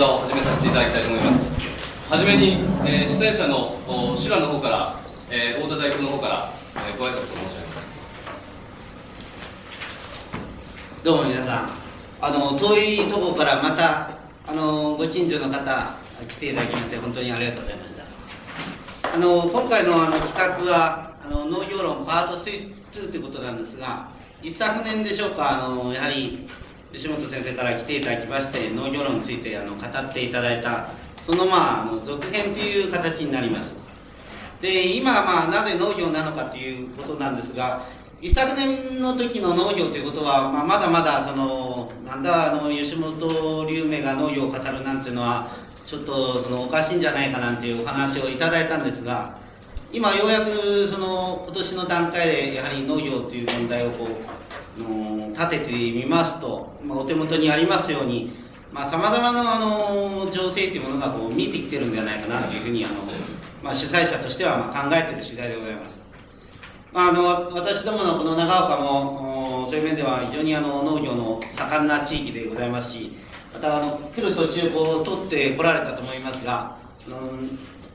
[0.00, 2.10] 座を始めさせていただきたいと思います。
[2.10, 3.76] はじめに、えー、主催者の
[4.16, 4.96] 修羅の方から、
[5.30, 6.54] えー、太田代表の方から、
[6.88, 7.90] えー、ご挨拶を申し上げます。
[11.04, 11.70] どうも皆さん。
[12.22, 14.16] あの遠いところからまた
[14.46, 18.04] あのご近所の方来ていただきまして本当にありがとうございました。
[19.14, 24.08] あの今回のあの企画はあの農業論パート 2, 2ということなんですが
[24.42, 26.46] 一昨年でしょうかあのやはり
[26.92, 30.88] 吉本先生から来ていただきまして農業論についてあの語っていただいた
[31.22, 33.76] そのまああの続編という形になります。
[34.60, 37.82] で今まあなぜ農業なのかということなんですが
[38.20, 45.48] 一昨年の時の農業ということは、まあ、まだまだそのなんだあの吉本龍明が農業を語るなんていうのは
[45.86, 49.38] ちょっとそのおかしいんじゃないかなんていうお話をいただいたんですが
[49.92, 54.49] 今ようやくその今年の段階でやはり農業という問題をこう
[54.80, 58.32] の立ててみますと、まあ、お手元にありますように
[58.84, 62.94] さまざ、まなあの情勢というものがこう見えてきてるんではないかなというふうにあの、
[63.62, 66.00] まあ、主催者としてはまあ考えている次第でございます。
[66.92, 73.12] まあ、あの私どものこの長岡もそういう面では非常にあの農業の盛んな地域でございますし
[73.52, 76.76] またあの来る途中こう取ってこられたと思いますが、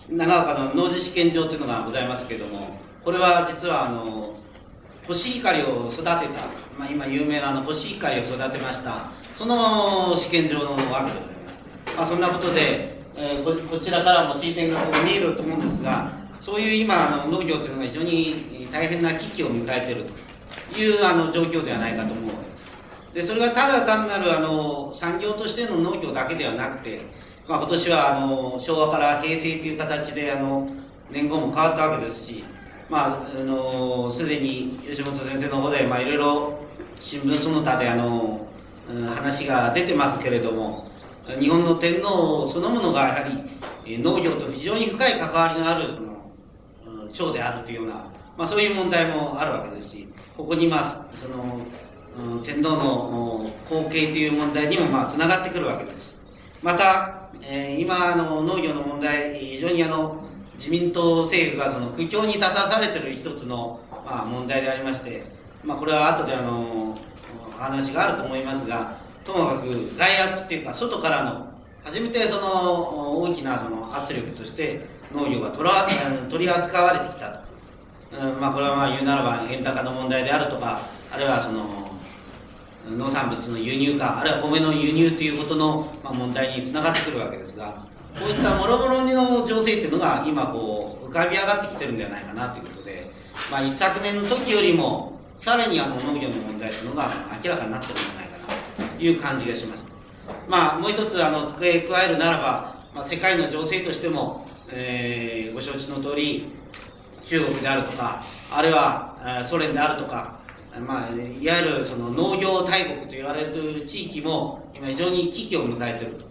[0.09, 4.37] うん、長岡の農事試験場というのがございますけれどもこれは実はあの
[5.07, 6.13] コシヒカリを育てた、
[6.77, 9.11] まあ、今有名なあのコシヒカリを育てました。
[9.35, 11.57] その試験場のわけでございます、
[11.97, 20.05] まあ、そんなことで、えー、ここちらからも水田がここ見えると思うんですがそういう今あの農業というのが非常に大変な危機を迎えている
[20.71, 22.71] というあの状況ではないかと思うわけです。
[23.13, 27.01] でそれがただ単なるあの産業としての農業だけではなくて、
[27.47, 30.69] まあ、今年はあの昭和から平成という形であの
[31.11, 32.45] 年号も変わったわけですし
[32.89, 36.59] まああのすでに吉本先生の方で、まあ、いろいろ
[36.99, 38.47] 新聞その他であの
[39.15, 40.89] 話が出てますけれども
[41.39, 43.29] 日本の天皇そのものがやは
[43.85, 47.93] り農業と非常に深い関わりのあるその長であるというような、
[48.37, 50.07] まあ、そういう問題もあるわけですし
[50.37, 51.61] ここにまあその、
[52.43, 56.15] 天皇の後継という問題にもまあつながってくるわけです。
[56.61, 60.24] また、えー、今の農業の問題非常にあの
[60.57, 65.25] 自民党政府がその苦境に立たされている一つの、まあ、問題でありまして、
[65.63, 66.97] まあ、これは後であの
[67.57, 77.39] 話があると思いますがともかく外圧っていうか外からの初めてその大きなその圧力として農業が取り扱われてきたと、
[78.17, 81.91] うんまあ、これはまあ言うならば円高の問題であるとかあるいはその
[82.89, 87.85] 農産物の輸入かあるいは米の輸入ということの問題につながってくるわけですが
[88.19, 93.11] こういったもろもろの情勢っていうのが今こう浮かび上がってきてるんではないかなということで、
[93.51, 97.11] まあ、一昨年の時よりもさらにあの農業の問題というのが
[97.43, 99.85] 明らかになってるんじゃないかなという感じがします。
[100.47, 106.47] まあ、もう一つあの付け加えるならば、まあ、世界の情勢としてもえー、ご承知の通り
[107.23, 110.39] 中国であるとかあるいはソ連であるとか、
[110.79, 116.25] まあ、いわゆるその農業大国と言われる地域も今非常に危機を迎えていると、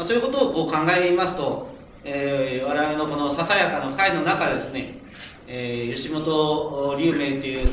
[0.00, 1.68] まあ、そういうことをこう考えますと、
[2.04, 4.94] えー、我々のこのささやかな会の中ですね、
[5.46, 7.68] えー、吉本龍明という、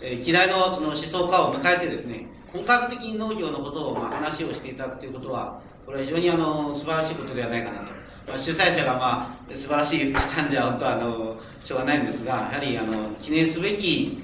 [0.00, 7.90] えー、希代のその思想家を迎えてですね本格的に農業のことをまあ話をしていただくということはこれは非常にあの素晴らしいことではないかなと。
[8.28, 14.16] まあ、主催者がまあ素晴らしい言ってたんじゃ本当はあのしょうがないんですがやはりあの記念すべき、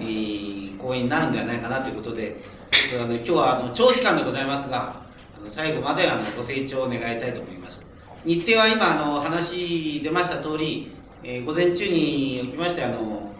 [0.00, 2.40] えー、講演になるんではないかなということで
[2.72, 5.08] ちょっとあの今日はあの長時間でございますが
[5.50, 7.84] 最後まであのご清聴願いたいと思います。
[8.24, 10.92] 日程は今あの話出ました通り、
[11.24, 13.32] えー、午前中におきましてあの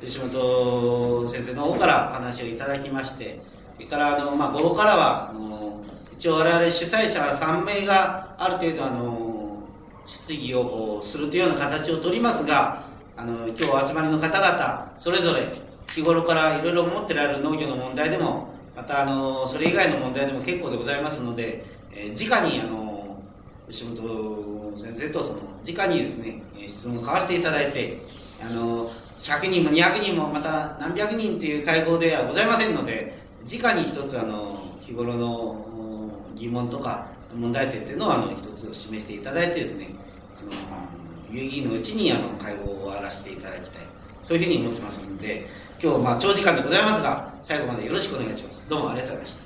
[0.00, 3.40] 吉本先生の方からお話をいただきまして
[3.76, 5.82] それからあの、まあ、午後からはあの
[6.14, 9.62] 一応我々主催者3名がある程度あの
[10.06, 12.84] 質疑をするというような形をとりますが
[13.16, 15.46] あの今日お集まりの方々それぞれ
[15.94, 18.51] 日頃からいろいろ思ってられる農業の問題でも
[18.82, 23.22] またあのそれ以外の問題でも結構でございますので、えー、直にあの
[23.70, 28.00] 吉本先生とその直にですね質問を交わしていただいて
[28.42, 28.90] あの
[29.20, 33.16] 100人も200人もまた何百人という会合ではございませんので
[33.46, 35.64] 直に一つあの日頃の
[36.34, 39.90] 疑問とか問題点というのをあの一つ示していただいてですね
[40.36, 40.50] あの
[41.30, 43.86] 有意義のうちにあの会合を終わらせていただきたい。
[44.22, 45.46] そういうふうに思ってますので
[45.82, 48.64] 今日まあ長時間でございますが最後までよろしくお願いします。
[48.68, 49.42] どうもありがとうございました。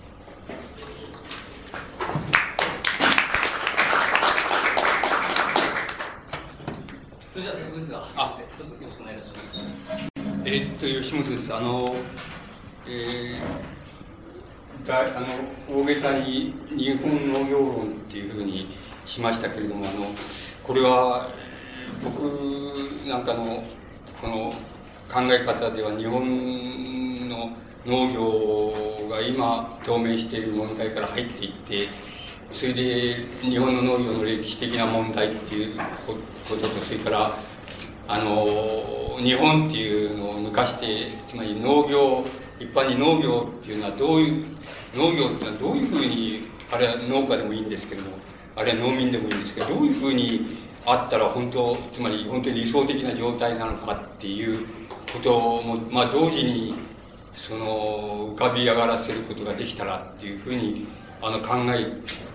[7.32, 8.38] それじゃあ早速ですがあ。
[8.58, 9.54] どうぞよろしくお願いいたします。
[10.44, 11.54] えー、っと吉本です。
[11.54, 11.96] あの
[12.86, 20.04] えーだあの大げさに日本農業論っていうふうにしましたけれどもあの
[20.62, 21.30] これは
[22.04, 22.20] 僕
[23.08, 23.64] なんかの
[24.20, 24.52] この
[25.12, 27.50] 考え方では日本の
[27.87, 31.88] 農業が今当面している問題から入っていって
[32.50, 35.76] それで日本の農業の歴史的な問題っていう
[36.06, 36.14] こ
[36.44, 37.38] ととそれから
[38.08, 42.25] あの日本っていうのを抜かしてつまり農業
[42.58, 44.44] 一般に農業っていうのはどういう
[44.94, 48.08] 農業っていうのはどういうふうにあれは農家でもいいんですけども
[48.56, 50.47] あるいは農民でもいいんですけどどういうふうに
[50.87, 56.75] あったら本当つまり本当に理想的な状態なのかっていうことも、まあ、同時に
[57.32, 60.87] その浮かび上がらせることができたらっていうふうに
[61.23, 61.87] あの考え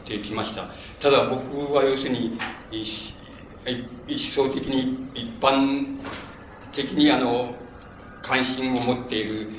[0.06, 0.70] てきました。
[1.00, 2.38] ただ僕は要するに
[2.72, 3.14] 一
[4.20, 5.98] 層的に一般
[6.72, 7.54] 的にあの
[8.22, 9.50] 関心を持っている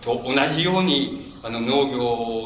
[0.00, 1.98] と同じようにあの農業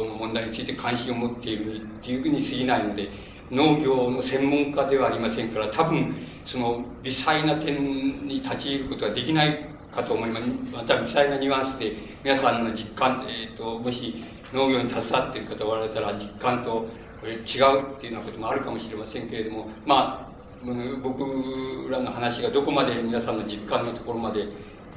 [0.07, 3.11] の問題について関心を持っているっていうふうに過ぎないので
[3.51, 6.15] 農業の専門家ではありませんから多分
[6.45, 14.23] その微細な点に立ち入ることができないかと思いますまた微細なニュアンスで皆さんの実感、えーと、もし
[14.53, 16.87] 農業に携わっている方がおられたら実感と
[17.25, 20.27] 違うっていうようなこともあるかもしれませんけれどもまあ
[21.03, 21.25] 僕
[21.91, 24.47] らの話がどこまで皆さんの実感のところまで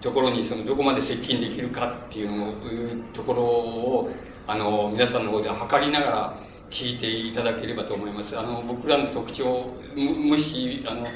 [0.02, 4.12] ところにそのどこまで接近できるかっていうのいうところを
[4.48, 6.38] あの皆さんの方で測りながら
[6.70, 11.08] 聞いていただければと思いますあの僕らの特徴もしあの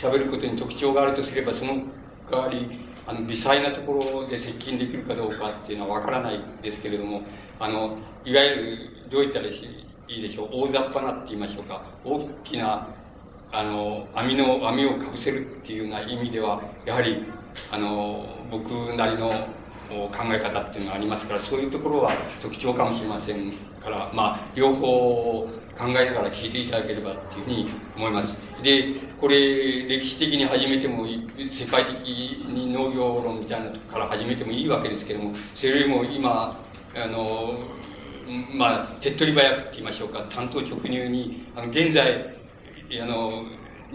[0.00, 1.82] 喋ることに特徴があるとすればその
[2.30, 7.22] 代わりあの微細なところで接近できるかどうかっていうのは分からないですけれども
[7.58, 8.78] あのいわゆる
[9.10, 9.50] どういったらい
[10.08, 12.88] いでしょう大雑把なって言いましょうか大きな
[13.52, 17.24] あの網の網をかぶせるっていうような意味ではやはり
[17.72, 19.28] あの僕なりの
[19.88, 23.52] 考え方っていうのがありますからそういうところは特徴かもしれません
[23.82, 28.36] からまあ両方考えながら聞いていただければっていうふうに思います。
[28.62, 36.58] でこれ歴史的に始めてもい世界的に農業論みたいなとこから始めてもいいわけですけどもそれよりも今
[36.94, 37.58] あの
[38.54, 42.38] まあ手っ取り早くって言いましょうか担当直入にあの現在
[43.00, 43.44] あの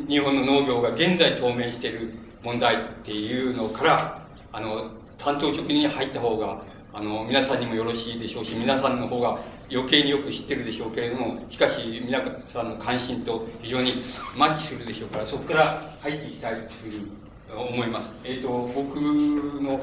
[0.07, 2.13] 日本の農業が現在当面している
[2.43, 6.61] 問題っていうのからあの担当直入に入った方が
[6.93, 9.39] あの皆さんにもよろしいでしょうし皆さんの方が
[9.71, 13.91] 余計によく知ってるでしょうけれどもしかし皆さんの関心と非常に
[14.37, 18.13] マッチするでしょうからそこから入っていきたいというふうに思います。
[18.23, 19.79] えっ、ー、と僕の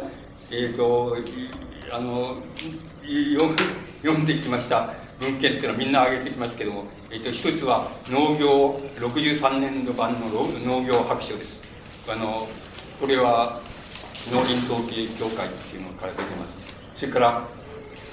[0.50, 1.16] えっ、ー、と
[1.92, 2.42] あの
[4.02, 4.94] 読んできました。
[5.20, 11.60] 文献っていうのはみんな挙げてきますけども、えっ、ー、と一つは農業63年度版の農業白書です。
[12.10, 12.48] あの
[13.00, 13.60] これは
[14.32, 16.74] 農林統計協会っていうのから出てます。
[16.96, 17.44] それから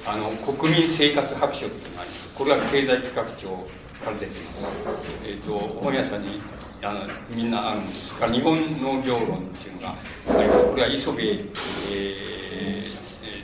[0.06, 2.34] あの国民生活白書っていうのがあります。
[2.36, 3.68] これは経済企画庁
[4.06, 5.18] から出てます。
[5.26, 6.40] えっ、と本屋さんに
[6.82, 9.96] あのみんなあるんですから日本農業論っていうのが
[10.30, 10.66] あります。
[10.66, 11.36] これは磯部、え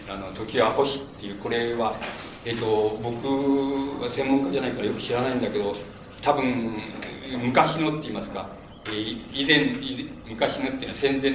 [0.07, 1.95] ー、あの時は星っていうこれは
[2.45, 5.75] え、ー、と僕は専門家じゃないからよく知らないんだけど
[6.21, 6.77] 多分
[7.43, 8.47] 昔のって言いますか？
[9.33, 9.73] 以前
[10.29, 11.31] 昔のっていうのは戦前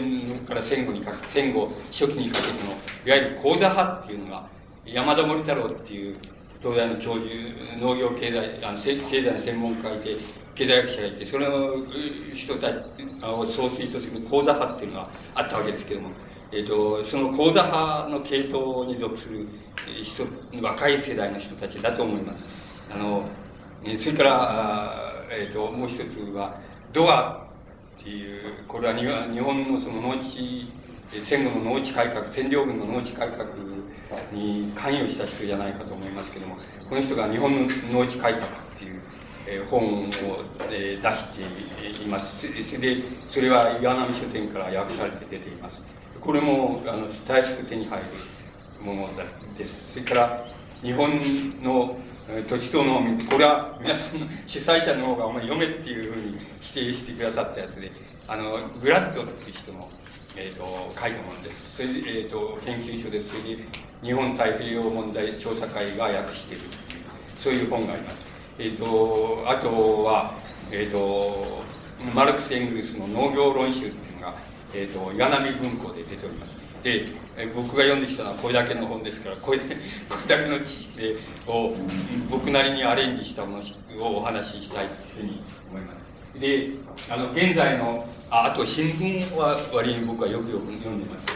[0.47, 2.71] から戦後にか戦後初期にかけての
[3.05, 4.47] いわゆる講座派っていうのが
[4.87, 6.17] 山田森太郎っていう
[6.63, 7.29] 東大の教授
[7.79, 10.17] 農業経済あの経済の専門家がいて
[10.55, 11.87] 経済学者がいてその
[12.35, 12.77] 人たち
[13.23, 16.17] を総帥とする講座派っていうのがあったわけですけども、
[16.51, 19.49] えーと、その講座派の系統に属する
[20.05, 20.25] 人
[20.63, 22.47] 若い世代の人たちだと思います。
[22.89, 23.37] あの
[23.97, 26.61] それからえーともう一つは
[26.91, 27.47] ドア
[28.01, 29.07] っていうこれは日
[29.41, 30.83] 本のその農地
[31.23, 33.49] 戦後の農地改革占領軍の農地改革
[34.31, 39.00] に関与した人じゃないかと思いますけどもこの人が「日本の農地改革」っていう、
[39.51, 40.09] え本を、
[40.71, 42.43] え出しています。
[42.81, 45.83] でそれは岩波書店から訳されて出ています。
[46.21, 49.11] これもあのたやすく手に入るもの
[49.59, 49.93] です。
[49.95, 50.47] それから
[50.83, 51.21] 日本
[51.63, 51.99] の
[52.49, 57.91] 土地と農民これは皆さんの主催者の方がお前読めっていうふうに否定してくださったやつで
[58.29, 59.89] あのグラッドっていう人の、
[60.37, 63.65] えーと、書いたものですそれで、えーと、研究所でそれで
[64.03, 66.65] 日本太平洋問題調査会が訳している
[67.39, 68.30] そういう本があります、
[68.63, 70.35] えーと、あとは、
[70.71, 71.63] えー、と
[72.15, 74.35] マルクス・エングルスの農業論集っていうのが、
[74.75, 76.55] えー、と岩波文庫で出ております。
[76.83, 77.07] で
[77.39, 79.59] え僕が読んできたのはこれだけの本ですからこれ
[80.09, 81.73] これだけの知識を
[82.31, 85.95] 僕なりにアレンジしたものをお話ししたいというふうに思いま
[86.35, 86.39] す。
[86.39, 86.71] で
[87.11, 91.27] あの現在のああと新聞は割に僕はよくよく読んでます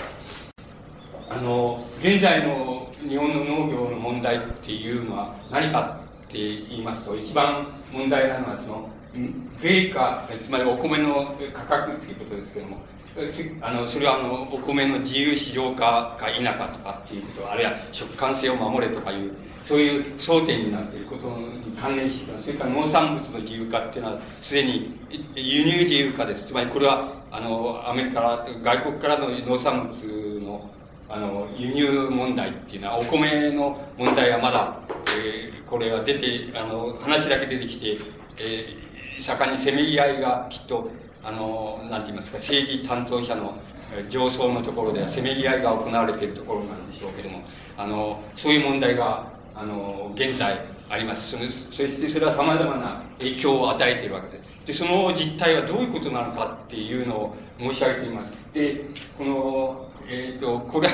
[1.31, 6.04] があの現在の日本の農業の問題っていうのは何か
[6.35, 8.89] って言いますと、一番問題なのはその、
[9.63, 12.83] 米価、つまりお米の価格っていうことですけども、
[13.63, 19.31] あの、それはあの、お米の自由市場化か否かとかっていうこと、あるいは食感性を守れとかいう、
[19.63, 24.99] そういう争点になっていることに関連してそれから農産物の自由化っていうのは、すでに
[25.37, 26.47] 輸入自由化です。
[26.47, 30.71] つまりこれは、あの、アメリカ、外国からの農産物の、
[31.09, 34.81] あの、輸入問題っていうのは、お米の問題はまだ、
[35.23, 37.99] えー、これは出て、あの、話だけ出てきて、
[38.41, 40.89] えー、盛んにせめぎ合いがきっと
[41.21, 43.59] あの、なんて言いますか、政治担当者の
[44.09, 47.43] 上層のところではせめぎ合いが行われているところなんでしょうけども、
[47.77, 51.33] あの、そういう問題が、あの、現在あります。
[51.33, 54.67] そしてそれは様々な影響を与えているわけです。
[54.67, 58.31] で、その実態はどういうことなのかっていうのを申し上げています。
[58.53, 58.85] で、
[59.19, 60.89] この、えっ、ー、と、これ、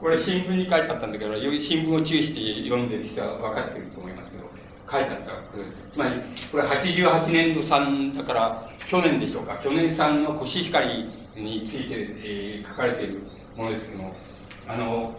[0.00, 4.44] これ新聞に書いてあったんだけど、新聞を注意して読んでる人は分かっていると思いますけど、
[4.90, 5.84] 書いてあったことです。
[5.92, 6.14] つまり、
[6.52, 13.22] これ88年度産だから、去年でしょうか、去年産のコシヒカリについて、えー、書かれている
[13.56, 14.14] ものですけども、
[14.68, 15.14] あの、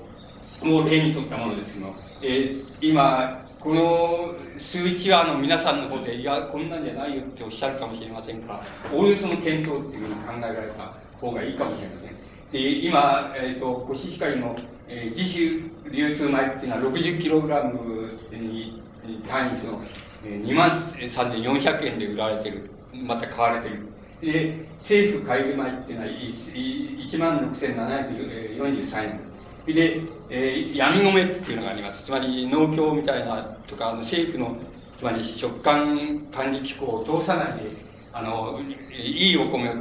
[0.61, 8.61] もう例にとったものですけども、えー、今、この数値はあの皆さんの方で、いや、こんなんじゃないよっておっしゃるかもしれませんから、
[8.93, 12.26] おおよその検討っていうふうに考えられた方がいいかもしれません。
[12.51, 14.55] で、今、えっ、ー、と、コシヒカリの、
[14.87, 15.61] えー、自主
[15.91, 18.81] 流通米っていうのは 60kg に
[19.27, 19.81] 単位の、
[20.25, 22.69] え2万3400円で売られてる。
[22.93, 23.87] また買われてる。
[24.21, 29.19] で、政府買入米っていうのは1万6743円。
[29.67, 32.05] で、えー、闇米っていうのがあります。
[32.05, 34.57] つまり農協みたいなとか、あの政府の、
[34.97, 37.71] つまり食感管理機構を通さないで、
[38.13, 38.59] あの、
[38.91, 39.73] いいお米を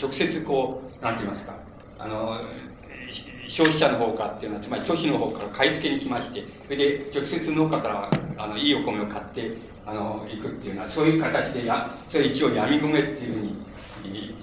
[0.00, 1.54] 直接こう、なんて言いますか、
[2.04, 2.38] あの、
[3.48, 9.56] 消費者の方かっていうのは、つまり都市の方から買い付けに来まして、それで直接農家からあのいいお米を買って、
[9.86, 13.64] あの、行くっていうのは、そういう形でや、それ一応闇米っていうふうに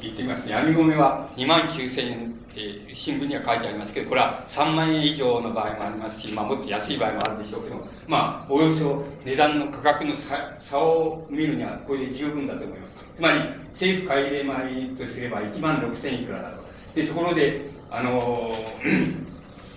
[0.02, 0.46] 言ってみます。
[0.48, 12.98] ね闇米は2万9千円って新聞には書いてありますけど、これは3万円以上の場合もありますし、まあもっと安い場合もあるでしょうけど、まあ、およそ値段の価格の差差を見るにはこれで十分だと思います。
[13.16, 13.40] つまり、
[13.74, 16.61] 政府買い入れ米とすれば1万6000いくらだと。
[16.96, 18.54] で、ところで、あの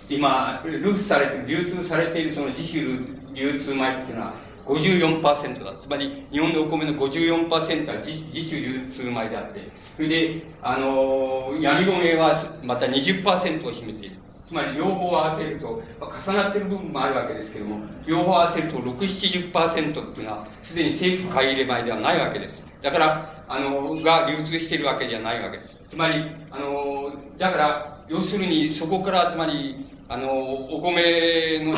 [0.09, 2.99] 今、流通されて流通されているその自主
[3.33, 4.33] 流通米っていうのは
[4.65, 5.73] 54%だ。
[5.79, 13.23] つまり、日本のお米の54%は自自主流通米であって、それで、あの闇米はまた20%
[13.67, 14.15] を占めている。
[14.45, 22.63] つまり両方合わせると、重なっている部分もあるわけですけども、両方合わせると6、70%っていうのは、すでに政府買い入れ米ではないわけです。
[22.85, 25.81] だから、あの、が流通しているわけではないわけです。
[25.89, 31.75] つまり、あの、だから、要するにそこから、つまり、あの、お米の、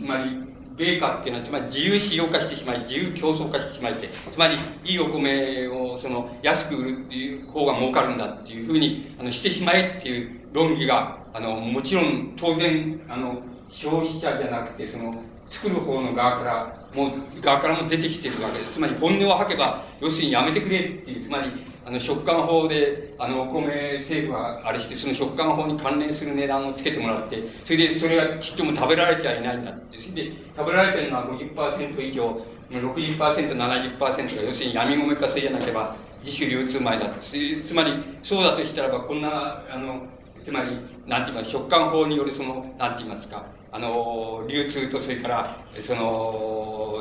[0.00, 0.42] つまり、
[0.76, 15.14] 米価っていうのは、つまり自由市場化してしまい、自由競争化してしまいて、つまり、いいお米を、その、安く売るっていう方が儲かるんだっていうふうに、あの、してしまえっていう論議が、あの、もちろん、当然、あの、消費者じゃなくて、その、
[15.48, 18.74] 作る方の側から、もう、側からも出てきてるわけです。
[18.74, 21.50] つまり、本音を吐けば、要するにやめてくれっていう、つまり、
[21.84, 29.98] あの、食感法で、あの、お米政府はあれして、その食感法に関連する値段をつけてもらって、それで、それがちっとも食べられちゃいないんだって。
[30.00, 37.92] それで、食べられてるのは50%以上、60%、70%が、要するに闇米化せじゃなければ、自主流通米だつまり、
[38.22, 40.08] そうだとしたらば、こんな、あの、
[40.44, 46.98] つまり、なんて言います、食感法によるその、なんて言いますか、あの、流通と、それから、その、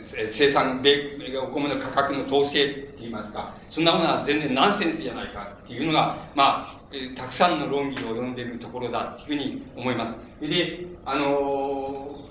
[0.00, 6.82] 生産、米お米の価格の統制って言いますか、そんなものは全然ナンセンスじゃないかっていうのが、まあ、
[7.16, 10.16] たくさんの論議を呼んでいるところだっていうふうに思います。
[10.40, 12.30] で、あの、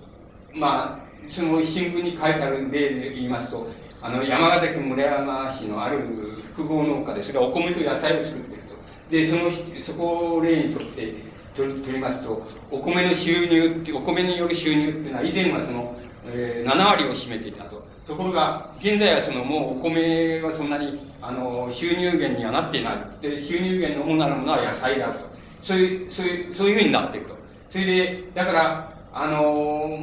[0.54, 3.68] まあ、その新聞に書いてある例で言いますと、
[4.02, 8.84] あの、山形県村山市のある複合農家で、それはお米と野菜を作っていると。
[9.10, 17.82] で、その、そこを例にとって、取り取りますと、お米の収入って、お米による収入っていうのは、以前はその、えー、7割を占めていたと。
[18.08, 23.22] ところが、現在はその、もうお米はそんなに、あの、収入源にはなっていない。
[23.22, 25.26] で、収入源の主なるものは野菜であると。
[25.62, 27.38] そういう、そういう、そういうふうになっていると。
[27.70, 29.44] それで、だから、あの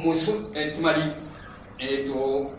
[0.03, 1.01] もうそ、えつまり、
[1.79, 2.51] えっ、ー、と、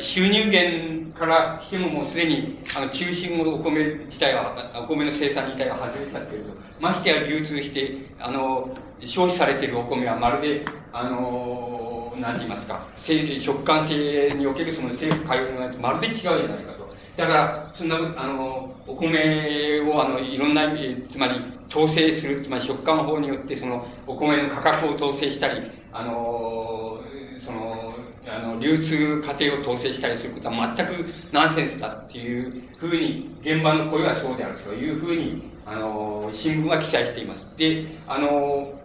[0.00, 4.54] 収入源からしてももうすでに、あの、中心のお米自体は、
[4.84, 6.50] お米の生産自体は外れちゃっていると。
[6.78, 16.88] ましてや流通して、あの、消費されているお米はまるで、あの、何て言いますか、食感性におけるその政府海運がまるで違うじゃないかと。
[17.16, 21.34] だから、そんな、あの、お米を、あの、いろんな意味で、つまり、
[21.70, 27.00] 統制する、つまり食感法によって、その、お米の価格を統制したり、あの、
[27.38, 27.94] その、
[28.28, 37.46] あの、流通過程を統制したりすることは全くナンセンスだっていうふうに、現場の声はそうであるというふうに、あの、新聞は記載しています。
[37.56, 38.78] で、あの、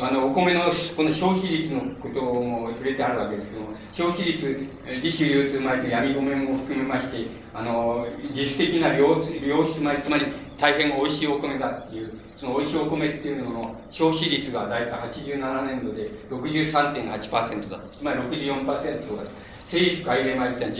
[0.00, 0.62] あの、お米の、
[0.96, 4.66] この消費率のことも触れてあるわけですけども、消費率、
[5.02, 17.78] 利種流通米と闇米も含めまして、あの、実質的な良質米、つまり大変美味しいお米だっていう、その美味しいお米っていうのの消費率が大体87年度で63.8%だ。
[17.96, 19.22] つまり64%だ。
[19.62, 20.76] 政府買入米ってのは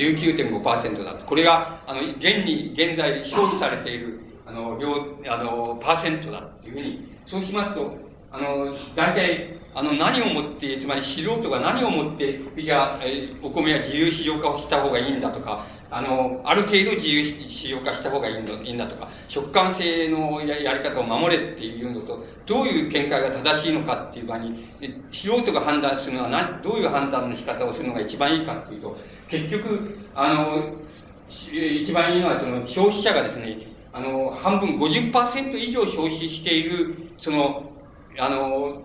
[0.64, 1.14] 19.5%だ。
[1.24, 4.88] これが、あの、現に、現在消費されている、あの、量、
[5.32, 7.96] あの、パーセントだっていうふうに、そうしますと、
[8.32, 24.64] あの、大体、あの、何をもって、つまり素人が何をもって、じゃあ、えお米は自由市場化をした方がいいんだとか、あの、ある程度自由市場化した方がいいんだいいんだとか、食感性のややり方を守れっていうのと、どういう見解が正しいのかっていう場に、
[25.12, 28.96] 素人が判断するのは何、どういう判断の仕方をするのが一番いいかっていうと、
[29.28, 30.78] 結局、あの、
[31.28, 33.58] 一番いいのはその消費者がですね、
[33.92, 37.70] あの、半分50%以上消費している、その、
[38.18, 38.80] あの、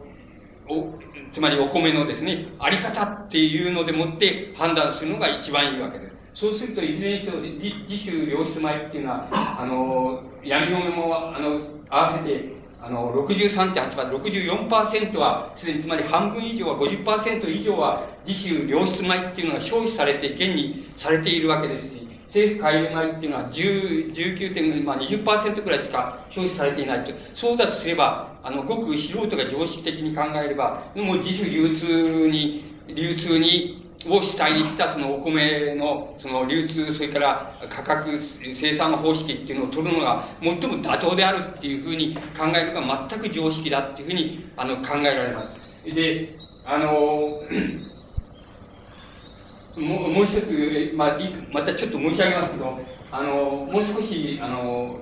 [0.68, 1.00] お、
[1.32, 6.07] つまりお米のですね、あり方っていうのでもって判断するのが一番いいわけです。
[6.38, 9.28] そうすると、いずれにせよ、自主良質米っていうのは、
[9.60, 14.22] あの、闇米も、あの、合わせて、あの、63.8%、
[14.70, 27.14] 64%は、すでにつまり半分以上は、50%以上は、自主良質米っていうのが消費されて、現にされているわけですし、政府買入米っていうのは19.5、まあ20%くらいしか消費されていないと。
[27.34, 32.64] そうだとすれば、あの、ごく素人が常識的に考えれば、もう自主流通に、
[32.94, 45.56] 流通に、を主体にしたそのお米のその流通、それから価格生産方式っていうのを取るのが最も妥当であるっていうふうに考えるのが全く常識だっていうふうにあの考えられます。
[45.94, 47.42] で、あの、
[49.78, 51.20] もうもう一つ、まあ、
[51.52, 52.80] またちょっと申し上げますけど、
[53.12, 55.00] あの、もう少し、あの、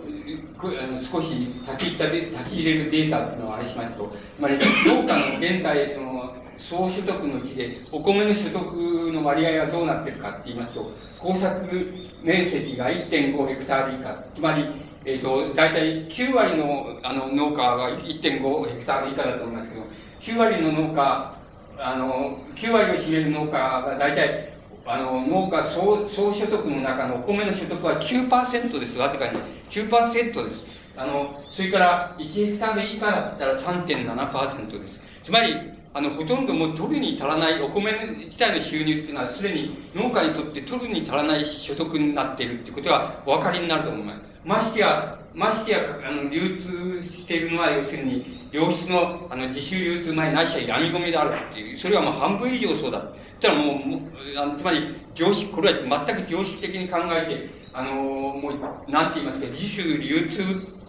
[0.58, 1.36] あの少し
[1.68, 6.25] 立ち入った立ち入れるデータっていうのをあれしますと、つまり農家の現在、その、
[6.70, 8.64] 総所得のうちで、お米の所得
[9.12, 14.66] の割合はどうなってるかって言いますと、耕作面積が1.5ヘクタール以下、つまり、
[15.06, 19.84] えっ、ー、と、大体9割のあの農家が1.5ヘクタール以下だと思いますけど、
[20.22, 21.36] 9割の農家、
[21.78, 24.56] あの、9割を占める農家が大体
[24.88, 28.98] あの、農家総総所得の中のお米の所得は9%です。
[29.00, 29.40] わずかに。
[29.72, 30.66] 9%です。
[30.96, 35.02] あの、それから1ヘクタール以下だったら3.7%です。
[35.24, 35.56] つまり、
[35.96, 37.94] あの、ほとんどもう取るに足らない、お米
[38.26, 44.20] 自体の収入っていうのは、すでに農家にとって取るに足らない所得になっているってことはお分かりになると思います。
[44.44, 53.00] ましてや、ましてや、あの、流通しているのは、要するに、良質の、あの、自主流通前、ないしは闇米であるっていう、それはもう半分以上そうだ。
[53.00, 54.02] ったらもう、
[54.38, 60.44] あのつまり、常識、これは全く常識的に考えて、あのもう、なんて言いますか、自主流通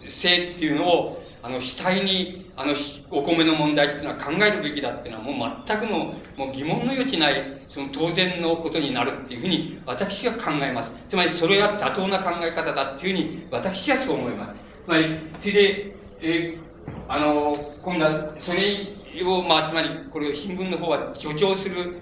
[0.09, 2.73] 性っていうのを、あの、主体に、あの、
[3.09, 7.35] お米の問題っていうのは考えるべきだっていうのは、もう全くの、もう疑問の余地ない、
[7.69, 10.91] その当然のことになるっていうふうに、私は考えます。
[11.07, 14.53] つまり、それは妥当な考え方だっていうふうに、私はそう思います。
[14.85, 16.57] つまり、それで、えー、
[17.07, 22.01] あの、今度は、それを、まあ、つまり、これを新聞の方は助長する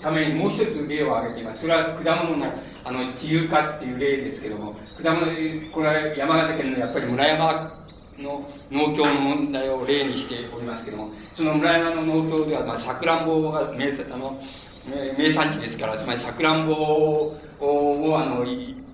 [0.00, 1.62] ためにもう一つ例を挙げています。
[1.62, 2.52] それは果物の、
[2.84, 5.26] あの、自由化っていう例ですけども、果物、
[5.72, 7.87] これは山形県のやっぱり村山
[8.22, 14.40] の農協の問題を例にしておりますけども、その村山の農協では、まあ、さくらんぼが名あの
[15.16, 17.40] 名産地ですから、つまりさくらんぼを、
[18.18, 18.44] あの、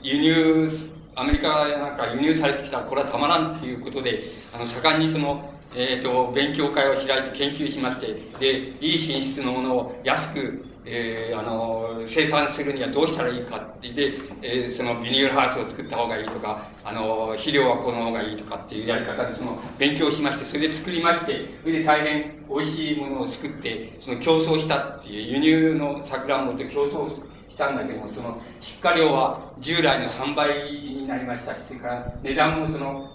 [0.03, 0.69] 輸入、
[1.15, 27.09] アメリカなんか輸入されてきたらこれはたまらんっていうことで、あの、盛んにその、えっ、ー、と、勉強会を開いて研究しまして、で、いい品質のものを安く、えー、あの、生産するにはどうしたらいいかってで、えー、そのビニールハウスを作った方がいいとか、あの、肥料はこの方がいいとかっていうやり方でその勉強しまして、それで作りまして、それで大変美味しいものを作って、その競争したっていう輸入の桜んぼと競争
[27.49, 33.11] したんだけども、その出荷量は従来の3倍になりましたし、それから値段もその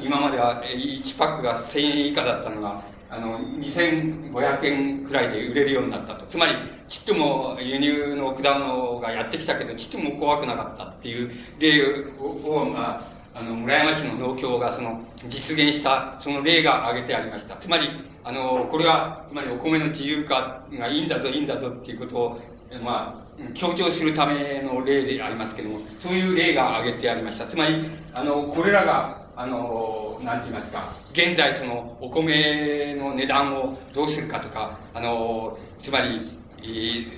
[0.00, 2.82] 今までは1パックが1000円以下だったのが、
[3.14, 6.26] あの、2500円くらいで売れるようになったと。
[6.26, 6.54] つまり、
[6.88, 13.00] ちっとも輸入の果物がやってきたけど、ちっとも怖くなかったっていう例を、ま
[13.34, 17.56] あ、あの、村山市の農協がその、実現した、その例が挙げてありました。
[17.56, 17.88] つまり、
[18.24, 22.40] あの、これは、つまりお米の自由化がいいんだぞ、いいんだぞっていうことを、
[22.82, 27.46] まあ、強調するための例でありますけども、そういう例が挙げてありました。
[27.46, 36.38] つまり、あの、これらが、あの、なんて言いますか、現在その、お米の値段をどうするかとか、あの、つまり、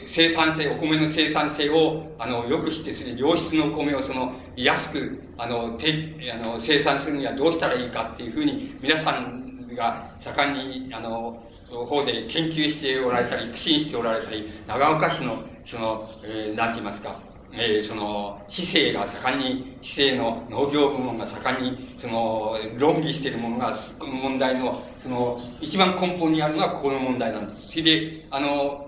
[0.06, 17.20] 生産性、お米の生産性を、あの、良くしてする、良質のお米をその、安く、あの、て、あの、生産するにはどうしたらいいかっていうふうに、皆さんが盛んに、あの、方で研究しておられたり、苦心しておられたり、長岡市の、その、えー、なんて言いますか、
[17.52, 27.68] えー、その、市政が盛んに、市政の農業部門が盛んに、その、論議しているものが、問題の、その、一番根本にあるのはここの問題なんです。
[27.70, 28.86] それで、あの、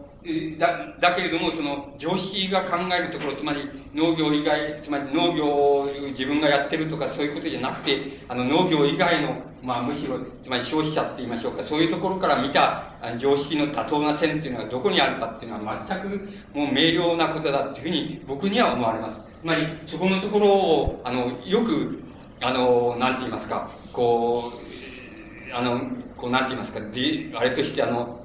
[0.58, 12.84] だ、だけれども、その、常識が考えるところ、つまり農業以外、つまり農業を自分がやってるとかそういうことじゃなくて、あの農業以外の、まあむしろ、つまり消費者って言いましょうか、そういうところから見た
[13.18, 16.08] 常識の妥当な線っていうのはどこにあるかっていうのは全く
[16.54, 19.20] もう明瞭なことだっていうふうに僕には思われます。
[19.20, 22.00] つまり、そこのところを、あの、よく、
[22.40, 25.80] あの、なんて言いますか、こう、あの、
[26.16, 28.20] こう、なんて言いますか、あれとして、あの、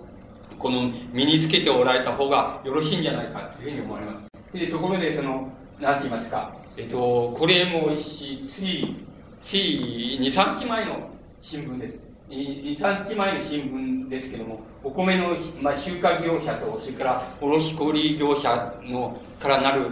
[0.57, 4.23] この身につけておられた方がよろしいんじゃないかというふうに思われます。
[4.53, 8.95] で、ところで、その、なんて言いますか、えっと、これもし、つい、
[9.41, 11.09] つい2、3日前の
[11.45, 12.01] 新聞です。
[12.29, 19.89] 2、3日前の新聞ですけども、お米の、まあ、収穫業者と、それから卸小売業者の、からなる、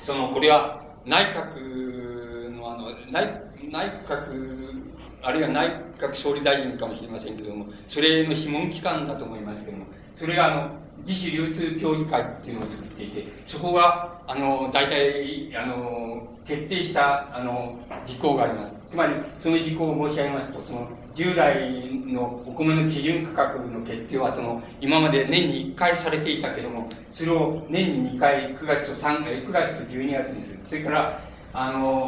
[0.00, 4.82] その、これは内閣の、あの、内、内閣
[5.20, 9.84] あるいは内閣総理大臣かもしれませんけども、それの諮問機関だと思いますけども、
[10.16, 18.72] それがあの、自主流通協議会っていうのを作っていて、そこが、あの、大体、あの、徹底した、あの、事項があります。
[18.90, 30.58] つまり、その事項を申し上げますと、その、従来のお米の基準価格の決定は、その、今まで年に1回されていたけども、それを年に2回、9月と3、9月と12月にする。
[30.66, 31.20] それから、
[31.52, 32.06] あの、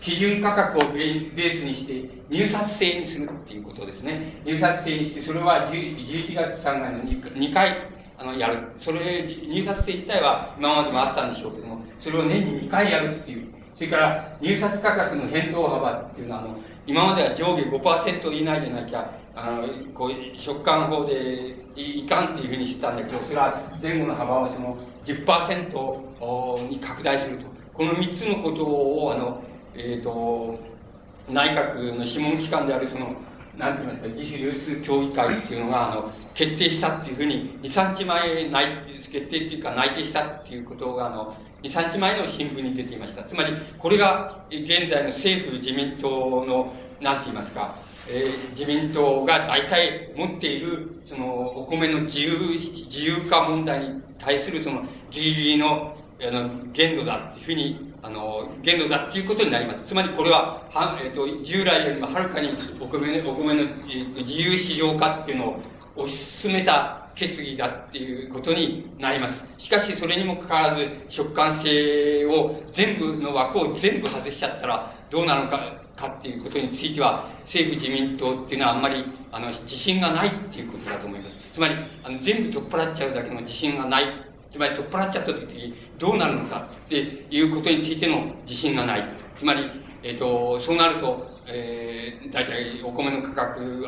[0.00, 4.42] 基準価格をベースにして入札制にするっていうことですね。
[4.44, 7.91] 入札制にして、それは11月3月の 2, 2回
[8.22, 8.58] あのやる。
[8.78, 13.48] それ、入札制自体は今までもあったんでしょうけども、それを年に2回やるっていう。
[13.74, 16.56] それから入札価格の変動幅っていうのは、あの、
[16.86, 27.46] 今までは上下5%以内でなきゃ、あの、こう、食感法でいかんっていうふうにしてたんだけど、それは前後の幅をその10%に拡大すると。
[27.74, 29.42] この3つのことを、あの、
[29.74, 30.60] えっ、ー、と、
[31.28, 33.16] 内閣の諮問機関であるその、
[33.56, 43.24] なんて言いますか、自主流通協議会っていうのが、あの、決定したっていうふうに、2、3日前内、決定っていうか内定したっていうことが、あの、2、3日前の新聞に出ていました。
[43.24, 47.76] つまり、これが現在の政府自民党の、なんて言いますか、
[48.08, 55.94] えー、自民党が大体持っている、その、お米の自由、自由化問題に対する、その、ギリギリの、
[56.26, 59.84] あの、限度だっていうふうにあの、限度だっていうことになります。
[59.84, 62.48] つまりこれは、はえっ、ー、と、従来よりもはるかに
[62.80, 63.64] お米お米の
[64.16, 65.60] 自由市場化っていうのを
[66.04, 69.44] 推し進めた決議だっていうことになります。
[69.56, 75.60] しかしそれにもかかわらず、食感性を全部の枠を全部外しちゃったらどうなのか、
[75.94, 81.36] かっていうことについては、政府自民党っていうのはあんまり、あの、自信がないっていうことだと思います。
[81.52, 86.96] つまり、あの、全部取っ払っちゃうだけの自信がないつまり取っ払っちゃった時にどうなるのかって
[87.30, 89.04] いうことについての自信がない。
[89.38, 89.70] つまり、
[90.02, 93.86] えっ、ー、と、そうなると、えー、大体お米の価格、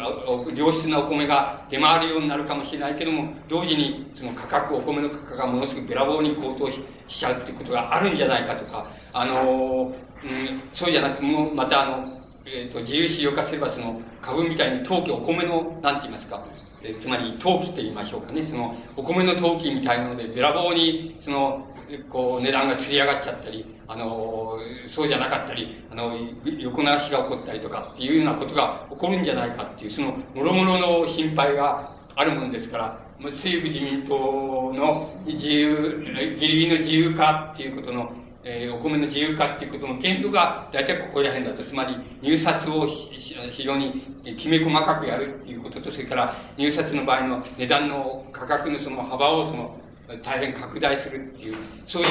[0.55, 16.45] 良質なお米が出回るようになるかもしれないけども、同時にその価格、お米の価格がものすごくべらぼうに高騰しちゃうっていうことがあるんじゃないかとか、あの、うん、そうじゃなくて、もうまたあの、えっ、ー、と、自由市場化すればその株みたいに陶器、お米の、なんて言いますか、
[16.85, 21.67] えつまり陶器と言いましょうかね、その、お米の陶器みたいなので、べらぼうに、その、
[21.99, 26.17] こう、値段がつり上がっちゃったり、あの、そうじゃなかったり、あの、
[26.59, 36.03] 横流しが起こったりとかっていうようなことが起こるんじゃないかっていう、その、もろもろの心配があるもんですから、政府自民党の自由、
[36.39, 38.13] ギリギリの自由化っていうことの
[38.47, 44.03] えー、お米の自由化っていうことの限度が大体ここら辺だと、つまり入札を非常に
[44.37, 49.81] きめ細かくやるっていうことと、それから入札の場合の値段の価格のその幅をその
[50.23, 52.09] 大変拡大するっていう、そういう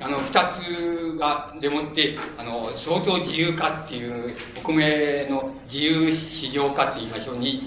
[0.00, 4.26] あの、二つが、でもって、あの、相当自由化っていう、
[4.58, 7.62] お米の自由市場化って言いましょうに、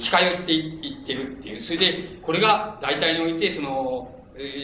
[0.00, 1.60] 近寄っていってるっていう。
[1.60, 4.14] それで、これが大体において、その、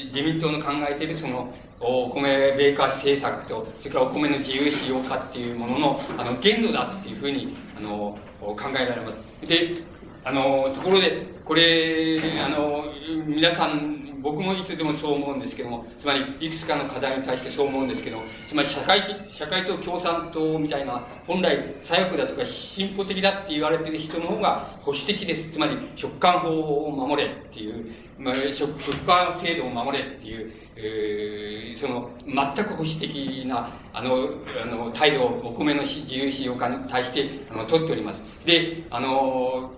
[0.07, 9.49] 自民党の考えてるそのお米米化政策と、それからお米の自由使用化っていうものの、あの、限度だっていうふうに、あの、考えられます。
[9.49, 9.83] で、
[10.23, 12.85] あの、ところで、これ、あの、
[13.27, 25.51] 皆さん僕もいつでもそう思うんですけども、つまり、いくつかの課題に対してそう思うんですけど、つまり社会、社会と共産党みたいな、本来左翼だとか進歩的だって言われてる人の方が保守的です。
[25.51, 26.49] つまり、食感法
[26.87, 28.73] を守れっていう、まあ、食、
[29.05, 34.31] 感制度を守れっていう、えー、その、全く保守的な、あの、
[34.63, 38.23] あの、態度をお米の自由使用化に対して、あの、取っております。
[38.47, 39.73] で、あの、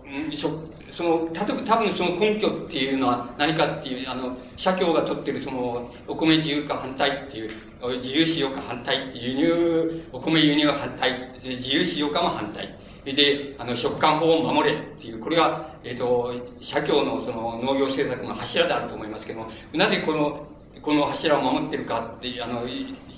[0.97, 7.51] その、例えば多分その根拠っていうのは何かっていう、あの、社協が取ってるその、お米自由化反対っていう、
[7.99, 12.75] 自由使用化反対、輸入、お米輸入反対、自由使用化も反対。
[13.05, 16.33] で、あの、食感法を守れっていう、これが、えっ、ー、と、
[16.63, 20.49] 社協のその農業政策の柱であると思いますけども、なぜこの、
[20.81, 22.63] この柱を守ってるかって、あの、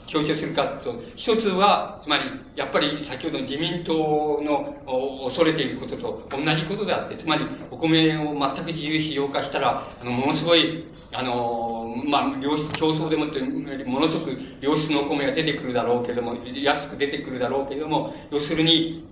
[0.08, 2.24] 強調するかと、一つは、つまり、
[2.56, 13.40] やっぱり先ほどの自民党の恐れていることと同じことであって、つまり、お米を全く自由使用化したら、あの、ものすごい、あの、まあ、良質、競争でもって、
[13.84, 19.06] ものすごく良質のお米が出てくるだろうけれども、安く出てくるだろうけれども、要するに、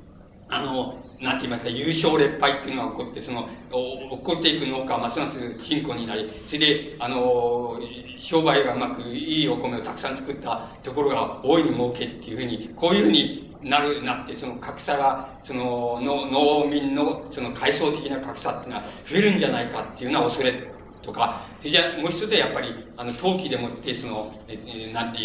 [0.48, 7.80] あの、なんて言いますか、優勝劣敗っていうのが起こって、その、起こっていく農家はますます貧困になり、それで、あの、
[8.18, 25.18] 商売がうまくいいお米をたくさん作ったところが大いに儲けっていうふうに、こういうふうになる、なって、その格差が、その、の農民の、その階層的な格差っていうのは増えるんじゃないかっていうのは恐れとか、じゃあもう一つはやっぱり、あの、陶器でもって、その、え、なんて、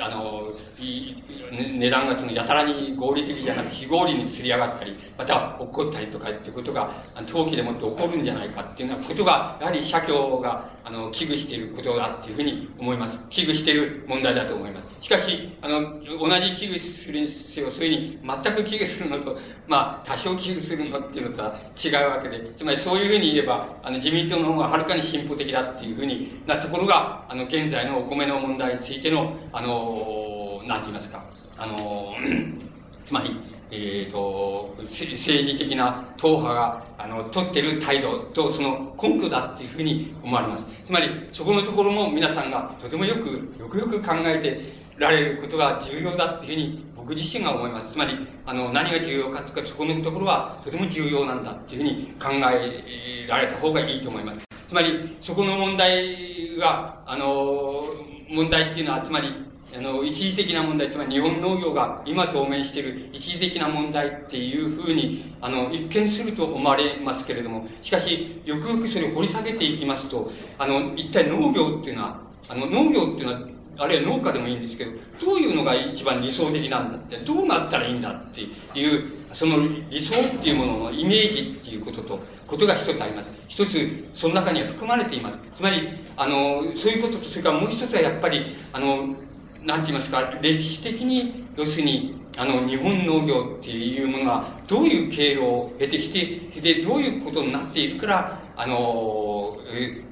[0.00, 1.16] あの、い
[1.50, 6.90] 値段がそのやたらに合理的じゃなくて非合理に釣り上がったり、または起こったりとかっていうことが、
[7.26, 13.18] 陶器でもって起こるんじゃないかっていうようなことが、やはり社協が、あの、危惧していることだっていうふうに思います。
[13.30, 14.86] 危惧している問題だと思います。
[15.06, 31.24] しかし、あの、同じ危惧するにせよ、そういうふうに全く危惧するのと、まあ、多少危惧するのっていうのとは違うわけで、つまりそういうふうに言えば、あの、自民党の方がはるかに進歩的だっていうふうになところが、あの、現在のお米の問題についての、あの、なんて言いますか、
[31.58, 32.14] あの、
[33.04, 33.36] つまり、
[33.70, 40.66] えっ、ー、と、政治的な党派が、あの、取ってる態度と、その根拠だっていうふうに思われます。
[40.86, 44.60] つまり、そこのところも皆さんがとてもよく、よくよく考えて
[44.98, 47.92] られることが重要だっていうふうに僕自身が思います。
[47.92, 54.40] つまり、あの、何が重要かというか、そこのところはとても重要なんだっていうふうに考えられた方がいいと思います。
[54.68, 57.84] つまり、そこの問題が、あの、
[58.28, 59.28] 問題っていうのは、つまり、
[59.76, 73.40] あの、一時的な問題、つまり日本農業が今当面している一時的な問題っていうふうに、あの、一見すると思われますけれども、しかし、よくよくそれを掘り下げていきますと、あの、一体農業っていうのは、あの、農業っていうのは、
[73.78, 78.40] あるいは農家でもいいんですけど、どういうのが一番理想的なんだって、どうなったらいいんだって
[78.78, 79.02] いう、
[79.32, 79.58] その
[79.90, 83.30] 理想っていうもののイメージっていうことと、ことが一つあります。
[83.48, 85.38] 一つ、その中には含まれています。
[85.54, 89.16] つまり、あの、そういうことと、それからもう一つはやっぱり、あの、
[89.62, 99.58] なんて言いますか、歴史的に、要するに、あの、日本農業っていうものが、どういう経路を経てきて、で、どういうことになっているから、あの、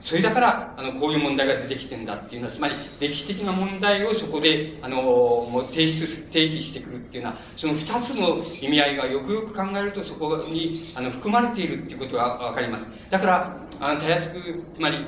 [0.03, 12.89] それだから、あの、こういう問題が出てきてんだっていうのは、つまり、歴史的な問題をそこで、あの、もう提出、提起してくるっていうのは、その二つの意味合いがよくよく考えると、そこに、あの、含まれているっていうことがわかります。
[13.09, 15.07] だから、あの、たやすく、つまり、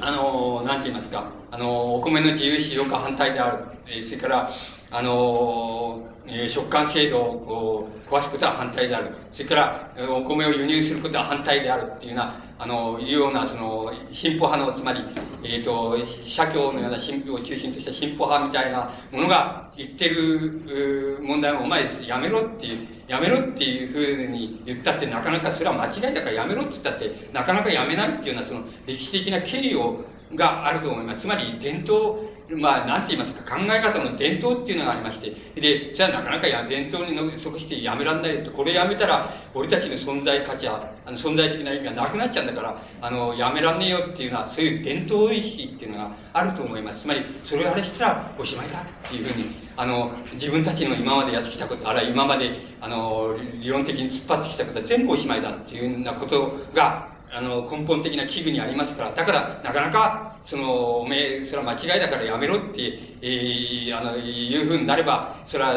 [0.00, 3.64] あの、なんて言いますか、あの、お米の自由使用が反対である。
[3.86, 4.50] えそれから、
[4.90, 9.10] あの、えー、食感制度を壊すことは反対である。
[9.32, 15.00] それから、お米を輸入することは反対であるっていうような、あの、いうような、その、進歩派の、つまり、
[15.42, 30.04] えっ、ー、と、社協のような進歩を中心とした進歩派みたいなものが言ってる問題も、お前やめろっていう、やめろっていうふうに言ったって、なかなかそれは間違いだからやめろっつったって、なかなかやめないっていうような、その、歴史的な経緯を、
[30.36, 31.22] があると思います。
[31.22, 32.16] つまり、伝統
[32.56, 47.02] まあ、なんて言いますか、考え方の伝統っていうのがありまして、で、じゃあなかなかや伝統に即してやめらんないよと、これやめたら、俺たちの存在価値は、あの存在的な意味がなくなっちゃうんだから、あの、やめらんねえよっていうのは、そういう伝統意識っていうのがあると思います。
[47.02, 65.72] つまり、それをあれしたらおしまいだっていうふうに、あの、自分たちの今までやってきたこと、あるいは今まで、あの、理論的に突っ張ってきたことは全部おしまいだっていうようなことが、あの、根本的な危惧にありますから、だから、なかなか、その、おめえ、それは間違いだからやめろって、えー、あの、いうふうになれば、それは、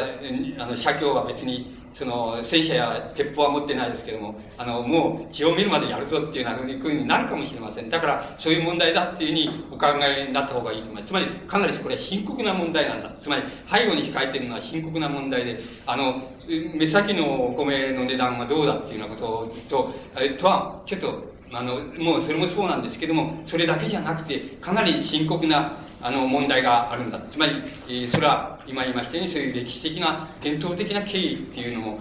[0.59, 7.89] あの、社協は別に、その、戦車や鉄砲は持ってないですけども、あの、もう血を見るまでやるぞっていうふうになるかもしれません。
[7.89, 11.11] だから、そういう問題だっていうふうにお考えになった方がいいと思います。
[11.11, 13.11] つまり、かなりこれは深刻な問題なんだ。
[13.11, 16.31] つまり、背後に控えてるのは深刻な問題で、あの、
[16.73, 19.93] 目先のお米の値段はどうだっていうようなことと、
[20.37, 27.21] とは、ちょっと、あの、もうそれもそうなんですけども、それだけじゃなくて、かなり深刻な、あの、問題があるんだ。
[27.31, 31.99] つまり、えー、それは、今言いましたように、そういう歴史的な、伝統的な経緯っていうのも、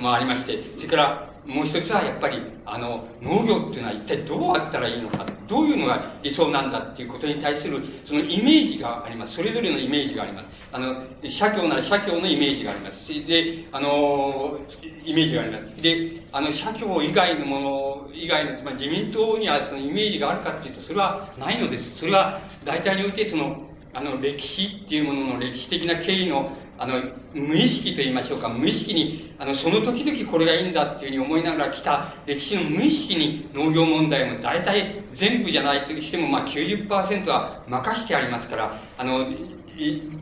[0.00, 9.36] まあ、ありまして、それから、もう一つはやっぱり、あの、農業っていうのは一体どうあったらいいのか、どういうのが理想なんだっていうことに対する、そのイメージがあります。
[9.36, 10.46] それぞれのイメージがあります。
[10.72, 13.08] あの、社協なら社協のイメージがあります。
[13.26, 14.58] で、あの、
[15.04, 15.82] イメージがあります。
[15.82, 21.94] で、あの、社協以外のもの、以外の、つまり自民党にはそのイメージがあるかっていうと、それはないのです。
[21.94, 27.00] それは、大体においてその、あの、歴史っていうものの歴史的な経緯のあの、
[27.32, 39.26] 無意識と言いましょうか、無意識に、あの、その時々これがいいんだっていうふうに思いながら来た歴史の無意識に農業問題も大体全部じゃないとしても、まあ90%は任してありますから、あの、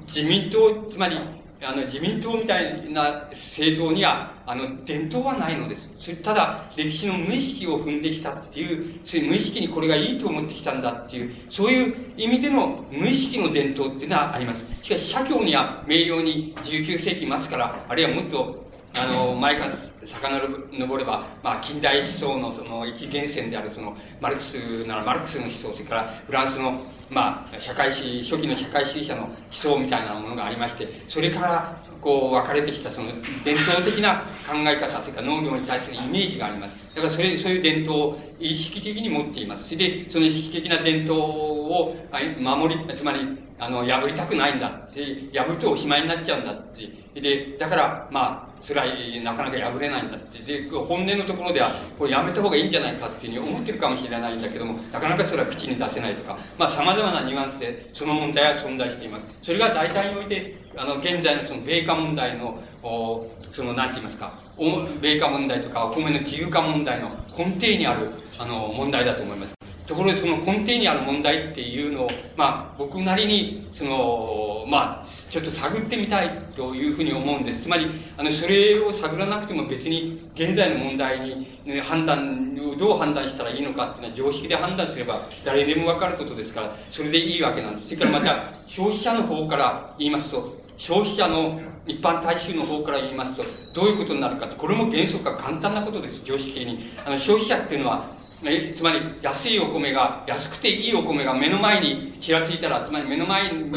[0.06, 1.18] 自民党、つまり
[1.64, 6.16] あの、自民党みたいな政党には、あの、伝統はないのですそれ。
[6.16, 14.66] ただ、歴史の無意識を踏んできたっていう、そういう無意識にこれがいいと思ってきたんだっていう、そういう意味での無意識の伝統っていうのはあります。
[14.82, 18.61] しかし、社協には明瞭に19世紀末から、あるいはもっと
[18.94, 19.72] あの、前から
[20.04, 33.08] 遡れば、まあ、近代思想のその一源泉である、その、マルクスならマルクスの思想、それからフランスの、まあ、社会主義、初期の社会主義者の思想みたいなものがありまして、それから、こう、分かれてきた、その、
[33.44, 36.76] 伝統的な考え方、それから農業に対するイメージがあります。
[36.94, 39.64] だから、それ、そういう伝統を意識的に持っています。
[39.64, 41.96] それで、その意識的な伝統を
[42.38, 43.20] 守り、つまり、
[43.58, 44.86] あの、破りたくないんだ。
[45.32, 46.72] 破るとおしまいになっちゃうんだっ
[47.14, 47.20] て。
[47.20, 50.38] で、だから、まあ、辛い、なかなか破れないんだって。
[50.38, 59.26] で、本音のところでは、これやめた方がいいんじゃないかっていうふうに思ってるかもしれないんだけども、なかなかそれは口に出せないとか、まあ様々なニュアンスでその問題は存在しています。
[59.42, 69.61] それが大体において、あの、現在のその米価問題の、おその、なんて言いますか、お米価問題とかお米の自由化問題の根底にある、あの、問題だと思います。
[69.86, 77.62] ところでその根底にある問題っていうのを、まあ、僕なりに、その、まあ、ちょっと探ってみたいというふうに思うんです。
[77.62, 87.88] つまり、あの、それを探らなくても別に、現在の問題に、ね、判断をどう判断したらいいのかっていうのは常識で判断すれば誰でもわかることですから、それでいいわけなんです。
[87.88, 96.92] それからまた、 消費者の方から言いますと、消費者の一般大衆の方から言いますと、どういうことになるかこれも原則が簡単なことです、常識的に。
[97.04, 103.72] あの、消費者っていうのは、え、つまり、安いお米が、安くていいお米が目の前にちらついたら、つまり目の前に、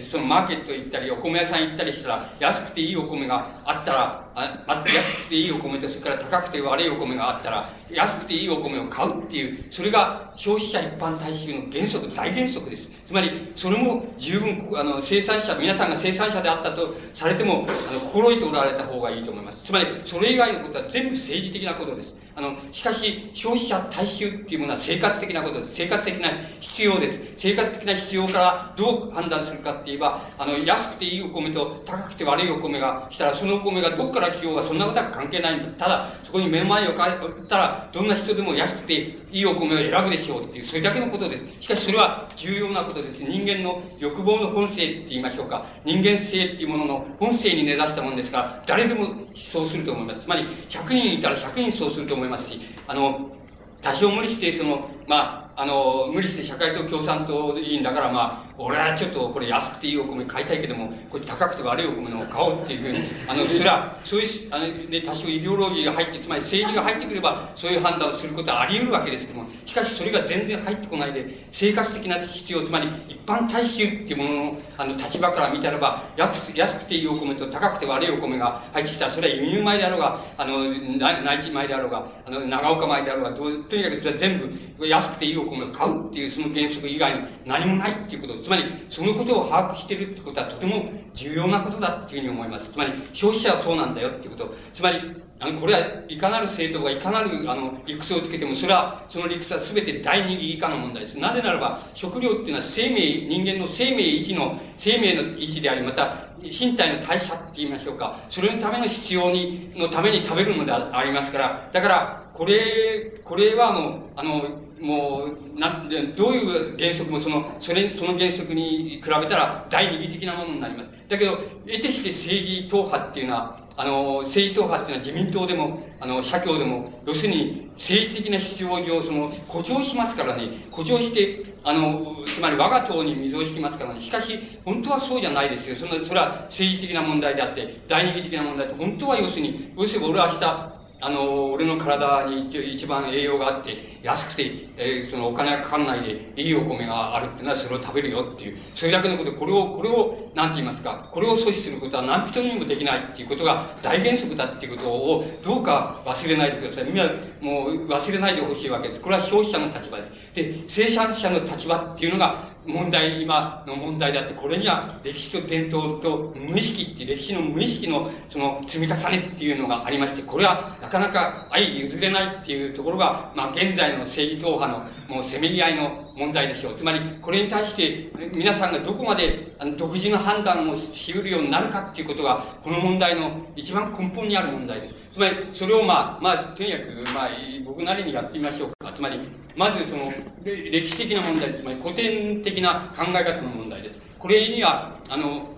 [0.00, 12.88] そのマーケット行ったり、お米屋さん行ったりしたら、安くていいお米があったら、ああ安くていいお米と、それから高くて悪いお米があったら、安くていいお米を買うっていう、それが消費者一般大衆の原則、大原則です。
[13.06, 19.58] つまり、それも十分、あの、生産者、皆さんが生産者であったとされても、あの、心得ておられた方がいいと思います。
[19.64, 22.23] つまり、それ以外のことは全部政治的なことです。
[22.36, 25.74] あの、しかし、消費者大衆っていうものは生活的なことです。
[25.74, 27.20] 生活的な必要です。
[27.38, 35.68] 生活的な必要からどう判断するかって言えば、あの、安くていいお米と高くて悪いお米が来たら、そのお米がどっから来ようがそんなことは関係ないんだ。
[35.78, 37.14] ただ、そこに目の前に置かれ
[37.46, 38.94] たら、どんな人でも安くて
[39.30, 41.44] いいお米を選ぶでしょうっていう、それだけのことです。
[41.60, 43.18] しかしそれは重要なことです。
[43.20, 45.66] 人間の欲望の本性って言いましょうか。
[45.84, 50.24] 人間性っていうものの本性に根ざしたものですから、誰でもそうすると思います。
[50.24, 53.36] つまり、100人いたら100人そうすると思います思いますし、あの、
[53.80, 84.38] 多少無理して、その、まあ、あの、無理して社会党共産党委員だから、まあ、俺はちょっとこれ安くていいお米買いたいけども、これ高くて悪いお米のを買おうっていうふうに、あの、それは、そういう、あの、ね、多少イデオロギーが入って、つまり政治が入ってくれば、そういう判断をすることはあり得るわけですけども、しかしそれが全然入ってこないで、生活的な必要、つまり一般大衆っていうものの、あの、立場から見たらば、安く安くていいお米と高くて悪いお米が入ってきたら、それは輸入米であろうが、あの、内地米であろうが、あの、長岡米であろうが、とにかく全
[84.78, 92.68] 部安くていいお米を買うっていうその原則以外に何もないっていうこと、つまり、そのことを把握しているってことはとても重要なことだっていうふうに思います。
[92.68, 94.54] つまり、消費者はそうなんだよっていうこと。
[94.74, 95.00] つまり、
[95.40, 101.18] あの、これはいかなる政党がいかなる、あの、理屈をつけても、それは、その理屈は全て第二義以下の問題です。
[101.18, 108.20] なぜならば、食料っていうのは生命、人間の生命維持の、生命の維持であり、また、身体の代謝って言いましょうか。
[108.28, 115.82] それのための必要に、のために食べるのでありますから、だから、これ、これはもう、あの、もう、な、
[116.14, 120.90] どういう原則もその、それ、その原則に比べたら第二義的なものになります。
[121.08, 134.00] だけど、得てして政治党派っていうのは、あの、政治党派っていうのは自民党でも、あの、社協でも、要するに政治的な必要上、その、誇張しますからね、誇張して、あの、つまり我が党に水を引きますからね。
[134.02, 135.76] しかし、本当はそうじゃないですよ。
[135.76, 156.84] その、それは政治的な問題であって、第二義的な問題って、本当は要するに、要するに俺は明日、あの、俺の体に一番栄養があって、安くて、えー、そのお金がかかんないで、いいお米があるっていうのはそれを食べるよっていう、それだけのこと、これを、これを、なんて言いますか、これを阻止することは何人にもできないっていうことが大原則だっていうことを、どうか忘れないでください。
[156.84, 157.04] みんな、
[157.42, 159.00] もう忘れないでほしいわけです。
[159.00, 160.10] これは消費者の立場です。
[160.32, 174.68] で、生産者の立場っていうのが、問題、今の問題であって、これには歴史と伝統と無意識って歴史の無意識のその積み重ねっていうのがありまして、これはなかなか相譲れないっていうところが、まあ現在の正義党派
[175.08, 176.74] のもうせめぎ合いの問題でしょう。
[176.74, 184.94] つまり、これに対して皆さんがどこまで独自の判断をし得るようになるかっていうことが、この問題の一番根本にある問題です。
[185.14, 186.84] つまり、それをまあ、まあ、とにかく、
[187.14, 187.28] まあ、
[187.64, 188.92] 僕なりにやってみましょうか。
[188.92, 189.20] つまり、
[189.56, 190.12] まずその、
[190.44, 191.62] 歴史的な問題です。
[191.62, 193.98] つまり、古典的な考え方の問題です。
[194.18, 195.54] これには、あの、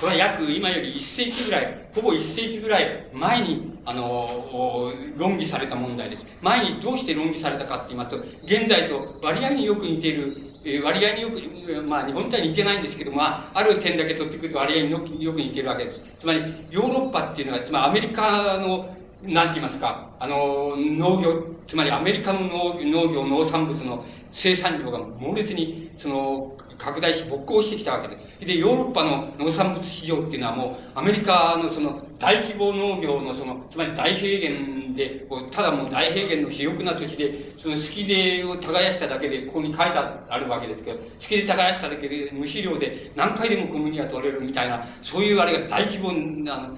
[0.00, 6.26] これは約今より1世紀ぐらい、ほぼ1世紀ぐらい前に、あの、論議された問題です。
[6.40, 10.34] 前にどうして論議されたかって言いますと、現在と割合によく似ている、
[10.64, 16.02] え割合によく、まあ日本とは似てないんですけども、あ、る点だけ取ってくると割合によくよく似てるわけです。
[16.18, 16.40] つまり、
[16.70, 22.78] ヨーロッパっていうのは、つまりアメリカのなんて言いますか、あの、農業、つまりアメリカの農
[23.12, 24.04] 業、農産物の
[24.34, 28.44] 生産量が猛烈に、その、拡大し、勃興してきたわけで。
[28.44, 39.80] で、ヨーロッパの農産物市場っていうのはもう、アメリカのその、大規模農業のその、つまり大平原で、ただもう大平原の肥沃な土地で、その好きでを耕しただけで、ここに書いて
[40.28, 46.76] あるわけですけど、好きで耕しただけで、無肥料で何回でも小麦が取れるみたいな、そういうあれが大規模な、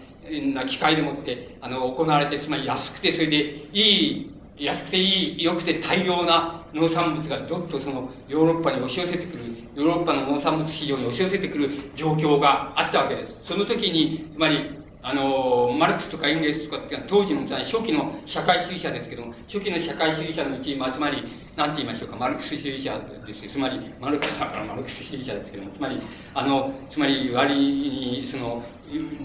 [0.52, 9.44] な機械でもって、あの、行われて、つまり安くて、それでいい、安くていい、良くて大量な農産物がどっとそのヨーロッパに押し寄せてくる、
[9.74, 13.38] ヨーロッパの農産物市場に押し寄せてくる状況があったわけです。
[13.42, 21.22] その時に、つまり、あの、マルクスとかエンゲルスとかって当時の初期の社会主義者ですけども、初期の社会主義者のうち、まあ、つまり、
[21.54, 23.50] なんて言いましょうか、マルクス主義者ですよ。
[23.50, 26.00] つまり、マルクスさんからマルクス主義者ですけども、つまり、
[26.34, 28.64] あの、つまり、割に、その、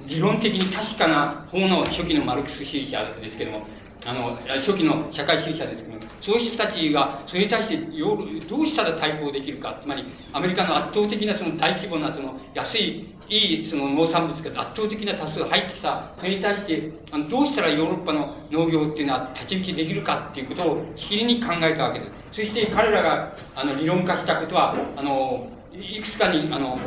[0.05, 3.65] 理論的に確かな方の初期のマルクス主義者ですけども、
[4.05, 22.11] あの、初期の社会主義者ですけど、そういう人たちが、それに対してどうしたら対抗できるか、つまり、アメリカの圧倒的なその大規模なその安い、いいその農産物が圧倒的な多数入ってきた、それに対して、あのどうしたらヨーロッパの農業っていうのは立ち打ちできるかっていうことをしきりに考えたわけです。
[22.31, 26.79] そして彼らが、あの、理論化したことは、あの、いくつかに、あの、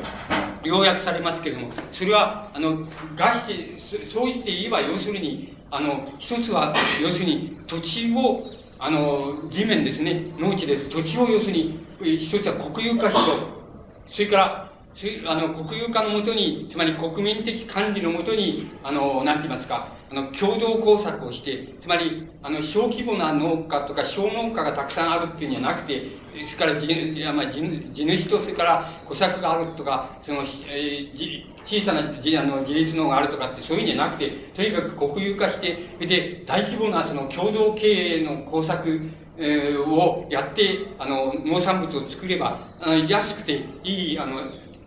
[0.64, 2.86] 要約されますけれども、それは、あの、
[3.16, 6.72] 外して、そうして言えば、要するに、あの、一つは、
[7.02, 8.48] 要するに、土地を、
[8.78, 10.88] あの、地面ですね、農地です。
[10.88, 13.64] 土地を要するに、一つは国有化しと。
[14.06, 14.84] それから、
[15.26, 26.02] あの、国有化のもとに、つまり国民的管理のもとに、あの、なんて言いますか、あの、共同工作をして、つまり、あの、小規模な農家とか小農家がたくさんあるっていうんじゃなくて、
[26.44, 27.60] それから地、いやまあ、地
[27.92, 32.02] 地主と、それから小作があるとか、その、えー、小さなあ
[32.44, 37.86] の自立農があるとかってそういうんじゃなくて、とにかく国有化して、で、大規模なその共同経
[38.18, 39.00] 営の工作、
[39.36, 44.38] えー、をやって、あの、農産物を作れば、あの安くていい、あの、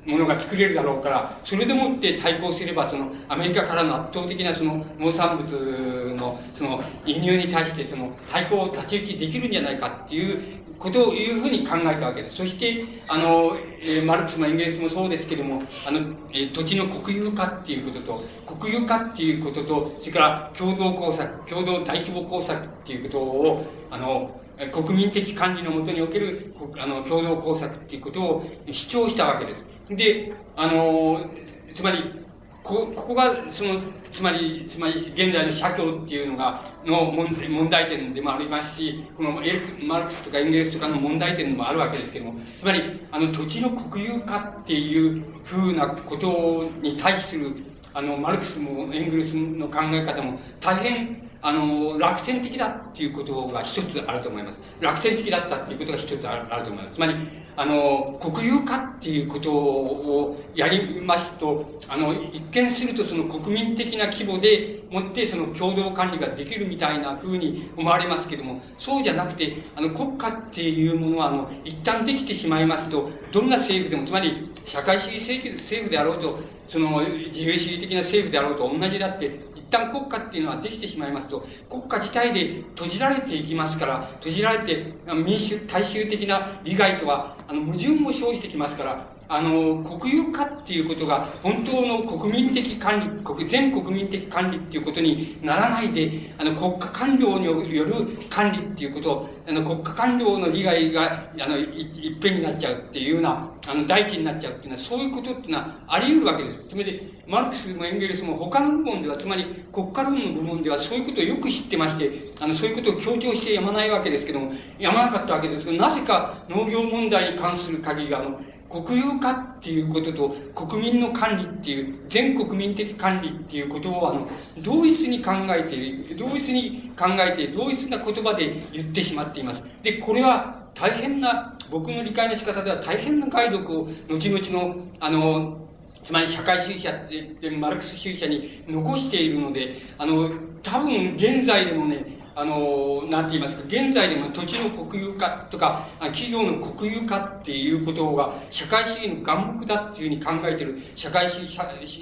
[0.08, 12.38] ものが作れるだろうから、それでもって対抗すれば、その、アメリカからの圧倒的なその農産物の、その、輸入に対して、その、対抗を、立ち打ちできるんじゃないかっていうことをいうふうに考えたわけです。
[12.38, 16.00] そして、あの、えー、マルクスもエンゲルスもそうですけども、あの、
[16.32, 18.24] えー、土地の国有化っていうことと、
[18.60, 24.40] 国有化っていうことと、それから共同工作、共同大規模工作っていうことを、あの、
[24.72, 29.66] 国民的管理のもとにおける、あの、共同工作っていうことを主張したわけです。
[29.90, 31.30] で、あの、
[31.74, 32.26] つまり、
[32.64, 33.80] こ、ここが、その、
[34.12, 47.52] つまり、つまり、現在の社協っていうのが、の問題点でもありますし、このエルマルクスとかエンゲルスとかの問題点もあるわけですけども、つまり、あの、土地の国有化っていうふうなことに対する、
[47.94, 54.60] あの、マルクスもエンゲルスの考え方も大変あの、楽天的だっていうことが一つあると思います。
[54.82, 56.96] 楽天的だったっていうことが一つあるあると思います。
[56.96, 57.16] つまり、
[57.60, 79.40] あの、国有化っていうことをやりますと、あの、一見するとその国民的な規模でもってその共同管理ができるみたいな風に思われますけども、そうじゃなくて、あの、国家っていうものは、あの、一旦できてしまいますと、どんな政府でも、つまり、社会主義政府であろうと、その、自由主義的な政府であろうと同じだって、
[79.70, 106.66] 旦国家っていうのはできてしまいますと、国家自体で閉じられていきますから、閉じられて、民主、大衆的な利害とは、あの、矛盾も生じてきますから、あの、国有化っていうことが、本当の国民的管理、国全国民的管理っていうことにならないで、あの、国家官僚による管理っていうこと、あの、国家官僚の利害が、あの、い一辺になっちゃうっていうような、あの、第一になっちゃうっていうのは、そういうことっていうのはあり得るわけです。
[106.68, 124.28] つまり、マルクスもエンゲルスも他の部門では、つまり国家論の部門ではそういうことをよく知ってまして、あの、そういうことを強調してやまないわけですけども、やまなかったわけですけど、なぜか農業問題に関する限り、あの、国有化っていうことと国民の管理っていう、全国民的管理っていうことをあの、
[124.62, 129.64] 同一に考えている、同一に考えて、同一な言葉で言ってしまっています。
[129.84, 135.58] で、これは大変な、僕の理解の仕方では大変な解読を、後々の、あの、
[136.04, 137.10] つまり社会主義者っ
[137.42, 140.30] て、マルクス主義者に残しているので、あの、
[140.62, 151.52] 多分現在でもね、あの、なんて言いますか、現在でも土地の国有化とか、企業の国有化っていうことが、社会主義の眼目だっていうふうに考えている社会主義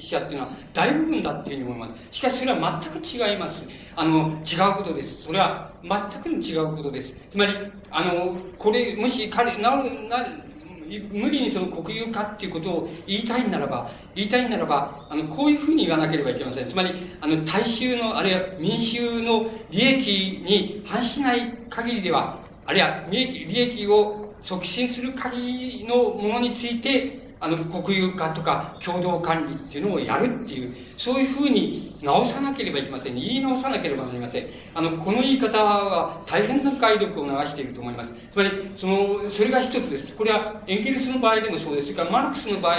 [0.01, 2.17] 者っていうのは大部分だっていうふうに思います。
[2.17, 3.65] しかしそれは全く違います。
[3.95, 5.21] あの、違うことです。
[5.21, 7.15] それは全く違うことです。
[7.31, 7.53] つまり、
[7.89, 10.25] あの、これ、もし彼、な、な、
[11.11, 16.67] 無理にその国有化っていうことを言いたいならば、言いたいならば、あの、こういうふうに言わなければいけません。
[16.67, 16.89] つまり、
[17.21, 25.37] あの、大衆の、あるいは民衆の利益に反しない限りでは、あるいは利益を促進する限
[25.79, 33.15] りのものについて、あの、国有化とか共同管理っていうのをやるっていう、そういうふうに直さなければいけません。
[33.15, 34.47] 言い直さなければなりません。
[34.73, 38.13] あの、この言い方は大変な解読を流していると思います。
[38.31, 40.15] つまり、その、それが一つです。
[40.15, 41.91] これはエンゲルスの場合でもそうです。
[41.91, 42.77] それからマルクスの場合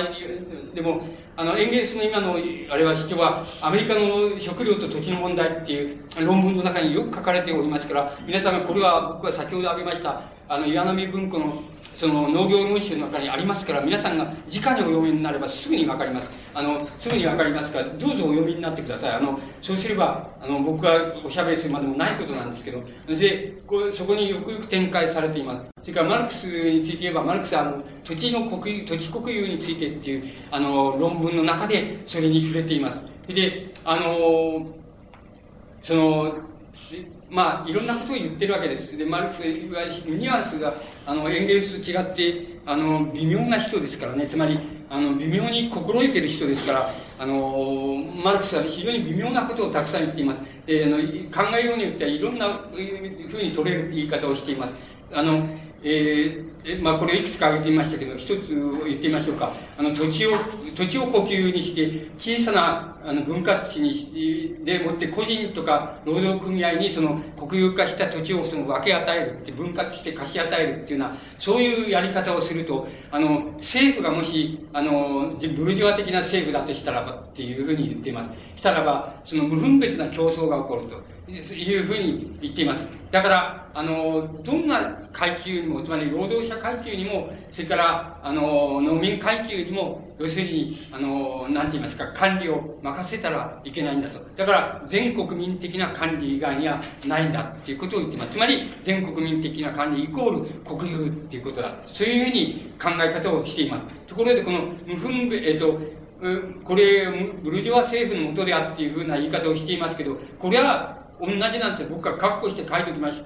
[0.75, 1.03] でも、
[1.37, 2.37] あの、エンゲルスの今の、
[2.71, 11.63] あれは主張は、アメリカの食料と土地の問題っていう論文の中によく書かれておりますから、皆さんがこれは僕は先ほど挙げました、あの、岩波文庫の
[11.97, 16.31] その農業論集の中にありますから、皆さんが直にお読みになればすぐにわかります。
[16.53, 19.11] あの、すぐにわかりますから、どうぞお読みになってください。
[19.13, 25.71] あの、そうすれば、あの、僕がおしゃべりするまでもないことなんですけど、で、こそこによくよく展開されています。
[25.81, 33.01] それからマルクスについて言えば、マルクスはあの、土地の国、土地国有についてっていう、あの、論文の中でそれに触れています。
[33.27, 34.67] で、あの、
[35.81, 36.35] その、
[37.31, 38.97] まあ、いろんなことを言ってるわけです。
[38.97, 40.75] で、マルクスは、ニュアンスが、
[41.07, 44.27] あの、エンゲルスと違って、あの、微妙な人ですからね。
[44.27, 44.59] つまり、
[44.89, 50.41] あの、微妙に心得てる人ですから、あの、マルクスは非常に微妙なことをたくさん言っています。
[50.69, 52.61] えー、あの考えようによってはいろんな
[53.29, 54.75] ふうに取れる言い方をしています。
[55.13, 55.49] あの、
[55.83, 58.49] えー、まあ、これいくつか挙げてみましたけど、一つ
[58.85, 59.53] 言ってみましょうか。
[59.77, 60.33] あの、土地を、
[60.75, 78.31] 土地を呼吸にして、小さな、あの、分割地にして、でもって個人とか労働組合にその国有化した土地をその分け与えるって、分割して貸し与えるっていうような、そういうやり方をすると、あの、政府がもし、あの、ブルジョワ的な政府だとしたらばっていうふうに言っています。
[78.57, 81.16] したらば、その無分別な競争が起こると。
[81.29, 82.87] いうふうに言っています。
[83.11, 94.21] だから、あの、どんな階級にも、つまり労働者階級にも、それから、あの、農民階級にも、要するに、あの、なんて言いますか、管理を任せたらいけないんだと。
[94.37, 98.31] だから、全国民的な管理以外にはないんだっていうことを言っています。
[98.31, 101.75] つまり、全国民的な管理イコール国有っていうことだ。
[101.87, 103.95] そういうふうに考え方をしています。
[104.07, 105.79] ところで、この無分別、えっ、と、
[106.65, 107.09] これ、
[107.43, 111.89] ブルジョワ政府のもとであっていうふうな言い方をしていますけど、これは同じなんですよ。
[111.91, 113.23] 僕が括弧して書いておきまし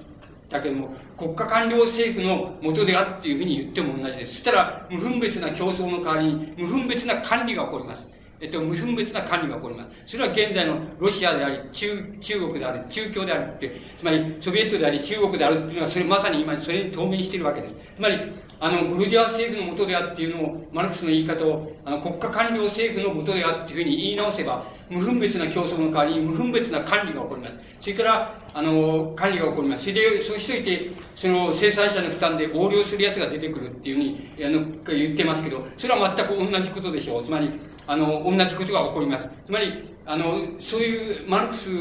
[0.49, 4.35] たけども、国家官僚政府の元であっていうふうに言っても同じです。
[4.35, 8.07] そしたら、無分別な競争の代わりに、無分別な管理が起こります。
[8.41, 9.89] えっと、無分別な管理が起こります。
[10.07, 17.75] それは現在のロシアであり、中、中国であり、中共であるって、つまりソビエトであり、中国であるっていうのは、それまさに今それに当面しているわけです。
[17.95, 18.17] つまり、
[18.59, 27.53] あの、ブルジャー政府の元であっていうのを、マルクスの言い方を、あの、国家官僚政府の元であっていうふうに言い直せば、無分別な競争の代わりに無分別な管理が起こります。
[27.79, 29.83] それから、あの、管理が起こります。
[29.83, 37.23] それで、そうしといて、その、生産者の負担で横領する奴が出てくるっていうふうに、あの、言ってますけど、それは全く同じことでしょう。
[37.23, 37.49] つまり、
[37.87, 39.29] あの、同じことが起こります。
[39.45, 41.73] つまり、あの、そういう、マルクスっ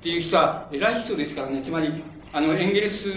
[0.00, 3.10] ていう人は偉い人ですからね、つまり、あの、エンゲルス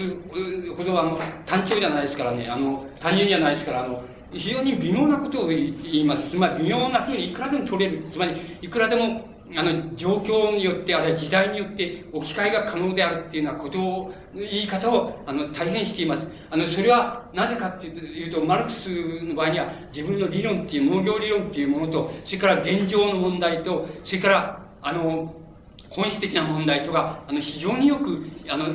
[0.76, 4.02] ほどあの、単調じゃないですからね、あの、単純じゃないですから、あの、
[4.32, 6.30] 非常に微妙なことを言います。
[6.30, 8.04] つまり微妙なふうにいくらでも取れる。
[8.10, 16.26] つまり、いくらでも、あの、状況によって、あるいは時代によって置き換えが可能であるっていうようなことを、言い方を、あの、大変しています。
[16.50, 18.88] あの、それは、なぜかっていうと、マルクス
[19.22, 25.34] の場合には、自分の理論っていう、農業理論っていうものと、それから現状の問題と、それから、あの、
[25.88, 28.66] 本質的な問題とか、あの、非常によく、あの、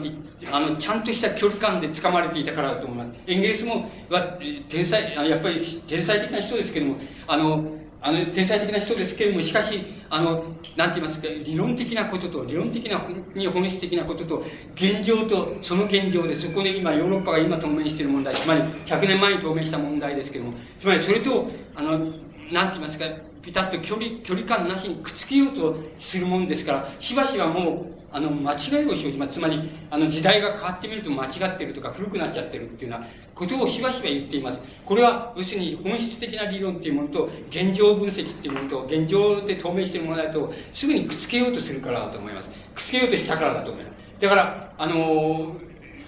[0.51, 3.19] あの、ちゃんとした距離感で掴まれていたからだと思います。
[3.27, 4.39] エンゲルスも、は、
[4.69, 6.95] 天才、やっぱり天才的な人ですけども、
[7.27, 10.43] あの、あの、天才的な人ですけれども、しかし、あの、
[10.75, 12.99] なんて言いますか、理論的なことと、理論的な、
[13.35, 22.13] に本質的なことと、現状と、その現状で、そこで今、ヨーロッパが今当面している問題、つまり、100年前に当面した問題ですけれども、つまり、それと、あの、なんて
[22.51, 23.05] 言いますか、
[23.43, 29.33] ピタッと距離、距離感なしにくっつけようとするもんですから、しばしばもう、あの、間違いを生じます。
[29.33, 34.59] つまり、あの、時代が変わってみると間違ってるとか古くなっちゃってるっていうようなことをしばしば言っています。
[34.85, 42.49] これは、要するに本質的な理論っていうものと、現状分析っていうものと、現状で透明しているものだと、すぐにくっつけようとするからだと思います。
[42.75, 44.21] くっつけようとしたからだと思います。
[44.21, 45.55] だから、あの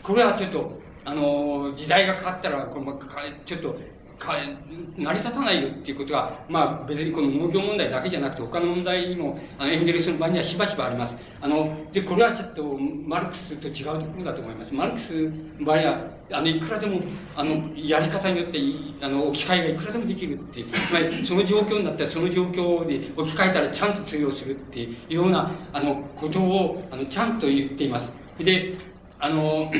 [0.01, 2.99] これはちょっと、あの時代が変わったら、この
[3.45, 3.77] ちょっと、
[4.23, 4.35] か
[4.97, 11.15] 成り立たないよっていうことは、まあ別にこの農業問題だけじゃなくて他の問題にも、あのエンゲルスの場合にはしばしばあります。
[11.41, 12.63] あの、で、これはちょっと
[13.05, 14.73] マルクスと違うところだと思います。
[14.73, 17.01] マルクスの場合は、あの、いくらでも、
[17.35, 18.59] あの、やり方によって、
[19.01, 28.11] あの、置き換えがいくらでもできるっていう、つまりその状況になったらその状況で置き換えたらちゃんと通用するっていうような、あの、ことを、あの、ちゃんと言っています。
[28.37, 28.77] で、
[29.19, 29.71] あの、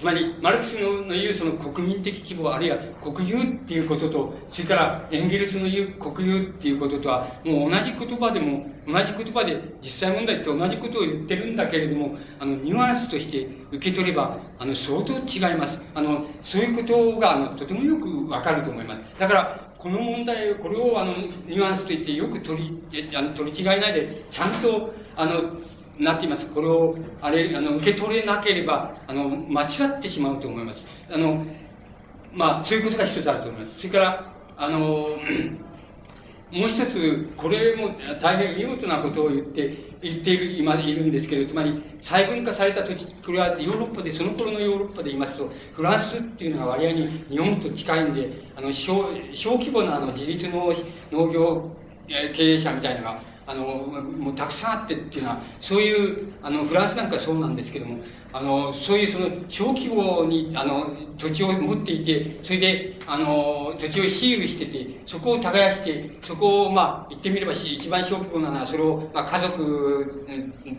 [0.00, 15.82] つまり、マルクスの言うその国民的規模、あるいは国有っていうことと、それからエンゲルスの言う国有っていうこととは、もう同じ言葉でも、同じ言葉で実際問題と同じことを言ってるんだけれども、あの、ニュアンスとして受け取れば、あの、相当違います。
[15.92, 19.00] あの、そういうことが、あの、とてもよくわかると思います。
[19.18, 25.60] だから、この問題、これをあの、ニュアンスと言ってよく取り、あの取り違いないで、ちゃんと、あの、
[26.00, 26.46] なっています。
[26.46, 29.66] これを、あれ、あの、受け取れなければ、あの、間違
[29.98, 30.86] ってしまうと思います。
[31.10, 31.44] あの、
[32.32, 33.78] まあ、そういうことが一つあると思います。
[33.78, 35.08] それから、あの、
[36.50, 37.90] もう一つ、これも
[38.20, 50.72] 大変見事なことを言って、言っている、今いるんですけど、つまり、細分化された土地、これはヨーロッパで、その頃のヨーロッパで言いますと、フランスっていうのが割合に日本と近いんで、あの、小、小規模なあの、自立農
[51.12, 51.76] 農業
[52.34, 57.98] 経営者みたいなのが、あの、もうたくさんあってっていうのは、そういう、あの、フランスなんかそうなんですけども、
[58.32, 60.86] あの、そういうその、小規模に、あの、
[61.18, 70.24] 土地を持っていて、それで、あの、土地を私有してて、そこを耕して、そこを、まあ、言ってみれば一番小規模なのは、それを、まあ、家族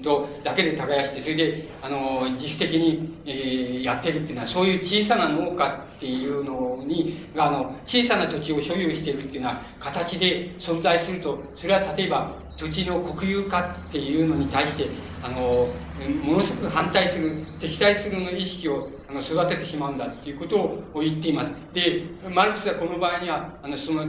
[0.01, 5.67] とだけで耕して、それで、あの、自主的に、えー、やってるっていうのは、そういう小さな農家
[5.97, 15.81] っていうのに、あの、小さな土地を所有しているっていうような形で存在すると、それは例えば、土地の国有化っていうのに対して、あの、
[16.23, 20.57] ものすごく反対する、敵対するの意識をあの育ててしまうんだっていうこと
[20.93, 21.51] を言っています。
[21.71, 24.05] で、マルクスはこの場合には、あの、その、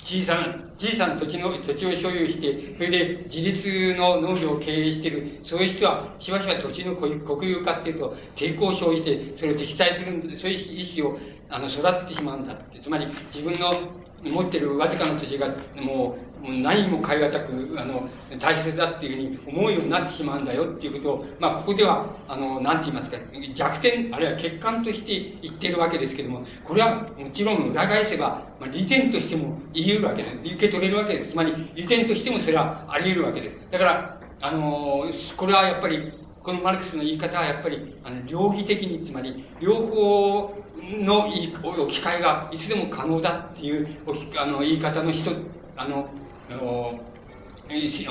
[0.00, 0.42] 小さな、
[0.76, 12.78] 小さな土地の、土地を所有して、それで自立の農業を経営している、そういう人は、しばしば土地の国有化っていうと、抵抗を生じて、それを敵対する、そういう意識を、あの、育ててしまうんだって。
[12.78, 18.08] つまり、自分の持ってるわずかな土地が、もう、何も変え難く、あの、
[18.38, 23.16] 大切だっていうふうに思うようになってしまうんだよっていうことを、まあ、ここでは、あの、なんて言いますか、
[23.52, 30.36] 弱点、あるいは欠陥として言ってるわけですけども、これはもちろん裏返せば、まあ、利点としても言えるわけです。
[30.36, 31.30] 受け取れるわけです。
[31.30, 33.56] つまり、利点としてもそれはあり得るわけです。
[33.70, 35.04] だから、あの、
[35.36, 36.12] これはやっぱり、
[36.42, 43.88] このマルクスの言い方はやっぱり、あの、両義的に、つまり、両方の置き換えがいつでも可能だっていう
[44.36, 45.30] あの言い方の一
[45.76, 46.08] あの
[46.48, 47.14] あの、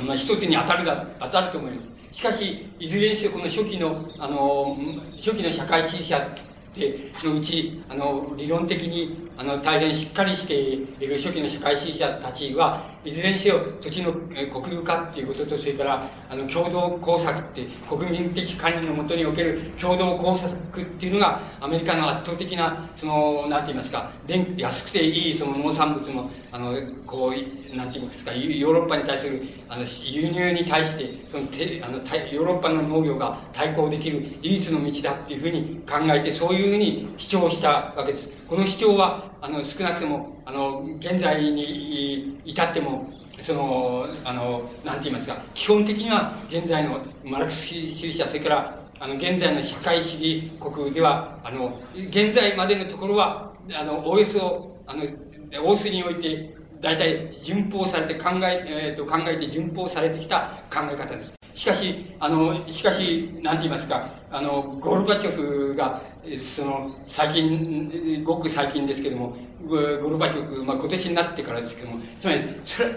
[0.03, 1.91] まあ、一つに当たるだ、当たると思います。
[2.11, 4.77] しかし、いずれにせよこの初期の、あの、
[5.17, 24.11] 初期の社会主義者ってのうち、あの、理論的に、あの、大変しっかりしている初期の社会主義者たちは、いずれにせよ土地の国有化っていうことと、それから、あの、共同工作って、国民的管理のもとにおける共同工作っていうのが、アメリカの圧倒的な、その、なんて言いますか、
[24.57, 26.75] 安くていいその農産物の、あの、
[27.05, 27.31] こ
[27.71, 38.29] う、なんて言いますか、ヨーロッパに対する、あの、輸入に対して、その、てあの、ヨーロッパの農業が対抗できる唯一の道だっていうふうに考えて、そういうふうに主張したわけです。
[38.47, 55.03] この主張は、あの、少なくとも、あの、現在に至っても、その、あの、なんて言いますか、基本的には現在のマルクス主義者、それから、あの、現在の社会主義国では、あの、現在までのところは、あの、およそ、あの、
[55.51, 61.36] 大須において、大体、順法されて考え、え、ー、と、考えて順法されてきた考え方です。
[61.57, 66.03] しかし、あの、しかし、なんて言いますか、あの、ゴルバチョフが、
[66.39, 69.35] その、最近、ごく最近ですけども、
[69.67, 72.95] ゴルバチョフ、まあ、今年になってからですけども、つまり、それは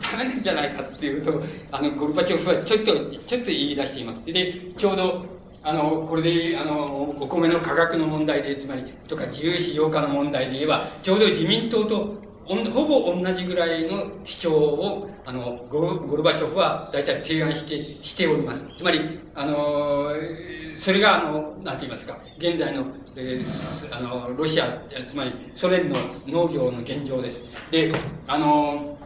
[0.00, 2.94] ダメなんじゃないかっていうと、あの、ゴルバチョフはちょっと、
[3.26, 4.24] ちょっと言い出しています。
[4.24, 18.64] で、ちょうど、あの、これで、あの、お米の価格の問題で、つまり、とか自由市場化の問題で言えば、ちょうど自民党とほぼ同じぐらいの主張を、あの、ゴゴルバチョフは大体提案して、しております。
[18.76, 20.10] つまり、あの、
[20.76, 22.84] それが、あの、なんて言いますか、現在の、
[23.16, 27.42] えー、あの、ロシア、つまりソ連の農業の現状です。
[27.70, 27.92] で、
[28.26, 28.98] あの、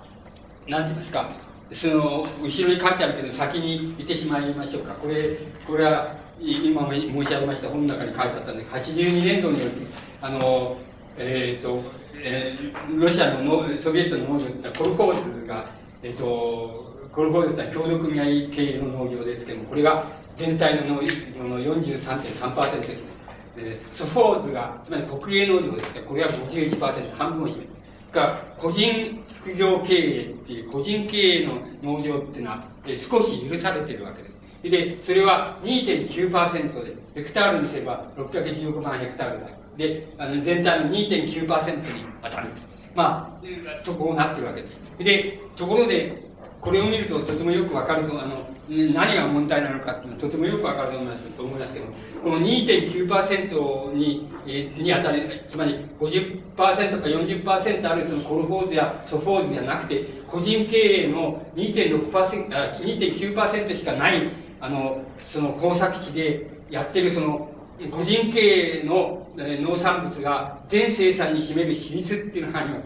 [0.66, 1.28] なんて言いますか、
[1.72, 4.94] その、後ろに書いてあるけど、先に言ってしまいましょうか。
[4.94, 9.86] これ、これは、今申し上げました本の中に書いてあったんで、82年度によって、
[10.22, 10.76] あの、
[11.18, 11.82] えっ、ー、と、
[12.28, 15.70] えー、ロシアのソビエトの農業ってコルホーズが、
[16.02, 23.16] えっ、と、コルホーズって協同組合経営の農業ですけども、これが全体の農業の43.3%ですね。
[23.56, 27.68] でソフォーズが、つまり国営農業ですけど、これは51%、半分を占める。
[28.10, 34.96] が、個人副業経営っていう、個人経営の農業っていうのは、えー、少し許されてるわけです。
[34.96, 39.65] で、それは2.9%で、ヘクタールにすれば615万ヘクタールだ。
[39.76, 42.48] で、あの全体の2.9%に当たる。
[42.94, 44.80] まあ、とこうなってるわけです。
[44.98, 46.24] で、ところで、
[46.60, 51.86] これを見るととてもよくわかると、あの、何が問題なのかっていうのはとてもよくわかると思いますと思いますけど、
[52.22, 62.48] この2.9%に、えに当たり、つまり50%か40%あるそのコルフォーズやソフォーズじゃなくて、個人経営の2.6%、
[62.80, 67.48] 2.9%しかない、あの、その工作地でやってるその
[67.90, 72.76] 個人経営の、え農産物が全生産に占める比率っていうのがありま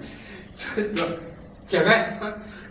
[0.57, 0.75] す。
[0.75, 1.03] そうすると、
[1.67, 2.21] じゃがい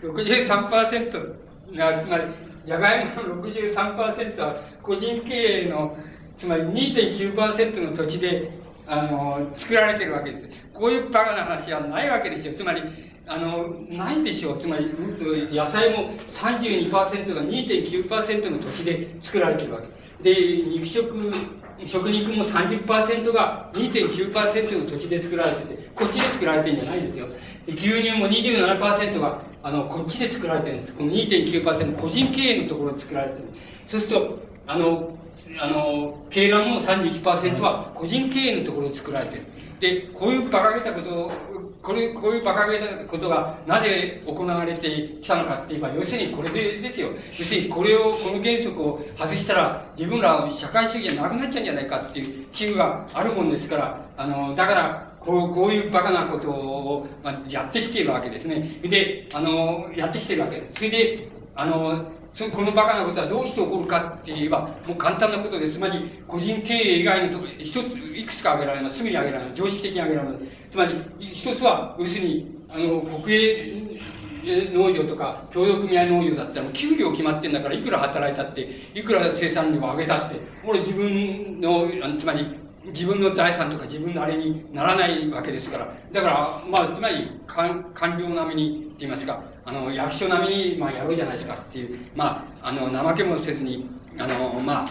[0.02, 2.24] も63%が、つまり、
[2.66, 5.96] じゃがいもの63%は個人経営の、
[6.36, 8.50] つまり2.9%の土地で、
[8.86, 10.48] あの、作られてるわけです。
[10.74, 12.54] こういうバカな話はないわけですよ。
[12.54, 12.82] つまり、
[13.26, 14.58] あの、ないでしょう。
[14.58, 14.90] つまり、
[15.52, 20.34] 野菜も32%が2.9%の土地で作られてるわけ。
[20.34, 21.30] で、肉食
[21.86, 27.26] 食肉も30%が2.9%の土地で作られてて、こっちで作られてるんじゃないですよ。
[27.68, 30.92] 牛乳も27%が、あの、こっちで作られてるんです。
[30.92, 33.44] この2.9%、個人経営のところで作られてる。
[33.86, 35.18] そうすると、あの、
[35.58, 39.42] あの、鶏卵も31%は個人経営のところで作られてる。
[39.80, 41.32] で、こういう馬鹿げたことを、
[41.82, 47.08] これ、こういう馬鹿げたことがなぜ行われてきたのかって言えば、要するにこれでですよ。
[47.38, 58.78] 要するにこれを、この原則を外したら、自分らは社会主義がなくなっちゃうんじゃないかっていう危惧があるもんですから、あの、だから、こう、こういう馬鹿なことを、まあ、やってきているわけですね。
[58.82, 60.74] で、あの、やってきているわけです。
[60.74, 67.76] それで、あの、そこのバカなことはどうして起こるかって言えば、もう簡単なことで、つまり、個人経営以外のところ、一つ、
[68.16, 68.98] いくつか挙げられます。
[68.98, 69.58] すぐに挙げられます。
[69.58, 70.59] 常識的に挙げられます。
[70.70, 73.80] つまり、一つは、要するに、あの、国営
[74.72, 82.46] 農業とか、協同組合農業だったら、給料決まってんだから、いくら働いたって、いくら生産量を上げたって、これ自分の、つまり、
[82.84, 85.92] 自分の財産とか自分のあれにならないわけですから。
[86.12, 94.86] だから、まあ、つまり、官僚並みに、って言いますか、あの、役所並みに、まあ、やろうじゃないですかっていう、まあ、あの、怠けもせずに、あの、まあ、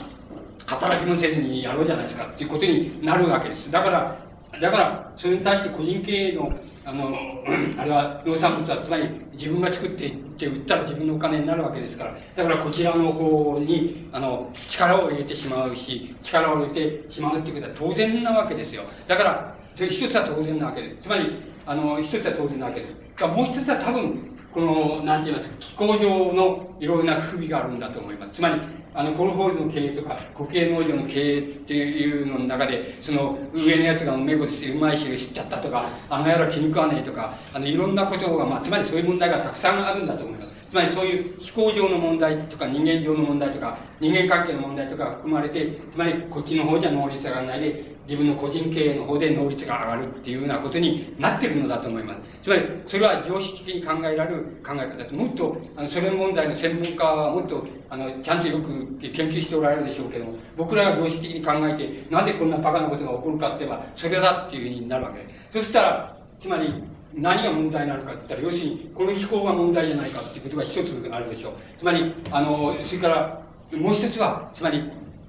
[0.65, 3.71] 働きもせずにやろうじゃないですかっていうことになるわけです。
[3.71, 6.51] だから、だから、それに対して個人経営の、
[6.83, 7.09] あの、
[7.77, 18.83] あれは農産物は、つまり自分が作っていって売ったら自分のお金になるわけですから、だからこちらの方に、あの、力を入れてしまうし、力を入れてしまうっていうことは当然なわけですよ。
[19.07, 21.03] だから、一つは当然なわけです。
[21.03, 23.27] つまり、あの、一つは当然なわけです。
[23.27, 28.31] もう一つは多分、この、なんて言いますか、気候上のいろいろな不備があるんだと思います。
[28.33, 28.61] つまり、
[28.93, 40.49] あの、コルホールの経営とか、国営農場の経営っていうのの中で、その、上のやつがうめえことしてうまいし知っちゃったとか、あの野郎気に食わねえとか、あの、いろんなことが、まあ、つまりそういう問題がたくさんあるんだと思います。
[40.69, 52.19] つまりそういう飛行上の問題とか人間上の問題とか人間関係の問題とか含まれて、つまりこっちの方じゃ能率が上がらないで、自分の個人経営の方で能率が上がるっていうようなことになってるのだと思います。
[52.41, 65.27] つまり、それは常識的に考えられる考え方と、もっと、あの、ソ連問題の専門家はもっと、あの、ちゃんとよく研究しておられるでしょうけども、僕らが常識的に考えて、なぜこんなバカなことが起こるかって言えば、それだっていうふうになるわけで。
[65.53, 66.73] そしたら、つまり、
[67.13, 71.53] 何が問題なのかって言ったら、要するに、この気候が問題じゃないかっていうことが一つあるでしょう。
[71.77, 73.41] つまり、あの、それから、
[73.71, 74.83] もう一つは、つまり、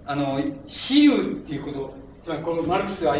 [0.06, 3.16] あの、私有っていうこと、つまりこのマルクスは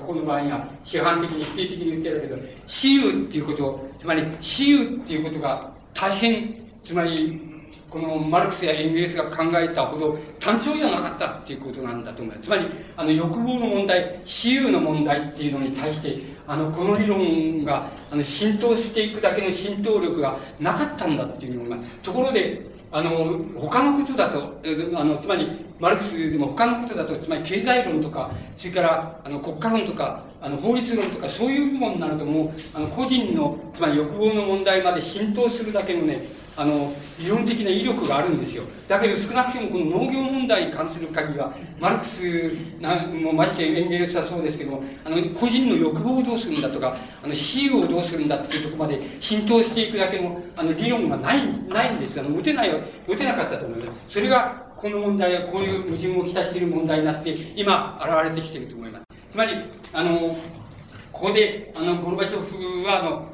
[0.00, 7.40] ここの場合には批判的に否定的に言ってるけど、私有っていうこと、つまり私有っていうことが大変、つまり、
[7.88, 12.46] このマルクスやエンゲルスが考えたほど単調じゃなかったっていうことなんだと思います。
[12.46, 24.60] つまり、あの欲望の問題、私有の問題っていうのに対して、あの、この理論が、あの、浸透していくだけの浸透力がなかったんだっていうのが、ところで、あの、他のことだと、
[24.94, 36.22] あの、つまり、マルクスよりも他のことだと、つまり経済論とか、それからあの国家論とか、あの法律論とかそういう部門になるともう、あの個人の、つまり欲望の問題まで浸透するだけのね、
[36.58, 38.64] あの、理論的な威力があるんですよ。
[38.88, 42.20] だけど少なくともこの農業問題に関する限りは、マルクス
[42.80, 52.70] なもましてエンゲルスはそうですけども、あの、個人の欲望をどうするんだとか、あの、私有をどうするんだっていうとこまで浸透していくだけの、あの、理論がない、ないんですあの、持てない、
[53.06, 54.14] 持てなかったと思います。
[54.14, 59.04] それが、この問題はこういう矛盾をきたしている問題になって、今、現れてきていると思います。
[59.30, 59.52] つまり、
[59.92, 60.36] あの、
[61.12, 63.28] ここで、あの、ゴルバチョフは、あの、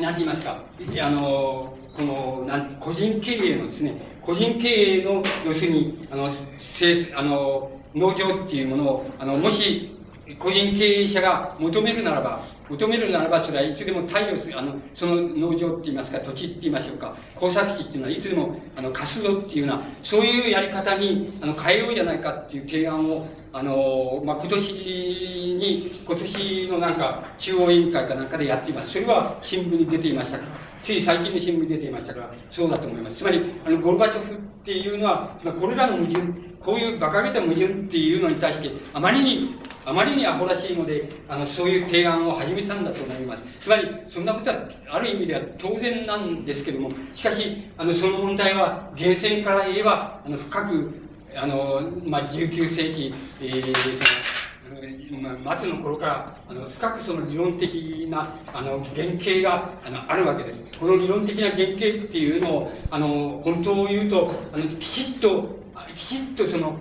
[0.00, 0.58] なんて言いますか、
[1.00, 9.96] あの、この、なん個人経営のですね、個人経営の、要するに、あの、せあの、農場っていうものを、あの、もし、
[10.38, 28.92] 個人経営者が求めるならば、求めるならば、それはいつでも対応する、あの、その農場って言いますか、土地って言いましょうか、工作地っていうのはいつでも、あの、貸すぞっていうような、そういうやり方に、あの、変えようじゃないかっていう提案を、あの、まあ、今年に、今年のなんか、中央委員会かなんかでやっています。
[28.92, 30.69] それは新聞に出ていました。
[30.82, 33.16] つい最近の新聞に出ていましたから、そうだと思います。
[33.16, 36.20] つまり、あの、ゴルバチョフっていうのは、これらの矛盾、
[36.60, 39.54] こういう馬鹿げた矛盾っていうのに対して、あまりに、
[39.84, 43.42] あまりにアホらしいので、あの、そういう提案を始めたんだと思います。
[43.60, 50.90] つまり、そんなことは、ある意味では当然なんですけども、しかし、あの、その問題は、源泉から言えば、あの、深く、
[51.34, 54.39] あの、まあ、19世紀、えー、その、
[54.80, 60.64] 末の頃からあの深くその理論的なあの原型があのあるわけです。
[60.78, 65.60] この理論的な原型っていうのをあの本当を言うとあのきちっと
[65.94, 66.78] きちっとその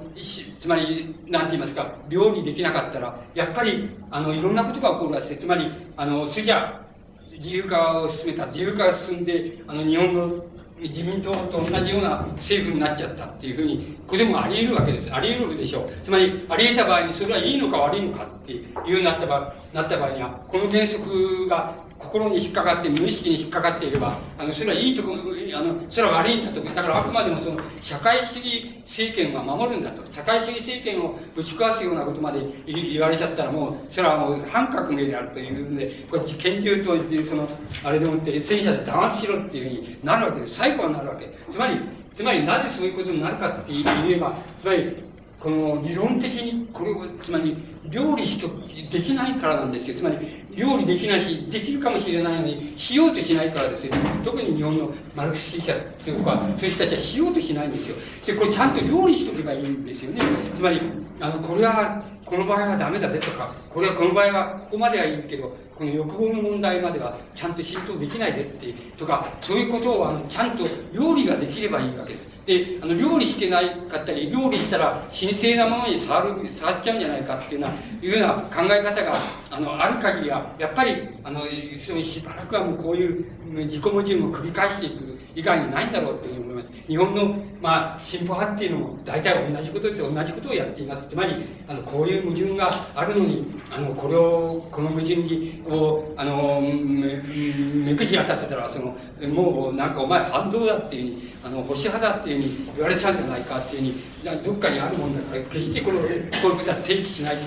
[0.60, 6.82] つまりなんて言いますか料理できなかったらやっぱりあのいろんなことが起こるわけですつまりあのそれじゃ
[7.34, 10.44] 自由化を進めた自由化が進んであの日本の
[10.82, 15.14] 自民党と同じような政府になっちゃったっていうふうに、これでもあり得るわけです。
[15.14, 15.90] あり得るでしょう。
[16.04, 26.64] つまり、あり得た場合にそれはいいのか悪いのかっていうようになった場合なった場合には、この原則が心に引っかかって、無意識に引っかかっていれば、あの、それはいいとこ、あの、それは悪いんだと。
[26.64, 30.10] だからあくまでもその、社会主義政権は守るんだと。
[30.10, 37.48] 社会主義政権をぶち壊すようなことまで言われちゃったらもう、それはもう反革命であるというので、こっち研究という、その、
[37.84, 40.56] あれでもって戦車で弾圧しろっていうふうになるわけです。
[40.56, 41.26] 最後はなるわけ。
[41.52, 41.82] つまり、
[42.14, 48.50] つまりなぜそういうことになるかって言えば、つまり、この理論的にこれを、つまり料理しと
[48.92, 49.96] できないからなんですよ。
[49.96, 50.18] つまり
[50.60, 53.94] 料理できないし、できるかもしれないのに、しようとしないからですよ。
[54.24, 57.96] 特に日本のマルクス主義者というか、そういう人たちはしようとしないんですよ。
[58.26, 60.22] で、これちゃんと料理しとけばいいんですよね。
[60.54, 60.82] つまり、
[61.22, 72.46] あの、これは、この場合はダメだぜとか、これはこの場合はここまではいいけど、この欲望の問題まではちゃんと浸透できないでって、とか、そういうことをあのちゃんと料理ができればいいわけです。
[72.46, 79.14] で、あの、料理してないかったり、料理したら神聖なものに触る、触っちゃうんじゃないかっていうような、いうような考え方が、
[79.52, 81.44] あの、ある限りは、やっぱり、あの、
[81.80, 83.26] そのしばらくはもうこういう
[83.66, 86.70] 自己矛盾を繰り返していく以外にないんだろうというふうに思います。
[86.88, 90.02] 日本の、まあ、進歩派っていうのも大体同じことです。
[90.02, 91.08] 同じことをやっています。
[91.08, 106.22] つまり、あの、こういう矛盾があるのに、あの、これを、この矛盾に、を、あの、めくじ当たってたら、その、もう、なんかお前反動だっていううに、あの、保守派だっていううに言われちゃうんじゃないかっていうふうに、どっかにあるもんだから、決してこれを、こういう
[106.58, 107.38] ことは提起しない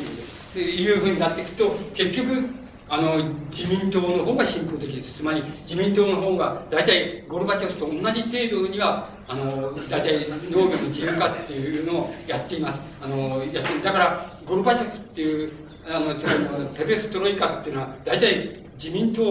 [0.55, 2.62] という、いうふうになっていくと、結局、
[2.93, 5.15] あの、自民党の方が進歩的です。
[5.15, 12.83] つまり、自民党の方が、大体、ゴルバチョフと同じ程度には、あの、大体、農業の自由化っていうのをやっています。
[13.01, 15.53] あの、やってだから、ゴルバチョフっていう、
[15.91, 16.41] あの、つまり、
[16.77, 19.23] ペレストロイカっていうのは、大体、自民党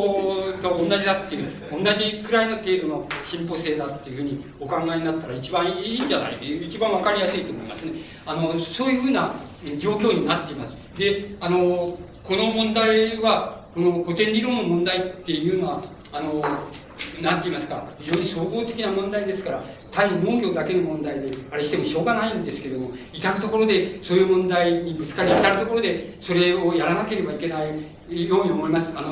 [0.60, 6.68] と同じだっていう、同じくらいの程度の進歩性だっていうふうにお考えになったら一番いいんじゃない？
[6.68, 7.92] 一番わかりやすいと思いますね。
[8.26, 9.36] あの、そういうふうな
[9.78, 10.76] 状況になっています。
[10.98, 16.42] で、あの、この問題は、この古典理論の問題っていうのは、あの、
[17.22, 29.12] なんて言いますか、非常に総合的な問題ですから、単に農業だけの問題で、あれしてもしょうがないんですけれども、至るところで、そういう問題にぶつかり、至るところで、それをやらなければいけないように思います、あの、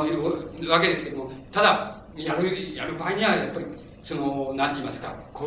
[0.70, 3.66] わけですけども、ただ、やる、やる場合には、やっぱり、
[4.04, 5.46] その、なんて言いますか、こ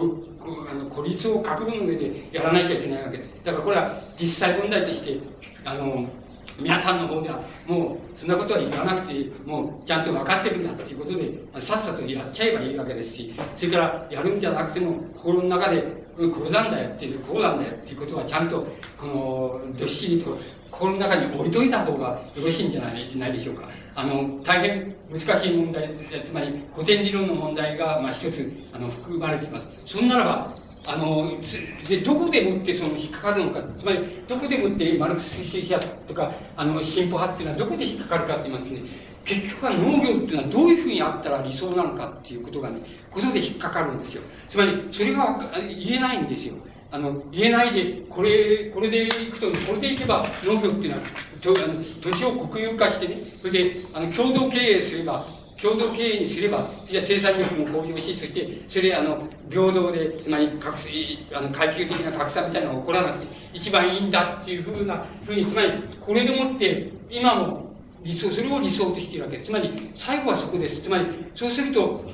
[0.70, 3.32] あの孤立を覚悟の上でやらなきゃいけないわけです。
[3.44, 5.20] だからこれは実際問題として、
[5.64, 6.08] あの、
[6.58, 11.30] 皆さんの方では、もう、そんなことは言わなくて、もう、ちゃんと分かってるんだっていうことで、
[11.60, 15.82] さっさとやっちゃえばいいわけですし、それから、やるんじゃなくても、心の中で、
[16.16, 18.66] これなんだよっていう、こうなんだよっていうことは、ちゃんと、
[18.98, 20.36] この、どっしりと、
[20.70, 23.68] 心の中に置いといた方がよろしいんじゃないないでしょうか。
[23.94, 25.90] あの、大変難しい問題、
[26.24, 29.86] つまり古典理論の問題が、まあ、一つ、あの、含まれています。
[29.86, 30.46] そんならば、
[30.86, 31.38] あの、
[31.88, 38.82] で、どこでもってその引っかかるのか、つまり、どこでもってマルクス主義者とか、あの、進歩派っていうのはどこで引っかかるかって言いますね、
[39.24, 42.80] 結局は農業っていうのはどういうふうにあったら理想なのかっていうことがね、
[43.10, 44.22] ことで引っかかるんですよ。
[44.48, 46.54] つまり、それが言えないんですよ。
[46.90, 51.02] あの、言えないで、これ、これでいくと、これでいけば農業っていうのは、
[51.40, 55.24] とあの土地を国有化してね、それで、あの、共同経営すれば、
[55.62, 60.76] 共同経営にすれば、じゃ生産力も向上し、そして、それ、あの、平等で、つまり、格
[61.32, 67.71] あの階級的な格差みたいなのが起こらなくて、一番いいんだっていうふうな、ふうに、つまり、これでもって、今も、
[68.04, 69.38] 理想、それを理想としているわけ。
[69.38, 70.80] つまり、最後はそこです。
[70.80, 72.04] つまり、そうすると、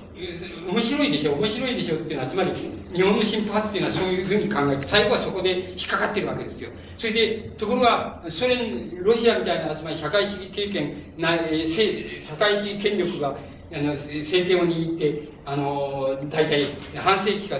[0.66, 2.52] 面白いでしょ、面白いでしょっていうのは、つまり、
[2.92, 6.70] 日本の進歩派っていうのはそういうふうに考えて、最後はそこで引っかかってるわけですよ。
[6.98, 13.36] それで、ところが、ソ連、ロシアみたいな、つまり社会主義経験、な社会主義権力が、
[13.72, 16.66] あの、政権を握って、あの、大体、
[16.96, 17.56] 半世紀か、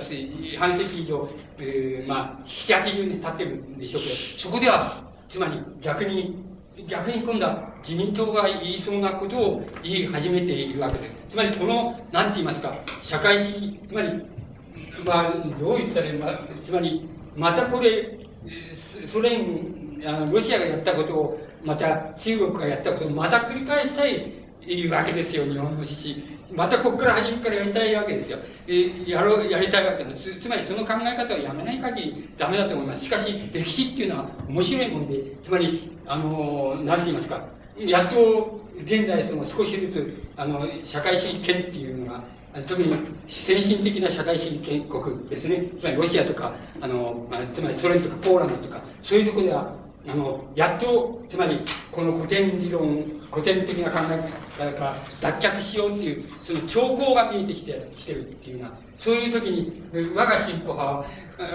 [0.58, 6.48] 半世紀以上、えー、まあ、7、80年経ってるんでしょうけど、そこでは、つまり逆に、
[6.86, 11.12] 逆に今度は自民党が言いそうなことを言い始めているわけです。
[11.30, 14.08] つまりこの、なんて言いますか、社会主義、つまり、
[15.04, 18.18] まあ、どう言ったらいいか、つまり、またこれ、
[18.82, 26.22] ソ連、あの、ロシアがやったことを、また中国がやったことをまた繰り返したいいうわけですよ、日本の詩。
[26.52, 28.38] またここから初めからやりたいわけですよ。
[28.66, 30.42] えやろう、やりたいわけですつ。
[30.42, 33.04] つまりその考え方をやめない限りダメだと思います。
[33.04, 37.40] しかし、歴史っていうのは面白いもんで、つまり、あの、なぜ言いますか？
[37.76, 42.24] やっと、現在その少しずつ、あの、社会主義権っていうのが、
[42.66, 42.92] 特に
[43.28, 45.64] 先進的な社会主義権国ですね。
[45.78, 49.72] つまりロシアとか、あの、まあつまりソ連とかポーランドとか、そういうところでは、
[50.06, 59.82] あの、やっと、つまり、この古典理論、古典的な考え方から脱却しようっていう、その兆候が見えてきて、きてるっていうような、そういう時に、
[60.14, 61.04] 我が進歩派は、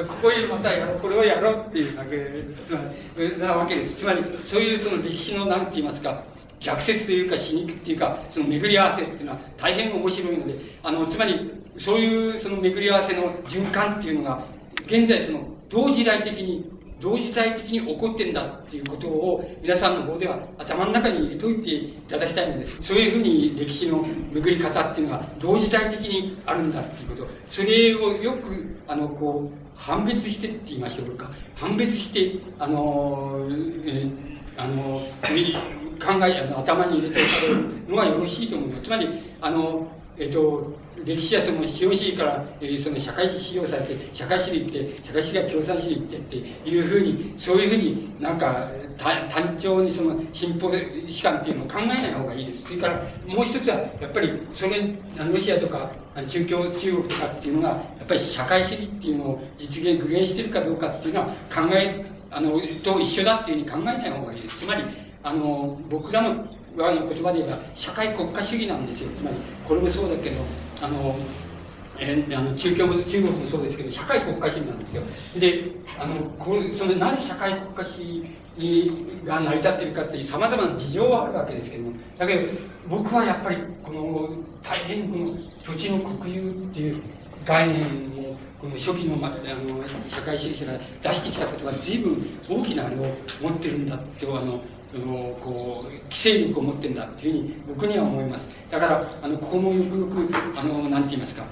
[0.07, 2.17] ここへまたやろう、これをやろうっていうだけ、
[2.65, 2.79] つま
[3.17, 3.97] り、なわけです。
[3.97, 6.23] つまり、そういうその歴史の、なんて言いますか、
[6.59, 14.43] 逆説というか、死肉っていうか、その巡り合わせっていうのは大変面白いので、あの、つまり、そういうその巡り合わせの循環っていうのが、
[14.85, 16.72] 現在その、同時代的に
[17.03, 22.81] 同時代的に起こってんだっていうことを皆さんの方では頭の中に入れといていただきたいのです。
[22.81, 27.27] そういうふうに歴史の巡り方っていうのが同時代的にあるんだっていうこと。
[27.49, 31.29] それをよく、あの、こう、判別してって言いましょうか。
[31.55, 33.35] 判別して、あの、
[33.85, 34.09] えー、
[34.55, 35.01] あの、
[35.99, 38.83] 考え、あの頭に入れておかれるのがよろしいと思います。
[38.83, 39.09] つまり、
[39.41, 39.87] あの、
[40.17, 40.73] えっと、
[41.05, 46.35] 歴史はその資本主義から、えー、その社会主義使用されて、社会主義って、社会主義は共産主義ってって
[46.69, 50.71] いうふうに、そういうふうになんか、単調にその進歩
[51.07, 52.67] 史観っていうのを考えない方がいいです。
[52.67, 54.97] それからもう一つは、やっぱりソ連、
[55.31, 55.91] ロシアとか
[56.27, 64.59] 中共、中国とかっていうのが、やっぱり社会主義っていうのを実現、具現してるかどうかっていうのは考え、あの、と一緒だっていうふうに考えない方がいいです。
[64.59, 64.83] つまり、
[65.23, 66.35] あの、僕らの
[66.79, 69.37] あの言葉で言えば社会国家主義なんですよつまり
[69.67, 70.37] これもそうだけど
[70.81, 71.15] あの
[71.99, 75.03] え、あの中共中国もそうですけど社会国家主義なんですよ。
[75.39, 77.97] であのこうそのなぜ社会国家主
[78.57, 82.53] 義が成り立っているかっていうさまざまな事情はあるわけですけどもだけど
[82.87, 84.29] 僕はやっぱりこの
[84.61, 87.01] 大変この土地の国有っていう
[87.45, 87.81] 概念
[88.17, 92.17] をこの初期の,、ま、あの社会主義者が出してきたことが随分
[92.47, 92.99] 大きなあれを
[93.41, 94.61] 持ってるんだってあの
[94.95, 98.47] あのこう規制力を持ってんだっていうふうに僕には思います。
[98.69, 101.43] だからあのここもよくよくあのなんて言いますか。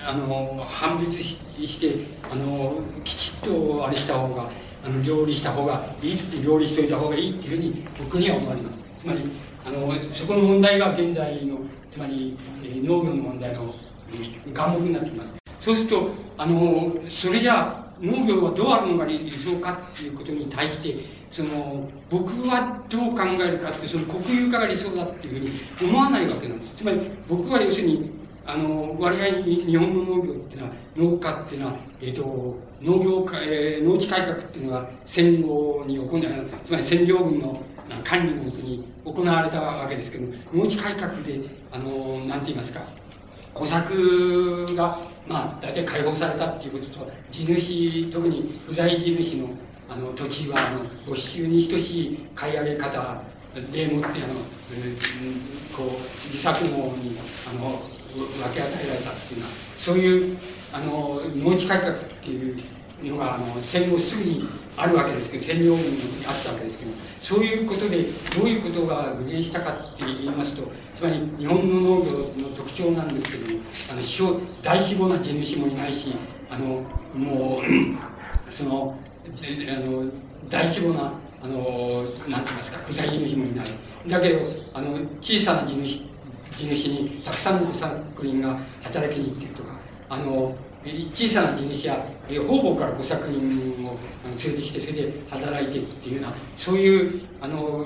[0.00, 4.48] あの判別してあのきちっとあれした方が
[4.84, 8.78] あの料理した方がいいって料理しといた方がいいっていうふうに僕には思われます。
[8.98, 9.22] つまり
[9.66, 11.58] あのそこの問題が現在の
[11.90, 13.74] つまり、えー、農業の問題の
[14.54, 15.32] 眼目になってきます。
[15.60, 20.96] そうするとあのそれじゃあ農業はどうあるのが理想かっていうことに対して
[21.30, 26.74] その僕はどう考えるかってその国有化が理想だっていうふうに思わないわけなんです。
[26.74, 28.10] つまり僕は要するに
[28.46, 37.62] あの割合に日本の農業っていうのは農家っていうのは、えーと、農業えー、農地改革っていうのは戦後に行われたつまり占領軍の
[38.02, 42.80] 管理のもとに行われたわけですけど農地改革であのなんて言いますか
[43.52, 44.98] 小作が
[45.28, 49.48] まあ大体解放されたっていうことと地主特に不在地主の
[49.88, 53.22] あの土地はあの没収に等しい買い上げ方
[53.72, 54.44] でもってあの、うん、
[55.74, 57.16] こう自作網に
[57.48, 57.80] あの
[58.14, 60.38] 分け与えられたっていうのはそういう
[60.72, 62.56] あの農地改革っていう
[63.02, 68.02] のがあの戦後すぐにあるわけですけど占領軍にあったわけですけどそういうことで
[68.36, 72.12] どういうことが具現したかって言いますとつまり日本の農業
[72.48, 76.14] の特徴なんですけどもあの大規模な地主もいないし
[76.50, 76.82] あの
[77.14, 78.98] もうその
[79.76, 80.04] あの
[80.48, 81.12] 大規模な
[81.42, 83.66] あのなんて言いますか具材地主もいない。
[84.06, 84.40] だけど
[84.74, 86.00] あの小さな地主
[86.56, 89.70] 地主にたくさんの工作員が働きに行ってるとか
[90.08, 90.56] あの
[91.12, 93.96] 小さな地主や方々から工作員を
[94.42, 97.84] 連れてきてそれで働いてっていうようなそういうあの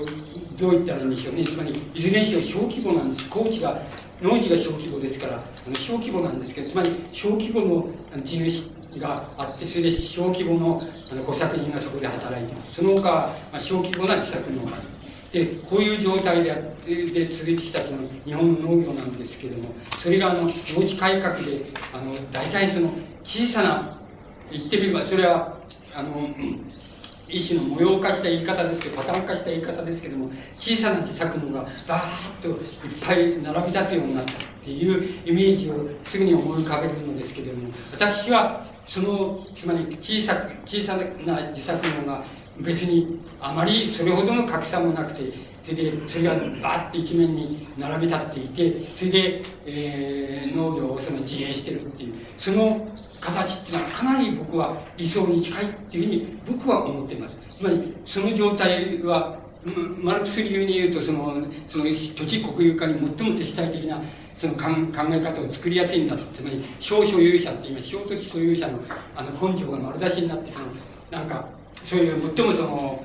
[0.57, 1.43] どう言ったらいいんでしょうね。
[1.43, 3.29] つまりいずれにしろ小規模なんです。
[3.29, 3.81] 高知が
[4.21, 7.89] 農地が小規模ですからあの小規模なんですけどつまり小規模の
[8.23, 10.81] 地主があってそれで小規模の
[11.11, 12.75] あの工作人がそこで働いてます。
[12.75, 13.09] その他、
[13.51, 14.93] まあ、小規模な自作農家
[15.31, 22.89] でこういう状態でで続いてきたその日本の農業なんですけれどもそれがあの農地改革であの大体その
[23.23, 23.97] 小さな
[24.51, 25.57] 言ってみればそれは
[25.95, 26.29] あの
[27.27, 30.29] 一種の模様化した言い方ですけどパターン化した言い方ですけども
[30.59, 32.57] 小さな自作農がバーッといっ
[33.05, 42.23] ぱい並び立つようになったっていうイメージをすぐに思い浮かべるのですけれども私はそのつまり小さく小さな自作農が
[42.59, 52.87] 別にあまりそれほどの格差もなくてそれでそれがバーッと一面に並び立っていてそれで、えー、農業をその自営してるっていうその
[53.21, 57.37] 形っていうのはかなり僕は理想に近いっていうふうに僕は思っています。
[57.57, 59.37] つまりその状態は
[60.01, 64.01] マルクス流に言うとそのその土地国有化に最も敵対的な
[64.43, 64.61] その考
[65.09, 68.79] え方を作りやすいんだつまり小所有者って今小土地所有者の
[69.15, 70.65] あの根性が丸出しになってその
[71.11, 73.03] なんかそういう最もその、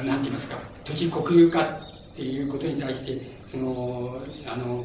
[0.00, 4.84] うん、なんて言いますか土地国有化っていうことに対してそのあの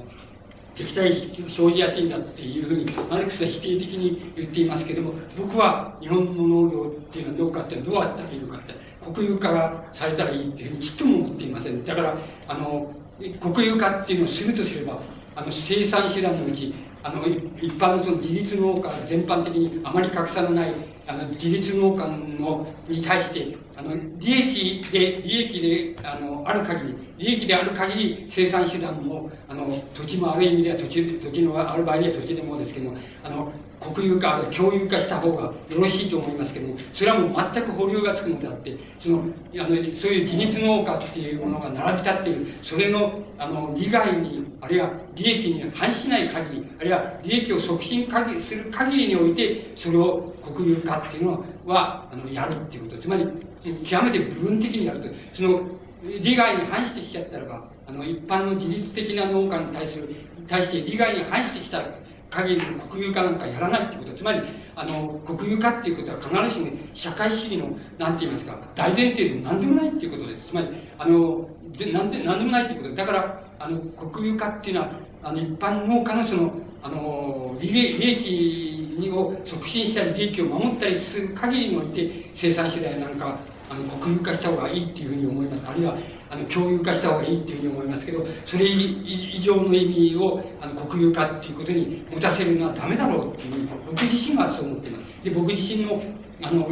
[0.73, 11.83] 敵対生じやすいんだっていうふうにマルクスは否定的に言っていますけども僕は日本の農業っていうのはどうかってどうあったらいいのかって国有化がされたらいいっていうふうにちっとも思っていません。
[11.83, 12.93] だからあの
[13.41, 15.01] 国有化っていうのをするとすれば
[15.37, 16.73] あの生産手段のうち
[17.03, 20.73] あの一般のその自立農家全般的にあまり格差のない
[21.05, 25.61] あの自立農家のに対してあの利益で利益
[26.01, 39.23] であのある限り利益である限り生産手段もあの土地もある意味では土地土地のある場合には土地でもですけどもあの国有化共有化した方がよろしいと思いますけどもそれはもう全く保留がつくのであってその
[39.53, 48.07] あのそういう自立農家っていうものが並び立っているそれのあの利害にあるいは利益に反しない限りあるいは利益を促進
[48.39, 53.27] する限りにおいてそれを国有化っていうのはあのやるっていうことつまり
[53.85, 55.61] 極めて部分的にやるとその
[56.21, 60.15] 利害に反してきちゃったらばあの一般の自律的な農家に対する
[60.47, 61.89] 対して利害に反してきたら
[62.29, 64.13] 限り国有化なんかやらないってこと。
[64.13, 64.41] つまり
[64.75, 70.47] あの国有化っていうことは必ずしも社会主義のなんて言いますか大前提でも何でもないっていうことです。
[70.47, 70.67] つまり
[70.97, 71.49] あの
[71.93, 72.95] なんで何でもないっていうこと。
[72.95, 74.89] だからあの国有化っていうのは
[75.23, 76.53] あの一般農家のその
[76.83, 83.37] あの利益を促進したり利益を守ったりする限りにおいて生産手段なんか
[83.69, 85.67] あの国有化した方がいいっていうふうに思います。
[85.67, 85.97] あるいは
[86.29, 95.23] あの共有化した方がいいっていうふうに思いますけどそれ以上の意味をあの国有化っていうことに持たせるのはダメだろうっていうふうに僕自身はそう思ってます。
[95.23, 96.01] で僕自身の
[96.41, 96.67] あの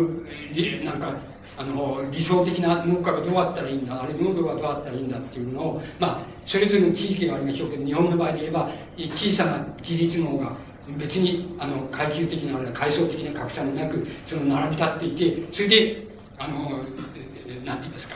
[0.83, 1.15] なんか
[1.57, 10.51] あの理想的な農家がどうあったらいいんだあれ農業がどうあったらいいんだっていうのをまあそれぞれの地域がありましょうけど日本の場合で言えば小さな自立農が
[10.97, 16.83] 別にあの階級的な階層的な格差もなくその並び立っていてそれであの
[17.63, 18.15] なんて言いますか。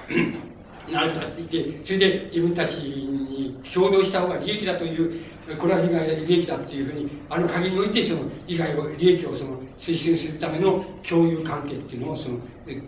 [0.91, 5.23] なると言ってそれで自分たちに共同した方が利益だという
[5.57, 12.39] これは利害利益だっていうふうにある限りにおいてその利害を利益をその推進するための共有関係っていうのをその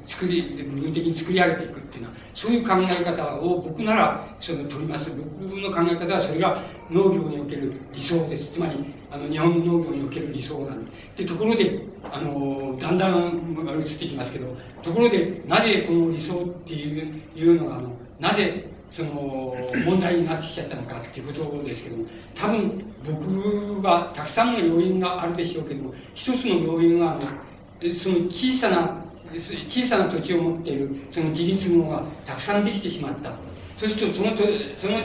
[0.05, 5.21] 作り部分的に作り上げていくっていうのはそういう考え方を僕ならその取ります僕
[5.59, 29.01] の考え方はそれが農業における理想ですつまりあの日本農業における理想なんででところであのだんだん移ってきますけどところでなぜこの理想っていういうのがあのなぜその問題になってきちゃったのかっていうことですけども多分僕はたくさんの要因があるでしょうけども一つの要因はあのその小さな
[29.33, 33.31] 小さな土地を持っているその自立農がたくさんできてしまった
[33.77, 34.43] そうするとそのと
[34.75, 34.97] その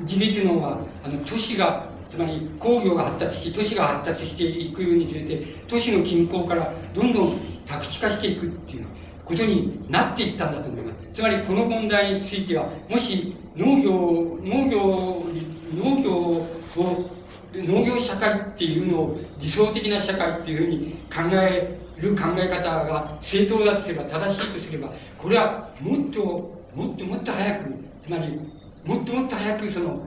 [0.00, 8.86] 自立農があの都市がつまり工業が発達し都市が発達していくにつれて都市の近郊からどんどん宅地化していくっていう
[9.24, 10.98] ことになっていったんだと思います。
[11.12, 15.26] つまりこの問題についてはもし農業農業
[15.74, 17.18] 農業を
[17.54, 26.20] 農業社会っていうのを理想的な社会っていうふうに考える考え方が正当だとすれば正しいとすればこれはもっと
[26.74, 27.64] もっともっと早く
[28.00, 28.38] つまり
[28.84, 30.06] もっともっと早くその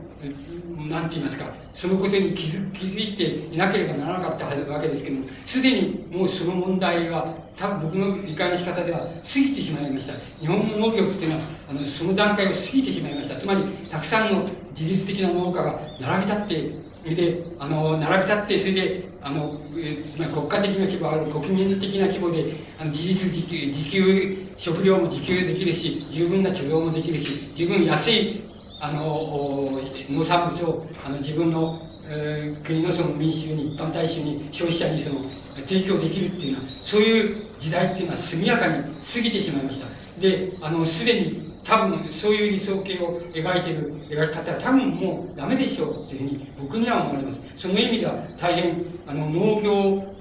[0.90, 3.24] なんて言いますか、そのことに気づ気づいて
[3.54, 9.06] いなければならなかったわけですけども、すでにもうその問題は、多分僕の理解の仕方では過
[9.40, 10.14] ぎてしまいました。
[10.40, 13.36] 日本の農業っていうのは、あの、その段階を過ぎてしまいました。
[13.36, 16.72] つまり、たくさんの自律的な農家が並び立って、
[17.02, 28.51] それで、あの、並び立って、それで、あの、えつまり国家的な規模ある国民的な規模で、あの、自立自給、自給、食料も自給できるし、十分な貯蔵もできるし、十分安い
[28.82, 29.80] あの
[30.10, 31.80] 農産物をあの自分の、
[32.10, 35.22] えー、国のその民衆に一般大衆に消費者にその
[35.68, 39.88] 提供できるっていうのはそういう時代っていうのは速やかに過ぎてしまいました。
[40.20, 47.40] であのすでに多分そういう理想形を描いている描き方は多分もうダメでしょうっていうふうに僕には思われます。
[47.56, 49.74] その意味では大変あの農業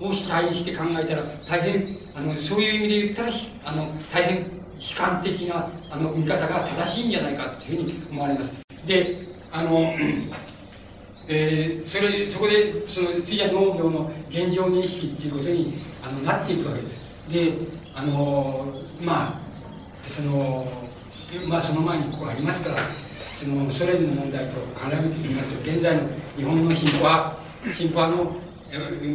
[0.07, 3.33] を主体にして考えたら大変あのそういう意味で言ったら
[3.65, 8.65] あの大変悲観的なあの見方が正しいんじゃないかというふうに思われます。
[8.87, 9.17] で、
[9.53, 9.95] あの、
[11.29, 17.01] えー、それ、そこで、その、次は農業の現状認識っていうことにあのなっていくわけです。
[17.31, 17.53] で、
[17.95, 18.67] あの、
[19.03, 20.67] まあ、その、
[21.47, 22.89] まあ、その前にここありますから、
[23.35, 26.03] その、ソ連の問題と絡めてみますと、現在の
[26.37, 27.37] 日本の進歩派、
[27.75, 28.41] 進歩派の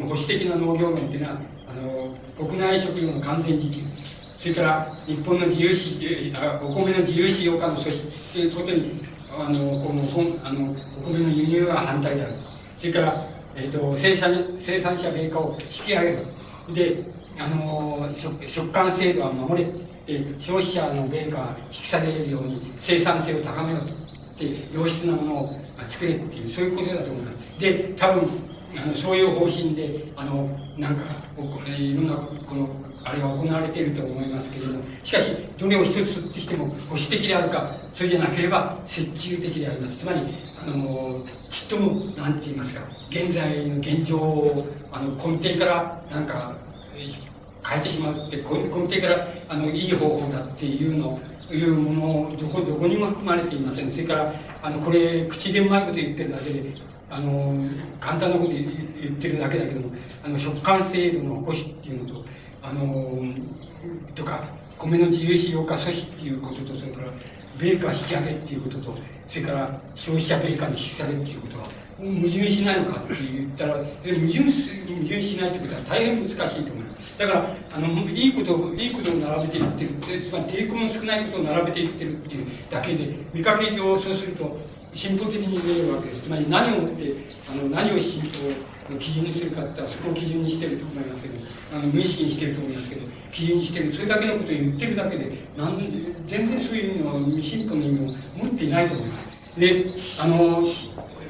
[0.07, 1.37] 保守的な農業面っていうのは、
[1.67, 3.81] あの、国内食料の完全自給、
[4.45, 6.31] それから日本の自由市、
[6.61, 12.33] お米の自由市場化の阻止ということに、あの、この本、あの、お米の輸入は反対である。
[12.77, 16.27] それから、えっ、ー、と、生産、生産者米価を引き上げる。
[16.75, 17.05] で、
[17.39, 19.67] あの、食食感制度は守れ。
[20.05, 23.93] で、消費者の米価が引き下げるように生産性を高めようと。
[24.43, 27.59] で、良質なものを作れっていう、そういうことだと思います。
[27.59, 28.29] で、多分、
[28.77, 30.47] あの、そういう方針で、あの、
[30.77, 31.01] なんか、
[31.75, 39.99] いろんな、この、あれが行われていると思いますけれども、しかし、どれを一つとってしても保守的であるか、それじゃなければ折衷的であります。
[39.99, 40.19] つまり、
[40.55, 46.57] あの、ちっとも、なんて言いますか、現在の現状を、あの、根底から、なんか、
[47.67, 51.21] 変えてしまって、根底から、あの、いい方法だっていうの
[51.51, 51.93] いうも
[52.31, 53.91] のどこ、どこにも含まれていません。
[53.91, 56.75] それから、あの、これ、口でうまいこと言ってるだけで、
[57.07, 57.69] あの、
[57.99, 58.61] 簡単なこと言
[59.15, 62.24] ってるだけだけども、あの、食感制度の保守っていうのと、
[62.67, 63.31] あの
[64.15, 64.43] とか
[64.79, 67.11] 米の自由使用化阻止っていうこととそれから
[67.59, 68.97] 米価引き上げっていうことと
[69.27, 71.65] それから消費者米価に引き下げっていうことは
[71.97, 77.17] 矛盾しないのかって言ったら矛盾す矛盾しないってことは大変難しいと思います。
[77.17, 84.57] だからあのいいことをいいことを並べていってるつまり抵抗の少ないことを並べていってるっていうだけで見かけ上そうすると
[84.93, 87.13] 進歩的に見えるわけですつまり何をもって
[87.47, 91.44] あの何を進歩の基準にするかってそこを基準にしてると思いますけど。
[91.73, 93.01] あの無意識にしてると思いますけど
[93.31, 95.79] 基準にしてるそれだけのことを言ってるだけでなん
[96.25, 99.17] 全然そういうのは進歩の意味を持っていないと思いま
[99.53, 99.85] すで
[100.19, 100.63] あの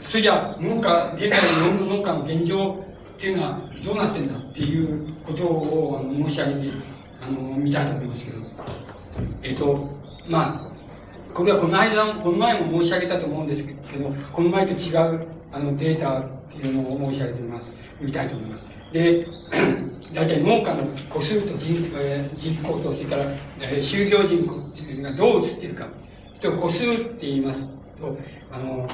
[0.02, 2.80] それじゃあ農家現在の農家の現状
[3.16, 6.74] っていうのはどうなってんだっていうことをあの申し上げて
[7.22, 8.38] あの見たいと思いますけど
[9.42, 9.90] えっ、と
[10.28, 10.66] まあ
[11.36, 17.72] これはこの間、この前も申し上げたと思うんですけど、この前と違うあのデータっていうのを申し上げてみます。
[18.00, 18.64] 見たいと思います。
[18.94, 19.28] で、
[20.16, 23.24] 大体農家の個数と人,、えー、人口と、それから、
[23.60, 25.88] えー、就業人口っていうのがどう映ってるか。
[26.40, 27.70] と個数って言います
[28.00, 28.18] と、
[28.50, 28.88] あの、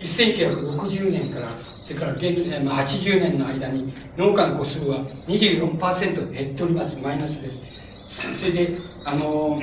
[0.00, 1.50] 1960年から、
[1.84, 6.96] それから現、まあ、80年の間に農家の個数は24%減っております。
[6.98, 7.60] マイナスです。
[8.34, 9.60] それで、あの、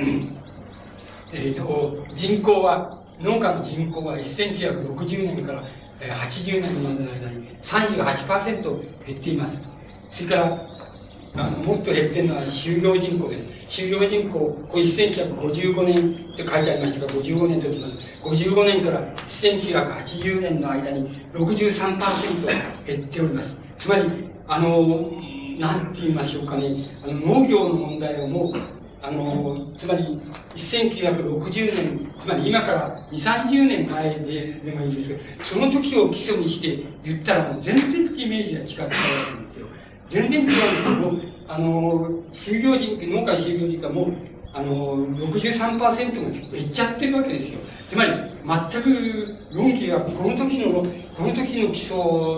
[1.32, 5.64] え、ー、と、人口は、農家の人口は1960年から
[6.00, 9.60] 80年までの間に38%減っています。
[10.08, 10.73] それから、
[11.36, 13.38] あの、もっと減ってるのは就業人口で
[13.68, 13.82] す。
[13.82, 17.98] 就業人口、これ1955年って書いてありましたが、55年と言います。
[18.22, 23.56] 55年から1980年の間に63%減っております。
[23.78, 25.10] つまり、あの、
[25.58, 28.52] なんて言いましょうかね、あの農業の問題をもう、
[29.02, 30.20] あの、つまり、
[30.54, 38.90] 1960年、つまり今から2、30年前ででもいいんですけど、その時を基礎にして言ったらもう全然イメージが違ってたわ
[39.36, 39.66] けですよ。
[40.08, 40.94] 全然違うんですよ。
[40.94, 44.12] もう、あの、就業人、農家就業人がも、
[44.52, 47.58] あの、63%も減っちゃってるわけですよ。
[47.88, 48.12] つまり、
[48.70, 50.86] 全く論議が、この時の、
[51.16, 51.96] この時の基礎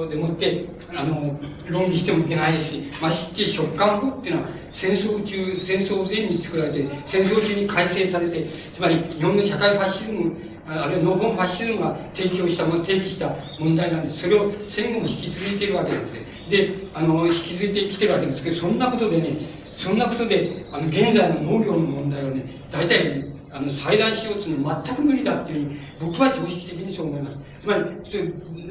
[0.09, 0.65] でもって、
[0.95, 1.39] あの、
[1.69, 10.37] 論議してもいけないし、まして食感法っていうのは、戦争中、戦争前に作られて、戦争中に改正されて、つまり、日本の社会ファッシズム、
[10.69, 14.23] あるいは農本ファッシズムが提供した、提起した問題なんです。
[14.23, 16.21] それを戦後も引き続いているわけですね。
[16.49, 19.39] で、あの、引き継いできてるわけですけど、そんなことでね、
[19.71, 27.39] そんなことで、あの、現在の農業の問題をね、大体、あの、裁断しようというのは全く無理だっていうふうに、僕は常識的にそう思います。
[27.61, 27.83] つまり、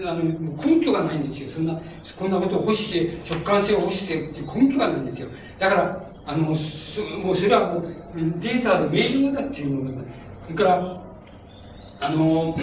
[0.05, 0.23] あの、
[0.57, 1.49] 根拠がないんですよ。
[1.49, 1.80] そんな、
[2.17, 5.27] こんなことを保守して、直感性を保守せっていう根拠がないんですよ。
[5.59, 7.01] だから、あの、もうそ
[7.47, 7.88] れはもう、
[8.41, 10.01] データで明瞭だっていうのが、
[10.41, 11.05] それから、
[11.99, 12.57] あの、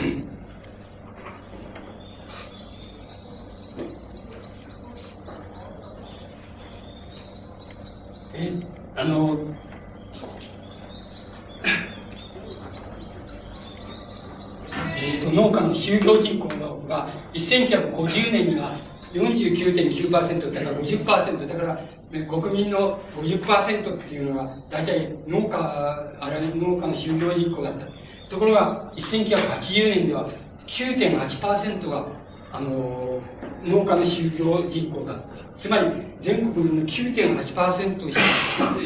[8.35, 8.61] え、
[8.95, 9.55] あの、
[14.97, 16.49] えーと、農家の就業人口
[16.87, 18.79] が1950年には
[19.13, 21.79] 49.9%だから50%だから
[22.27, 28.02] 国民の50%っていうのは大体農家あれ農家の就業人口だった。
[28.33, 30.27] ところが1980年では
[30.67, 32.07] 9.8%が
[32.51, 33.21] あの
[33.63, 35.45] 農家の就業人口だった。
[35.59, 35.91] つまり
[36.21, 38.21] 全国民の9.8%しか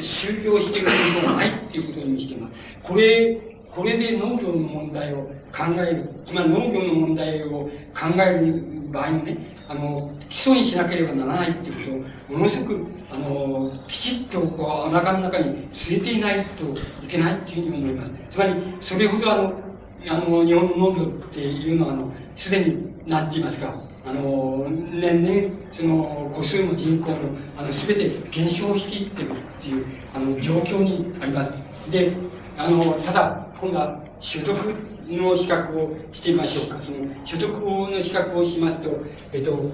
[0.02, 0.88] 就業している
[1.20, 3.40] 人がないっていうことを意味していますこれ
[3.70, 5.18] これで農業の問題を
[5.54, 7.70] 考える、つまり農業の問題を考
[8.16, 16.64] える場合もね、あの、基礎にしなければならないっていうことを、ものすごく、あの、きちっとこう、お腹の中に据えていないと
[17.00, 18.14] いけないっていうふうに思います。
[18.30, 19.66] つまり、それほどあの、
[20.08, 23.74] あの、日本の農業っていうのは、あの、すでに、なんていますか、
[24.04, 31.66] あの、年々、その、個数も人口も、あの、すべて減少していってるっていう、あの、状況にあります。
[31.90, 32.12] で、
[32.56, 36.82] あの、ただ、今度は所得の比較をしてみましょうか。
[36.82, 38.90] その所得法の比較をしますと、
[39.32, 39.70] えっと、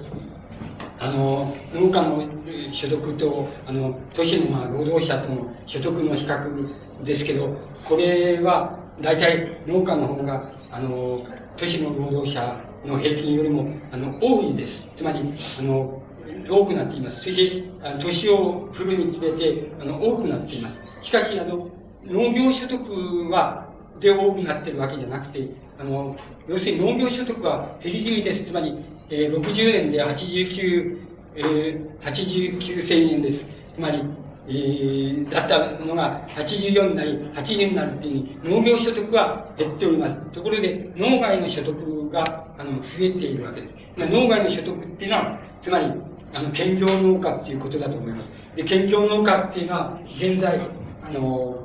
[0.99, 2.23] あの、農家の
[2.71, 11.25] 所得と、あの、都市のまあ労働者との所得の比較ですけど、これは、大体農家の方が、あの、
[11.57, 14.87] 都市の労働者の平均よりも、あの、多いんです。
[14.95, 15.19] つまり、
[15.59, 16.03] あの、
[16.49, 17.21] 多くなっています。
[17.21, 17.63] それで、
[17.99, 20.79] 年を振るにつれて、あの、多くなっています。
[21.01, 21.69] しかし、あの、
[22.03, 23.62] 農業所得は、
[23.99, 25.49] で多くなってるわけじゃなくて、
[25.79, 26.15] あの、
[26.47, 28.43] 要するに農業所得は減り気味です。
[28.43, 28.73] つまり、
[29.09, 30.97] えー、60年で89、
[31.35, 33.45] えー、89千円です。
[33.75, 34.03] つまり、
[34.47, 40.15] えー、だったのが84になり、80になるっていうに、農業所得は減っております。
[40.31, 42.23] ところで、農外の所得が、
[42.57, 43.73] あの、増えているわけです。
[43.95, 45.85] まあ、農外の所得っていうのは、つまり、
[46.33, 48.27] あの、兼業農家っていうことだと思います。
[48.55, 50.59] で、兼業農家っていうのは、現在、
[51.03, 51.62] あの、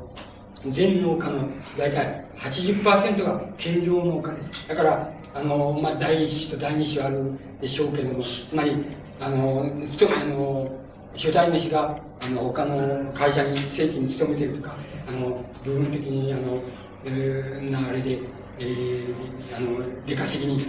[0.70, 4.68] 全農家の大体80%が兼業農家です。
[4.68, 8.84] だから、あの、まあ、第一子と第二子はあるでしょうけれども、つまり、
[9.20, 10.78] あの、あの、
[11.14, 14.76] 初代主が、あの、他の会社に、正規に勤めてるとか、
[15.08, 16.62] あの、部分的に、あの、
[17.04, 18.20] えー、なあれで、
[18.58, 20.60] えー、あの、出稼ぎに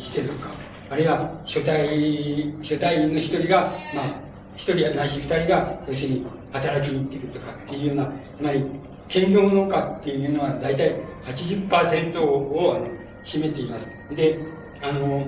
[0.00, 0.50] してるとか、
[0.90, 4.20] あるいは、初代、初代の一人が、まあ、
[4.54, 8.64] 一人やないし二人が、要するに、働きに行ってるとかっていうような、つまり、
[9.08, 12.86] 兼業農家っていうのは大体80%をあの
[13.24, 13.88] 占めています。
[14.14, 14.38] で、
[14.82, 15.26] あの、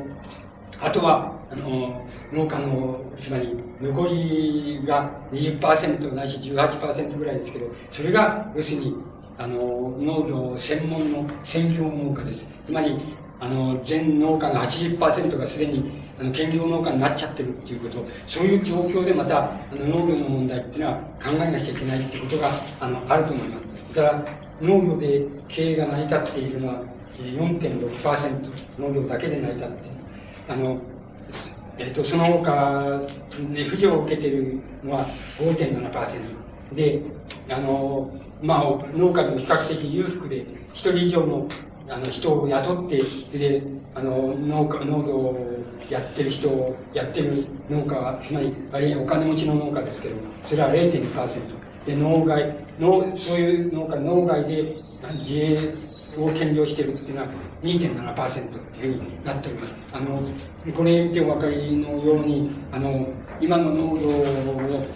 [0.81, 8.95] あとは、あの、農家の、つまり、残りが20%ないし18%ぐらいですけど、それが、要するに、
[9.37, 12.47] あの、農業専門の専業農家です。
[12.65, 22.51] つまり、あの、全農家の80%がすでにあの、兼業農家になっちゃってるっていうこと、そういう状況でまた、あの、農業の問題っていうのは考えなきゃいけないっていうことが、
[22.81, 23.95] あの、あると思います。
[23.95, 24.25] だから、
[24.61, 26.83] 農業で経営が成り立っているのは
[27.19, 29.97] 4.6%、農業だけで成り立っている。
[30.49, 30.81] あの、
[31.79, 32.99] え、ー、と、その他
[33.55, 35.07] で扶助を受けているのは
[35.39, 36.75] 5.7%。
[36.75, 37.01] で、
[37.49, 38.11] あの、
[38.43, 38.63] まあ、
[38.97, 41.49] 農家でも比較的裕福で、一人以上の
[41.91, 43.63] あの人を雇って、で、
[43.95, 51.59] あの、農家、農業をやってる人を、やってる農家、つまり、あるいはお金持ちの農家ですけど、それは0.2%。
[51.85, 54.77] で、農外、農、そういう農家、農外で
[55.15, 55.75] 自営
[56.17, 57.29] を兼業してるっていうのは
[57.63, 59.75] 2.7%っていうふうになっております。
[59.93, 60.23] あの、
[60.75, 63.07] これ見てお分かりのように、あの、
[63.41, 64.25] 今の農業を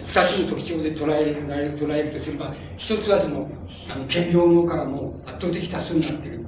[0.05, 3.49] 二つの特徴で捉える、捉えるとすれば、一つはその、
[3.89, 6.42] あの、兼業農家がもう圧倒的多数になってる。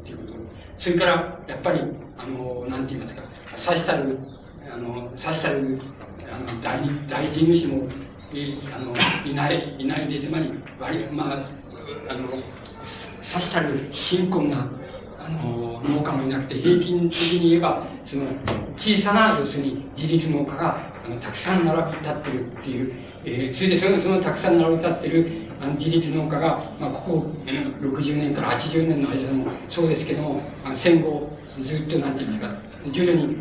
[0.78, 1.82] それから、やっぱり、
[2.18, 3.22] あの、なんて言いますか、
[3.56, 4.20] さしたる、
[4.72, 5.80] あの、さしたる、
[6.32, 7.88] あの、大、大地主も、
[8.34, 8.94] い、あの、
[9.26, 11.50] いない、いないで、つまり、割、まあ、
[12.10, 12.30] あの、
[13.22, 14.70] さしたる貧困な、
[15.18, 18.26] あの、農家もいなくて、平均的に言えば、その、
[18.76, 22.94] 小さな、要するに、自立農家が、あの、たくさん並び立ってるっていう、
[23.24, 27.26] えー、それでその、そのたくさん並び立ってる、あの自立農家が、まあ、ここ、
[27.82, 31.28] 60年から80年の間でもそうですけども、あの戦後、
[31.60, 32.56] ずっとなんて言いますか、
[32.92, 33.38] 徐々に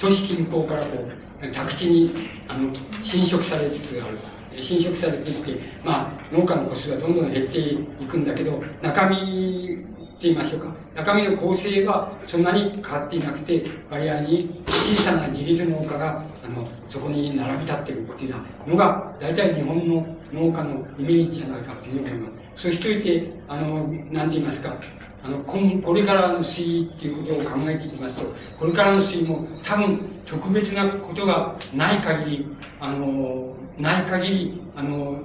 [0.00, 1.08] 都市近郊からこ
[1.40, 2.12] う、宅地に、
[2.48, 2.72] あの、
[3.04, 4.18] 侵食されつつある。
[4.60, 10.74] 侵食されていって、まあ、農家の個数はどんどん減っていくんだけど、中身って言いましょうか。
[10.96, 18.34] 中身の構成はそんなに変わっていなくて、割合に小さな自立農家が、あの、そこに並び立っているっていう
[18.66, 22.68] のが、大体日本の農家のイメージじゃないかというふうに思います。
[22.68, 24.84] そしておいて、あの、なんて言いますか、
[25.20, 35.22] あの、これからの推移っていうことを考えていきますと、これからの推移も多分特別なことがない限り、あの、ない限り、あの、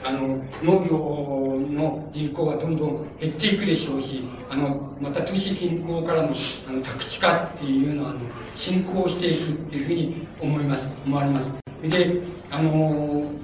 [0.00, 6.34] あの、農業の人口はどんどん減っていくでしょうし、あの、また都市近郊からの、
[6.66, 11.52] あの、宅地化っていうのは、あの、進行していくっていうふうに思います、思われます。
[11.80, 13.40] で、あの、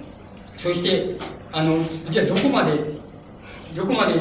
[0.56, 1.16] そして、
[1.52, 1.78] あの、
[2.10, 2.72] じゃあどこまで、
[3.74, 4.14] どこまで、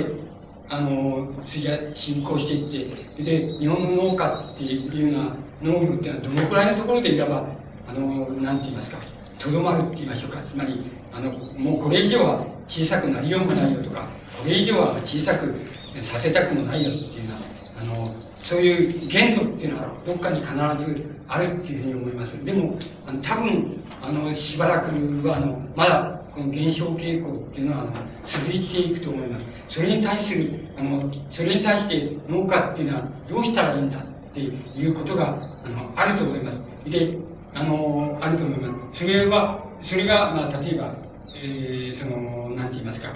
[0.70, 7.46] あの、次は進行していって、で、日本の農家っていうのは、農業っていうのはどのくらいのところでいわば、
[7.88, 8.98] あの、なんて言いますか、
[9.38, 10.42] とどまるって言いましょうか。
[10.42, 10.80] つまり、
[11.12, 14.08] あの、もうこれ以上は小さくなりようもないよとか、
[14.38, 15.54] これ以上は小さく
[16.02, 17.42] させたくもないよっていうのは、
[17.76, 20.54] あの、そういう限度っていうのはどっかに必
[20.86, 22.44] ずあるっていうふうに思います。
[22.44, 24.88] でも、あの多分、あの、しばらく
[25.28, 27.92] は、あの、まだ、この減少傾向っていうのは、あの、
[28.26, 29.46] 続いていくと思います。
[29.70, 36.60] それに対する、あの、それに対して農家っていうのはどうしたらいいんだっていうことが、あの、あると思います。
[36.90, 37.18] で、
[37.54, 39.00] あの、あると思います。
[39.02, 40.96] それは、それが、まあ、例えば、
[41.36, 43.10] えー、その、なんて言いますか、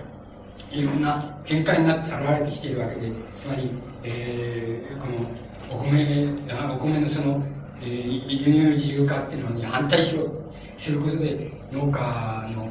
[0.71, 3.71] いろんな見解になって現れてきているわけで、つまり、
[4.03, 6.33] えー、この、お米、
[6.75, 7.43] お米のその、
[7.81, 12.66] えー、輸入自由化っていうのに反対しろ、することで、農家の、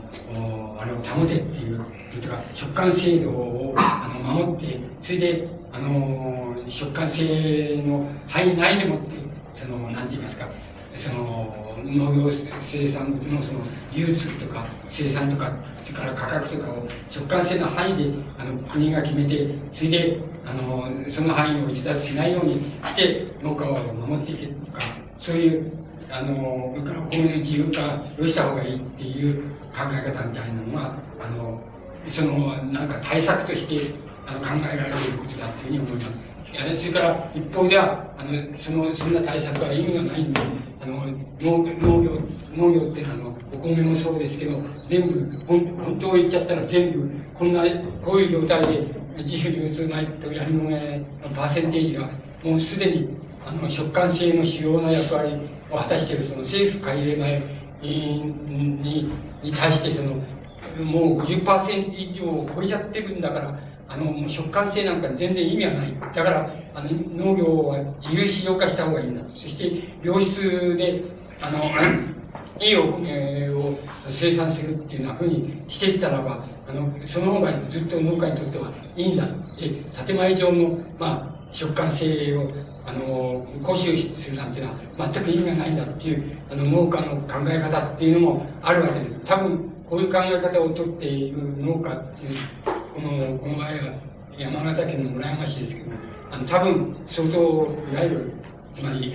[0.81, 1.85] あれを保てっていう、
[2.21, 9.17] とか、食感制度をあの守って、それで、あの、食感制の範囲内でもって、
[9.53, 10.49] その、なんて言いますか、
[10.97, 12.31] その農業
[12.61, 13.61] 生産物のその
[13.93, 15.53] 流通とか生産とか
[15.83, 24.81] それから価格とかを直感性の範囲であの国が決めてそれであのその範囲を逸脱しないようにして農家を守っていけとか
[25.19, 26.75] そういうあのこ
[27.13, 29.43] ういう自由化をした方がいいっていう
[29.75, 31.61] 考え方みたいなのはあの
[32.09, 33.95] そのなんか対策として
[34.27, 36.37] あの考えられることだというふうに思います。
[36.77, 40.41] それから一方ではあのそのそんな対策は意味がないんで
[40.81, 41.07] あの
[41.41, 42.21] 農農業
[42.55, 47.63] 農業っていうのはお米もそうですけど全部本当を言っちゃったら全部こんな
[48.03, 48.87] こういう状態で
[49.19, 52.09] 自主流通米とやりもめのパーセンテージが
[52.43, 53.09] もうすでに
[53.45, 55.39] あの食感性の主要な役割
[55.71, 59.11] 果たしてその政府買い入れ米に
[59.43, 60.15] に対してその
[60.85, 65.97] もう50%以上を超えちゃってるんだからあの、食感性なんか全然意味はない。
[66.13, 69.23] だから、あの、農業は自由使用化した方がいいんだ。
[69.33, 71.05] そして、良質で、
[71.41, 71.71] あの、
[72.59, 73.79] いいお米を
[74.11, 79.27] 生産するっていうふうにしていったらば、あの、その方がずっと農家にとってはいいんだ。
[79.57, 79.71] で、
[80.05, 82.51] 建前上の、まあ、食感性を、
[82.87, 89.21] あの、固収するなんていうのは全く意味がないんだっていう、あの、農家の考え方っていうのもあるわけです。
[89.25, 89.59] 多分、
[89.91, 92.39] こういう考え方をとっている農家っていう
[92.97, 93.95] この、この前は
[94.39, 95.91] 山形県の村山市ですけど、
[96.31, 97.39] あの、多分、相当、
[97.93, 98.33] いわゆる、
[98.73, 99.15] つまり、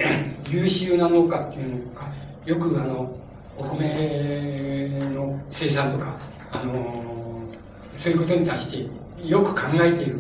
[0.49, 2.11] 優秀な農家っていうのか、
[2.45, 3.17] よくあの、
[3.57, 6.15] お米の生産とか、
[6.51, 7.43] あの、
[7.95, 10.19] そういうことに対して、よく考えている、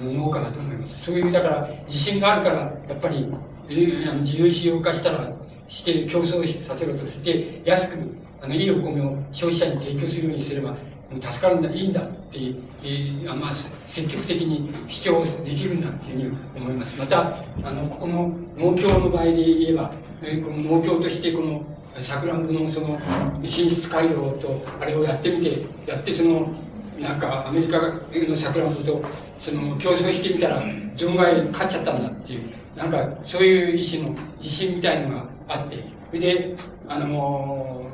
[0.00, 1.04] あの、農家だと思います。
[1.04, 3.26] そういう、だから、自信があるから、やっぱり、
[3.68, 5.30] えー、自由使用化したら、
[5.68, 7.98] して競争させろとして、安く、
[8.42, 10.74] あの、いいお米を消費者に提供するようにすれば、
[11.20, 13.54] 助かるんだ、いいんだって、えー、まあ、
[13.86, 16.96] 積極的に主張できるんだっていうふうに思います。
[16.98, 21.62] また、あの、ここの農協の場合で言えば、えー、この農協としてこの、
[22.00, 22.98] さくらんぼのその
[23.42, 26.48] 品質改良と、あれをやってみて、やってその、
[27.00, 29.02] なんかアメリカのさくらんぼと、
[29.38, 30.62] その競争してみたら、
[30.96, 36.54] 存外勝っちゃったんだっていう、なんかそういう意思の自信みたいのがあって、それで、
[36.86, 37.90] あのー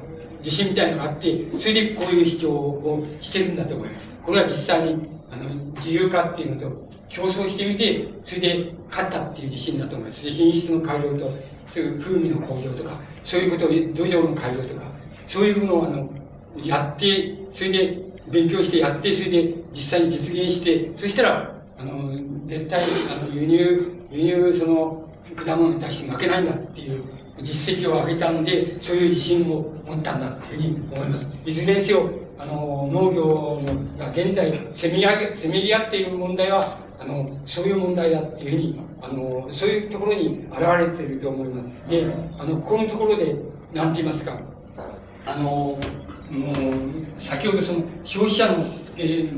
[0.46, 4.08] 自信みたいのがあって、それでこういう主張をしてるんだと思います。
[4.24, 10.28] これは実際に、あの、自由化っていうのと競争してみて、それで勝ったっていう自信だと思います。
[10.30, 11.32] 品質の改良と、
[11.72, 14.82] そういう風味の向上とか、そういうことを、土壌の改良とか、
[15.26, 16.08] そういうものを、あの、
[16.64, 22.12] やって、それで勉強してやって、それで実際に実現して、そしたら、あの、
[22.46, 27.02] 絶対、あの、輸入、輸入、その、果物に対して負けないんだっていう
[27.42, 31.26] 実績を上げたんで、そういう自信を持ったんだっていうふうに思います。
[31.44, 33.60] いずれにせよ、あの、農業
[33.98, 41.90] が現在、せめぎ合せめぎ合っている問題は、あの、そういう問題だっていうふうに、あの、そういうところに現れていると思います。
[41.90, 42.06] で、
[42.38, 43.36] あの、ここのところで、
[43.74, 44.38] なんて言いますか、
[45.26, 45.78] あの、
[46.30, 46.54] もう、
[47.16, 48.64] 先ほどその、消費者の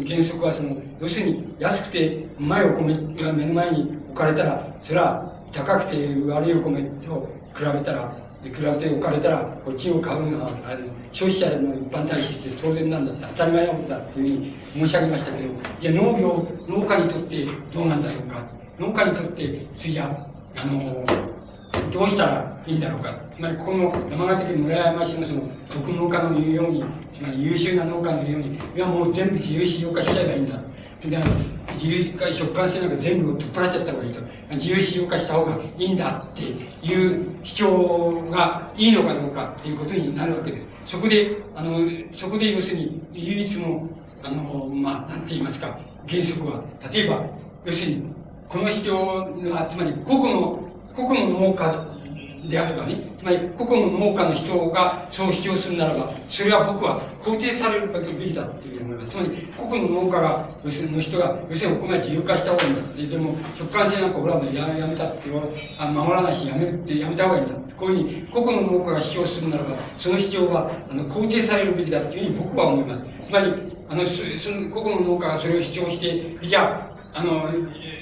[0.07, 5.97] 原則はその、要するに安くてうまいお米が目の前に置かれたら、それは高くて
[6.27, 15.49] 悪いお米と比べたら、比べて置かれたら、こっちを買うのは、あの、消費者の一般対して当然なんだって、当たり前のことだっていうふうに申し上げましたけど、
[15.81, 18.47] じゃあ農業、農家にとってどうなんだろうか。
[18.79, 21.05] 農家にとって、次じゃあ、あの、
[21.93, 23.19] どうしたらいいんだろうか。
[23.35, 30.61] つまり、ここの山形県村山市のその、特農家の言うように、つまり優秀な農家の言うように、いや、もう全部自由飼料化しちゃえばいいんだ。
[31.07, 31.27] で、あの
[31.75, 34.21] 自由化、食感性なんか全部取っ払っちゃった方がいいと。
[34.51, 40.93] 自由飼料化した方がいいんだっていう主張がいいのかどうかっていうことになるわけです。
[40.93, 43.89] そこで、あの、そこで要するに、唯一の、
[44.25, 45.79] あの、まあ、なんて言いますか、
[46.09, 47.25] 原則は、例えば、
[47.65, 48.15] 要するに、
[48.49, 49.07] この主張
[49.51, 50.68] は、つまり、個々の、
[50.99, 51.87] 個々の農家
[52.49, 59.11] であればね、つまり、個々の農家の人がそう主張するならば、それは僕は肯定されるべきだっていうふうに思います。
[59.11, 65.47] つまり、個々の農家が、要するの人が、要するにお米は自由化した方がいいんだって、でも、食感性なんか俺はもややめたって言わ、
[65.89, 67.75] 守らないし、やめってやめた方がいいんだって。
[67.75, 73.03] こういうふうに、個々の農家が主張するならば、その主張は、あの、肯定されるべきだっていうふうに僕は思います。
[73.29, 73.53] つまり、
[73.89, 77.51] あの、その、個々の農家がそれを主張して、じゃあ、あの、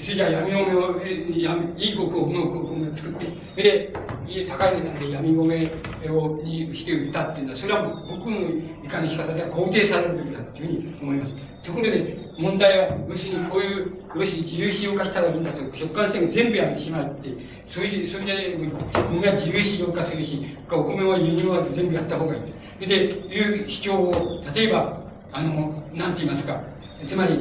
[0.01, 3.25] それじゃあ闇米を、えやいい国を、の米を作って、
[3.55, 8.37] で、高い値段で闇米を、にして売ったっていうのは、それは僕の
[8.83, 11.35] いかに仕方では肯定されるべきだっていうふうに思います。
[11.63, 17.29] ところで、問題は、要するにこういう、要するに自由使用化したらいいんだと、食感制限全部やめてしまって、
[17.67, 18.57] そういう、それで、
[18.93, 22.37] 米は自由使用化するし、お米は輸入は全部やった方がい
[22.79, 22.87] い。
[22.87, 25.01] で、いう主張を、例えば、
[25.31, 26.61] あの、なんて言いますか、
[27.05, 27.33] つまり、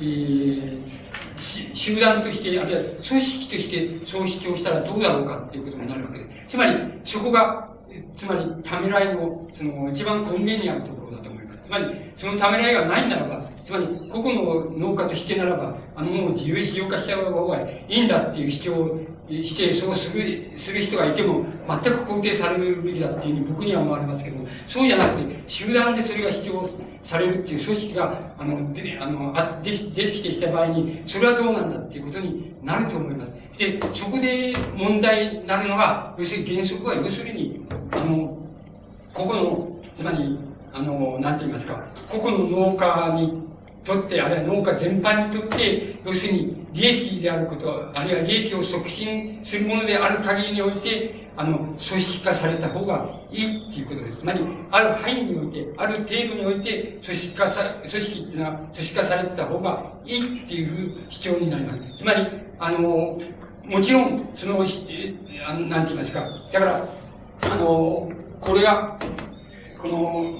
[0.00, 0.97] えー
[1.40, 6.28] 集団として、あるいは組織としてそう主張したらどうだろうかっていうことになるわけです。
[6.48, 7.68] つまり、そこが、
[8.14, 11.60] つまり、ためらいの、その、一番根源にあるところだと思います。
[11.60, 11.84] つまり、
[12.16, 26.70] そのためらいがないならば、つまり、個々の農家としてならば、あの、もう自由市場化しちゃう方がいいんだっていう主張をして、そうする、する人がいても、全く肯定されるべきだっていうふうに僕には思われますけども、そうじゃなくて、集団でそれが主張
[27.04, 33.32] されるっていう組織が、あの、で、あの、あでき、出てきてきた場合に、それはどうなんだっていうことになると思います。
[33.58, 38.38] で、そこで問題になるのは、要するに原則は、要するに、あの、
[39.12, 40.38] ここの、つまり、
[40.72, 43.42] あの、なんて言いますか、個々の農家に
[43.84, 54.18] とって、あるいは農家全般にとって、要するに利益であること、あるいは利益を促進するものである限りにおいて、あの、組織化された方がいいっていうことです。
[54.18, 54.40] つまり、
[54.72, 61.80] ある範囲において、ある程度において、組織化さ、組織っていうのは、組織化されてた方がいいっていう主張になります。
[61.98, 62.26] つまり、
[62.58, 63.18] あの、
[63.64, 64.64] もちろん、その、
[65.46, 66.88] あのなんて言いますか、だから、
[67.42, 68.98] あの、これが、
[69.80, 70.34] この、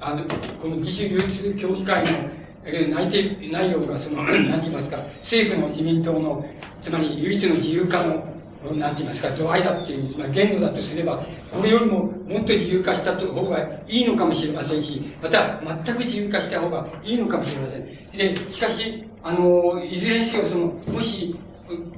[0.00, 0.24] あの、
[0.58, 2.30] この自主流通協議会の、
[2.70, 6.44] えー内定、内容がその、なんて言いますか、政府の自民党の、
[6.82, 13.58] つまり唯一の自由化の、なんて言いますか、度合いだっていう、つまり限度だとすれば、これよりももっと自由化した方が
[13.88, 17.86] いいのかもしれませんし、また全く自由化した方がいいのかもしれません。
[18.12, 21.34] で、しかし、あの、いずれにせよ、その、もし、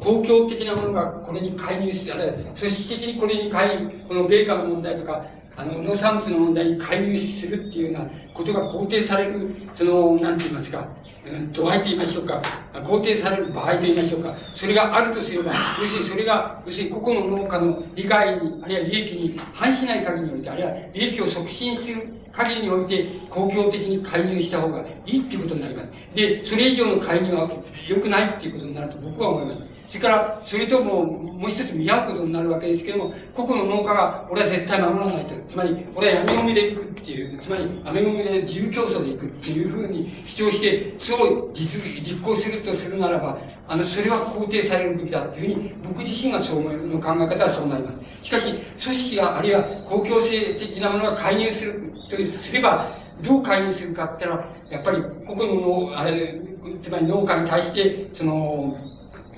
[0.01, 5.24] 公共的なものがこれに介入して、ある組織的にこれに介入、この米価の問題とか、
[5.60, 10.88] あの、農産物の問題に介入するっていうようなことが肯定される、その、なんて言いますか、
[11.26, 12.40] うん度合いと言いましょうか、
[12.72, 25.90] 肯定される場合と言いましょうか、それがあるとすれば、要するにそれが、要するに個々の農家の利害に、あるいは利益に反しない限りにおいて、あるいは利益を促進する限りにおいて、公共的に介入した方がいいっていうことになります。
[26.14, 27.50] で、それ以上の介入は
[27.86, 29.58] 良くないっていうことになると僕は思います。
[29.90, 35.34] それから、それとも、もう一つ見合うことになるわけですけども、個々の農家が、俺は絶対守らないと。
[35.48, 43.36] つまり、俺は闇ゴミで行くっていう、つまり、闇ゴミで自由競争で行くっていうふうに主張して、そう実実行するとするならば、
[43.66, 48.28] あの、それは肯定されるべきだっていうふうに、僕自身がそう思う、の考え方はそうなります。
[48.28, 56.40] しかし、組織が、あるいは公共性的なものが介入するとすれば、どう介入するかって言ったら、やっぱり、個々の、あれ、
[56.80, 58.78] つまり農家に対して、その、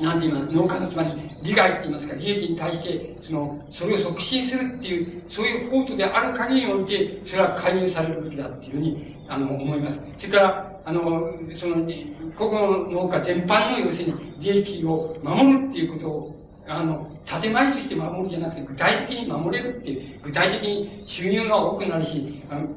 [0.02, 1.12] なんて言います農家のつまり
[1.42, 10.00] 利害って言いますか、利益に対して、その、それを促進するっていう、そういう法とである限りにおいて、それは介入されるべきだっていうふうに、あの、思います。
[10.18, 11.86] それから、あの、その、
[12.36, 22.68] 個々の農家全般の要するに利益を守るっていうことを、あの、建前として守るじゃなくて、具体的に守れるっていう、具体的に収入が多くなるし、あの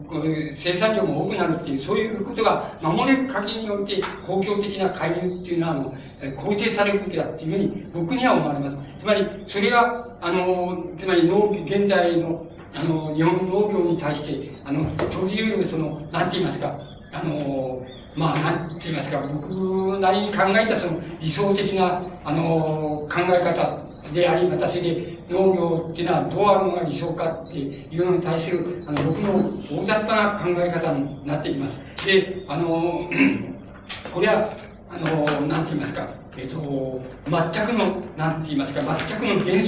[0.54, 5.94] 生産量も多くなるっていう、そういうことが守れる限りにおいて、公共的な介入っていうのは、あの、
[6.38, 8.78] 肯定されるべきだっていうふうに僕には思われます。
[9.00, 16.80] つまり、それが、あの、つまり農、現在の、あの、日本農業に対して、あの、取り得る、その、なんて言いますか、
[17.12, 17.86] あの、
[18.16, 29.50] まあ、なんて言いますか、僕なりに考えたその理想的な、あの、考え方であり、またそれで農業っていうのはどうあるのが理想かっていうのに対する、あの、僕の
[29.82, 31.80] 大雑把な考え方になっています。
[32.06, 33.10] で、あの、
[34.14, 34.52] これは、
[34.90, 36.08] あの、なんて言いますか、
[36.38, 39.62] えっ、と、全くの、なんて言いますか、全くの原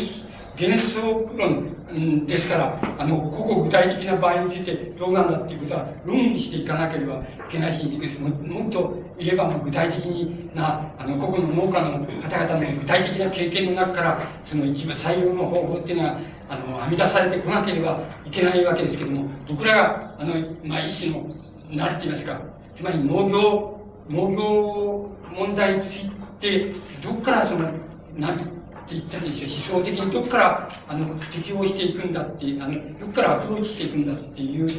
[0.57, 7.85] 原則論うんですから、あの、個々具体的な場合についてどうなんだっていうことは論議していかなければいけないし、
[8.19, 10.05] ももっと言えば具体的
[10.53, 16.19] な、あの、個々の農家の方々の具体的な経験の中から、その一番採用の方法っていうのは、
[16.49, 20.33] あの、編み出されてこなければいけないわけですけども、僕らが、あの、
[20.65, 21.29] まあ、一種の、
[21.71, 22.39] なんて言いますか、
[22.73, 27.71] つまり農業、農業問題について、どっからその、
[28.17, 28.57] なんて
[28.87, 29.73] って言ったでしょ。
[29.75, 34.69] 思想的にどこからあの適応していくんだっていうあのどこからアプローチしていくんだっていう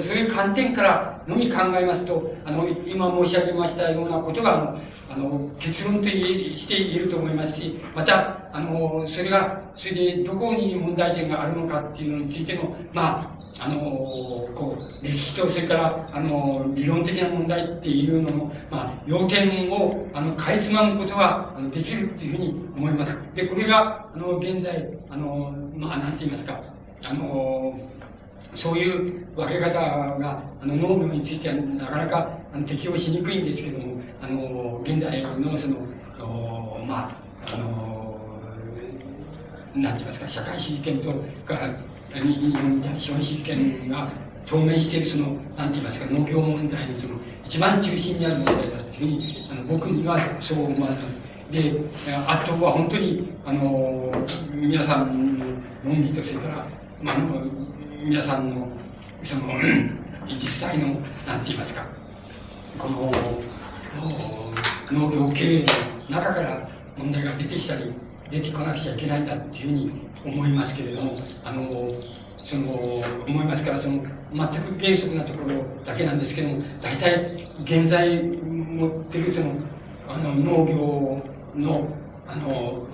[0.00, 4.76] そういう観点からのみ考えますとあの今申し上げましたようなことが
[5.10, 13.80] あの結論として言えると思いますしまたあのそれがそれでどこに問題点があるのかっていうのについてもまああの
[14.56, 23.16] こう、歴史と、それから、あの理論的な問題っていうのの、まあ、要点を、あの、かいつまむことが、できるっていうふうに思います。
[23.34, 26.60] で、これが、あの、現在、あの、まあ、なんて言いますか、
[27.04, 27.78] あの、
[28.54, 35.76] そういう分け方が、あの、農業についてはなかなかあの適用しにくいんですけども、あの、現在のその、
[36.86, 38.04] まあ、あの、
[39.74, 41.10] なんて言いますか、社会主義権と
[41.44, 41.58] か、
[42.12, 44.08] 日本みたいな資本主義権が
[44.46, 45.26] 当面しているその、
[45.56, 47.14] なんて言いますか、農業問題のその、
[47.44, 51.16] 一番中心にある問題だというふうに、あの僕にはそう思われます。
[51.50, 51.72] で、
[52.26, 54.12] あとは本当に、あの、
[54.52, 55.44] 皆さんの
[55.84, 56.66] 論理と、それから、
[57.02, 57.16] まあ、
[58.04, 58.68] 皆さんの、
[59.22, 59.54] その、
[60.28, 60.88] 実際の、
[61.26, 61.86] なんて言いますか、
[62.76, 63.10] この、
[64.92, 65.66] 農業経営
[66.10, 66.68] の中から
[66.98, 67.94] 問題が出てきたり、
[68.30, 69.90] 出てこなくちゃいけないんだっていうふうに
[70.22, 71.60] 思いますけれども、あの、
[72.40, 72.72] その、
[73.26, 74.04] 思いますから、その、
[74.34, 77.24] 全く原則なところだけなんですけども、大体、
[77.64, 79.54] 現在持ってるその、
[80.10, 81.22] あの、農業
[81.56, 81.88] の、
[82.28, 82.86] あの、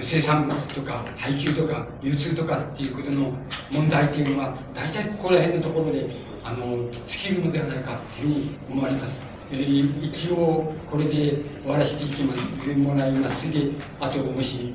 [0.00, 3.32] 生産物とか配給とか流通とかっていうことの
[3.72, 6.06] 問題っていうのは大体ここら辺のところで
[6.44, 9.20] あの尽きるのではないかっていうふうに思われます。
[9.50, 11.10] えー、一応これで
[11.62, 14.74] 終わらせていきますもらいますであともし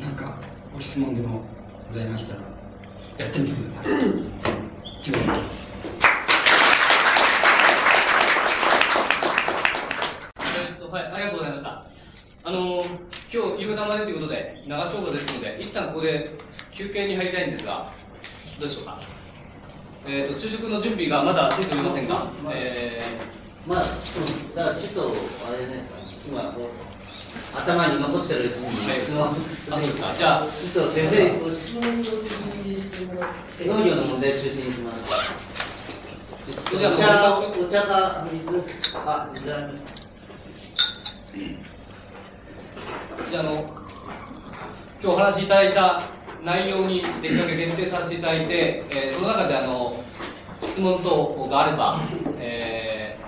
[0.00, 0.38] 何か
[0.74, 1.42] ご質問でも
[1.88, 2.40] ございましたら
[3.18, 4.42] やってみてください。
[5.00, 5.71] 以上です。
[12.44, 12.84] あの
[13.32, 16.32] 今日夕方までということで、長丁場ですので、一旦ここで
[16.72, 17.92] 休憩に入りたいんですが、
[18.58, 18.98] どうでしょうか？
[20.08, 23.84] えっ、ー、と、昼食の準備がまだ出ておりませんが、えー、まあ、
[24.56, 25.12] だからちょっと、
[25.46, 25.84] あれね、
[26.26, 26.70] 今、こう、
[27.56, 28.60] 頭に残ってる質
[29.12, 29.36] 問、
[29.70, 30.12] あ、そうか。
[30.16, 32.02] じゃあ、ちょっと先生、ご質問の
[33.78, 34.98] 農業の問題中心にします。
[36.74, 38.64] お茶、お茶か水、
[39.06, 41.71] あ、水ありました。
[43.30, 43.64] じゃあ、の、
[45.02, 46.02] 今日お話しいただいた
[46.44, 50.02] 内容にできるだけ限定させていただいて、えー、その中であの、
[50.60, 52.00] 質問等があれば、
[52.38, 53.18] え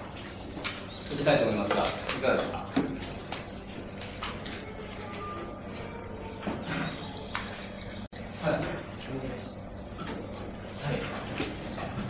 [1.12, 1.86] ー、きたいと思いますが、い
[2.20, 2.58] かがですか？
[8.44, 8.52] はい。
[8.52, 8.62] はい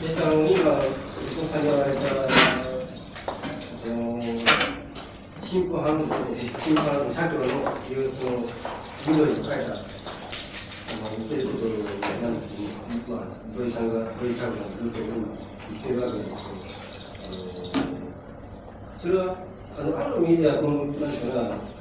[0.02, 0.60] えっと、今、伊藤
[1.52, 2.53] さんが言われた、
[5.46, 6.08] 新婦半分、
[6.64, 8.48] 新婦半分、社協のいうその、
[9.06, 9.84] 緑に書いた、あの、
[11.16, 11.68] 言ってること
[12.22, 16.64] なんですけど、まあ、土井さんが、土井さんがずっと言ってるわけですけど、
[17.20, 17.70] あの、
[19.00, 19.36] それは、
[19.76, 21.74] あの、ある意味では、この、なんていうかな、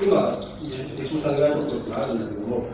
[0.00, 0.48] 今、
[0.96, 2.70] 伊藤さんが言われたことがあるんだけども、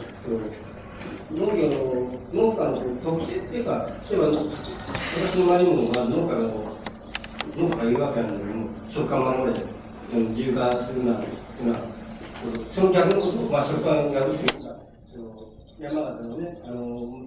[1.33, 6.77] 農業の農家の特性っていうか、例えば私の周りも、まあ、農家の
[7.57, 9.76] 農家がいうわけなんだけども、食感守れ、
[10.13, 11.27] 自由化するなって
[11.63, 11.81] いうのは、
[12.75, 14.77] その逆のことを、まあ、食感やるっていうか、
[15.11, 15.49] その
[15.81, 17.27] 山形のね、あの、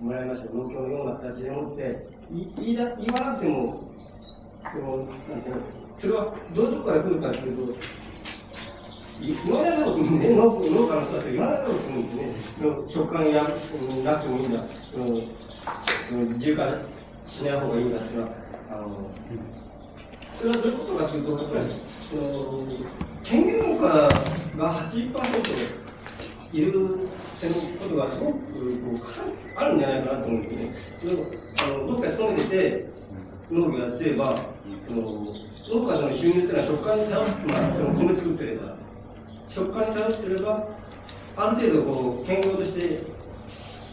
[0.00, 3.82] もらいました農協のような形でもって、い言いだ言わなくても、
[4.72, 4.96] その、
[5.28, 5.62] なんていうの、
[5.98, 7.74] それはどういうとこから来るかっていうと、
[9.20, 12.92] 言わないだろうと思うんで、農家の人だって言わないだろうと思うんですね。
[12.94, 14.64] 食感やなくてもいいんだ。
[14.92, 15.14] その
[16.36, 16.78] 自由化
[17.26, 18.32] しない方がいいんだっていうのは、
[18.70, 18.90] あの、う
[19.56, 19.59] ん
[20.40, 21.64] それはどういうことかというと、やっぱり、
[22.10, 22.66] その、
[23.22, 24.08] 権限農家
[24.56, 25.80] が80%
[26.54, 27.46] いるって
[27.78, 28.38] ことがすごくこ
[28.94, 29.00] う
[29.54, 30.74] あるんじゃないかなと思うんですね。
[31.62, 32.90] あのどっか勤めてて、
[33.50, 34.34] 農業やってれば、
[34.88, 38.76] その農家の収入っていうのは食感に頼って、まあ、その米作ってれば、
[39.46, 40.68] 食感に頼ってれば、
[41.36, 43.02] ある程度こう、健康として、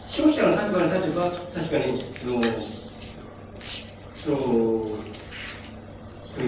[0.08, 2.40] 消費者の立場に立てば、確かに、その、
[4.16, 4.97] その、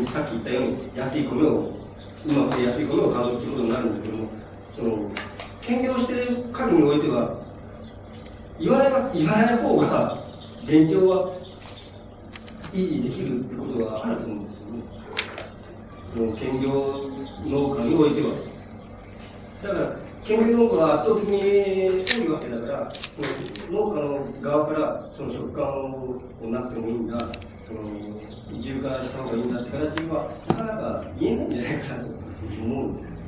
[0.07, 1.73] さっき言ったように、安い米を、
[2.27, 4.29] うまく安い米を買うっていうことになるんだけども、
[4.77, 5.11] その、
[5.61, 7.37] 兼業してる限りにおいては、
[8.59, 10.19] 言わない言わない方が、
[10.67, 11.33] 勉強は
[12.73, 14.57] 維持できるってことはあると思うんで
[16.17, 16.39] すよね。
[16.39, 17.11] 兼業
[17.47, 18.35] 農家においては。
[19.63, 22.93] だから、兼業農家は圧倒的に多いわけだから、
[23.71, 27.17] 農家の側からその食感をなくてもいいんだ、
[27.71, 28.21] その
[28.51, 32.11] 移住化した方がいいんだって形は、なかなか言えないんじゃないかなと
[32.59, 33.23] 思うんです。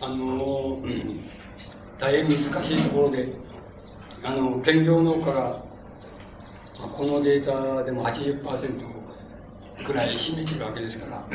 [0.00, 0.92] あの、
[1.98, 3.36] 大変難しいところで、
[4.22, 5.64] あの、兼業農家が、
[6.76, 8.91] このデータでも80%
[9.84, 11.26] くらい占めてるわけですから、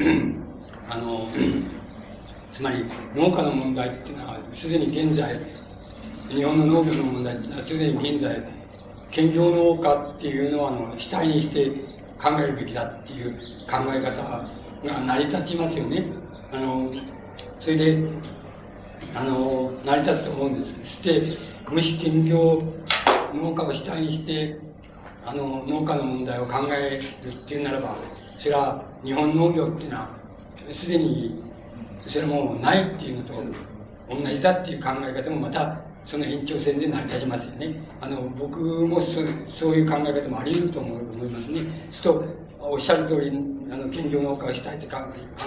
[0.90, 1.28] あの、
[2.52, 2.86] つまり
[3.16, 5.40] 農家の問題っていうのは、すでに現在、
[6.30, 8.44] 日本の農業の問題っていうのは、すでに現在、
[9.12, 11.70] 兼業農家っていうのは、あの、主体にして
[12.22, 13.34] 考えるべきだっていう
[13.70, 14.22] 考え方
[14.84, 16.06] が成り立ちますよね。
[16.52, 16.92] あの、
[17.60, 18.00] それで、
[19.14, 20.74] あの、成り立つと思うんです。
[20.82, 21.38] そして、
[21.70, 22.62] 無視兼業
[23.34, 24.60] 農家を主体にして、
[25.26, 27.98] あの、農家の問題を考えるっていうならば、
[28.38, 30.10] それは日本農業っていうのは、
[30.74, 31.44] すでに、
[32.08, 33.34] それもないっていうのと
[34.10, 37.76] 同じだっていう考え方もまた、その延長線で成り立ちますよね。
[38.00, 41.62] あの、僕もそそういう考え方もあり得ると思いますね。
[41.92, 42.26] すると、
[42.60, 43.32] おっしゃる通り、
[43.72, 44.98] あの、兼業農家をしたいって考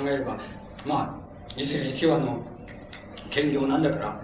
[0.05, 0.39] えれば、
[0.85, 1.19] ま
[1.57, 2.43] あ、いずれにせよあの、
[3.31, 4.21] 兼業なんだから、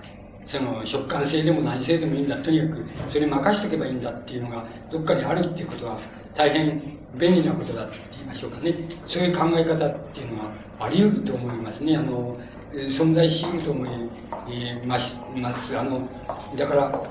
[0.47, 2.37] その食感性でも何性でもいいんだ。
[2.37, 5.99] とにかく、それに任しとけばいいんだっていうのが、どっかにあるっていうことは、
[6.35, 8.75] 大変便利なことだって言いましょうかね。
[9.07, 11.97] そういう考え方っていうのはあり得ると思いますね。
[11.97, 12.39] あの、
[12.73, 15.79] 存在し得ると思います。
[15.79, 16.09] あの、
[16.57, 17.03] だから、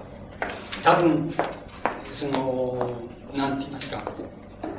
[0.83, 1.33] 多分、
[2.13, 2.89] その、
[3.35, 4.03] なんて言いますか、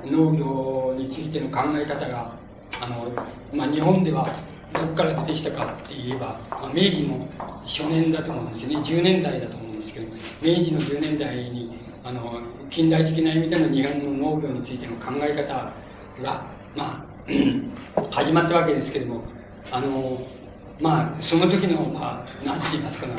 [0.05, 2.33] 農業についての考え方が、
[2.81, 3.13] あの、
[3.53, 4.29] まあ、日本では
[4.73, 7.27] どこから出てきたかって言えば、まあ、明治の
[7.67, 8.77] 初年だと思うんですよね。
[8.77, 10.07] 10年代だと思うんですけど、
[10.43, 15.73] 明治の10年代に、あの、近代的な意味での日本の農業についての考え方
[16.23, 16.47] が、
[16.77, 17.07] まあ、
[18.13, 19.25] 始まったわけですけれども、
[19.73, 20.21] あの、
[20.81, 23.15] まあ、その時の、まあ、て言いますかな、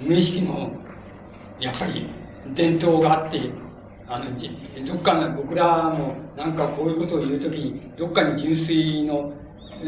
[0.00, 0.70] 無意識の、
[1.58, 2.06] やっぱり、
[2.54, 3.40] 伝統があって、
[4.06, 4.26] あの、
[4.86, 9.32] どっかの、僕らも、なんかこういうことを言うときに、どっかに純粋の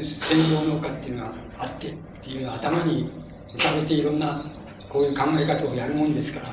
[0.02, 3.08] 戦場農家っていうのがあってっていうのを頭に
[3.52, 4.42] 浮かべていろんな
[4.88, 6.46] こういう考え方をやるもんですから、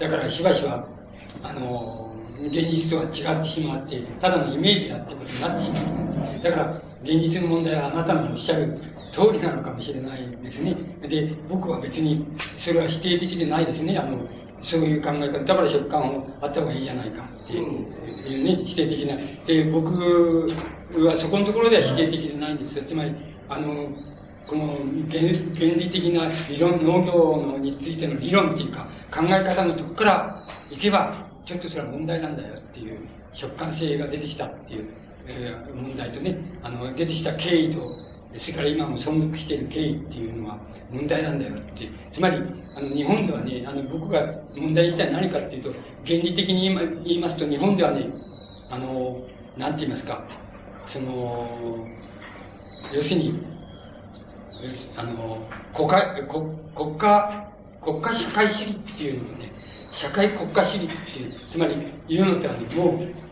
[0.00, 0.97] だからしばしば、
[1.42, 2.12] あの、
[2.46, 6.42] 現実とは違ってしまって、ただのイメージだってことになってしまう。
[6.42, 8.78] だから、現実の問題はあなたのおっしゃる
[9.12, 10.76] 通りなのかもしれないですね。
[11.02, 12.26] で、僕は別に
[12.56, 13.98] それは否定的でないですね。
[13.98, 14.18] あの、
[14.62, 15.44] そういう考え方。
[15.44, 19.16] だから食感もあった方がいいじゃないかっていうね、否定的な。
[19.46, 20.52] で、僕
[20.96, 22.84] はそこのところでは否定的でないんですよ。
[22.86, 23.14] つまり、
[23.48, 23.88] あの、
[24.46, 24.78] この
[25.10, 25.22] 原
[25.54, 32.98] 原理的な理論、農業のについての理論っていうか、考え方のとこから行けば、ちょっとそれは問題なんだよっていう、
[33.32, 34.88] 食感性が出てきたっていう、
[35.26, 37.98] えー、問題とね、あの、出てきた経緯と、
[38.36, 40.58] それから今も存続している経緯っていうのは
[40.90, 41.88] 問題なんだよって。
[42.12, 42.38] つまり、
[42.74, 44.20] あの、日本ではね、あの、僕が
[44.54, 45.70] 問題にしたい何かっていうと、
[46.06, 46.74] 原理的に
[47.04, 48.10] 言いますと、日本ではね、
[48.68, 49.26] あの、
[49.56, 50.26] なんて言いますか、
[50.86, 51.88] その、
[52.92, 53.42] 要するに、
[54.96, 59.57] あの、国家、国国家、国家社会主義っていうのをね、
[59.98, 61.74] 社会国家主義っていう、つまり
[62.08, 63.28] 言うのってはね、もう、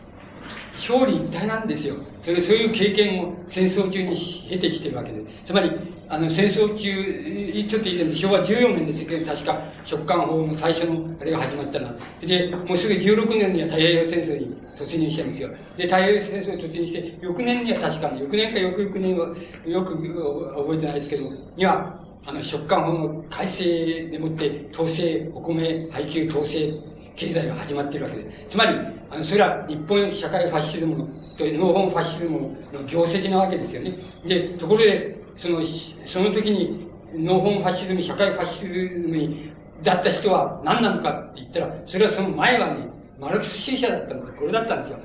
[0.89, 1.95] 表裏一体なんですよ。
[2.21, 4.17] それそういう経験を戦争中に
[4.49, 5.21] 経てきてるわけで。
[5.45, 5.71] つまり、
[6.09, 11.95] あの、戦争中、ちょっと以前昭和14年ですけど、確か、食感法の最初の、あれが始まったな。
[12.19, 15.49] で、もうすぐ16年には太平洋戦争に突入しちゃいますよ。
[15.77, 19.29] で、太平洋戦争に突入して、翌年には確かに、翌年か翌々年は、
[19.65, 26.73] よく覚えてないですけど、には、あの、食感法の改正でもって、統制、お米配給統制
[27.15, 28.49] 経済が始まっているわけです。
[28.49, 28.75] つまり、
[29.09, 33.97] あの、それは日本社会ファッシズムという農本ファッシズムの業績なわけですよね。
[34.25, 35.61] で、ところで、その、
[36.05, 38.73] その時に農本ファッシズム、社会ファッシズ
[39.07, 42.89] ムに、だった人は何なのかって言ったら、それはその前はね、
[43.21, 44.99] マルクス主義者だったんですこれだったんですよ。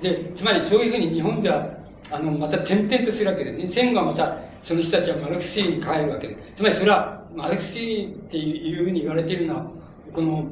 [0.00, 1.77] で、つまりそういうふうに日本では、
[2.10, 3.66] あの、また転々とするわけでね。
[3.66, 6.36] 戦後はまた、その人たちはマルクス主義に変えるわけで。
[6.56, 9.70] つまりそれは、マルクス主義っていうふうに言われているのは、
[10.12, 10.46] この、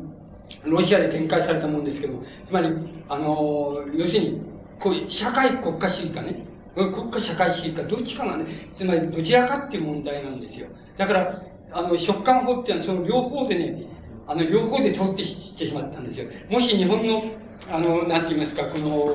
[0.65, 2.69] ロシアで展開されたもんですけどつまり、
[3.09, 4.41] あの、要するに、
[4.79, 10.67] こういう社会国家主義かね、国家社会主義か、どっちかがね、つまりどちらかっていう問題なんですよ。
[10.97, 11.43] だから、
[11.73, 13.87] あの、食感法っていうのはその両方でね、
[14.27, 16.27] あの、両方で通ってきてしまったんですよ。
[16.51, 17.23] もし日本の、
[17.71, 19.15] あの、なんて言いますか、この、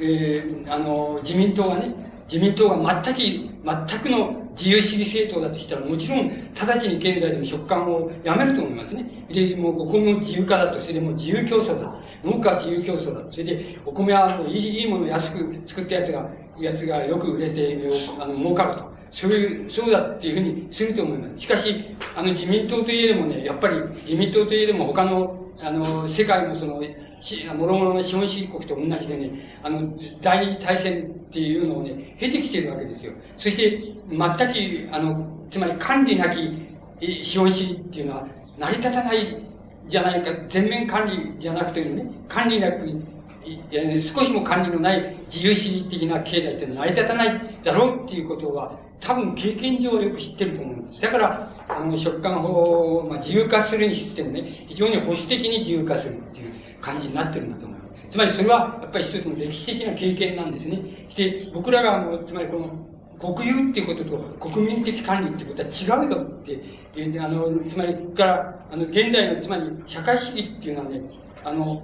[0.00, 1.94] えー、あの、自民党はね、
[2.30, 9.26] 自民党が全く、全くの自由主義政党だとしたら、もちろん、直ちに現在でも食感をやめると思いますね。
[9.30, 10.80] で、もう、ここも自由化だと。
[10.80, 11.94] それでもう自由競争だ。
[12.24, 13.30] 農家は自由競争だ。
[13.30, 16.28] それで、お米はもういいいいものを安く作ったやつが、
[16.58, 17.78] やつがよく売れて、
[18.18, 18.92] あの、儲かると。
[19.12, 21.42] そういう、そうだっていうふうにすると思います。
[21.42, 26.82] しかし、あの自民党といえどもね、やっぱり自民党といえども他の、あの、世界のその、
[27.56, 33.12] もろもろの資本主義国と同じでね、あの、第二次大戦っていうのをね、経てきてるわけですよ。
[33.36, 33.78] そして、
[34.08, 36.62] 全く、あの、つまり管理なき
[37.22, 38.26] 資本主義っていうのは
[38.58, 39.42] 成り立たない
[39.88, 42.86] じゃないか、全面管理じゃなくてね、管理なく
[44.00, 51.00] 少しも管理のない自由主義的な経済って成り立たないだろうっていうことは、多分経験上よく知ってると思うんです。
[51.00, 56.51] だから、あの、食感法を、まあ、自由化するにしてもね、非常に保守的に自由化するっていう
[56.82, 58.08] 感じになってるんだと思います。
[58.10, 61.08] つまりそれは、やっぱり一つの歴史的な経験なんですね。
[61.16, 62.88] で、僕らが、あの、つまりこの、
[63.34, 64.18] 国有っていうことと
[64.50, 66.60] 国民的管理っていうことは違うよって、
[66.96, 71.00] えあの、つまり、から、あの、現在の、つまり、社会主義っていうのはね、
[71.44, 71.82] あの、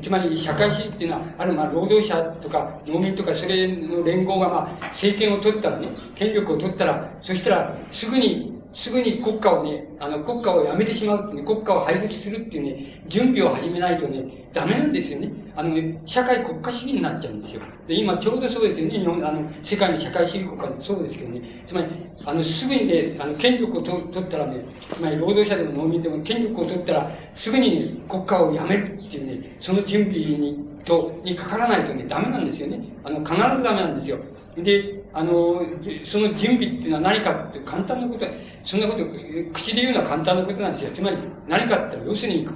[0.00, 15.32] つまり社会主義っていうのは、あるまあ労働者とか農民とかそれの連合がまあ政権を取ったらね、権力を取ったら、そしたらすぐにすぐに国家をね、あの、国家をやめてしまうってね、国家を廃絶するっていうね、準備を始めないとね、ダメなんですよね。
[15.56, 17.62] あのね、社会国家主義になっちゃうんですよ。
[17.88, 21.64] で、今ちょうどそうですよね、日本、あの、世界の社会主義国家でそうですけどね。
[21.66, 21.86] つまり、
[22.26, 32.78] あの、すぐにね、あの、権力をと取ったらね、つまり労働者でも農民でも権力を取ったら、すぐに、ね、国家をやめるっていうね、その準備に、と、にかからないとね、ダメなんですよね。
[33.04, 34.18] あの、必ずダメなんですよ。
[34.58, 35.62] で、あの、
[36.04, 38.26] その準備っていうのは何かって簡単なこと、
[38.64, 39.06] そんなこと、
[39.54, 40.90] 口で言うのは簡単なことなんですよ。
[40.92, 41.16] つまり、
[41.48, 42.46] 何かって要するに、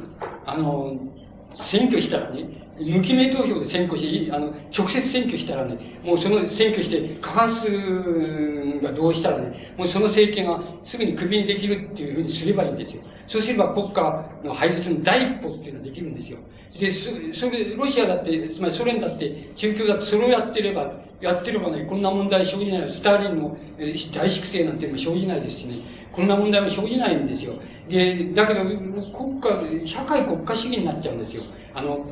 [0.44, 0.94] あの、
[1.62, 2.44] 選挙したらね、
[2.78, 7.66] 無記名投票で選挙して、あの、直接選挙したらね、もうその選挙して過半数
[8.82, 13.02] が同意したらね、もうその政権がすぐにクビにできるっていうふうにすればいいんですよ。
[13.26, 14.02] そうすれば国家
[14.44, 16.38] の廃絶の第一歩っていうのはできるんですよ。
[16.78, 22.90] で、そそれ、ロシアだって、つまりソ連だって、中共だってそれをやってれば、やってればね、こんな問題生じない。
[22.90, 23.56] スターリンの
[24.12, 25.80] 大粛清なんても生じないですしね。
[26.12, 27.55] こんな問題も生じないんですよ。
[27.88, 31.42] で、だけど、国家、社会国家主義になっちゃうんですよ。
[31.74, 32.06] あの、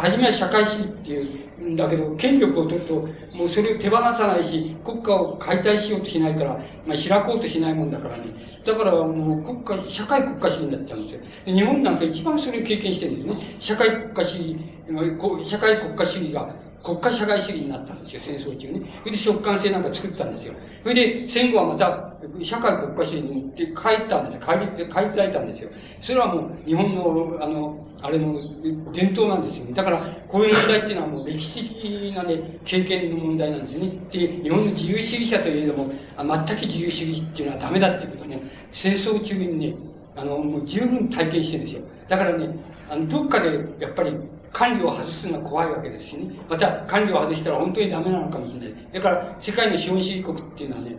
[0.00, 8.24] 初めは社会主義っていうんだけど、権力を取ると、もうそれを手放さないし、国家を解体しようとしないから、まあ、開こうとしないもんだからね。
[8.64, 11.20] だからもう国家、社会国家主義になっちゃうんですよ。
[11.44, 13.56] で日本なんか一番それを経験してるんですね。
[13.58, 14.56] 社会国家主義、
[15.44, 18.80] 社会国家主義が国家社会主義になったんですよ、戦争中に。
[19.00, 20.54] それで食感性なんか作ったんですよ。
[20.82, 22.06] それで戦後はまた
[22.42, 24.40] 社会国家主義に行って帰ったんですよ。
[24.40, 25.70] 帰り、帰り咲いたんですよ。
[26.00, 28.38] それはもう日本の、あの、あれの
[28.92, 29.72] 伝統なんですよね。
[29.72, 33.92] だから、こういう問題っていうのはもう歴史的なね、経験の問題なんですよね。
[34.10, 38.40] で、日本の自由主義者といえども、全く自由主義っていうのはダメだっていうことも、
[38.72, 39.74] 戦争中にね、
[40.14, 41.82] あの、もう十分体験してるんですよ。
[42.08, 42.48] だからね、
[42.88, 44.16] あの、どっかでやっぱり
[44.52, 46.34] 管理を外すのは怖いわけですしね。
[46.48, 48.88] また、管理を外したら本当にダメなのかもしれない。
[48.92, 50.96] だから、世界の資本主義国っていうのはね、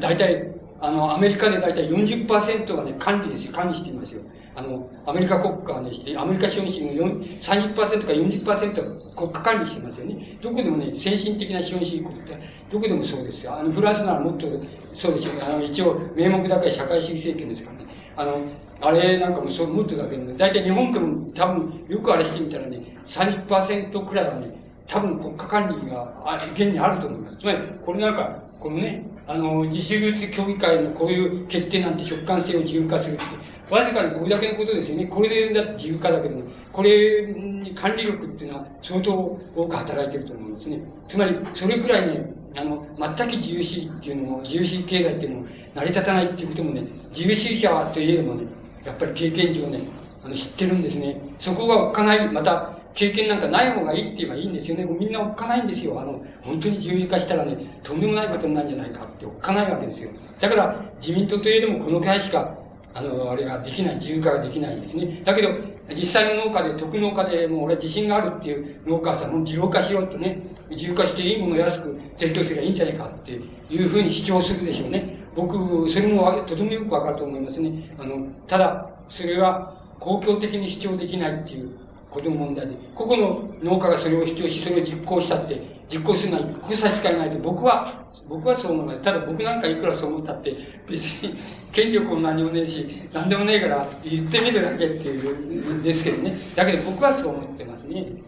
[0.00, 3.52] 大体、あの、アメリカで大体40%がね、管理ですよ。
[3.52, 4.20] 管理していますよ。
[4.56, 10.38] あの、アメリカ国家はね、アメリカ資本主義の30%か40%は国家管理してますよね。
[10.40, 12.38] どこでもね、先進的な資本主義国って、
[12.70, 13.58] どこでもそうですよ。
[13.58, 14.46] あの、フランスならもっと
[14.92, 15.34] そうですよ。
[15.44, 17.93] あの、一応、名目高い社会主義政権ですからね。
[18.16, 18.44] あの、
[18.80, 24.54] あれなんかもそう思ってただけで、大体日本でも多分、よくあれしてみたらね、30%くらいはね、
[24.86, 27.38] 多分国家管理が現にあると思います。
[27.38, 33.24] つまり、これなんか、このね、あの、自主流通協議会のこういう決定なんて食感性を自由化するって、
[33.70, 35.06] わずかにこれだけのことですよね。
[35.06, 39.12] これでだって自由化だけども、これに管理力っていうのは相当
[39.56, 40.80] 多く働いてると思うんですね。
[41.08, 48.46] つまり、それくらいね、あの、全く自由主義っていうのも、自由主義経済っていうのも成り立たないっていうこともね、自由主義者といえどもね、
[48.84, 49.80] やっぱり経験上ね、
[50.24, 51.16] あの、知ってるんですね。
[51.38, 54.84] そこがおっかない、また、経験なんかない方がいいって言えばいいんですよね。
[54.84, 56.00] みんなおっかないんですよ。
[56.00, 60.10] あの、本当に自由化したらね、とんでもないことになるんじゃないかっておっかないわけですよ。
[60.38, 62.56] だから、自民党といえどもこの会しか、
[62.94, 65.20] あの、あれができない、自由化ができないんですね。
[65.24, 65.48] だけど、
[65.90, 70.40] 実際の農家で、特農家でもう俺自信があるっていう農家さんも自動化しようってね、
[70.70, 75.24] 自由化していいものを安く提供すればいいんじゃないかっていうふうに主張するでしょうね。
[75.34, 77.94] 僕、それもとてもよくわかると思いますね。
[77.98, 81.70] あの、ただ、それは公共的に主張できないっていう
[82.10, 89.02] ことの問題で、個々の農家がそれを主張し、それを実行したって、実行するのは国際しかいないと僕は、僕はそう思います。
[89.02, 91.38] ただ僕なんかいくらそう思ったって、別に
[91.70, 96.52] 権力も何もねえし、何でもねえから言ってみるだけっていうんですけどね。
[96.54, 98.24] だけど僕はそう思ってますね。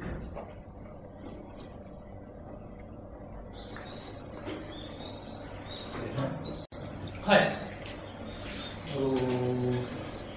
[7.20, 7.76] はい。
[8.84, 9.88] あのー、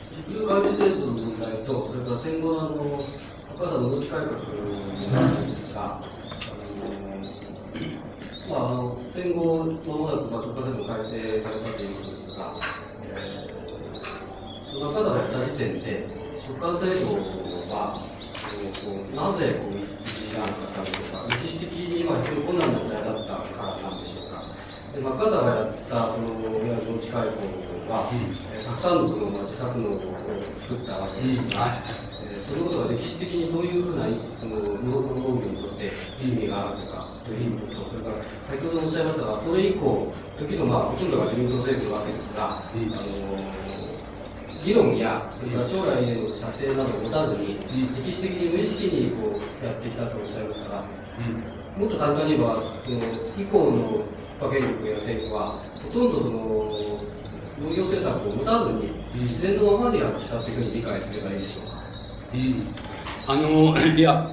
[0.09, 4.39] 地球管理制度の問題と、それから戦後のあの、博多の農地改革
[5.09, 6.18] なんですが、
[8.49, 12.57] まあ、あの戦後間もなく、まあ、出荷制度改正されたということですが、
[13.03, 16.09] えー、中田がやった時点で、
[16.49, 17.13] 出荷制度
[17.69, 18.01] は、
[18.49, 24.41] えー、こうなぜこう一時なかったでしょうか、歴史的には非常に困難な時代だったからなんでしょうか。
[24.97, 27.37] で中田がやったそのいわゆる農地改革
[27.85, 30.01] は、うん、えー、たくさんのこの、まあ、自作農を
[30.65, 31.65] 作ったわけですが、
[32.01, 32.08] うん
[32.49, 34.05] そのことが歴史的にどういうふうな
[34.41, 38.15] その農業にとって意味があるのかという意味と、それから
[38.49, 43.05] 先ほどおっしゃいましたが、それ以降、時のまあほとんどが自民党政府なわけですが、うん、あの
[44.65, 50.83] 議論や、それから将来への射程などを持たずに、うん、歴史的に無意識にこうやってきたとおっしゃいましたが、
[51.77, 52.97] うん、もっと簡単に言えば、その
[53.37, 54.03] 以降の
[54.41, 56.39] 国家権力や政府は、ほとんどその
[57.61, 61.78] 農業政策を持たずに、自然のままでやってきたというふうに理解すればいいでしょうか。
[62.33, 62.69] うん、
[63.27, 64.31] あの、いや、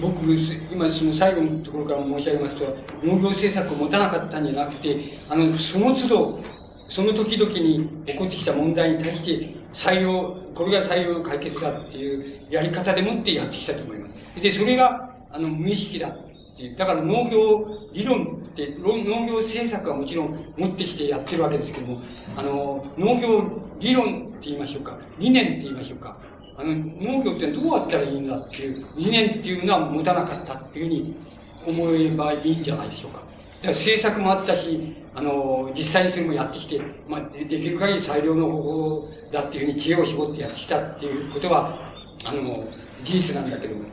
[0.00, 0.34] 僕、
[0.70, 6.40] 今その最後のところから申し上げますと、農業政策を持たなかったんじゃなくて、あの、その都度、
[6.88, 14.42] その時々に起こってきた問題に対して採用、これが採用の解決だっていうやり方でもってやってきたと思います。
[14.42, 16.76] で、それが、あの、無意識だっていう。
[16.76, 22.00] だから農業理論って、農業政策はもちろん持ってきてやってるわけですけども、
[22.36, 26.16] あの、農業理論って言いましょうか、理念って言いましょうか、
[26.58, 31.16] あの、農業ってどうやったらいいんだっていう理念っていうのは持たなかったっていうふうに
[31.64, 33.18] 思えばいいんじゃないでしょうか。
[33.18, 33.28] だか
[33.62, 41.78] ら政策もあったし、あの、実際にそれもやってきて、まあ、できる限り最良の方法だっていうふうに知恵を絞ってやってきたっていうことは、
[42.24, 42.64] あの、
[43.04, 43.84] 事実なんだけども、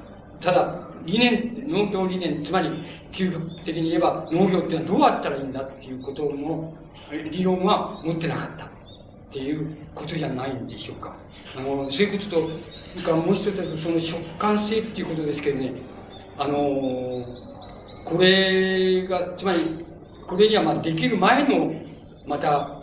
[0.41, 2.69] ただ、理念、農業理念、つまり、
[3.11, 6.73] 究極的に言えば、農業ってどうやったらいいんだっていうことの
[7.31, 8.69] 理論は持ってなかったっ
[9.31, 11.24] ていうことじゃないんでしょうか。
[11.55, 12.49] あの、そういうことと、
[12.93, 15.73] それかもう一つその食感性っていうことですけどね、
[16.37, 17.25] あの、
[18.05, 19.85] これが、つまり、
[20.27, 21.73] これにはまあできる前の、
[22.25, 22.81] また、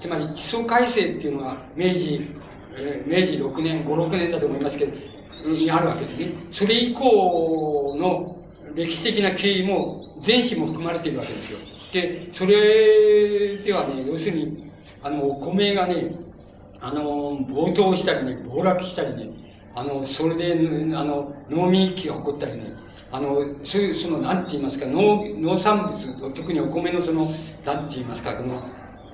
[0.00, 2.28] つまり地層改正っていうのが明治、
[2.74, 4.92] えー、明治6年、5、6年だと思いますけど、
[5.44, 6.32] にあるわけですね。
[6.52, 8.36] それ以降の
[8.74, 11.58] 歴史的な経緯も、前史も含まれているわけですよ。
[11.92, 14.70] で、それではね、要するに、
[15.02, 16.14] あの、米がね、
[16.82, 19.32] あの、暴騰したりね、暴落したりね、
[19.72, 20.52] あの、それで、
[20.96, 22.74] あの、農民期が起こったりね、
[23.12, 27.30] あの、そういう、その、なんて言いますか、農、農産物、特にお米のその、
[27.64, 28.60] なんて言いますか、この、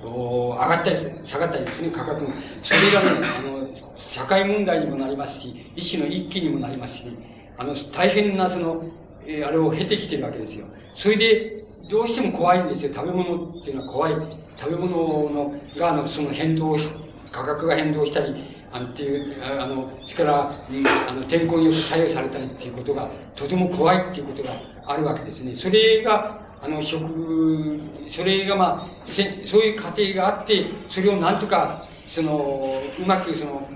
[0.01, 2.29] お上がったり、下がったりですね、価格の。
[2.63, 7.17] それがね、あの、社会問題にもなりますし、一種の一気にもなりますし、
[7.55, 8.83] あの、大変な、その、
[9.27, 10.65] えー、あれを経てきてるわけですよ。
[10.95, 12.93] それで、どうしても怖いんですよ。
[12.93, 14.13] 食べ物っていうのは怖い。
[14.57, 14.89] 食べ物
[15.29, 18.35] の、が、あの、その変動して価格が変動したり、
[18.71, 20.67] あの、っていう、あの、それから、
[21.07, 25.55] あの、天候によって左右されたりっていうことが、とても怖いっていうことがあるわけですね。
[25.55, 27.79] それが、あの、食、
[28.09, 28.65] それがま
[29.01, 33.69] あ、せそういう過程があって、それをなんとか、その、うまくその、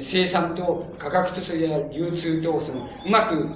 [0.00, 3.48] 生産と価格とそれから流通と、その、うまく、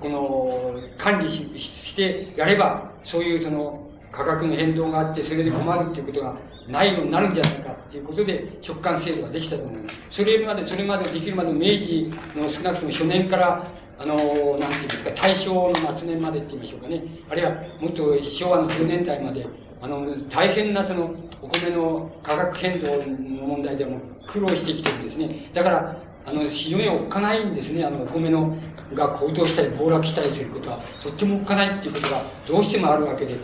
[0.00, 6.36] この、管理ししてやれば、そういうその、価格の変動があって、それで困るっていうことが
[6.68, 9.96] ないようになるんじゃないかっていうことで、食感制度ができたと思います。
[10.10, 13.66] それまで、それまでできるまで明治の少なくとも初年から、
[13.98, 14.16] あの、
[14.58, 17.02] なんていうんですか、大正の末年までって言いましょうかね。
[17.30, 19.46] あるいは、もっと昭和の9年代まで、
[19.80, 25.50] あの、大変なその、お米の価格変動の問題でも苦労してきてるんですね。
[25.54, 27.84] だから、あの、非常におっかないんですね。
[27.84, 28.58] あの、お米の、
[28.94, 33.36] が高騰したり暴落したりすることは、とってもおっかないっていうことがどうしてもあるわけで、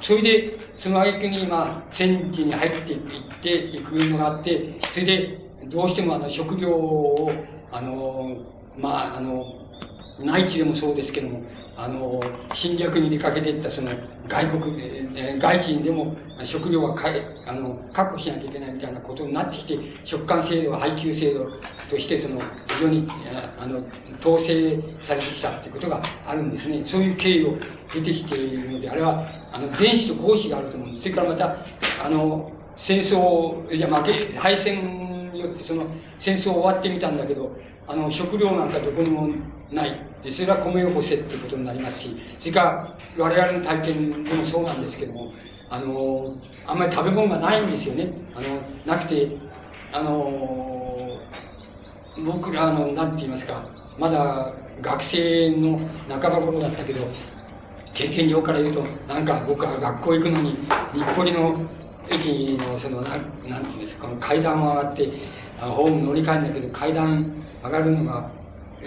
[0.00, 3.00] それで、その挙句に、今、戦地に入っていっ
[3.42, 7.32] ていくのがあって、それで、どうしてもあの、食料を、
[7.72, 8.36] あの、
[8.76, 9.58] まあ、あの、
[10.20, 11.42] 内地でもそうですけども、
[11.78, 12.20] あの、
[12.54, 13.92] 侵略に出かけていったその
[14.26, 21.44] 外国えー外地でも食料はかえあの確保しなきゃいけないみたいなことになってきて、食感制度、配給制度
[21.88, 23.06] として、その、非常に、
[23.58, 23.86] あの、
[24.20, 26.82] 統制されてきたっていうことがあるんですね。
[26.84, 27.58] そういう経緯を
[27.94, 31.04] 出てきているので、あれは、あの、前史と後史があると思うんです。
[31.04, 31.56] それからまた、
[32.04, 35.86] あの、戦争、いや、負け、敗戦によってその、
[36.18, 37.56] 戦争終わってみたんだけど、
[37.88, 39.30] あの、食料なんかどこにも
[39.70, 40.14] ない。
[40.22, 42.62] で、それは米を干せっていうことになりますし、それか
[43.16, 45.32] ら我々の体験でもそうなんですけども、
[45.70, 48.12] あの、あんまり食べ物がないんですよね。
[48.34, 49.38] あの、なくて、
[49.90, 51.26] あの、
[52.16, 53.64] 僕らの、なんて言いますか、
[53.96, 57.00] まだ学生の半ば頃だったけど、
[57.94, 60.50] 経験上から言うと、なんか僕は学校行くのに、
[60.92, 61.70] 日暮里の
[62.08, 63.10] 駅の、その、な
[63.44, 65.12] なんて言うんですか、階段を上がって、
[65.56, 68.30] あのホーム乗り換えるんだけど、階段上がるのが、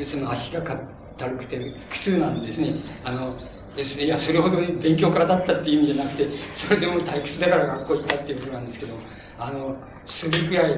[0.06, 0.80] その足がか
[1.18, 3.00] 軽くて苦痛なんですね。
[3.04, 3.38] あの、
[3.76, 9.06] ですね、いや、それほど勉強からだったっていう意味じゃなくて、それでも退屈だから学校行ったっていうことなんですけど、
[9.38, 10.74] あの、するくらい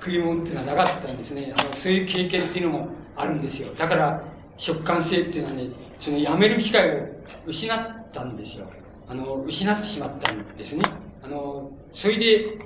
[0.00, 1.52] 食い物っていうのはなかったんですね。
[1.58, 3.74] あの、そういう経験っていうのもあるんですよ。
[3.74, 4.22] だから、
[4.56, 7.04] 食感性っていうのはね、そのやめる機会を
[7.44, 8.66] 失ったんですよ。
[9.06, 10.82] あの、失ってしまったんですね。
[11.20, 12.58] あの、それで、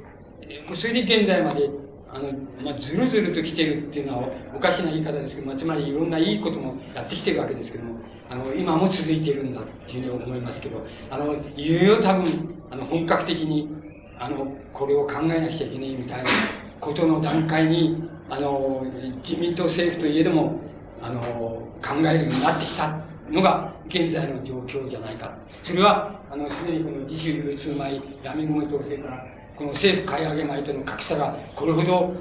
[0.75, 1.71] それで現在まで
[2.15, 2.31] あの、
[2.63, 13.69] まあ、ずるずると来てるっていうのはおかしな言い方ですけど、まあ、つまりいろんないいこともやってきてるわけですけども、あの、今も続いてるんだっていうふうに思いますけど、あの、いよいよ多分、あの、本格的に、
[14.19, 16.29] あの、これを考えなくちゃいけないみたいな
[16.81, 18.85] ことの段階に、あの、
[19.25, 20.61] 自民党政府といえども、
[21.01, 21.21] あの、
[21.83, 25.35] 考えるようになってきたのが現在の状況じゃないか。
[25.63, 32.13] それは、あの、すでにこの自主流通米、闇米と、それから、この政府買い上げ米との格差がこれほど、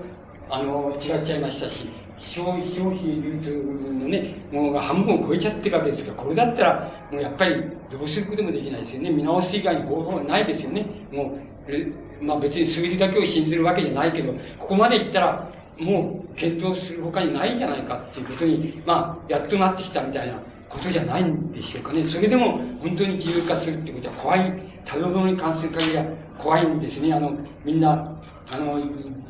[0.49, 9.09] あの、違っちゃいましたし、消費、消費流通のね、ものが半分を超えちゃってるわけですから、これだったら、もうやっぱりどうすることもできないですよね。
[9.09, 10.85] 見直す以外に方法はないですよね。
[11.11, 11.37] も
[11.67, 20.35] う、まあ別に数字だけを信じるわけじゃないけど、ここまでいったら、もう検討する他にないんじゃないかっていうことに、まあ、やっとなってきたみたいな
[20.69, 22.05] ことじゃないんでしょうかね。
[22.07, 24.53] それでも本当に自由化するってことは怖い、
[24.85, 26.05] 食べ物に関する限りは
[26.41, 27.13] 怖いんですね。
[27.13, 28.19] あの、みんな、
[28.49, 28.81] あの、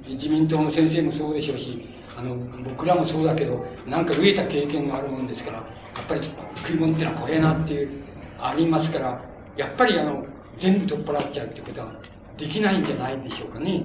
[0.07, 1.85] 自民党の先生もそうでしょうし、
[2.17, 5.63] あの、僕らもそうだけど、なんか飢えた経験があるもんですから、や
[6.01, 6.21] っぱり
[6.55, 8.01] 食い物ってのは怖えなっていう、
[8.39, 9.21] ありますから、
[9.57, 10.25] やっぱりあの、
[10.57, 11.91] 全部取っ払っちゃうってことは
[12.37, 13.83] できないんじゃないでしょうかね。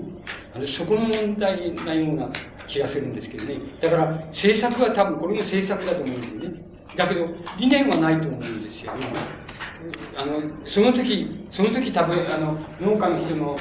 [0.55, 2.29] あの、そこの問題なような
[2.67, 3.61] 気がするんですけどね。
[3.81, 6.63] だから、政策は多分、これも政策だと思うんですよね。
[6.97, 7.27] だけど、
[7.59, 8.93] 理念はないと思うんですよ。
[10.17, 13.57] あの、その時、その時多分、あの、農家の人の、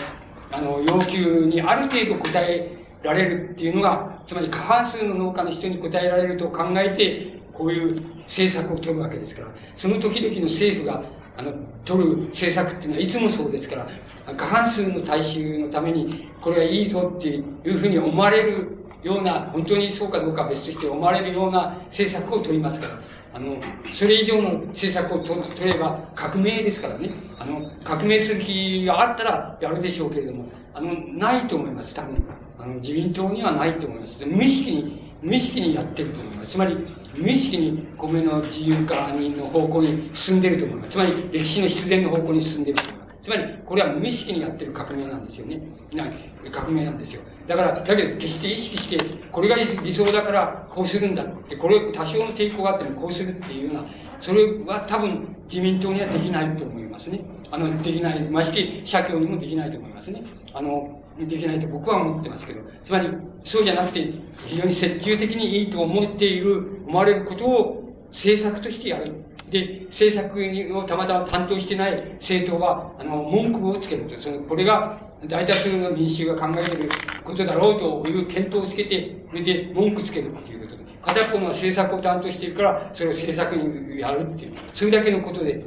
[0.51, 9.47] あの、要求にある程度答えられるっていうのが、つまり過半数の農家の人に答えられると考えて、こういう政策を取るわけですから、
[9.77, 11.03] その時々の政府が、
[11.37, 11.53] あの、
[11.83, 13.87] 取る政策っていうのはいつもそうですから、
[14.35, 22.99] 過半数の大衆のために、これはいいぞっていうふうに思われるような、本当にそうかどうかは別として思われるような政策を取りますから、
[23.35, 23.57] あの、
[23.91, 27.09] それ以上の政策を取れば革命ですからね。
[27.37, 32.25] あの、革命する気があったらやるでしょうけれども、あの、ないと思います、多分。
[32.57, 34.25] あの、自民党にはないと思います。
[34.25, 36.51] 無意識に、無意識にやってると思います。
[36.51, 36.77] つまり、
[37.13, 40.91] 無意識に米の自由化人の方向に進んでると思います。
[40.91, 43.19] つまり、歴史の必然の方向に進んでると思います。
[43.21, 45.61] つまり、これは無意識にやってる革命なんですよね。
[45.91, 46.05] な
[46.53, 47.21] 革命なんですよ。
[47.47, 48.97] だから、だけど決して意識して、
[49.31, 53.85] これが理想だからこうするんだって、これ多少の抵抗があってもこうするっていうような、
[54.21, 57.21] それは多分自民党にはできないと思いますね。
[57.51, 58.21] あの、できない。
[58.29, 60.23] まして社協にもできないと思いますね。
[60.53, 62.61] あの、できないと僕は思ってますけど。
[62.83, 63.09] つまり、
[63.43, 64.11] そうじゃなくて、
[64.47, 69.23] 非常に折衷的にいいと思っている、思われることを政策としてやる。
[69.49, 70.39] で、政策
[70.75, 74.19] をたまたま担当してない政党は、あの、文句をつけると。
[74.19, 76.89] その、これが大多数の民衆が考えてる
[77.23, 80.85] ことだろうという検討をつけて、それで文句つけるっていうことで。
[81.01, 84.53] 片っぽの政策を担当しているから、それを政策にやるっていう。
[84.73, 85.63] それだけのことで。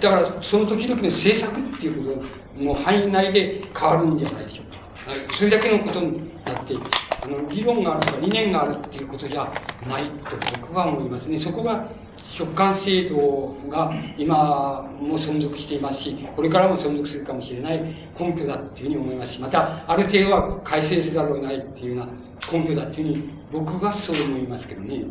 [0.00, 2.22] だから、その時々の政策っていうこ
[2.58, 5.34] との範囲内で変わるんじゃないでしょうか。
[5.34, 6.74] それだけのことになって、
[7.22, 9.52] あの、理論があるとか理念があるっていうことじゃ
[9.88, 11.38] ないと僕は思いますね。
[11.38, 11.88] そこが
[12.30, 17.82] 食感制度が今も存続していますし、これからも存続するかもしれない
[18.18, 22.12] 根拠だっていうふうに思いますし、また、ある程度は改正せざるを得ないっていうような
[22.52, 25.02] 根拠だっていうふうに、僕はそう思いますけどね。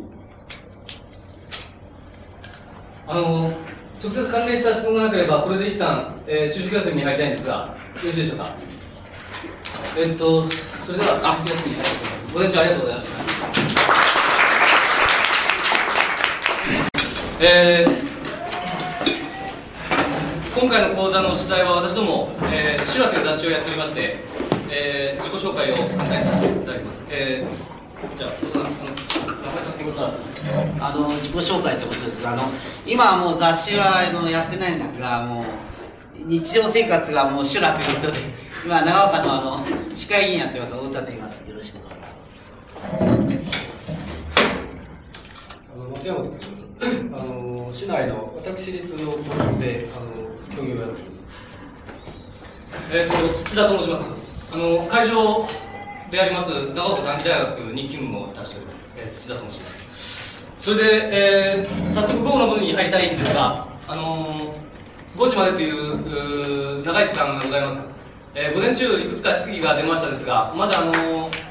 [3.06, 3.52] あの、
[4.02, 8.54] 直接関連した質問がなければ、これで一旦、えー、中止休みに入りたいんですが、よろしいでしょうか？
[9.98, 12.32] えっと、それでは中止休みに入りたいと思います。
[12.32, 13.69] ご清聴ありがとうございました。
[17.40, 18.10] えー
[20.60, 24.16] 今回の講座の取材は私ども、えー、シュラスで雑誌をやっておりまして、
[24.70, 27.02] えー、自己紹介を簡単にさせていただきます。
[27.08, 32.22] えー、じゃあ、おさん、あの、自己紹介ということです。
[32.22, 32.42] があの
[32.86, 35.44] 今はもう雑誌はあのやってないんですがもう
[36.26, 38.18] 日常生活がもう修羅ということで
[38.66, 40.74] 今長岡のあの市会議員やってます。
[40.74, 41.42] 太田と言います。
[41.48, 41.96] よろしくどうぞ
[45.72, 46.69] あの松山と申します。
[46.82, 46.86] あ
[47.22, 49.18] の市内の私立の高
[49.52, 51.26] 校であの教員をやってます。
[52.90, 54.10] えー、と土田と申します。
[54.52, 55.46] あの会場
[56.10, 60.46] であります長岡短期大学に勤務をいたしております、えー、土田と申します。
[60.58, 64.54] それで、えー、早速午後の部に入りたいんですが、あの、
[65.16, 67.82] 5時までというう長い時間がございます。
[68.34, 71.49] えー、午前中いくつか質疑が出ましたですが、まだあのー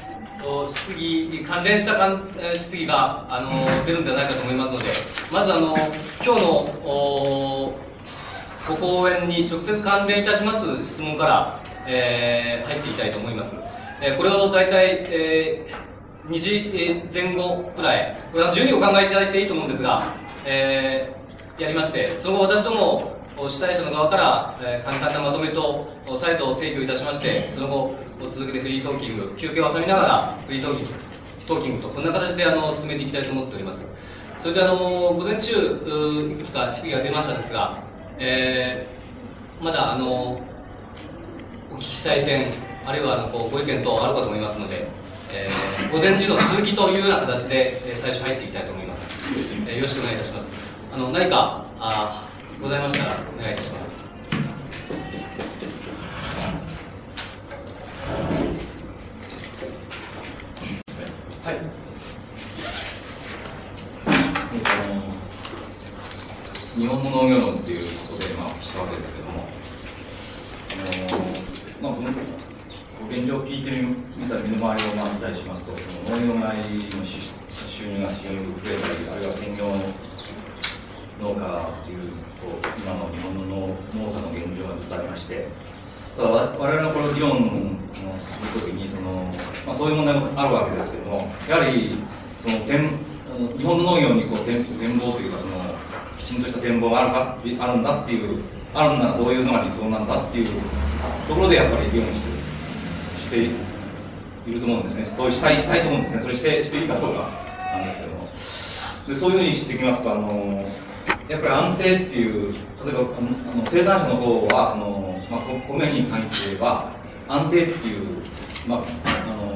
[0.68, 4.86] 質疑関連したかんえ質疑が、あの出るんではないかと思いますので、
[5.30, 5.76] まずあの
[6.24, 7.74] 今日の
[8.68, 13.52] ご講演に直接関連いたします質問から、えー入っていきたいと思います。
[14.00, 20.14] えーこれを大体、えー、2時前後くらい、これは12お考えいただいていいと思うんですが、
[20.44, 21.20] えー
[21.62, 25.86] やりまして、その後私ども、主催者の側から、えー簡単なまとめと
[26.16, 27.94] サイトを提供いたしまして、その後、
[28.30, 30.90] 続けてフリートーキング、休憩を挟みながらフリートーキング、
[31.46, 33.82] トーキングと、こんな形であの進めていきたいと思っております。
[34.40, 34.76] それであの、
[35.14, 37.78] 午前中、いくつか質疑が出ましたですが、
[38.18, 40.40] えーまだあの、
[41.70, 42.50] お聞きしたい点、
[42.86, 44.88] あるいはあのこうご意見等あるかと思いますので、
[45.32, 49.54] えー午前中の続きというような形で、えー最初入っていきたいと思います。
[49.66, 50.48] えーよろしくお願いいたします。
[50.92, 52.26] あの何かあ
[52.60, 53.84] ございましたらお願いいたします。
[61.42, 61.54] はい。
[64.52, 64.68] えっと
[66.78, 69.48] 日本の農業論っていうことで、まあ、したわけですけども、
[71.80, 72.02] あのまあ、こ
[73.02, 76.58] の現状を聞いてみたら身の回りをまあ見たりしますと、その農業内
[76.94, 77.18] の収
[77.50, 79.64] 収入が非常に増えたり、あるいは兼業
[81.22, 82.12] 農家っていう
[82.78, 83.76] 今の日本の農
[84.12, 85.48] 家の現状がずっとありまして、
[86.16, 87.36] ただ我々のこの議論を
[88.18, 89.32] するときにその、
[89.66, 91.96] まあ、そういう問題もあるわけですけども、やはり
[92.40, 92.56] その
[93.56, 95.54] 日本の農業にこう展展望というかその、
[96.18, 98.42] きちんとした展望があるかあるんだっていう、
[98.74, 100.48] あるならどういうのが理想なんだっていう
[101.28, 102.28] ところでやっぱり議論して
[103.20, 103.36] して
[104.50, 107.28] いると思うんですね、そうしたいしたいと思うんですね、それしてしていいかどうか
[107.74, 108.28] なんですけども。
[109.08, 110.64] でそういうふうにしていきますと、あの
[111.30, 112.52] やっぱり安定っていう、
[112.84, 116.90] 例えばあの生産者の方はその、まあ、米に関して言えば、
[117.28, 118.18] 安定っていう、
[118.66, 118.82] まあ、あ
[119.30, 119.54] の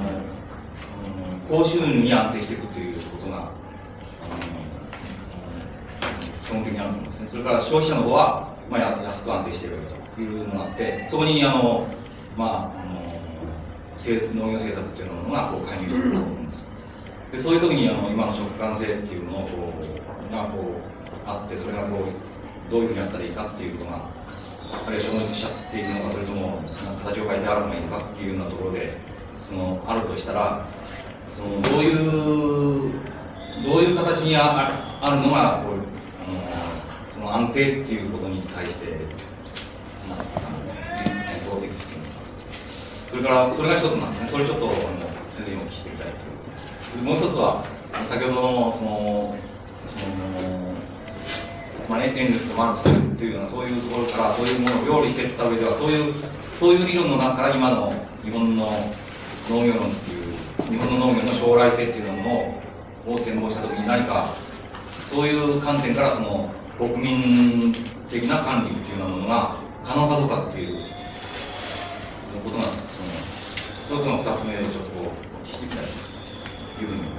[1.49, 3.51] 高収入に安定していくということが、
[6.47, 7.29] 基本的にあると思うんですね。
[7.33, 9.79] それから消費者の方は、まあ、安く安定している
[10.15, 11.89] というのがあって、そこにあの、
[12.37, 13.03] まあ、あの
[13.99, 16.65] 農業政策っていうのがこう介入してくると思うんです。
[17.33, 19.73] でそういう時にあの今の直感性っていうのをこ
[20.31, 20.94] うがこう
[21.27, 22.05] あってそれがこ
[22.69, 24.09] うどういうふうにやったらいいかっていうのが
[24.87, 26.63] あるいは消滅しちゃっているのかそれとも
[27.05, 28.97] 形を変えてあるのがいいのかっていうようなところで
[29.49, 30.67] そのあるとしたら
[31.37, 32.93] そのどういう
[33.63, 36.41] どういう形にああるのがこうあの
[37.11, 38.87] その安定っていうことに対して
[40.09, 40.51] なんていうか
[41.25, 42.21] な理想的っていうのか
[43.11, 44.75] それからそれが一つなんですねそれちょっとあの
[45.37, 46.35] 先生にお聞きしてみたいという
[47.03, 47.65] もう一つは、
[48.05, 49.35] 先ほどの、その、
[49.89, 50.74] その、
[51.89, 56.15] まあ、エンゲルスとマルクスというような、そういうところから、そういうものを料理していった上では、そういう、
[56.59, 57.93] そういう理論の中から今の
[58.23, 58.65] 日本の
[59.51, 60.39] 農業論っていう、
[60.71, 64.35] 日本の農業の将来性っていうものを、展望したときに何か、
[65.11, 67.73] そういう観点から、その、国民
[68.09, 70.79] 的な管理っていうようなものが可能かどうかっていう
[72.43, 72.79] ことが、その、
[73.89, 75.85] そういうことが二つ目でちょっと、お聞きしてみたい
[76.77, 77.14] というふうに。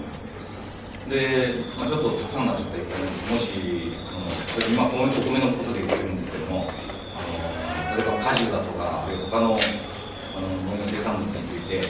[1.10, 4.26] で、まあ、ちょっとたくさんになっちゃったけど、もし、その、
[4.66, 6.66] 今、お米お米のことで言ってるんですけども、
[7.14, 11.82] あの、例えば果樹だとか、他の、あの、農業生産物について、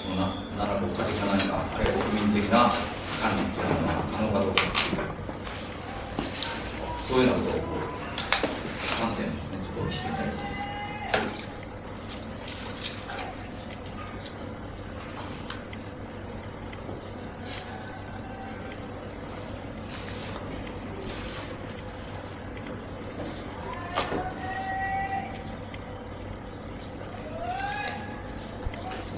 [0.00, 2.72] そのな、なら国家的な何か、あるいは国民的な
[3.20, 5.04] 管理っていうのが可能かどうかっていう、
[7.06, 7.92] そういうようなことを、こう、
[9.04, 10.51] 3点ですね、ちょっとしてみたいと思います。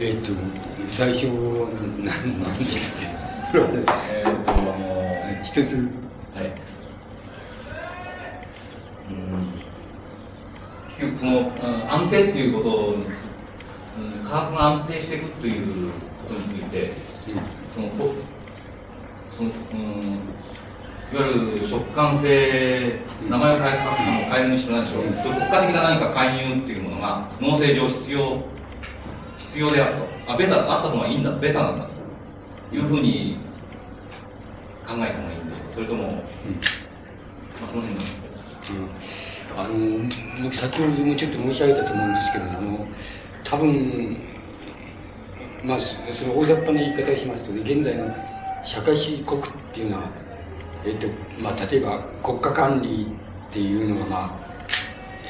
[0.07, 0.33] えっと、
[0.87, 1.27] 最初、
[2.03, 3.07] ななんなんでしたっけ？
[4.15, 5.89] えーっと、あの、一つ、
[6.35, 6.53] はい。
[9.09, 9.55] うん。
[10.99, 13.07] 局その、うん安定っていうことに
[14.21, 16.93] ん、価格が安定していくということについて、
[17.75, 18.15] そのこ
[19.37, 20.35] そのうん
[21.13, 23.79] いわゆる食感性、名前を変え
[24.31, 28.54] 変えるにしろないでしょう、国家的な何か介入っていうものが農政上必要、
[29.55, 29.95] 必要である
[30.27, 32.75] と、あベタあった方がいいんだ、ベタなんだと。
[32.75, 33.39] いうふうに
[34.85, 36.19] 考えた方がいいんで、それとも、ま
[37.65, 37.99] あ、その辺なん。
[37.99, 38.15] です
[38.63, 39.25] けど。
[39.57, 40.09] あの
[40.43, 42.89] 僕先ほどもちょっと申し上げたと思うんですけどあの
[43.45, 44.17] 多分
[45.63, 48.13] まあそその大雑把な言い方をしますと、ね、現在の
[48.65, 50.11] 社会主義国っていうのは、
[50.85, 51.07] えっと
[51.41, 53.07] まあ、例えば国家管理
[53.51, 54.31] っていうのが、まあ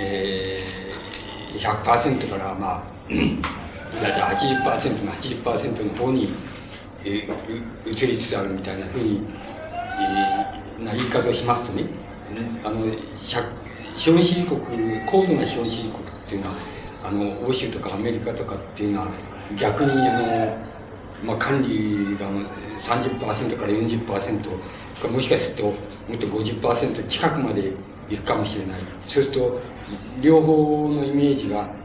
[0.01, 2.83] えー、100%から、まあ、
[4.01, 6.29] 大体80%の80%の方に、
[7.05, 9.23] えー、移りつつあるみたいなふうに、
[9.97, 11.89] えーな言い方をしますとね、
[12.65, 12.87] あの
[13.23, 16.57] 資本主義国高度な資本主義国っていうのは
[17.03, 19.13] あの欧州とかアメリカとかっていうのは
[19.51, 20.69] 逆にあの、
[21.23, 22.29] まあ、管理が
[22.79, 24.63] 30%から40%
[25.01, 25.65] かもしかすると
[26.09, 27.73] もっと50%近くまで
[28.09, 28.81] いくかもしれない。
[29.07, 29.63] そうすると
[30.21, 31.77] 両方のイメージが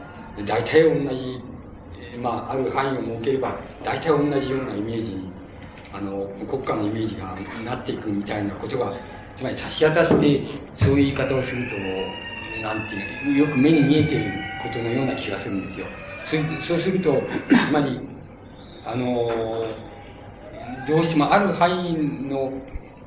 [0.44, 1.49] 大体同じ、
[2.18, 5.32] まあ、ある範囲を設ければ大体同じようなイメージに
[5.90, 8.96] あの国家のイメージがなっていくみたいなことが
[9.34, 11.76] つまり差し当たってそういう言い方をすると
[12.60, 15.88] なんていうよく目に見えていることのような気がするんですよ。
[16.60, 17.28] そうすると
[17.66, 18.00] つまり
[18.84, 19.74] あの
[20.84, 21.94] どうしてもある範囲
[22.28, 22.62] の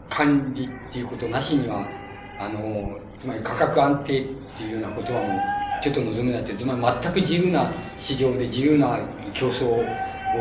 [0.10, 1.92] 管理っていうことなしには
[2.38, 8.99] あのつまり価格安定っていうようなことはもうちょっと望めないってつまり全く自由な市場で自由な
[9.34, 9.68] 競争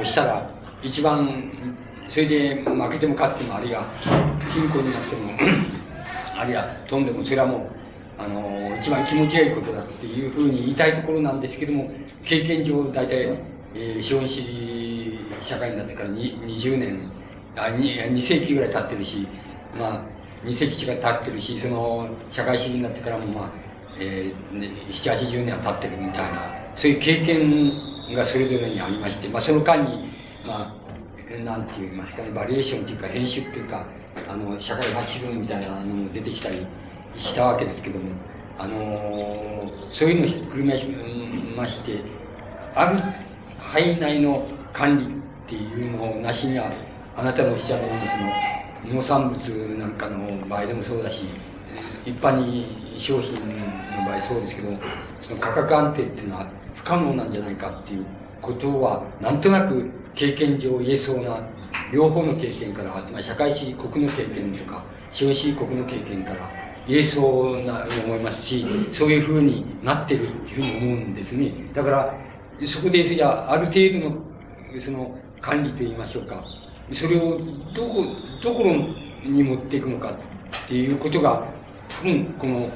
[0.01, 0.49] をしたら
[0.85, 1.51] 一番
[2.09, 3.85] それで負けても勝ってもあるいは
[4.55, 5.33] 貧困になっても
[6.39, 11.91] あるいは飛んでもそれはもうあの一番気持ちがいいことだっていうふうに言いたいところなんですけども
[12.25, 13.37] 経験上大体、
[13.75, 17.11] えー、資本主義社会になってから20年
[17.57, 19.27] あ 2, 2世紀ぐらい経ってるし
[19.77, 20.03] まあ
[20.45, 23.51] 2世紀近く経ってるしその社会主義になってからもまあ、
[23.99, 26.41] えー、780年経ってるみたいな
[26.75, 30.13] そういう経験がそれぞれにありまして、まあ、その間に
[30.47, 30.83] まあ
[31.41, 33.87] なんて言いますかね、バリエーションっていうか、編集っていうか、
[34.29, 36.67] あの、社会発信みたいなのも出てきたり
[37.17, 38.11] したわけですけども、
[38.59, 40.75] あのそういうのをひっくるめ
[41.57, 42.05] まして、
[42.75, 43.03] ある
[43.59, 45.09] 範囲内の管理っ
[45.47, 46.71] ていうのをなしには、
[47.17, 48.33] あなたのおっしゃるようなその、
[48.85, 51.25] 農産物なんかの場合でもそうだし、
[52.05, 54.69] 一般に商品の場合そうですけど、
[55.21, 58.07] その価格安定っていうのは不可能なんじゃないかっていう
[58.41, 61.49] ことは、なんとなく経験上言えそうな、
[61.89, 66.55] 両方の経験から、つまり社会主義国の経験とか、資本主義国の経験から
[66.85, 71.71] 言えそうな思いますし、そういうふうになってるっていうふうに思うんですね。
[71.73, 72.27] だから、
[72.67, 74.11] そこで、じゃあ、る程度
[74.71, 76.55] の、その、管理と言いましょうか。
[76.93, 77.39] それを、
[77.73, 78.05] どこ、
[78.41, 78.65] どこ
[79.23, 81.62] に持っていくのかっていうことが、
[81.99, 82.71] 多分、この、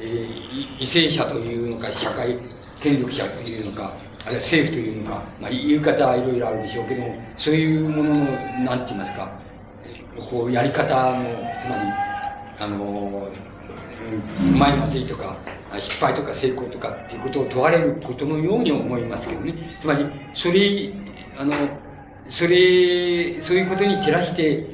[0.00, 2.36] えー、為政者というのか、社会
[2.82, 3.90] 権力者というのか、
[4.24, 8.24] あるいは政府というのか、まあ、言い方はいろいろあるでしょうけども、そういうものの、
[8.64, 9.32] なんて言いますか、
[10.30, 11.24] こう、やり方の、
[11.60, 11.82] つまり、
[12.60, 13.28] あの、
[14.40, 15.36] うまいまずいとか、
[15.78, 19.76] 失敗とか成功とかっていうことを問われることのように思いますけどね。
[19.80, 20.92] つまり、それ、
[21.38, 21.52] あの、
[22.28, 24.66] それ、そういうことに照らして、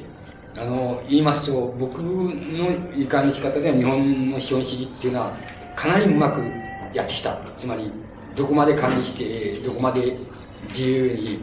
[0.57, 5.37] あの、言いますと、僕の理解の仕方では日本の資本主義っていうのは、
[5.75, 6.41] かなりうまく
[6.93, 7.37] やってきた。
[7.57, 7.91] つまり、
[8.35, 10.17] どこまで管理して、どこまで
[10.69, 11.39] 自由に、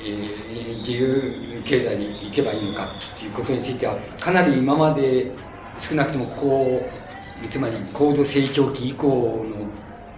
[0.00, 5.32] えー、自由経済に行けばいいのかっていうことについては、かなり今まで
[5.78, 6.80] 少なくともこ
[7.42, 9.06] う、つまり高度成長期以降
[9.48, 9.70] の、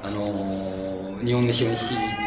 [0.03, 2.20] あのー、日本の資本主義、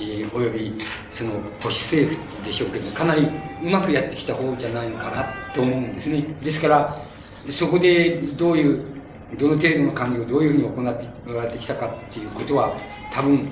[0.00, 0.72] えー、および
[1.10, 3.28] その保守政府でしょうけど、かなり
[3.62, 6.24] うまくやってきた方じゃないのかなと思うんですね。
[6.42, 7.02] ですから、
[7.48, 8.96] そこでどういう
[9.38, 12.76] どの程度の管理をどういうふうに行って行ってきたかっていうことは、
[13.12, 13.48] 多分、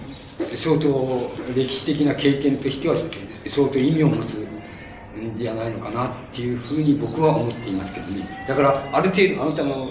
[0.55, 2.97] 相当歴史的な経験としては
[3.47, 8.45] 相当意味を持つんじゃないのかなっていうふうに僕は思っていますけどね。
[8.47, 9.89] だから、ある程度、あなたの、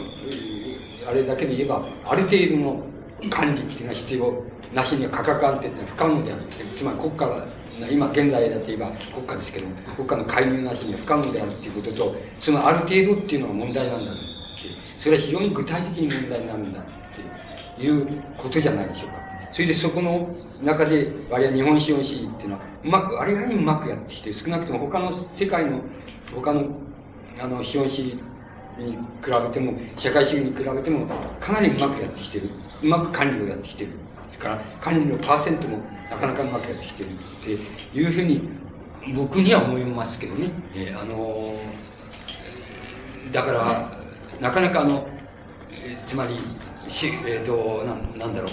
[1.08, 2.84] あれだけで言えば、ある程度の
[3.30, 4.44] 管理っていうのは必要
[4.74, 6.42] なしには価格安定って不可能である。
[6.76, 7.46] つまり国家が、
[7.90, 14.20] 今現在だと言えば国家ですけど、国家の介入なしには不可能であるっていうことと、そのある程度っていうのが問題なんだと。
[15.00, 16.86] それは非常に具体的に問題になるんだっ
[17.76, 19.16] ていうことじゃないでしょうか。
[19.52, 20.34] それでそこの
[20.64, 25.82] 中で、あるいは日本資本主義っていうのは、うまく、あれがにうまくやってきて、少なくとも他の世界の、
[26.34, 26.66] 他の、
[27.40, 28.20] あの、資本主義
[28.80, 31.06] に比べても、社会主義に比べても、
[31.40, 32.50] かなりうまくやってきてる
[32.82, 33.92] うまく管理をやってきてる。
[34.38, 35.78] それから管理のパーセントも
[36.10, 38.50] なかなかうまくやってきてるっていうふうに
[39.16, 40.52] 僕には思いますけどね。
[40.76, 41.58] えーあのー
[43.32, 43.98] だから、
[44.40, 45.08] なかなかあの、
[45.72, 46.38] えーつまり、
[46.88, 48.48] しえっ、と、なんなんだろ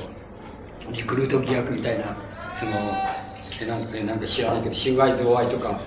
[0.91, 2.17] う、リクルート疑惑みたいな、
[2.55, 2.73] その、
[3.63, 5.81] えなんかえなんか知らないけど、収賄贈賄とか、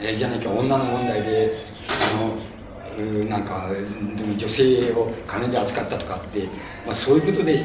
[0.00, 1.56] えーじゃなきゃ女の問題で、
[2.14, 2.36] あの、
[3.28, 3.68] なんか、
[4.36, 6.44] 女性を金で扱ったとかって、
[6.86, 7.56] まあ、そういうことで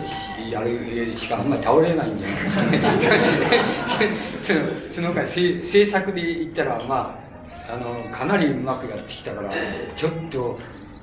[0.50, 2.82] やるしかあんまり倒れないんじゃないですかね。
[4.42, 4.60] その
[4.92, 7.20] その他政策で言ったら、ま
[7.68, 9.52] あ、あの、かなりうまくやってきたから、
[9.96, 10.60] ちょっと、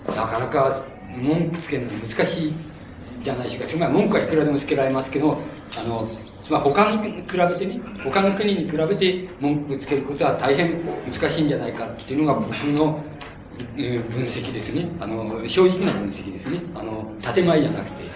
[0.06, 0.84] なかなか
[1.16, 2.54] 文句つけるの難しい
[3.22, 3.68] じゃないでしょうか。
[3.68, 5.38] つまり文句はいくらでもつけられますけど、
[5.78, 6.08] あの、
[6.42, 10.80] つまり他に比べてね、他の国に比べて文句つけることは大変
[11.10, 13.00] 難しいんじゃないかっていうのが僕の
[13.58, 14.96] 分析ですね。
[15.00, 16.70] あの、正直な分析ですね。
[16.74, 18.10] あの、建前じゃなくて、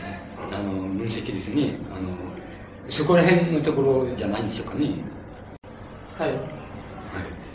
[0.51, 1.87] あの、分析ですね。
[1.91, 2.37] あの、
[2.89, 5.05] そこら辺のところじゃないんでしょうかね。
[7.11, 7.47] はい。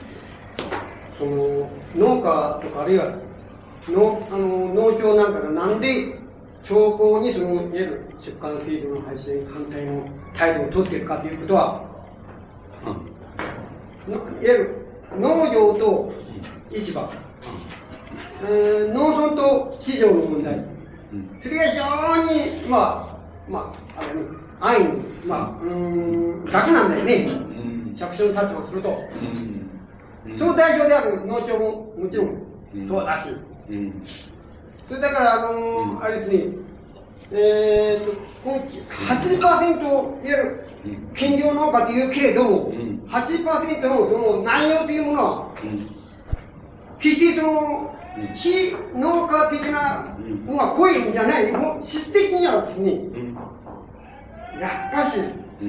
[1.17, 3.17] その農家とかあるいは
[3.87, 6.29] 農あの農協なんかがなんで
[6.63, 11.91] 長考にそのいわゆる出荷制度の廃止に反対の態度を取っているかということは、
[14.07, 16.13] のいわゆる農業と
[16.69, 17.30] 市場、
[18.43, 20.63] えー農村と市場の問題、
[21.41, 21.83] それが非常
[22.63, 23.17] に、まあ、
[23.49, 24.21] まあ、あれね、
[24.59, 24.91] 安易に、
[25.27, 27.27] まあ、うーん、楽なんだよね。
[27.97, 29.03] 百姓の立場をすると。
[30.37, 32.41] その代表である農協ももちろん、
[32.87, 33.29] そうだし。
[34.87, 36.45] それだから、あのーあれですね、
[37.31, 38.11] えーと、
[38.43, 40.65] この80%いわゆる
[41.13, 42.71] 兼業農家というけれども、
[43.07, 45.47] 80%のその内容というものは、
[46.99, 47.95] 決してその、
[48.33, 50.15] 非農家的な
[50.45, 52.99] のが濃いんじゃない、もう質的にはですね、
[54.59, 55.21] やっぱし、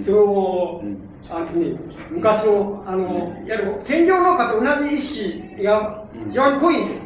[0.05, 0.83] その、
[1.31, 1.79] あのね、
[2.11, 3.09] 昔の、あの、
[3.47, 7.03] いわゆる兼業農家と同じ意識が非常に濃いんです。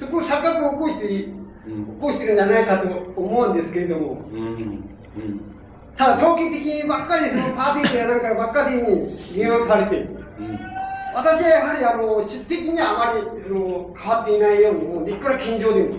[0.00, 1.34] そこを錯覚を起こして、起
[2.00, 4.22] こしてるんじゃないかと思うんですけれども、
[5.96, 10.08] ただ統計的にばっかりそのパーティーやなんかばっかりに言惑されて、
[11.18, 15.96] 私はやはりあの、質的にはあまりその変わっていないように、もういくら近所でも、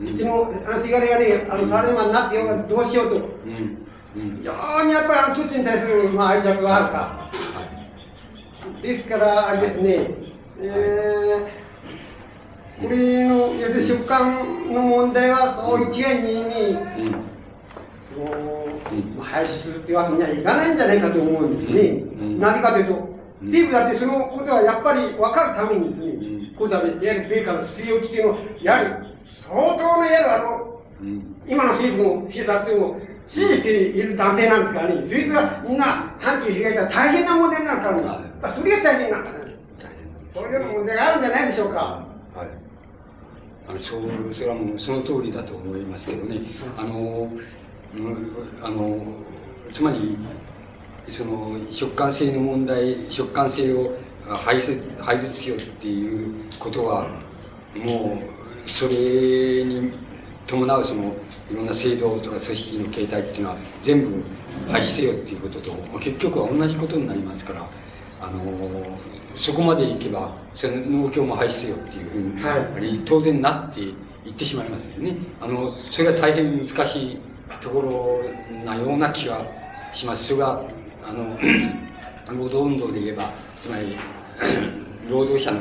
[0.00, 3.28] うちのあのせがれがね、あのサラリーマンになってようがどうしようと、
[4.14, 7.30] 非常にやっぱりあの土地に対する、まあ、愛着があるか。
[8.82, 10.10] ですから、あれですね、
[10.60, 16.76] えー、これの、要するに食感の問題は、一概に、に
[18.16, 18.68] こ
[19.18, 22.02] う廃止するってわけにはいかないんじゃないかと思うんですね。
[22.38, 30.82] なぜかというと、テープだってそのことはやっぱり分かるためにですね、こうだね、いわゆる米韓の据え置きっていうのを、やはり相当のいわゆるあの、
[31.46, 39.46] 今の政府の政策というのを支持している団体なんですからね、そいつがみんな反旗を開いたら大変な問題になるからね、やっぱそれが大変なんだね。
[40.34, 42.06] そういうような問題があるんじゃないでしょうか。
[42.34, 42.48] はい。
[43.68, 46.40] あの、そう、それはもうその通りだと思いますけどね。
[46.76, 47.30] あの、
[47.96, 49.02] うんあの、
[49.72, 50.16] つまり、
[51.10, 57.20] その、食感性の問題、食感性をあ排泄、排絶しようっていうことは、
[57.74, 59.92] もう、それに
[60.46, 67.72] 伴うその、いろんな制度とか組織の形態っていうのは、全部廃止せよっていうことと、まあ結局は同じことになりますから、
[68.18, 69.02] あの、
[69.34, 72.18] そこまでいけば、その農協も廃止せよっていうふ
[72.76, 73.80] うに、当然なって
[74.24, 75.36] 言ってしまいますよね。
[75.38, 77.22] あの、それは大変難しい
[77.60, 79.54] ところなような気が
[79.92, 80.24] します。
[80.26, 80.75] それが、
[81.06, 81.38] あの、
[82.28, 83.96] 労働運動で言えば、つまり、
[85.08, 85.60] 労働者の、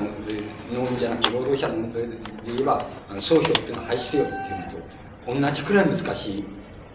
[0.72, 2.08] 農民じゃなくて労働者ので
[2.44, 4.90] 言えば、あの総評っていうのは廃止せよっていうのと
[5.28, 6.44] 同じくらい難しい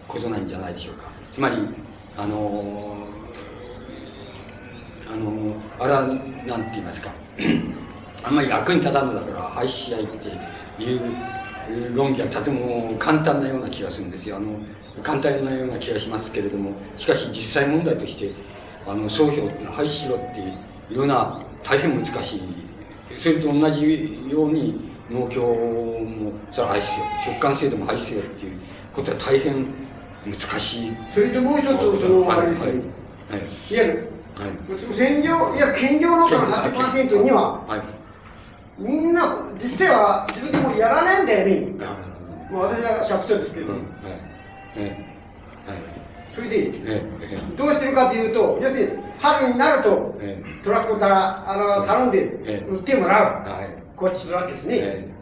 [0.08, 1.12] ことなんじゃないでしょうか。
[1.30, 1.56] つまり、
[2.16, 3.06] あの
[5.06, 6.06] あのあれは、
[6.44, 7.14] なんて言いますか、
[8.24, 10.28] あんまり役に立たんのだから廃止しないって
[10.82, 14.36] いう論議はとても簡単なような気がするんですよ。
[14.36, 14.60] あの、
[15.02, 18.34] 簡単なような気がしますけれども、しかし実際問題として、
[18.86, 22.66] あの、総評っていうのは廃止しろっていうのは大変難しい。
[23.18, 27.06] それと同じように農協もそれは廃止せよ。
[27.18, 28.60] 食感制度も廃止せよっていう
[28.92, 29.66] ことは大変
[30.24, 30.96] 難しい。
[31.14, 32.72] それともう一つ、その、あれですね、
[33.30, 33.40] はい。
[33.40, 34.50] いわゆる、はい。
[34.96, 37.82] 専業、いや、兼業農家の8%には、はい。
[38.78, 41.74] みんな、実際は自分でもやらないんだよね。
[41.84, 41.96] あ
[42.50, 44.29] まあ、私は百姓ですけど、うんはい。
[44.76, 44.96] え
[45.66, 45.70] え。
[45.70, 45.80] はい。
[46.34, 47.02] それで、ええ。
[47.32, 50.42] えどうしてるかというと、要するに、春になると、え。
[50.62, 53.48] トラックから、あの、頼んでええ、売ってもらう。
[53.48, 53.68] はい。
[53.96, 54.76] こっちするわけですね。
[54.76, 55.20] ええ。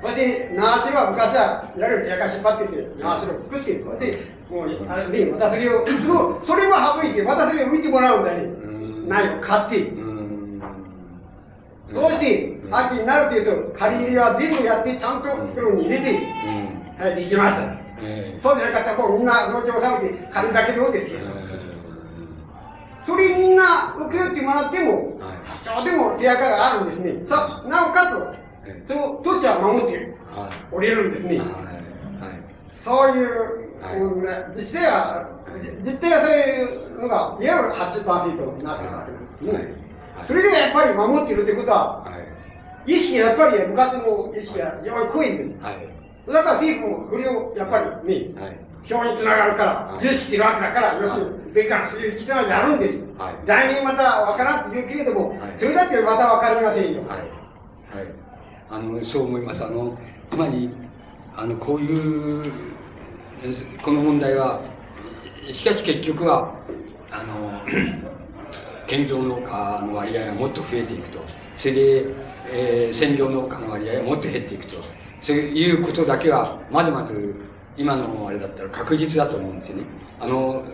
[0.00, 3.90] ほいで、縄しろは昔は、やるやかしばってて、縄しろを作っていく。
[3.90, 4.18] ほいで、
[4.48, 8.44] もう、あれで、またそれを、そのそれも省いて、またそれを浮いてもらうんだね。
[9.08, 9.92] 苗を買って。
[11.92, 16.36] そうして、秋になるというと、借り入れは全部やって、ちゃんと袋に入れて、
[16.98, 17.85] はい、できました。
[18.42, 21.20] そうじゃなかったら、もうみんな農場をされて、借りだけどうですよ。
[23.06, 27.26] それみんな受け負ってもらっても、多少でも手垢があるんですね。
[27.26, 30.14] さなおかつ、その土地は守って
[30.72, 31.40] おれるんですね。
[32.84, 35.28] そういう、うん実際は、
[35.82, 39.06] 実態はそういうのが、いわゆる8%になってるわ
[39.40, 39.74] けですね。
[40.26, 42.04] それでもやっぱり守ってるってことは、
[42.86, 45.44] 意識がやっぱり昔の意識がやっぱり濃いんで。
[45.92, 45.95] す。
[46.26, 48.34] だから政府もそれをやっぱりね、
[48.88, 53.02] 表につながるから、重視してるわけだから、要するに、米韓そういう力がやるんです。
[53.46, 57.02] 来年またわからんって言うけれども、それだってまたわかりませんよ。
[57.08, 57.20] はい。
[58.70, 59.64] あの、そう思います。
[59.64, 59.96] あの、
[60.30, 60.70] つまり、
[61.36, 62.52] あの、こういう、
[63.82, 64.60] この問題は、
[65.52, 66.52] しかし結局は、
[67.10, 67.62] あの、
[68.86, 71.18] 兼業農家の割合がもっと増えていくと。
[71.56, 72.04] それで、
[72.52, 74.95] えー、専業農家の割合がもっと減っていくと。
[75.26, 77.34] そういうことだけは、まずまず、
[77.74, 79.88] 今のあれだったら確実だと思うんですよね。
[80.20, 80.64] あの、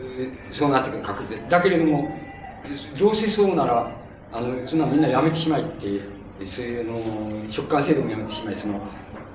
[0.51, 1.49] そうなってくる確実。
[1.49, 2.21] だけれども、
[2.99, 8.87] どうせそうなら、あの、そんなみんなやめてしまいって、そういうの、食感制度もやめてしまい、その、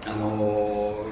[0.06, 1.08] あの、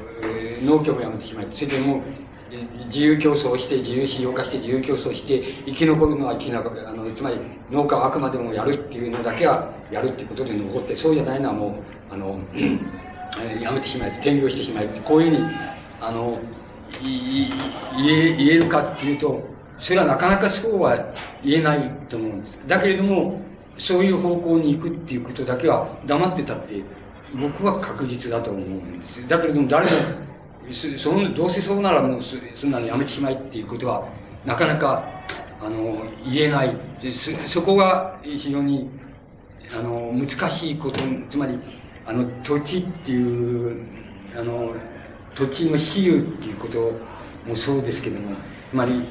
[0.61, 2.06] 農協もやめてしまい、それでも
[2.52, 2.56] う、
[2.86, 6.88] 自由競争して、自由市場化して、自由競争して、生き残るのは生き残る。
[6.88, 7.40] あの、つまり、
[7.72, 12.52] 農家はあくまでもやるっていうのだけはやるっていうことで残って、そうじゃないのはもう、あの、
[13.62, 15.52] やめてしまい、転業してしまい、こういうふうに、
[16.02, 16.40] あの、
[17.02, 17.49] い
[17.98, 19.44] 言え、言えるかっていうと、
[19.80, 20.98] それはなかなかそうは
[21.44, 22.62] 言えないと思うんです。
[22.68, 23.41] だけれども、
[23.78, 26.82] そういう方向に行くっていうことだけは黙ってたって、
[27.34, 29.28] 僕は確実だと思うんです。
[29.28, 29.91] だけれども誰も、
[30.98, 32.20] その、どうせそうならもう
[32.53, 34.07] そんなのやめてしまいっていうことは、
[34.45, 35.03] なかなか、
[35.62, 36.78] あの、言えない。
[36.99, 38.90] そそこが非常に、
[39.74, 41.60] あの、難しいこと、つまり、
[42.06, 44.76] あの、土地っていう、あの、
[45.34, 47.10] 土地の私有っていうこと
[47.44, 49.03] もそうですけども、つまり、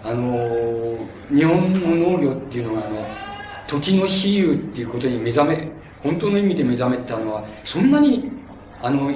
[0.00, 3.20] あの、日本の農業っていうのは、あの、
[3.66, 8.46] 土地の私有っていうことに目覚め、本当の意味で目覚めたのは、そんなに、
[8.78, 9.10] あの、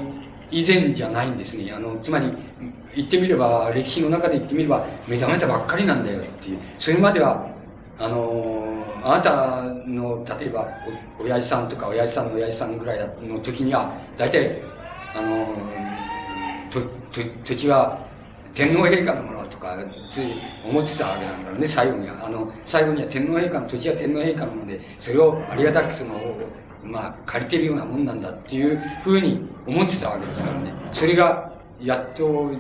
[0.51, 1.73] 以前じゃないんですね。
[1.73, 2.33] あの、つまり、
[2.93, 6.75] 言ってみれば、歴史の中で言ってみれば、目覚めたばっかりなんだよっていう。
[6.79, 7.57] それまでは、
[7.97, 8.60] あの、
[9.03, 14.75] あなたの、例えば、お、親父さんとか、親父さんの親父さんぐらいの時には、大体、
[15.13, 15.75] あの、
[16.69, 18.17] と、と、土地は
[18.55, 19.77] 天皇陛下のものとか、
[20.09, 22.25] つい思ってたわけなんだろうね、最後には。
[22.27, 30.89] あの、最後には天皇陛下の土地は天皇陛下のもので、それをありがたくその、まあ、借りてるようなもんなんだっていうふうに思ってたわけですからね。
[30.93, 32.55] それが、やっと、っ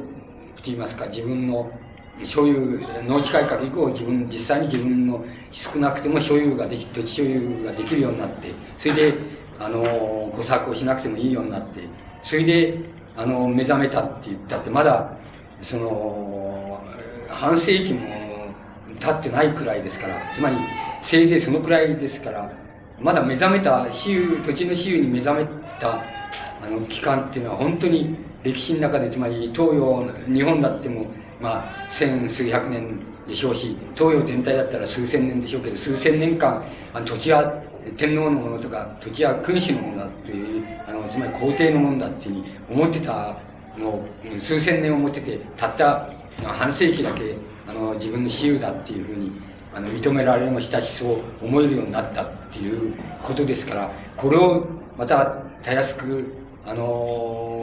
[0.56, 1.89] て言いますか、自分の
[2.24, 11.90] 所有、農地改革以降、自分、実際に自分の少なくても所有ができ、土地所有ができるようになって、それで、あの、小作をしなくてもいいようになって、
[12.22, 15.20] それで、あの、目覚めたって言ったって、まだ、
[15.62, 16.86] その、
[17.28, 18.54] 半世紀も
[18.98, 20.68] 経ってないくらいですから、つまり、
[21.00, 22.58] せいぜいそのくらいですから、
[22.98, 26.14] まだ目覚めた、私有、土地の私有に目覚めた、
[26.58, 37.62] あの、期間っていうのは本当に歴史の中で、つまり東洋、日本だっても、まあ、千数百年でしょうし、東洋全体だったら数千年でしょうけど、数千年間、あの土地は
[37.96, 43.36] 天皇のものとか、土地は君主のものだっていう、あの、つまり皇帝のものだっていうふうに思ってた
[43.78, 44.04] のを
[44.38, 46.10] 数千年思ってて、たった
[46.42, 47.36] 半世紀だけ、
[47.66, 49.32] あの、自分の私有だっていうふうに、
[49.74, 52.92] あの、認められもしたし、そう思えるようになったっていう
[53.22, 54.66] ことですから、これを
[54.98, 55.26] また、
[55.62, 56.34] たやすく、
[56.66, 57.59] あの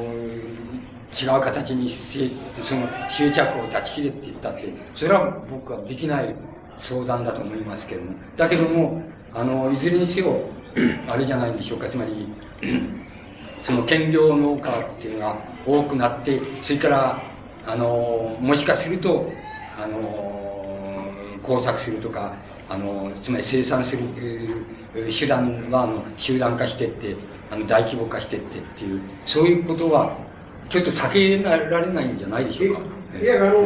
[1.23, 2.29] 違う形にせ、
[2.63, 6.35] その執着を断ち切れって言ったって、それは僕はできない
[6.75, 8.17] 相談だと思いますけども。
[8.35, 10.63] だけども、あの、いずれにせよ、
[11.07, 12.35] あれじゃないんでしょうか、つまり、
[13.61, 30.26] その兼業農家っていうのが多くなって、それから、あの、もしかすると、あの、工作するとか、あの、つまり生産する手段は、あの、集団化してって、あの、大規模化してってっていう、そういうことは、
[30.69, 32.81] ちょっと避けられないんじゃないでしょうか。
[33.21, 33.61] いや、あの、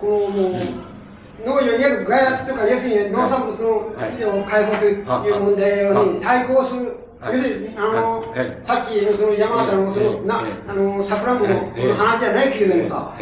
[0.00, 0.52] こう、もう、
[1.46, 13.14] 農業にある外圧とか、要するに農産物の市場を開放という問題に対抗する、要するに、あの、さっきのその山形のその、な、あの、桜子の話じゃないけれどもさ、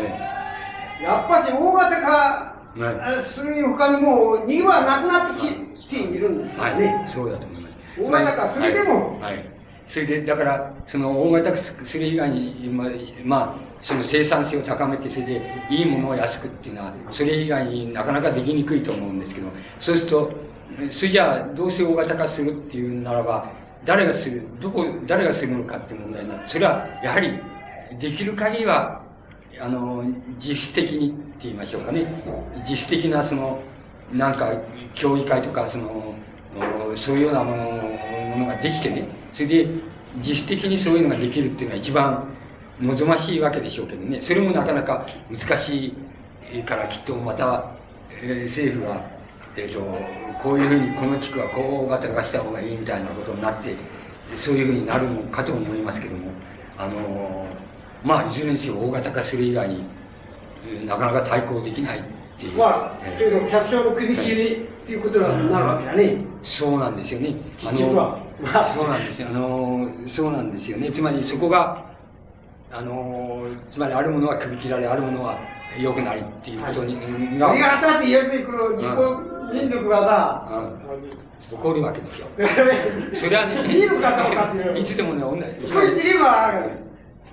[1.02, 5.40] やっぱし大型化する他にもう、2はなくなって
[5.76, 7.04] ききているんですよね。
[7.06, 7.76] そうだと思います。
[8.00, 9.20] 大型化、それでも、
[9.88, 12.88] それで、だから、その大型薬以外に、まあ、
[13.24, 13.36] ま
[13.72, 20.50] あ、その生産性を高めて、それでいいものを安くっていうのは、それ以外になかなかできにくいと思うんですけど、そうすると、
[20.90, 27.40] それじゃあ、どうせ大型化するっていうならば、誰がする、どこ、誰がするのかっていう問題なそれは、やはり、
[27.90, 29.10] できる限りは、
[29.58, 30.02] あの、
[30.36, 32.22] 自主的にって言いましょうかね。
[32.56, 33.72] 自主的な、その、
[34.10, 34.52] なんか、
[34.92, 36.26] 協議会とか、その、
[36.94, 39.68] そういうようなものものができてね、それで、
[40.16, 42.28] 自主的にそういうのができるっていうのが一番
[42.80, 44.20] 望ましいわけでしょうけどね。
[44.20, 45.94] それもなかなか難し
[46.52, 47.70] いからきっとまた、
[48.22, 49.02] えー、政府が、
[49.56, 49.80] えっ、と、
[50.42, 53.76] こういうふうにこの地区はこう大型化した方がいいみたいなことになって、
[54.36, 56.30] そういうふうになるのかと思いますけども、
[56.76, 57.46] あの
[58.04, 59.84] まあ、いずれにせよ大型化する以外に、
[60.86, 62.02] なかなか対抗できない
[62.38, 62.56] っていう。
[62.56, 66.18] まあ、という客商の首切りっていうことになるわけだね。
[66.42, 67.34] そうなんですよね。
[67.66, 67.78] あの、
[68.62, 69.28] そうなんですよ。
[69.28, 70.90] あの、そうなんですよね。
[70.90, 71.84] つまりそこが、
[72.70, 75.38] あの、つまりあるものは首切られ、あるものは
[75.78, 77.48] 良くなりっていうことに、はい、が。
[77.48, 82.26] それが新しい要するにこの日本民族がさ、うん、起こるわけですよ。
[83.14, 84.78] それはね、いいのかどうかっていう。
[84.78, 85.72] いつでもね、同じ。
[85.72, 86.62] 首切りは、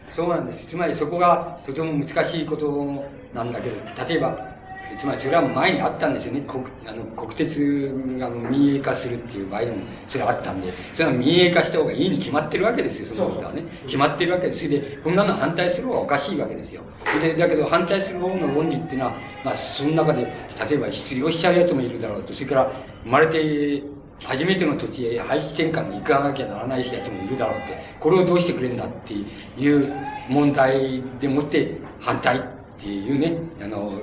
[0.09, 0.67] そうなんです。
[0.67, 3.03] つまりそこがとても難しいこと
[3.33, 3.75] なんだけど、
[4.07, 4.54] 例えば、
[4.97, 6.41] つまりそれは前にあったんですよね。
[6.47, 9.77] 国あの国鉄が民営化するっていう場合でも
[10.07, 13.63] それはあったんで、それは民営化した方がいいに決まってるわけですよ、そのことはね。
[13.85, 14.65] 決まってるわけです。
[14.65, 16.81] それで、こんなの反対する方がおかしいわけですよ。
[17.21, 20.23] で、だけど反対する方の論理っていうのは、まあ、その中で、
[20.69, 22.71] 例えば失業しちゃうやつもいるだろうと、それから
[23.03, 23.83] 生まれて
[24.23, 29.93] 初めての土地へ配置転換に行かなきゃならないやつもいるだろうって、これをどうしてくれるんだっていう
[30.29, 33.93] 問題でもって反対っていうね、あの、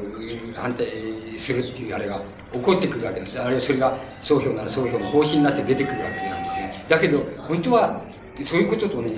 [0.54, 0.86] 反対
[1.36, 2.22] するっていうあれが
[2.52, 3.40] 起こってくるわけです。
[3.40, 6.66] あるいはそれが総評なら総評の方針になって出てくるわけなんですよ。
[6.88, 8.02] だけど、本当は、
[8.42, 9.10] そういうこととね、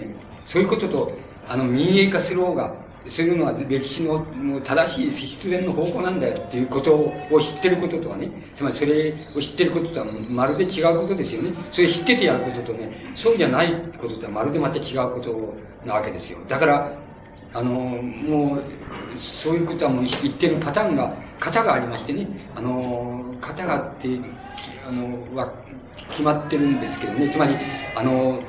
[0.44, 1.12] そういうことと、
[1.48, 2.74] あの、民営化する方が、
[3.06, 4.24] するのは歴史の
[4.64, 11.52] 正しい必然の方向なんだよっていうことを知ってることとはね、つまりそれを知ってることとはまるで違うことですよね。
[11.70, 15.55] それ知っててやることとね、そうじゃないこととはまるでまた違うこと
[15.85, 16.39] なわけですよ。
[16.48, 17.03] だから、
[17.55, 24.09] あの、もう、そういうことはもう一定のパターンが、型がありましてね、あの、型があって、
[24.86, 25.52] あの、は
[26.09, 27.56] 決まってるんですけどね、つまり、
[27.94, 28.40] あの、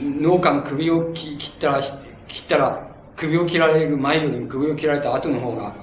[0.00, 1.80] 農家の首を切ったら、
[2.28, 5.74] 切ったら、首を切られる前よりも首を切られた後の方が、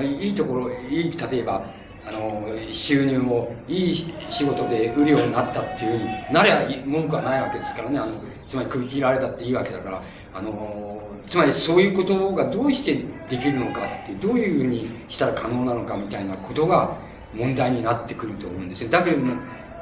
[0.00, 1.74] いいところ、いい、例えば、
[2.04, 10.02] あの、収入を、いい仕事で売るようになったっていうふうになりゃ文句はないわけですからね、あの、つまり首切られたっていいわけだから、
[10.34, 16.98] あの、つまりそういうことがどうしてできるのかって、どういうふうにしたら可能なのかみたいなことが
[17.34, 18.90] 問題になってくると思うんですよ。
[18.90, 19.34] だけども、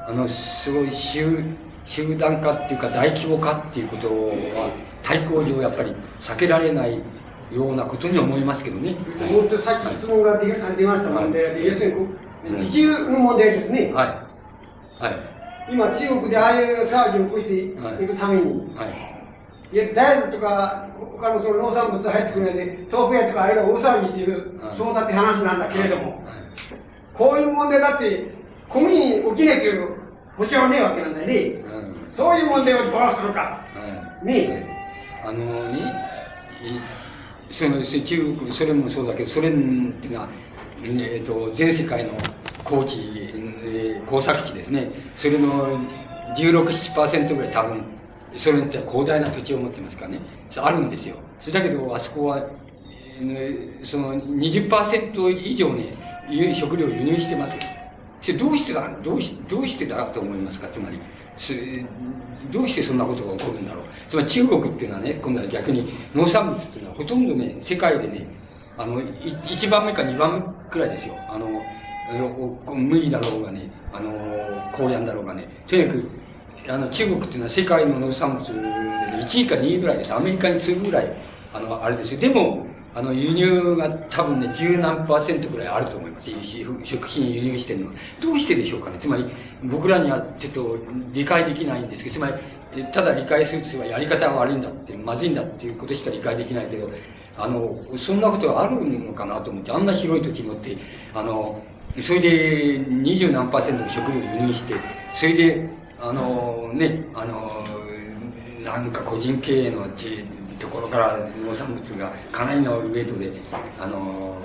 [0.09, 1.45] あの、すごい集、
[1.85, 4.71] 集団化っていうか大規模化っていうことは
[5.03, 7.01] 対抗上やっぱり避けられない
[7.53, 8.97] ようなことに思いますけどね。
[9.31, 11.95] もうさっき質問が出,、出ましたので、はい、要する
[12.45, 13.93] に自給の問題ですね。
[13.93, 14.27] は
[15.01, 15.03] い。
[15.03, 15.73] はい。
[15.73, 18.89] 今中国でああいう騒ぎを起こしていくために、はい。
[18.89, 19.16] い
[19.73, 26.23] や、大豆とか、他のその農産物入ってくるので、豆腐屋とかあれが大騒ぎしている、そうだって話なんだけれども、
[27.15, 28.31] こういう問題だって、
[28.69, 29.89] 小麦に起きないという
[30.37, 31.65] 保証はねえわけなんだよね。
[32.17, 33.61] そういう問題をどうするか。
[34.23, 34.67] ねえ。
[35.25, 35.93] あのね、
[37.51, 40.29] その中国、ソ連もそうだけど、ソ連っていうのは、
[40.83, 42.13] えっ、ー、と、全世界の
[42.65, 43.01] 高地、
[43.63, 44.91] えー、工作地ですね。
[45.17, 45.81] それの
[46.37, 47.85] 16、7%ぐらい多分、
[48.37, 50.21] ソ連って広大な土地を持ってますからね。
[50.57, 51.17] あるんですよ。
[51.41, 52.47] それだけど、あそこは、
[53.83, 55.95] その20%以上ね、
[56.55, 57.59] 食料を輸入してますよ。
[58.21, 60.69] それどうしてだ、どうし、どうしてだと思いますか？
[60.69, 60.99] つまり、
[62.51, 63.85] どうしてそんなことが起こるんだろう。
[64.09, 68.27] つまり中国っていうのはね、今度は逆に農産物っていうのはほとんどね、世界でね、
[68.77, 71.15] あの、1番目か2番目くらいですよ。
[71.29, 71.63] あの、
[72.75, 74.13] 麦だろうがね、あの、
[74.73, 76.09] 高粱だろうがね、とにかく
[76.69, 80.15] あの、中国っていうのは世界の農産物で、1位か2位ぐらいです。
[80.15, 81.13] アメリカに次ぐぐらい、
[81.53, 82.21] あの、あれですよ。
[82.21, 86.31] でも、あの、輸入が多分ね、十何パーセントぐらいあると思います。
[86.85, 87.93] 食品輸入してるのは。
[88.21, 88.97] どうしてでしょうかね。
[88.99, 89.27] つまり、
[89.65, 90.77] 僕らにはちょっと
[91.13, 96.91] 理解できないんですけど、つまり、ただ理解するとすればやり方が悪いんだって、まずいんだっていうことしか理解できないけど、
[97.39, 100.77] あの、そんなことがあるのかなと思って、あんな広い土地に乗って、
[101.15, 101.63] あの、
[102.01, 104.75] それで二十何パーセントの食料輸入して、
[105.15, 105.69] それで、
[106.01, 107.65] あのね、あの
[108.65, 110.25] なんか個人経営のち
[110.59, 113.33] ところから農産物がかなりのウェイトで、
[113.79, 114.37] あの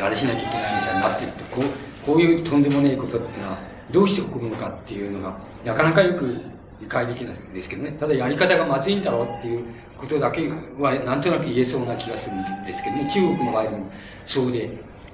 [0.00, 1.64] あれしなきゃいけないみたいになってると、こう、
[2.06, 3.58] こういうとんでもないことっていうのは、
[3.90, 6.36] どうして起こるのかっていうのが、なかなかよく
[6.80, 7.92] 理解できないんですけどね。
[7.98, 9.64] ただやり方がまずいんだろうっていう
[9.96, 10.48] ことだけ
[10.78, 13.08] はなんとなく言えそうな気がするんですけどね。
[13.10, 13.90] 中国の場合も
[14.26, 14.70] そうで、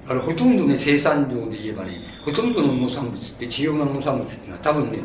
[0.08, 4.98] あの、ほとんどね、生産量で言えばね、ほとんどの農産物って、主要な農産物っていうのは多分ね、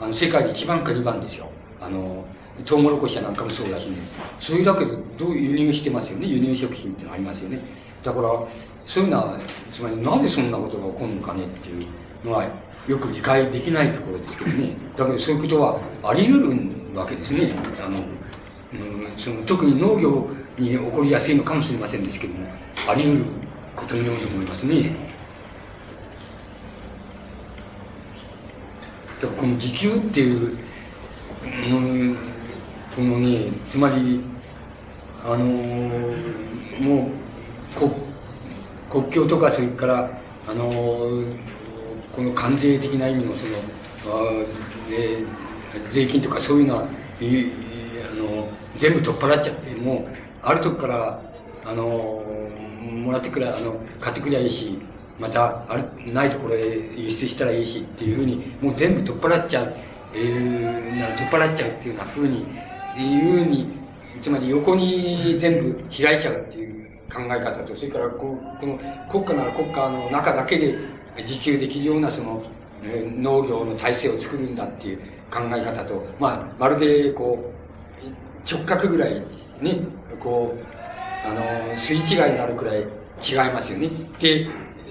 [0.00, 1.48] あの、世界で一番か二番ですよ。
[1.80, 2.24] あの、
[2.64, 3.96] トウモロコシやなんかもそうだしね。
[4.40, 6.26] それだけど、どう輸入してますよね。
[6.26, 7.60] 輸入食品ってのありますよね。
[8.02, 8.28] だから、
[8.86, 9.38] そういうのは、
[9.72, 11.86] つまりなぜそんなことが起こるのかねっていう
[12.24, 12.46] のは、
[12.88, 14.70] よく理解できないところですけどね。
[14.96, 16.56] だけどそういうことはあり得る
[16.94, 17.52] わけですね。
[17.84, 22.46] あの、うん、その特に農業に起こりやすいのかもしれませんですけども、
[22.88, 23.24] あり得る
[23.74, 24.90] ことのように思いますね。
[29.20, 30.58] だからこの自給っていう、
[31.42, 32.16] うん、
[32.94, 34.20] このね、つまり、
[35.24, 35.44] あの
[36.78, 37.92] もう、国、
[38.90, 40.10] 国境とかそれから、
[40.48, 40.64] あの
[42.14, 43.56] この関税的な意味のその、
[44.06, 44.44] あ
[44.90, 45.24] え
[45.90, 51.22] 税金とかそういうのは、あの全部取っ払っちゃって、もう、ある時から、
[51.64, 52.22] あの
[52.82, 54.78] もらってくれ、あの、買ってくりゃいいし、
[55.18, 59.72] また、ある、ないところへ輸出したらいいしっていうふうに、もう全部取っ払っちゃう、
[60.14, 62.46] えー、なら取っ払っちゃうっていうふうに、
[62.98, 63.68] いうふうに、
[64.20, 68.78] つまり横に全部開いちゃうっていう考え方と、それからここの
[69.10, 70.76] 国家なら国家の中だけで
[71.18, 72.44] 自給できるようなその、
[72.82, 74.98] えー、農業の体制を作るんだっていう
[75.30, 79.22] 考え方と、まあ、まるでこう、直角ぐらい
[79.60, 79.86] に、
[80.20, 80.76] こう、
[81.26, 83.88] あの、筋違いになるくらい違いますよね。
[84.20, 84.48] で、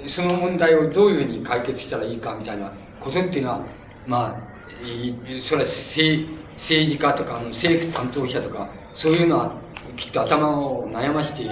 [0.08, 3.66] その問題をどういうふうに解決したらいいかみたいなことっていうのは、
[4.06, 4.36] まあ、
[5.42, 9.56] それは政政治家とか政府担当者とか、そういうのは
[9.98, 11.44] きっと頭を悩まして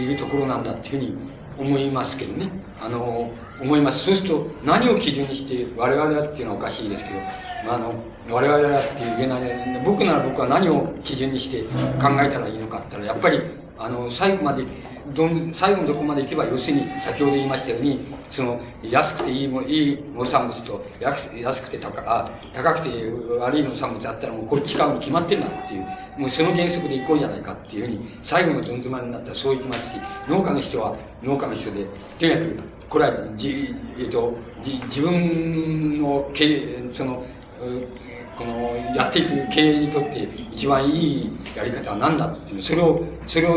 [0.00, 1.18] いるところなんだっていうふうに
[1.58, 2.50] 思いますけどね。
[2.80, 4.04] あの、思います。
[4.04, 7.18] そうすると、何を基準にして我々だっていうのはおかしいですけど、
[7.66, 7.94] まあ、あの、
[8.30, 11.62] 我々だって言えない、僕なら僕は何を基準にして
[12.00, 13.42] 考えたらいいのかって言ったら、やっぱり、
[13.76, 14.64] あの、最後まで、
[15.14, 21.30] どん、最後のどこまで行けば、要するに、先ほど言いましたように、その、安くていい、いい農産物と、安
[21.62, 22.90] くて高、高くて
[23.38, 29.96] 悪い農産物あったらもうこっち買うに決まってんだっていう、もうその原則で行こうじゃないかっていうふうに、最後のどん詰まりになったらそういきますし、
[30.28, 31.86] 農家の人は農家の人で、
[32.18, 32.56] とにかく、
[32.88, 37.24] これはじ、えっと、じ自分の経営、その、
[38.36, 43.56] この、やっていく経営にとって一番いいやり方は何だっていう、それを、それを、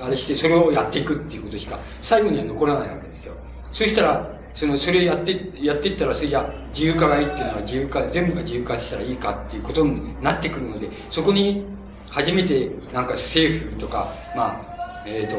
[0.00, 3.34] あれして、それをやっていくっていうことしか、最後には残らないわけですよ。
[3.72, 11.64] そしたら、その、それやって、やっていったら、それじゃ自由化がいいっていうのは自由化、全部が自由化したらいいかっていうことになってくるので、そこに、
[12.10, 15.36] 初めて、なんか政府とか、まあ、えっ、ー、と、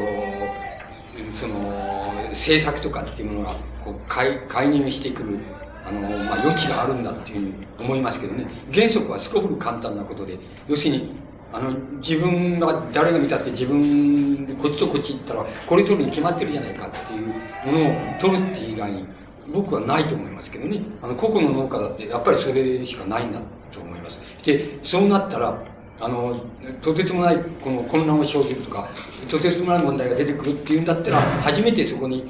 [1.32, 1.54] その、
[2.30, 5.38] 政策とかっていうものが、こう、介、介入してくる、
[5.86, 8.46] あの、まあ、余地があるんだっていうふうに思いますけどね。
[8.74, 11.14] 原則はすこぶる簡単なことで、要するに、
[11.52, 17.26] あの、自分が、誰が見たって自分で、こっちとこっち行ったら、これ取るに決まってるじゃないかっていう
[17.64, 19.06] ものを取るって以外に、
[19.52, 20.82] 僕はないと思いますけどね。
[21.02, 24.18] あの、個々の農家だって、やっぱりそれしかないんだと思います。
[24.44, 25.62] で、そうなったら、
[25.98, 26.36] あの、
[26.82, 28.88] とてつもない、この混乱を生じるとか、
[29.28, 32.26] とてつもない問題が出てくるっていうんだったら、初めてそこに、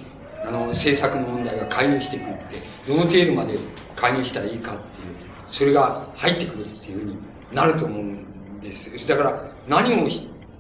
[0.47, 3.59] あの、政策の問題が介入してくるって、どの程度まで
[3.97, 5.17] 介入したらいいかっていう、
[5.51, 7.17] それが入ってくるっていうふうに
[7.53, 8.26] なると思うん
[8.61, 9.07] です。
[9.07, 10.09] だから、何を、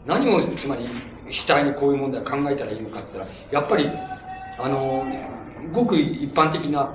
[0.06, 0.88] 何を、つまり、
[1.30, 3.90] 主体にこういう問題を考えたらいいのかって言ったら、やっぱり、
[4.58, 5.06] あの、
[5.72, 6.92] ごく一般的な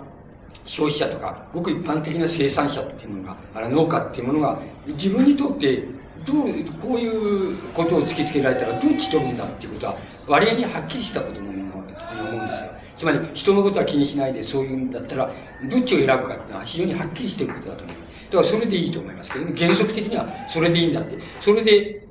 [0.65, 5.83] 消費者とか、ごく一般的な生産者っていうものが、あれ農家っていうものが、自分にとって
[6.25, 6.45] どう、
[6.79, 9.97] こういうことを突きつけられたらどっち取るんだっていうことは、
[10.27, 12.69] 割合にはっきりしたことのように思うんですよ。
[12.95, 15.31] つまり、人のことは気にしないでそういうんだったら、
[15.63, 17.95] どっちを選ぶかっていうのは非常にはっきりしてることだと思う。
[18.31, 19.53] だからそれでいいと思いますけどね。
[19.55, 21.17] 原則的にはそれでいいんだって。
[21.41, 22.01] それで、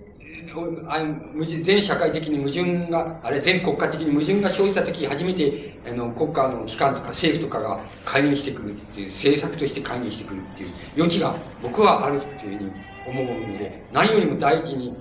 [1.62, 12.72] 全社会的に矛盾が、あれ全国家的に矛盾が生じたとき、初めて、あの、国家の機関とか政府とかが介入してくるっていう、政策として介入してくるっていう余地が僕はあるっていうふうに
[13.06, 14.92] 思うので、何よりも大事に、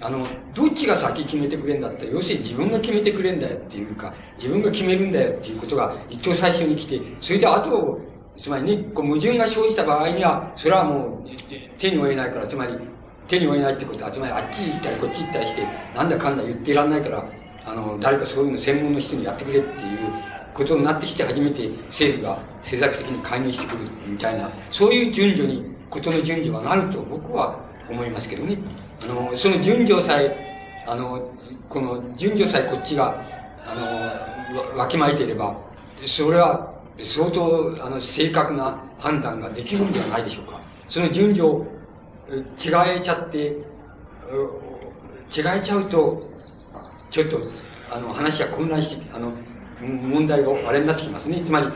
[0.00, 2.04] あの、どっちが先決めてくれんだった？
[2.04, 8.00] ら、要するに自分が決めてくれんだよっていうか、自分が決めるんだよっていうことが一等最初に来て、それであと、
[8.38, 11.28] つまりね、こう矛盾が生じた場合には、それはもう
[11.76, 12.74] 手に負えないから、つまり
[13.26, 17.24] 手に負えないってことは、つまりあっち行ったりこっち行ったりして、なんだかんだ言っていらんないから、
[17.64, 19.98] あの、誰かそういうの専門の人にやってくれっていう
[20.54, 27.58] ことになってきて初めて政府が政策的に介入してくるみたいな、そういう順序にことの順序がなると僕は
[27.90, 28.56] 思いますけどね。
[29.02, 31.20] あの、その順序さえ、あの、
[31.68, 33.20] この順序さえこっちが、
[33.66, 35.56] あの、わきまえていれば、
[36.06, 40.60] それは相当、あの、正確な判断ができるんではないでしょうか。
[40.88, 41.46] その順序
[42.30, 43.56] 違えちゃって、違
[45.56, 46.22] えちゃうと、
[47.10, 47.38] ちょっと、
[47.94, 49.32] あの、話が混乱して、あの、
[49.80, 51.42] 問題があれになってきますね。
[51.44, 51.68] つまり、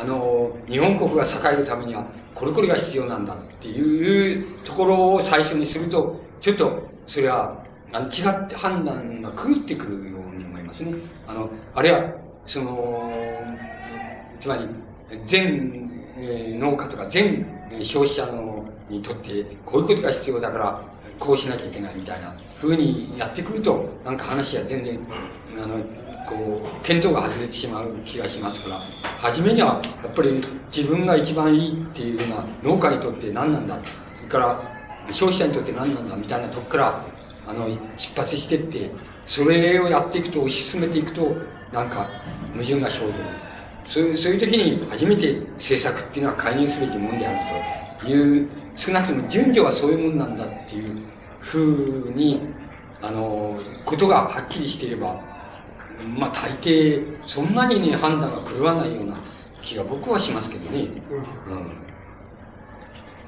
[0.00, 10.94] あの、日本国が栄えるためには、これこれが必要なんだっていうところを最初にすると、ちょっと、それは、あの、違って判断が狂ってくるように思いますね。
[11.26, 12.10] あの、あるいは、
[12.46, 13.12] その、
[14.42, 14.66] つまり、
[15.24, 17.46] 全、えー、農家とか全
[17.84, 20.82] 消費者のにとって、こういうことが必要だから、
[21.20, 24.98] こうしなきゃいけないみたいな風にやってくると、なんか話は全然、
[25.62, 25.76] あの、
[26.26, 28.80] こう、見当が外れてしまう気がしますから、
[29.18, 30.42] 初めには、やっぱり
[30.76, 33.78] 自分が一番いいっていうような農家にとって何なんだ、
[34.16, 34.60] それから
[35.12, 37.04] 消費者にとって何なんだみたいなとこから、
[37.46, 38.90] あの、出発してって、
[39.24, 41.36] それをやっていくと、推し進めていくと、
[41.72, 42.10] なんか、
[42.54, 43.51] 矛盾が生ずる。
[43.86, 47.38] そういう、そういう時に初めて政策っていうのは介入すべきもんである
[48.00, 51.02] という、少なくとも順序はそういうもんなんだっていう
[51.40, 51.60] ふ
[52.08, 52.40] うに、
[53.00, 55.20] あの、ことがはっきりしていれば、
[56.16, 59.16] まあ大抵、そんなにね、判断が狂わないような
[59.60, 60.88] 気が僕はしますけどね。
[61.46, 61.82] うん。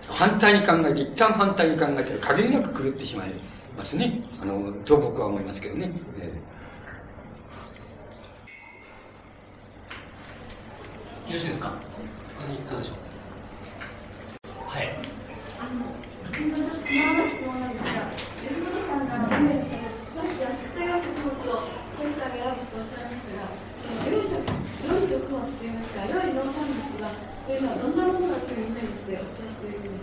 [0.08, 3.32] 反対に考えて、一旦反対に考えたら限りなく狂ってしまい
[3.76, 4.20] ますね。
[4.40, 5.90] あの、と僕は思いますけどね。
[6.18, 6.53] えー、
[11.32, 11.72] ろしいですか？
[12.38, 12.96] 他にいかがでしょう
[14.68, 14.92] はい。
[14.92, 16.66] あの、本当に
[17.30, 18.10] 質問なんですが、
[18.44, 19.40] 吉本さんがさっき
[20.44, 21.64] は食物を
[21.96, 23.48] 消費者が選ぶとおっしゃいましたが、
[24.04, 24.34] 良い食
[24.84, 27.08] 良い食物といいますか、良い農産物が、
[27.46, 30.02] というのはどんなものだというイメージでおっしゃっているんでし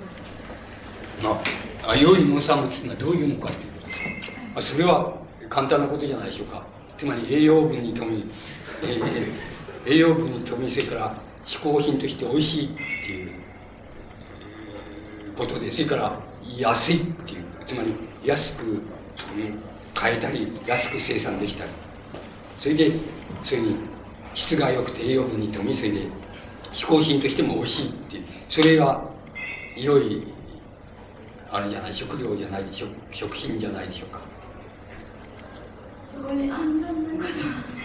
[1.21, 1.91] ょうか。
[1.91, 3.93] あ、良い農産物というのはどういうのかということで
[4.23, 4.61] すか。
[4.61, 5.13] それは
[5.49, 6.63] 簡単なことじゃないでしょうか。
[6.97, 8.23] つまり栄養分に富み、
[8.83, 9.33] えー、
[9.85, 12.69] 栄養分に富み、それから嗜好品として美味しいっ
[13.05, 13.31] ていう
[15.35, 16.19] ことで、それから
[16.57, 18.79] 安いっていう、つまり安く、ね、
[19.93, 21.71] 買えたり、安く生産できたり。
[22.59, 22.91] それで、
[23.43, 23.75] それに
[24.33, 26.01] 質が良くて栄養分に富み、それで
[26.71, 29.01] 嗜好品としても美味しいっていう、それが
[29.75, 30.23] 良い、
[31.51, 34.19] あれじゃない、食料じゃないでしょ、食品じゃないでしょうか。
[36.13, 37.81] そこに安全なことは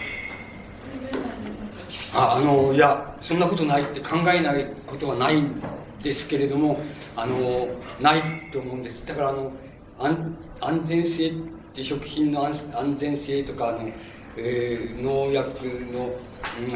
[2.13, 5.61] ああのいやそんなことないって考えないことはないん
[6.01, 6.79] ですけれども
[7.15, 7.67] あの
[7.99, 9.05] ないと思うんです。
[9.05, 9.51] だからあの
[9.99, 11.33] 安安全性っ
[11.73, 13.89] て食品の安全性とかあの、
[14.35, 16.11] えー、農薬の,、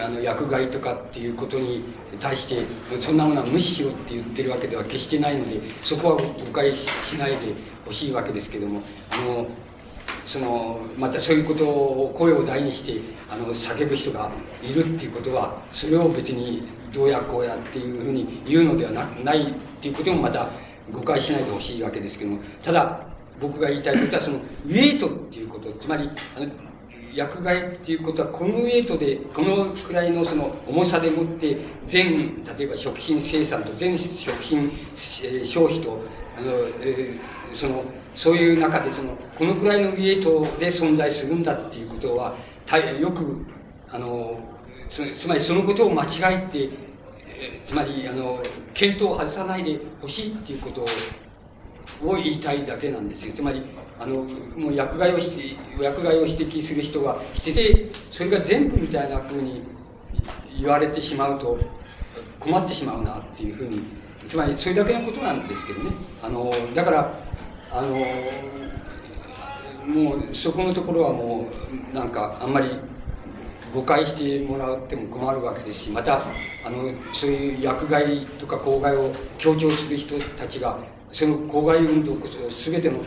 [0.04, 1.84] あの薬害とかっていうことに
[2.20, 2.64] 対して
[3.00, 6.88] そんなものは無視しろって言ってるわけでは決してないのでそこは誤解し
[7.18, 7.38] ないで
[7.86, 9.48] ほしいわけですけどもあの
[10.26, 14.30] そのまたそういうことを声を大にしてあの叫ぶ人が
[14.62, 20.50] いるっていうことはそれを別にどうやこうやっていうふうに言うのではなないっていうこともまた
[20.92, 23.02] 誤解しないでほしいわけですけどもただ
[23.40, 26.52] 僕が言いたいことはそのウェイトっていうことつまりあの
[27.14, 36.00] 薬害っていうことはこのウェイトでこのくらいのその重さでもって全例えば食品生産と全食品消費と
[36.38, 36.52] あの、
[36.82, 37.84] えー、その
[38.16, 42.36] そういう中でそのこのくらいのウェイトで存在するんだっていうことは
[43.00, 43.46] よく
[43.90, 44.40] あの
[44.90, 46.70] つまりそのことを間違えて
[47.66, 48.42] つまりあの
[48.74, 50.86] 検討を外さないでほしいっていうこと
[52.04, 53.34] を言いたいだけなんですよ。
[53.34, 53.64] つまり
[54.00, 54.24] あの
[54.56, 59.62] もう薬害をして薬害を指摘する人がしててそれが全部みたいなふうに
[60.60, 61.60] 言われてしまうと
[62.40, 64.02] 困ってしまうなっていうふうに。
[64.28, 65.92] つまりそれだけのことなんですけどね。
[66.24, 67.14] あのだから
[67.74, 68.06] あの
[69.86, 71.48] もうそこのところはも
[71.94, 72.70] うなんかあんまり
[73.74, 76.22] 誤解してもらっても困るわけですしまた
[76.66, 80.78] あのそういう薬害とか公害を強調する人たちが
[81.12, 83.00] その公害運動こそ全ての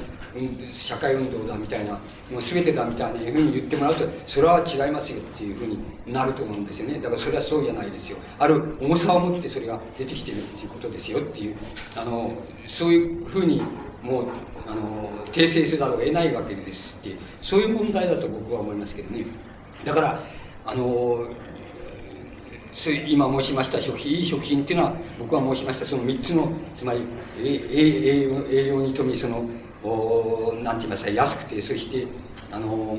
[0.72, 1.92] 社会運動だみたいな
[2.30, 6.94] もう全てだみたいなふうに言ってもらうとそれは違いますよっていうふうになると思うんですよね。
[6.94, 8.16] だからそれはそうじゃないですよ。
[8.38, 11.56] ある重さを持ってそれが出てきてるっていうことですよっていう
[11.96, 12.32] あの
[12.66, 13.62] そういうふうに
[14.02, 14.26] もう
[14.66, 19.26] あの訂正せざるを得ないわけですってそういう問題だと僕は思いますけどね
[19.84, 20.22] だから
[20.64, 21.28] あの
[23.06, 27.02] 今申しました食品いい食品っていうのは僕は申しましたその3つのつまり
[27.38, 29.44] 栄養栄養に富みその
[29.82, 32.06] おなんて言いますか安くてそして
[32.50, 32.98] あの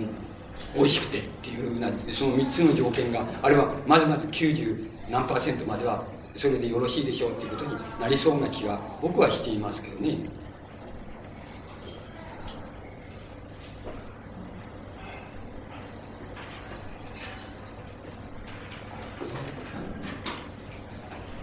[0.75, 6.03] 美味しくてっていうなその3つの条件があればまずまず90何パーセントまでは
[6.35, 10.17] それでよろしいでしょうっていうことになりそうな気は僕はしていますけどね。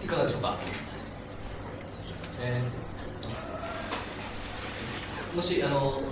[0.03, 0.55] いかがでしょうか、
[2.41, 6.03] えー、もしあの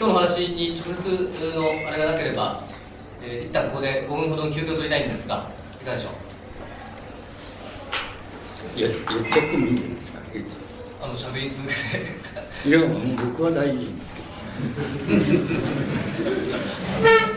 [0.00, 2.62] 今日の話に直接のあれがなければ、
[3.22, 5.46] えー、一旦ここで5分ほどの休憩を取りたいんですが
[5.78, 6.08] いかがでしょ
[8.76, 8.78] う？
[8.78, 10.62] いや言っちゃってもいいんじゃないですか。
[11.02, 11.80] あの喋り続けて。
[12.66, 12.80] いや
[13.26, 14.26] 僕は大丈夫ですけど。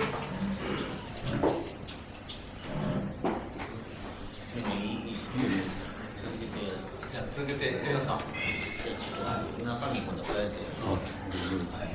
[7.30, 8.22] 続けてやりますか。
[8.86, 9.14] じゃあちょ
[9.48, 10.56] っと中身今度変えて。
[10.86, 10.98] は
[11.84, 11.90] い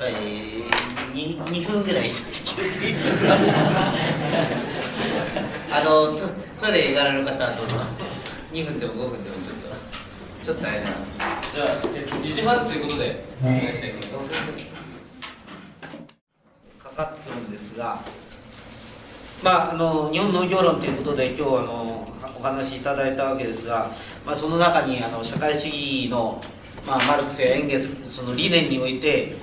[0.00, 0.64] やっぱり
[1.54, 2.10] 2, 2分ぐらい
[5.70, 6.28] あのト
[6.60, 7.76] トイレ行かれる方はどうぞ
[8.52, 9.68] 2分でも5分でもちょっと
[10.44, 14.84] ちょっとあれなじゃあ、えっと、2時半ということでお願いしたいと思います。
[16.94, 17.98] かってるんですが、
[19.42, 22.08] まあ、あの日本農業論ということで今日あの
[22.38, 23.90] お話しいただいたわけですが、
[24.24, 26.42] まあ、その中にあの社会主義の、
[26.86, 29.34] まあ、マルクスやエンゲスその理念において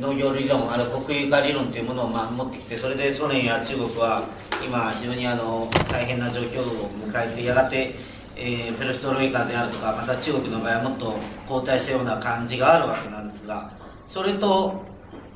[0.00, 4.24] 農業理論ある国有化理論というものをまあ持ってきてそれでソ連や中国は
[4.64, 7.94] 今非常にあの大変な状況を迎えてやがて、
[8.36, 11.16] えー、ペロストロイカであるとかまた中国の場合はもっと
[11.48, 13.70] 後退したような感じがあるわけなんですが
[14.04, 14.84] それと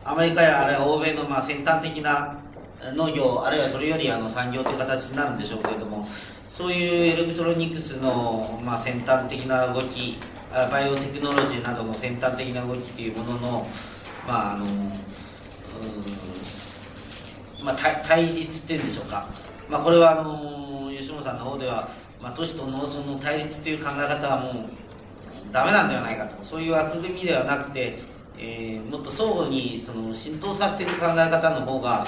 [0.05, 2.39] アメリカやあるいは欧米のまあ先端的な
[2.95, 6.07] 農業あるいはそれよりあの産業という形になるんでしょうけれども
[6.51, 10.19] そういうエレクトロニクスのまあ先端的な動き
[10.51, 13.67] バイオテクノロジーなどの先端的な動きというものの
[14.31, 14.67] まああの
[17.63, 19.29] まあ、対立っていうんでしょうか、
[19.69, 21.91] まあ、これはあの吉野さんの方では、
[22.23, 24.55] まあ、都市と農村の対立という考え方はもう
[25.53, 26.43] ダメなんではないかと。
[26.43, 27.99] そういう枠組みではなくて
[28.43, 32.07] えー、もっと相互にその浸透させていく考え方の方が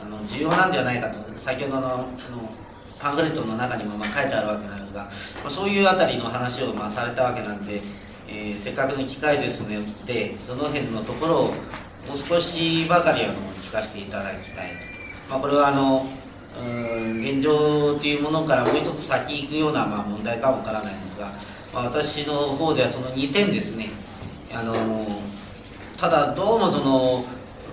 [0.00, 1.18] あの重要なんではないかと。
[1.40, 2.48] 先ほどのその
[3.00, 5.10] パンフレットの中にもまあ書いてあるわけなんですが、ま
[5.46, 7.82] あ、そういうあたりの話をまあされたわけなんで、
[8.28, 9.68] えー、せっかくの機会ですの
[10.04, 11.44] でその辺のところを
[12.06, 14.74] もう少しばかりあの聞かせていただきたいと、
[15.30, 16.06] まあ、これはあの
[17.20, 21.26] 現状というものからもう一つ先行くようなまあ問題かもわからないんですが、
[21.74, 23.90] まあ、私の方ではその2点ですね。
[24.54, 25.06] あの
[25.98, 27.24] ただどうもその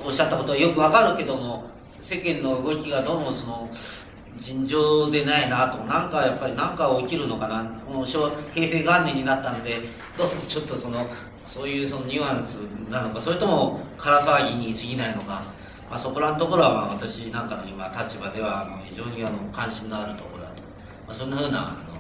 [0.06, 1.66] おっしゃったことはよくわかるけども
[2.02, 3.70] 世間の動きがどうもその
[4.44, 9.80] 尋常でないなとなんかやっぱり何か起きるのかなもう平成元年になったので
[10.18, 11.08] どうちょっとその
[11.46, 12.58] そういうそのニュアンス
[12.90, 15.46] なのかそれとも空騒ぎに過ぎないのか、
[15.90, 20.68] まあ、そこらのところはまあ私なんかの今立場では非常にあの関心のあるところだと、ま
[21.12, 21.94] あ、そんなふうなあの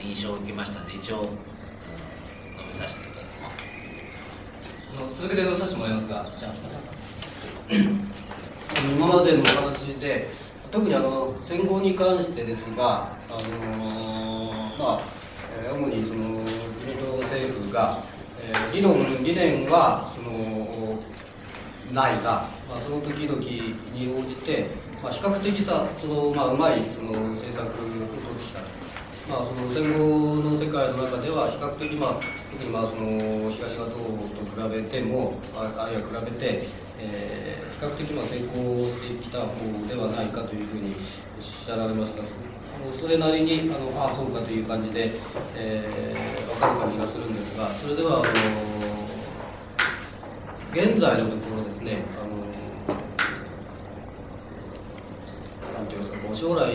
[0.00, 3.08] 印象を受けましたので一応述べさせて
[4.96, 6.52] の続けて述べさせてもらいますがじゃあ
[8.88, 10.43] 今までの話で
[10.74, 14.98] 特にあの戦後に関してですが、あのー、まあ、
[15.62, 18.02] えー、主にその自民党政府が、
[18.42, 20.98] えー、理論理念はその
[21.92, 24.66] ないが、まあ、その時々に応じて、
[25.00, 28.58] まあ、比較的さその、まあ、うまいその政策を取ってきた
[29.26, 32.20] まあ、その戦後の世界の中では比較的、まあ、
[32.50, 34.04] 特にまあその東側東
[34.36, 36.66] と比べてもああるいは比べて、
[37.12, 39.46] えー、比較的まあ成功してきた方
[39.86, 40.94] ではないかというふうに
[41.36, 42.22] おっしゃられました。
[42.92, 45.12] それなりにあのああそうかという感じで、
[45.56, 48.24] えー、分かる感じがするんですがそれではあの
[50.72, 52.44] 現在のところですねあの
[55.78, 56.66] なんていうんですか将来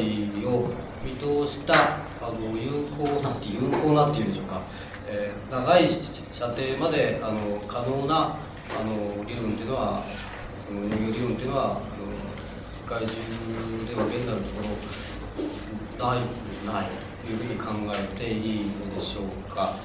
[0.45, 0.71] を
[1.03, 4.61] 見通したあの有効なって有効なっていうんでしょうか、
[5.07, 5.87] えー、長い
[6.31, 8.37] 射程まであの可能な
[8.75, 10.03] あの理論っていうのは
[10.67, 12.05] その農業理論っていうのはあの
[12.69, 13.15] 世界中
[13.87, 16.21] では現在のところない
[16.65, 16.89] ない
[17.25, 19.75] というふうに考えていいのでしょうか。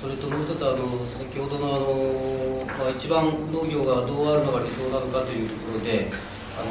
[0.00, 0.86] それともう一つあの
[1.18, 6.06] 先ほどのあの、まあ、一番農業がどうあるのが理想なのかというところで
[6.54, 6.70] あの、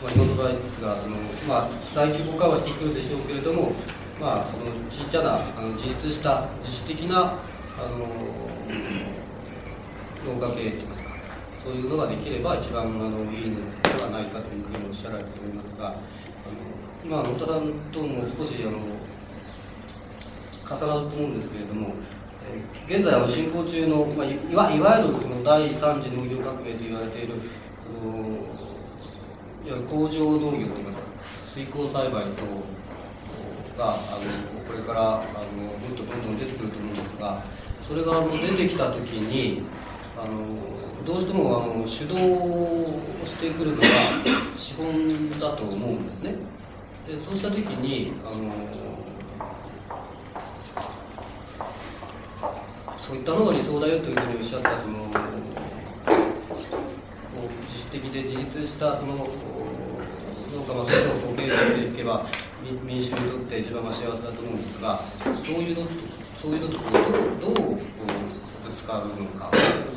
[0.00, 1.16] まあ、日本の場合ですがその、
[1.46, 3.72] まあ、大規模化はしてくるでしょうけれども
[4.20, 8.47] まあ、そのちっちゃなあの自立した自主的なあの
[10.28, 11.08] 農家経営といいますか？
[11.64, 15.98] そういうのができれば一番あのいいのではないかというふうにおっしゃられておりますがあの
[17.04, 18.78] 今太田さんとも少しあの
[20.68, 21.94] 重なると思うんですけれども、
[22.44, 22.60] え
[22.94, 27.40] 現在あの進行中の、まあ、いわいわゆるその第三次農業革命と言われている
[27.80, 31.04] そのいわゆる工場農業といいますか
[31.46, 32.44] 水耕栽培と
[33.78, 35.24] があのこれからあ
[35.56, 37.42] のもっとどんどん出てくると思うんですが
[37.88, 39.62] それがあの出てきた時に
[40.20, 43.86] あのどうしてもあの主導をしてくるのが
[44.56, 46.34] 資本だと思うんですね。
[47.06, 48.52] でそうした時にあの
[52.98, 55.06] そういったのが理想だよというふうにおっしゃったその
[57.62, 59.24] 自主的で自立したその農
[60.66, 62.26] 家まあそういうのをこう経営していけば
[62.84, 65.00] 民主にとって一番幸せだと思うんですが
[65.42, 65.86] そういうの
[66.36, 66.92] そういうのとこう
[67.40, 68.37] どうどう
[68.68, 69.50] こうぶつかるのか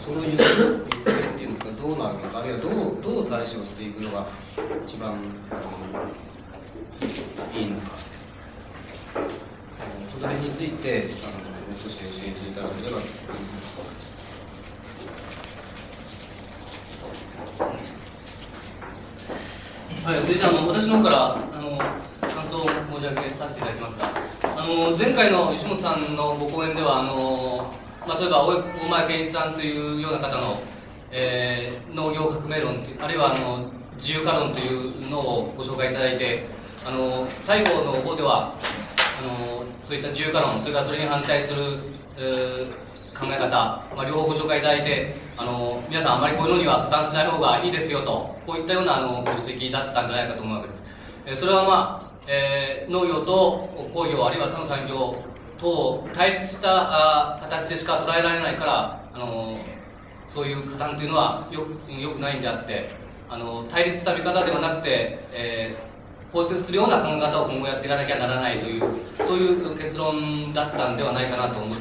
[0.03, 0.71] そういう行方
[1.33, 4.27] っていうんですかどうなるのかあるいはどうどう対処していくのが
[4.85, 5.19] 一番
[7.53, 7.87] いいのか
[10.07, 14.11] それについてあのもう少し教えていただければと思います。
[20.03, 24.07] はい、それじゃあの私の方からあの感想を申し上げさせていただきますが
[24.57, 27.71] あの前回の吉本さんのご講演ではあの、
[28.07, 30.59] まあ、例えば大前健一さんというような方の、
[31.11, 36.45] えー、農業革命論あるいはあの自由化論というのをご紹介いただいて
[36.85, 38.55] あの最後の方では
[39.19, 41.61] あのそういった自由化論それからそれに反対する、
[42.17, 43.47] えー考え方、
[43.95, 50.83] まあ、両方ご紹介いただいてあの皆さんあまりこういうのには加担しない方がいいですよとこういったようなあのご指摘だったんじゃないかと思うわけです、
[51.27, 55.23] えそれはまあ、えー、農業と工業あるいは他の産業
[55.61, 59.57] と対立した形でしか捉えられないからあの
[60.27, 61.61] そういう加担というのはよ
[61.99, 62.89] よくないんであって
[63.29, 68.83] あの対立した見方ではなくて、えー、包摂するような考え方を今後やっていかなきゃならないという
[69.19, 71.77] そういう結論だったんではないかなと思っ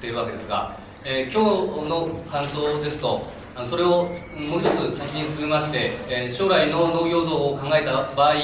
[0.00, 3.22] ているわけですが、えー、今日の感想ですと
[3.64, 4.04] それを
[4.36, 8.34] もう一つ先に進めまして、えー、将来の農業道を考えた場合、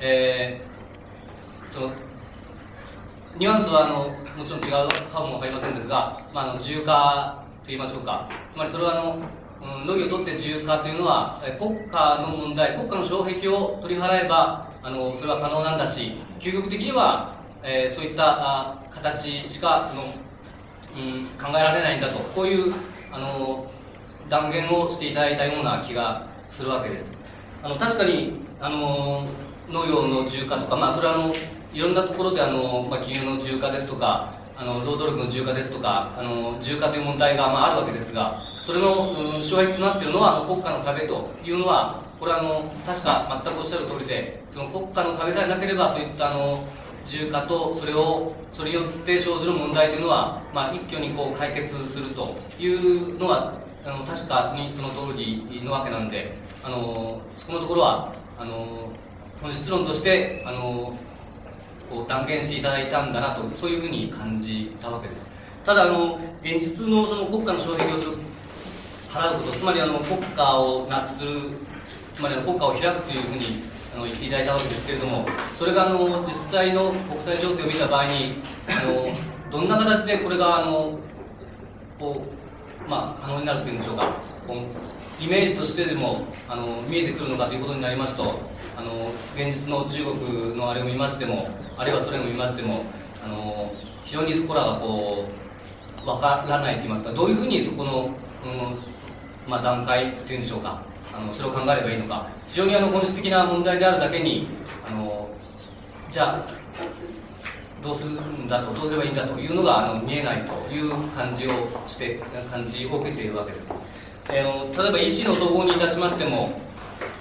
[0.00, 1.92] えー、その
[3.38, 8.28] ニュアンスはあのもちろん違うかも分かりませんですが、まあ、あの自由化といいましょうか。
[8.50, 22.18] つまりそれはあの農業にとって自由化というのは国家の問題国家の障壁を取り払えばあのそれは可能なんだし究極的には、えー、そういったあ形しかその、うん、考えられないんだと。
[22.34, 22.74] こういう
[23.12, 23.70] あの
[24.28, 27.12] 断言をしていただいたような気がするわけです。
[27.62, 29.28] あの確かにあの
[29.70, 31.32] 農業の自由化とか、まあ、それはあの
[31.72, 38.88] いろんなところであの、まあ、金融の自由化ですとかあの労働力の自由化ですとかあの自由化という問題が、まあ、あるわけですがそれの、
[39.36, 46.64] うん、障壁となっているのはあの国家の壁というのはこれはあの確か全くおっしゃる通りでその国家の壁さえなければそういったあの
[47.04, 58.92] 自由化とそれをそれによって生ずる問題というのは、まあ、一挙にこう解決するというのはあの確かにその通りのわけなんであのそこのところはあの
[59.40, 60.98] 本質論としてあの
[61.90, 65.26] こう断言していただいたんだなとそういうふうに感じたわけです。
[65.64, 67.96] ただあの現実のその国家の障壁を
[69.08, 71.30] 払うことつまりあの国家をなくする
[72.14, 73.62] つまりあの国家を開くというふうに
[73.94, 78.34] あの言っていただいたわけですけれどもそれがあの実際の国際情勢を見た場合に
[78.68, 79.12] あの
[79.50, 80.98] どんな形でこれがあの
[81.98, 82.24] こ
[82.86, 84.22] う、まあ、可能になるというんでしょうか
[85.20, 88.40] イメージとしてでもあの見えてくるのかということになりますと
[88.78, 92.84] あの現実の中国のあれを見ましてもあるいはそれを見ましても
[93.24, 93.72] あの
[94.04, 95.24] 非常にそこらがこ
[96.00, 100.80] う分からないといいますかどういうふうにそこの、うんまあ、段階というんでしょうか
[101.12, 104.46] あのそれを考えればいいのか非常にあの本質的な問題であるだけに
[104.86, 105.28] あの
[106.08, 106.46] じゃあ
[107.82, 111.50] どうするんだとどうすればいいんだというのがあの見えないという感じを
[111.88, 113.72] して感じを受けているわけです、
[114.30, 116.60] えー、例えば EC の統合にいたしましても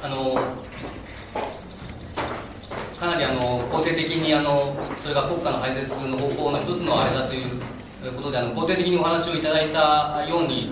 [0.04, 0.40] あの
[3.00, 10.72] かなりあの肯定的にあのそれが国家の廃絶の方向の一つのあれだということであの肯定的にお話をいただいたように、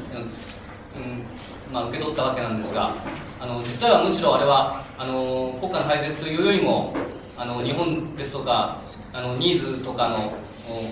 [0.95, 2.95] うんまあ、受け取ったわけなんですが
[3.39, 6.95] あの実際はむしろあれはあの国家の廃絶というよりも
[7.37, 8.79] あの日本ですとか
[9.13, 10.33] あのニーズとかの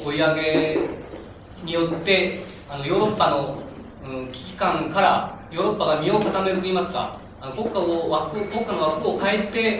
[0.06, 0.80] 追い上げ
[1.64, 3.62] によってあのヨーロッパの、
[4.32, 7.18] 危機感からヨーロッパが身を固めるといいますか
[7.52, 9.80] 国家を枠国家の枠を変えて、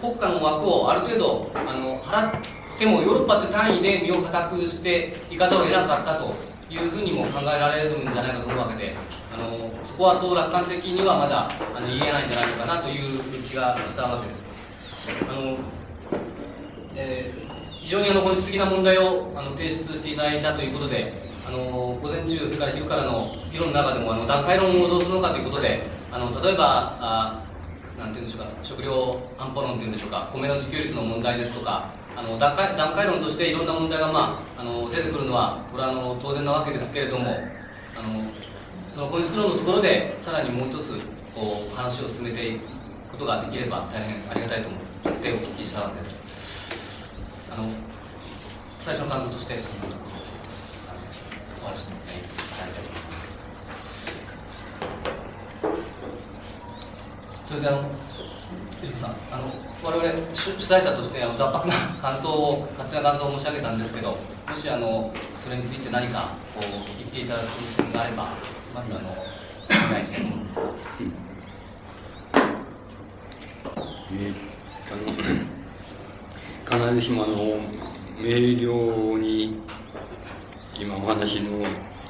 [0.00, 6.34] 国家の枠をある程度あの払ってもヨーロッパという単位で身を固くしていかざるを得なかったと
[6.70, 8.94] いうふうにも考えられるんじゃないかと思うわけで
[9.34, 14.46] あのそこはそう楽観的にはまだあの言えないんじゃないのかなという気がしたわけです。
[15.28, 15.56] あの
[16.94, 27.42] えー、非常にあの本質的な問題をあの提出していただいたということであの午前中から昼からの議論の中でもあの段階論をどうするのかということであの例えばあ
[27.96, 37.48] なんていうんでしょうか食料安保論というんでしょうか米の自給率の問題ですとかあの段階段階論としていろんな問題が、まあ、あの出てくるのはこれはあの当然なわけですけれども
[37.94, 38.24] あの
[38.92, 40.98] その本質論のところでさらにもう一つ
[41.32, 42.62] こう話を進めていく
[43.12, 44.80] ことができれば大変ありがたいと思っ
[45.22, 47.14] てお聞きしたわけです。
[47.52, 47.68] あの
[48.80, 50.05] 最初の感想としてそんなと
[51.66, 53.26] お話しいただきたいと思います
[57.46, 57.90] それであの
[58.80, 59.50] 藤子さんあの
[59.82, 64.16] 我々主催者としてあの雑白な感想を勝手な感想を申し上げたんですけど
[64.48, 68.28] もしあのそれについて何かこう言っていただく点があれば
[68.74, 70.62] まずあのお願いしたいと思うんですが。
[74.12, 74.32] え
[74.92, 75.12] あの
[76.86, 77.34] 必ずしもあの
[78.18, 79.60] 明瞭に
[80.78, 81.52] 今お話の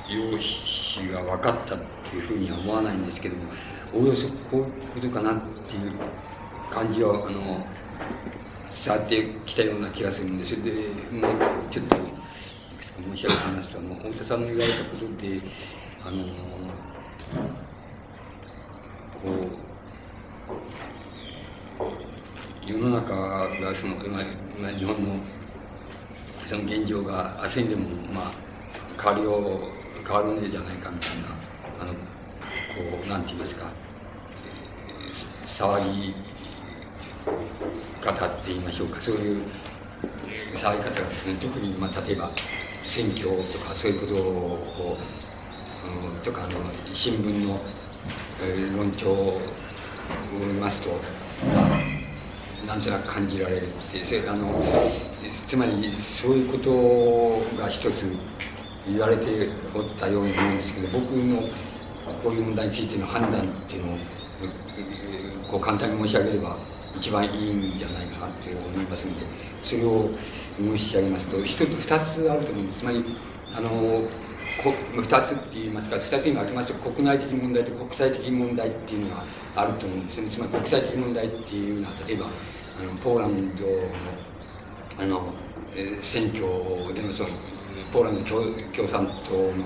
[0.08, 3.42] 用紙が分かったっていうふうには思わないんですけども
[3.92, 5.92] おおよそこういうことかなっていう
[6.68, 7.66] 感じはあの
[8.84, 10.70] 伝わってきたような気がするんですで
[11.12, 11.32] もう
[11.70, 15.40] ちょっといくつか申し上げますとあの太田さんの言われたことで
[16.04, 16.24] あの
[19.22, 19.76] こう
[22.64, 24.20] 世の中がその今
[24.58, 25.20] 今日本の
[26.44, 28.45] その現状が明日にでもまあ
[29.02, 29.60] 変わるよ
[30.06, 31.26] 変わるんじゃないかみたいな
[31.80, 33.66] あのこうなんて言いますか、
[34.44, 36.14] えー、騒ぎ
[38.00, 39.00] 方って言いましょうか。
[39.00, 39.42] そういう
[40.54, 42.30] 騒ぎ方がですね特に、まあ、例えば
[42.82, 44.98] 選挙とかそういうことを、
[46.14, 46.60] うん、とかあの
[46.94, 47.60] 新聞の、
[48.42, 49.40] えー、論調を
[50.32, 50.90] 見ますと、
[51.54, 54.62] まあ、なんとなく感じられるってそれあの
[55.46, 58.06] つまりそういうことが一つ
[58.86, 61.42] 言われておったように思うんですけど僕の
[62.22, 63.98] こういう問題についての判断っていうのを
[65.48, 66.56] こう簡単に申し上げれば
[66.94, 69.26] 一番いいんじゃないかなって思いますので
[69.62, 70.10] それを
[70.58, 72.78] 申し上げますと一つ二つあると思うんです。
[72.78, 73.04] つまり
[73.52, 73.68] あの
[74.56, 79.24] こ二つって言いますか二つに分けますと国内的問題と国際的問題っていうのが
[79.54, 80.30] あると思うんですね。
[80.30, 82.26] つまり国際的問題っていうのは例えば
[82.78, 84.18] あのポーランドの
[84.98, 85.34] あの
[86.00, 87.30] 選挙でのその
[87.92, 88.30] ポーランド
[88.72, 89.64] 共産党の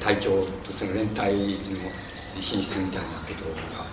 [0.00, 0.30] 隊長
[0.62, 1.90] とその連帯の
[2.40, 3.44] 進出みたいなこと
[3.76, 3.86] が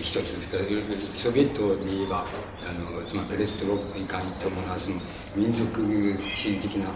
[0.00, 2.26] 一つですソビエトで言えば
[2.68, 4.96] あのつまりペレストロイカに伴うその
[5.34, 5.80] 民族
[6.34, 6.92] 主義的な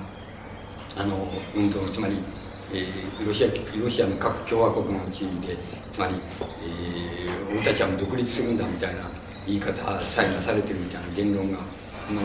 [0.97, 2.25] あの運動つまり、
[2.73, 5.57] えー、ロシアロシアの各共和国の地域で
[5.93, 6.15] つまり、
[6.61, 9.03] えー、俺たちはもう独立するんだみたいな
[9.47, 11.61] 言い方さえなされてるみたいな言論が
[12.09, 12.23] その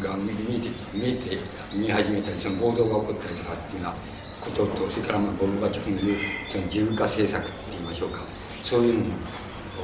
[0.00, 1.38] が見えて見て
[1.72, 3.94] 見始めたりその暴動が起こったりとかっていうような
[4.40, 6.18] こととそれからまあゴルバチョフの言う
[6.48, 8.18] その自由化政策って言いましょうか
[8.64, 9.14] そういうの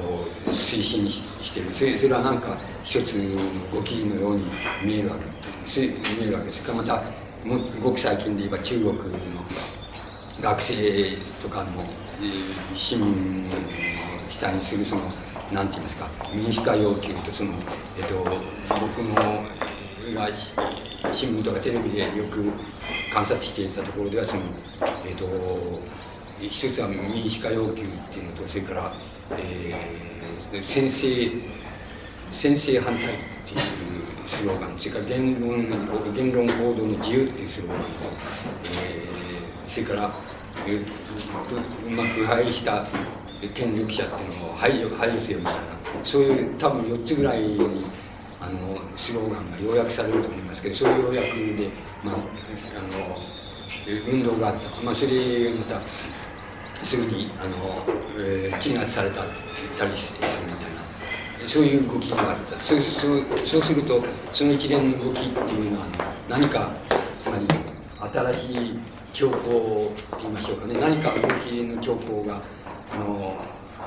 [0.00, 4.50] を推進してるそれそれはなんか一つの動きのように
[4.82, 5.26] 見えるわけ
[6.18, 7.04] 見えるわけですからまた
[7.44, 8.92] もごく最近で言えば中国
[9.32, 9.44] の
[10.40, 10.74] 学生
[11.40, 11.84] とかの
[12.74, 13.52] 市民を
[14.28, 15.02] 主体にするその
[15.52, 17.52] なんて言いますか民主化要求とその、
[17.96, 18.14] えっと、
[18.80, 19.14] 僕の
[20.14, 20.28] が
[21.12, 22.50] 新聞とかテレビでよく
[23.12, 24.42] 観察していたところではその、
[25.06, 25.26] えっと、
[26.40, 28.92] 一つは民主化要求っていうのとそれから、
[29.38, 31.30] えー、先制
[32.32, 33.60] 先制反対っていう
[34.26, 37.86] スローガンそれから言論言論報道の自由っていうスローガンと、
[38.84, 40.12] えー、それから、
[40.66, 42.84] えーまあ、腐敗した
[43.48, 45.60] 権力者っていうのを排除排除せよみたいな
[46.04, 47.84] そういう多分4つぐらいに
[48.40, 51.70] あのスローガンが要約されると思いますけどそういう要約で、
[52.04, 53.18] まあ、あの
[54.08, 55.80] 運動があった、まあ、それまた
[56.82, 57.56] すぐにあの、
[58.18, 60.76] えー、鎮圧されたたりするみたいな。
[61.46, 62.60] そういう動きがあった。
[62.60, 64.02] そうそうそうすると
[64.32, 65.86] その一連の動きっていうのは
[66.28, 66.72] 何か
[67.22, 67.46] つまり
[68.12, 68.78] 新しい
[69.12, 70.74] 兆候と言いましょうかね。
[70.80, 72.40] 何か動きの兆候が
[72.92, 73.36] あの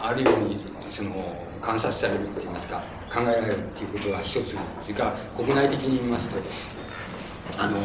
[0.01, 1.11] あるようにその
[1.61, 6.37] 観察されるって言いますか考えられるっていうことが一つそれから国内的に言いますと
[7.57, 7.77] あの、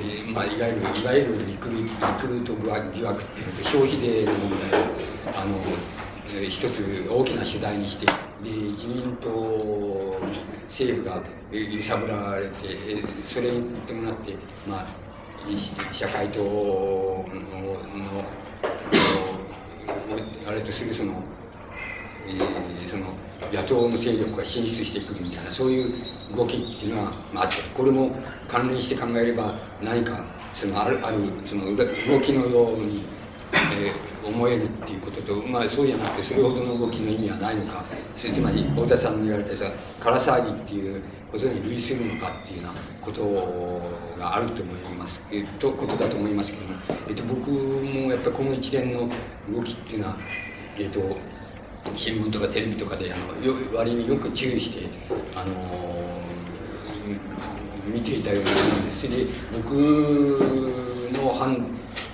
[0.00, 4.82] えー、まあ、いわゆるいわゆるリクルリクルート疑惑っていうのと消費税の問題
[5.36, 5.58] あの、
[6.34, 10.14] えー、一つ大きな主題にしてで自民党
[10.68, 11.22] 政府が
[11.52, 14.34] 揺さぶられてそれに伴って
[14.66, 15.04] まあ
[15.92, 18.24] 社会党のの
[20.46, 21.14] あれとするその、
[22.26, 23.06] えー、その
[23.52, 28.10] 野党の勢力が進出してくるみたいなそういう動きっていうのは、まあ、あってこれも
[28.48, 33.04] 関連して考えれば何かそのあるあるその動きのように、
[33.78, 37.84] えー、思えるっていうことと、まあ、そうじゃなくてそれほどの動きの意味はないのか。
[38.16, 41.02] つまり太田さんの言われたさ空騒ぎっていう
[41.34, 46.74] ことに類するのかっていうようなことがあると思います、えっと、ことだと思いますけども、
[47.08, 49.10] えっと、僕もやっぱりこの一連の
[49.50, 50.16] 動きっていうのは、
[50.78, 51.00] えっと、
[51.96, 54.86] 新聞とかテレビとかであのよ割によく注意して
[55.34, 55.54] あの
[57.92, 59.00] 見ていたようなものです。
[59.00, 59.72] それで僕
[61.12, 61.66] の判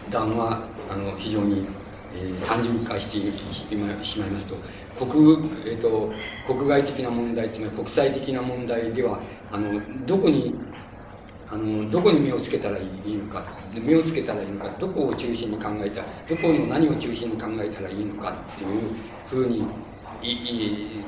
[0.09, 1.67] 断はあの非常に、
[2.15, 3.19] えー、単純化して
[4.03, 4.57] しまいますと
[5.07, 6.13] 国,、えーと、
[6.47, 9.19] 国外的な問題つまり国際的な問題では
[9.53, 10.55] あのどこに
[11.53, 18.95] あのどこに目をつけたらいいのか目をつけたらいいのかどこを中心に考えたどこの何を中心に考えたらいいのかっていう
[19.29, 19.67] ふうに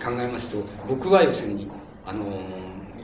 [0.03, 1.69] 考えますと僕は要するに
[2.05, 2.27] あの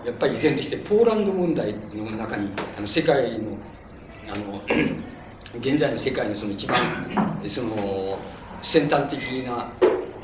[0.05, 3.59] やっぱり依然としてポーランド問題の中にあの世界の
[4.27, 4.61] あの
[5.61, 6.77] 現在の世界のその一番
[7.49, 8.19] その
[8.61, 9.73] 先端的な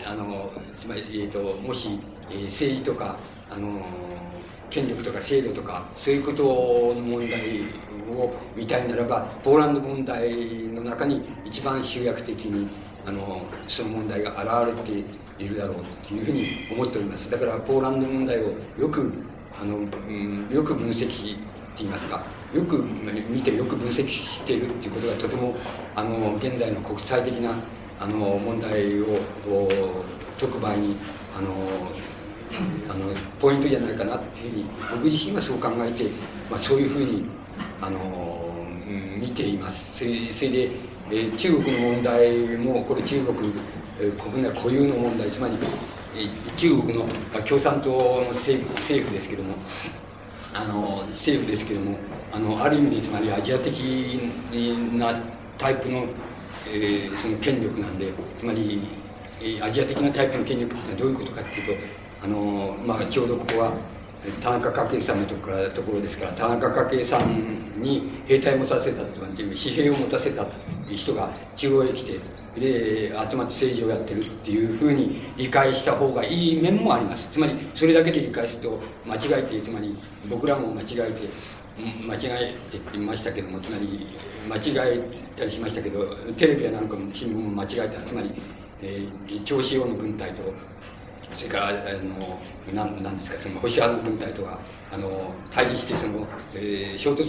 [0.06, 1.98] あのつまり、えーと、もし、
[2.30, 3.16] えー、政治とか
[3.50, 3.84] あの
[4.70, 6.42] 権力とか制度とかそういうこと
[6.94, 7.62] の問題
[8.10, 10.32] を見たいならばポーランド問題
[10.68, 12.68] の中に一番集約的に
[13.06, 14.32] あのその問題が
[14.64, 15.04] 現れて
[15.38, 17.30] いるだろうというふうに思っております。
[17.30, 19.12] だからポーランド問題をよく
[19.60, 22.84] あの、うん、よく分析って言いますかよく
[23.28, 25.56] 見てよく分析しているっていうことがとても
[25.94, 27.54] あの現在の国際的な
[28.00, 29.06] あの問題を
[30.38, 30.96] 解く場合に
[31.36, 31.48] あの
[32.88, 36.04] あのポイントじゃないかなっていうふうに僕自身はそう考えて、
[36.50, 37.24] まあ、そういうふうに
[37.80, 37.98] あの、
[38.86, 40.70] うん、見ていますそれそれで、
[41.10, 43.36] えー、中国の問題もこれ中国、
[44.00, 45.54] えー、国内固有の問題つまり、
[46.16, 47.04] えー、中国の
[47.44, 49.56] 共産党の政府政府ですけども
[50.52, 51.96] あの政府ですけども
[52.32, 53.74] あのある意味でつまりアジア的
[54.92, 55.12] な
[55.58, 56.06] タイプの,、
[56.74, 58.80] えー、その権力なんでつまり
[59.62, 61.84] アジア的なタイプの権力ってのはどういうことかっていうと
[62.24, 63.72] あの、まあ、ちょうどここは
[64.40, 70.46] 田中角栄さんのところところですから田中角栄さんに兵隊を持たせたっていう紙幣を持たせた
[70.90, 72.20] 人が中央へ来て
[72.58, 77.28] で集まって政治をやってるっていうふうに理解した方がいい面もあります。
[77.32, 79.96] つまりそれだけで理解すると間違えてつまり
[80.30, 81.28] 僕らも間違えて
[82.06, 84.06] 間違えていましたけどもつまり
[84.48, 85.00] 間違え
[85.36, 88.00] たりしましたけどテレビやなんかも新聞も間違えた。
[88.02, 88.32] つまり、
[88.82, 90.42] えー、長子王の軍隊と
[91.32, 94.60] それからあのなんなんですかその保守派の軍隊とは
[94.92, 97.24] あの対峙してその、えー、衝突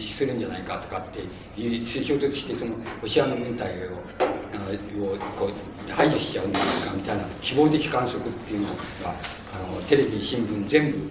[0.00, 1.20] するんじゃないかとかって
[1.60, 8.74] いう衝突してその保守派の軍隊ををこう排除しちゃうんじゃないかみたいな希望的観測っていうのが
[9.52, 11.10] あのテレビ新聞全部、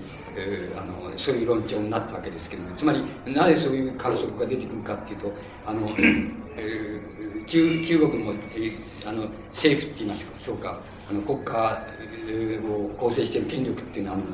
[0.78, 5.32] あのそういう論調になったわけですけどもつまりなぜそういう観測が出てくるかっていうと
[5.66, 5.90] あの、
[6.58, 10.80] えー、中中国の,、えー、あの政府って言いますかそうか
[11.10, 11.88] あの国家
[12.66, 14.26] を構成している権力っていうのはあの、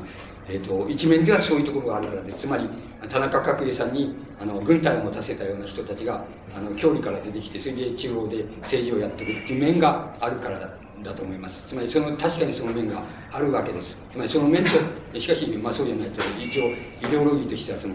[0.48, 2.68] えーと、一面ではそういうところがあるからでつまり
[3.08, 10.70] 田中角栄さんにあの軍隊を持たせたような人たちがあの郷里から出てきてそれで中央で政治をやってるっていう面があるからだ
[11.02, 11.64] だと思います。
[11.66, 13.98] つまりその確かにその面があるわけです。
[14.12, 14.70] つまりその面と
[15.18, 16.76] しかし、まあ、そうじゃないと一応イ
[17.10, 17.94] デオロギーとしてはその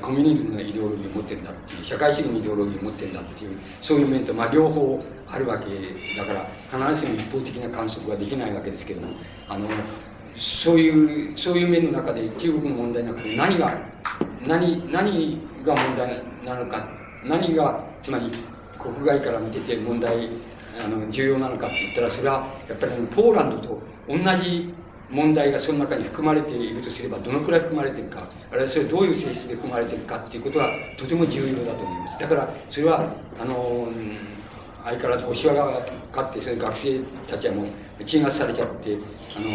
[0.00, 5.66] コミュニズムのイデオロギーを持ってるんだっていう社会主義のイデオロギーを持ってるんだっていうそういう面と、まあ、両方あるわけ
[6.16, 9.08] だから必ずしも一方的な観測はできないわけですけども
[9.48, 9.68] あの
[10.36, 13.78] そういうそういう面の中で中国の問題の中で何が
[14.46, 16.88] 何何が問題なのか？
[17.24, 18.30] 何がつまり
[18.78, 20.30] 国外から見てて問題
[20.78, 24.74] あの重要なのかって言ったらそれはやっぱりポーランドと同じ
[25.10, 32.18] 問題がその中に含まれているとすればどのくらい含まれているかあるいはそれどういう性質で含まれているかっていうことはとても重要だと思います。
[32.18, 33.88] だからそれはあの
[34.84, 35.82] 相変わらず押しが
[36.12, 37.62] かってそれ学生たちはも
[37.98, 38.98] う鎮圧されちゃって
[39.36, 39.48] あの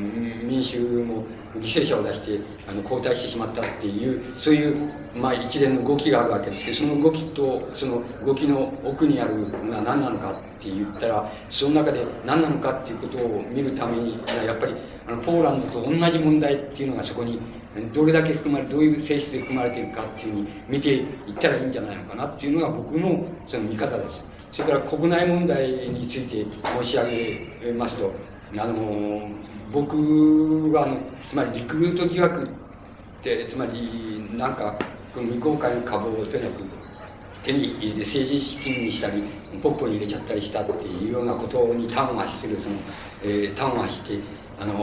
[0.00, 1.26] 民衆も
[1.60, 14.74] 犠牲者を出してあの交代してしまったっていうそういう、まあ、一連の動きがあるわけですけどその動きとその動きの奥にあるのは何なのかって言ったらその中で何なのかっていうことを見るためにやっぱり
[15.06, 17.40] あのポーランドと同じ問題っていうのがそこに
[17.92, 21.04] どれだけ含まれどういう性質で含まれているかっていうふうに見ていっ
[21.38, 24.24] たらいいんじゃないのかなっていうのが僕のその見方です。
[24.52, 27.06] それから国内問題について申し上
[27.62, 28.12] げますと
[28.56, 29.28] あの
[29.72, 32.48] 僕はあのつまりリクルート疑惑っ
[33.22, 34.78] てつまりなんか
[35.14, 36.62] 未公開の株をとにかく
[37.42, 39.22] 手に入れて政治資金にしたり
[39.62, 42.76] ポップに入れちゃったりしたっていうようなことに端を発するその、
[43.22, 44.18] えー、端を発して
[44.58, 44.74] あの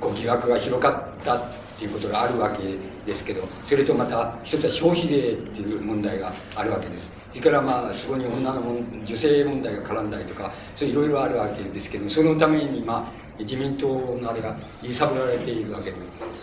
[0.00, 1.42] こう疑惑が広がったっ
[1.78, 2.62] ていうことがあるわけ
[3.06, 7.12] ですけどそれとまた一つは消費税っていう問題があるわけです。
[7.30, 8.60] それからまあそこに女の
[9.04, 13.88] 女性問題が絡んだりとかそういろいろあるわけですけどそのためにまあ自民党
[14.20, 15.96] のあれが揺さぶられているわけで,、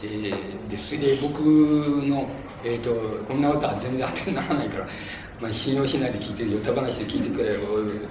[0.03, 0.95] えー、です。
[0.95, 2.27] それで僕の、
[2.63, 4.87] えーと、こんなことは全然当てにならないから、
[5.41, 7.51] まあ、信用しないで聞いてよた話で聞いてくれ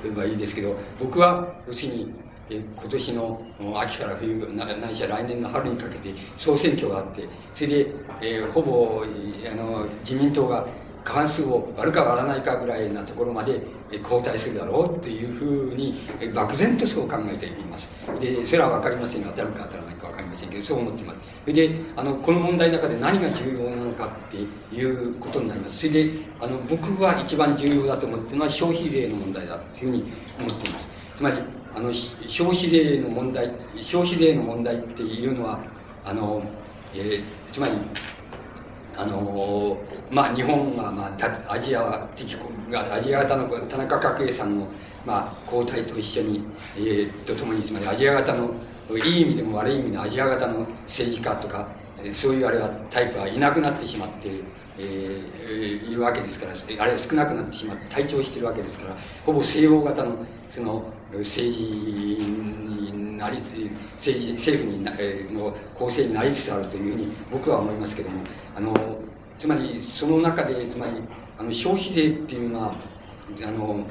[0.08, 2.12] ればいいですけど僕は要するに
[2.48, 3.40] え今年の
[3.74, 7.86] 秋から冬、ないしは来年の春にかけて総選挙があって、それで、
[8.23, 9.05] えー、ほぼ、
[9.50, 10.65] あの、自民党が
[11.02, 13.60] 過半数を割るか割らないかぐらいなところまで
[13.92, 16.00] 交代するだろうっていうふうに、
[16.34, 17.89] 漠然とそう考えています。
[18.20, 21.18] で、それはわかりませんが、当たるか当たらないかわかりませんけど、そう思っています。
[21.42, 24.39] それで、あの、この問題の中で何が重要なのかって
[24.74, 25.78] いうことになります。
[25.78, 30.05] それで、あの、僕は一番重要だと思っているのは消費税の問題だというふうに
[30.40, 30.89] 思っています。
[31.16, 31.39] つまり、
[31.74, 33.50] あの、消費税の問題、
[33.82, 35.60] 消費税の問題っていうのは、
[36.05, 36.42] あの、
[36.94, 37.73] えー、つまり、
[38.99, 39.76] あの
[40.10, 42.36] まあ、日本は、まあ、アジア的
[42.73, 44.66] アジア型の田中角栄さんの、
[45.05, 46.42] まあ、交代と一緒に、
[46.76, 48.55] えー、とともにつまりアジア型の
[48.91, 51.68] いい意味でも悪い意味のアジア型の政治家とか
[52.12, 54.31] そういうあれはタイプはいなくなってしまって、
[54.78, 56.52] えー、いるわけですから
[56.83, 60.16] あれは少なくなってしまって退長しているわけですからほぼ西欧型の
[60.49, 60.84] その
[61.19, 63.39] 政治になり
[63.97, 68.23] 政治政府にの構成になりつつあるというふうに僕は思いますけども
[68.55, 68.75] あの
[69.39, 70.93] つまりその中でつまり
[71.39, 72.75] あの消費税っていうのは
[73.43, 73.86] あの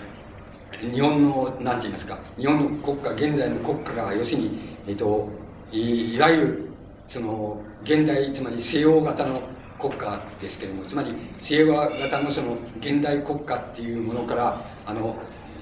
[0.82, 5.30] 日本のなんて言いますか日本の国家現在の国家が要するに、えっと、
[5.72, 6.70] いわゆる
[7.08, 9.42] その現代つまり西欧型の
[9.78, 15.16] 国家ですけれどもつまり西欧型のその現代国家っていうものからあの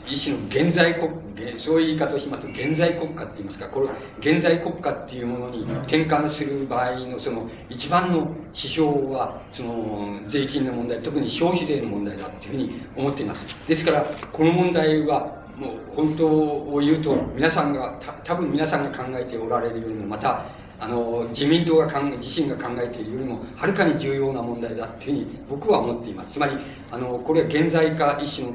[0.08, 1.10] 一種の現在国、
[1.58, 3.88] そういう言い方をしますと、現在国家って言いますか、これ、
[4.20, 13.46] 現在国家っていうものに転換する場合の、その、一番の指標は、その、税金の問題、特に消費税の問題だっていうふうに思っています。
[13.68, 20.46] ですから、この問題は、もう、本当を言うと、皆さんが、た多分皆さんが考えておられるよりも、また、
[20.80, 26.34] あの、自民党が考え、自身が考えているよりも、はるかに重要な問題だっていうふうに僕は思っています。
[26.34, 26.58] つまり、
[26.92, 28.54] あの、これは現在化、一種の、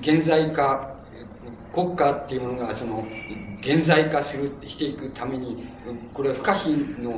[0.00, 0.96] 現在化、
[1.72, 3.04] 国家っていうものがその、
[3.60, 5.64] 現在化する、していくために、
[6.14, 7.14] これは不可避の、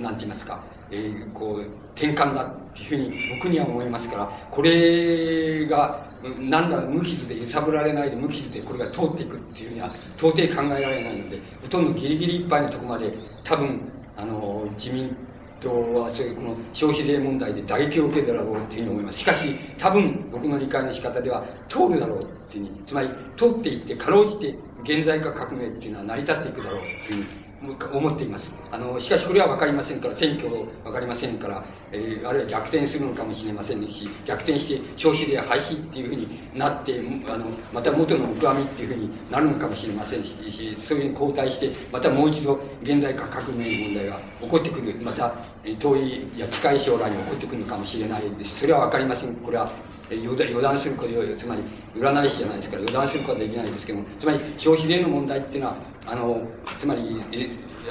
[0.00, 1.60] なんて言いますか、えー、こう、
[1.94, 6.06] 転換だっていうふうに僕には思いますから、これが、
[6.38, 13.12] なんだ、無傷で揺さぶられないで無傷でこれが通っていくっていうふうには到底考えられないので、ほとんどギリギリいっぱいのとこまで
[13.44, 13.80] 多分、
[14.16, 15.14] あの、自民
[15.62, 19.18] 党はこの消費税問題で打撃を受けるだろうというふうに思います。
[19.20, 27.26] しかし、多分僕の理解の仕方では通るだろうっていうふうに、つまり通っていってかろうじて現在化革命っていうのは成り立っていくだろうというふ
[27.62, 28.54] うに思っています。
[28.70, 40.34] あの、しかしこれは分かりませんから、選挙分かりませんから、えー、あるいは逆転するのかもしれませんし、逆転して消費税廃止っていうふうになって、あの、また元の木阿弥っていうふうになるのかもしれませんし、
[40.78, 45.34] そういうふうに交代して、またもう一度現在化革命の問題が起こってくる、また
[45.78, 48.60] 遠いや近い将来に起こってくるのかもしれないです。
[48.60, 49.34] それは分かりません。
[49.36, 49.70] これは
[50.16, 51.62] 予断することつまり
[51.96, 56.42] 占い師じゃないですから予断することはできないですけどもつまり消費税の問題っていうのはあの
[56.78, 57.22] つまり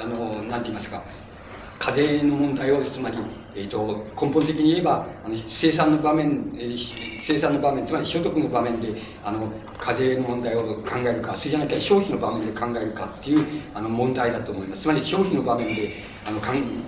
[0.00, 1.02] あのなんて言いますか
[1.78, 3.18] 課税の問題をつまり
[3.54, 9.46] えーと、根本的に言えばあの生産の場面、えー、生産の場面つまり所得の場面であの
[9.78, 14.82] 課税の問題を考えるかそれじゃなきゃ消費の場面で考えるかっていうあの問題だと思います。
[14.82, 16.40] つまり消費の場面であの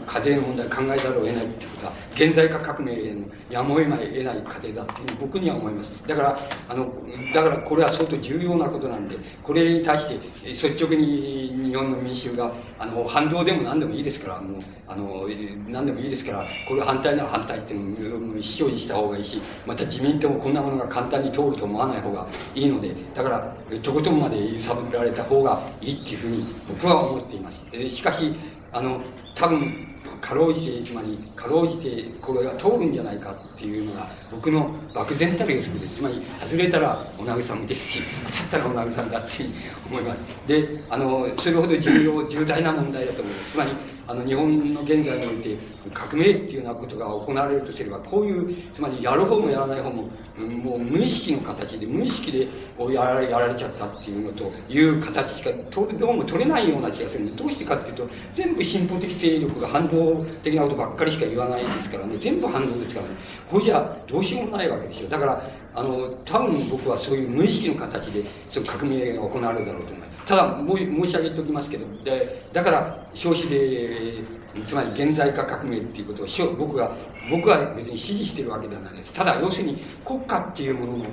[0.06, 6.06] 課税の問題を考えざるを得ないっていうことは現在化革命へのやむを得ない得ない過程だっていう僕には思います。
[6.06, 6.38] だから
[6.68, 6.92] あの
[7.34, 15.28] だからこれは相当重要なことなんでこれに対して率直に日本の民衆があの反動でも何でもいいですからもうあの
[15.68, 27.64] 何でもいいですからこれ反対なら反対っていうのを一生にした方がいいしまた自民党もこんなものが簡単に通ると思わない方がいいのでだからとことんまで揺さぶられた方がいいっていうふうに僕は思っています。
[27.90, 28.34] しかし
[28.72, 29.00] あの
[29.34, 29.86] 多分
[30.20, 35.97] かろうじてつまりかろうじてこれが通るんじゃないかっていうのが僕の漠然たる予測です。
[35.97, 39.50] つまり外れたらお慰めですし当たったらお慰めだっていう
[39.86, 43.52] 思いますであのそれほど重要重大な問題だと思います。
[43.52, 43.73] つまり
[44.06, 45.56] あの日本の現在において
[45.92, 52.48] 革命っていうようなことが行われるとすればこういうつまりやる方もやらない方ももう無意識の形で無意識で
[52.92, 62.16] やられやられちゃったっていうのという形しかどうも取れないような気がするどうしてかっていうと全部進歩的勢力が反動的なことばっかりしか言わないですからね。
[62.18, 63.14] 全部反動ですからね。
[63.50, 65.08] これじゃどうしようもないわけですよ。
[65.08, 65.42] だから
[65.74, 70.14] あの多分僕はそういう無意識の形でその革命が行われるだろうと思います。
[70.26, 74.24] ただ申し上げておきますけどでだから消費税
[74.64, 76.92] つまり現在化革命っていうことを僕が
[77.30, 79.12] 僕は別に支持してるわけではないです。
[79.12, 81.04] ただ要するに国家っていうものの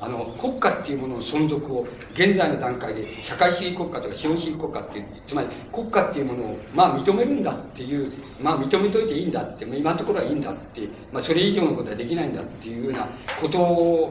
[0.00, 13.08] あの、国家っていうものの存続を、現在の段階で、社会主義国家とか資本主義国家っていう、つまり国家っていうものを、まあ認めるんだっていう、まあ認めといていいんだって、今のところはいいんだって、まあそれ以上のことはできないんだっていうような
[13.40, 13.58] こと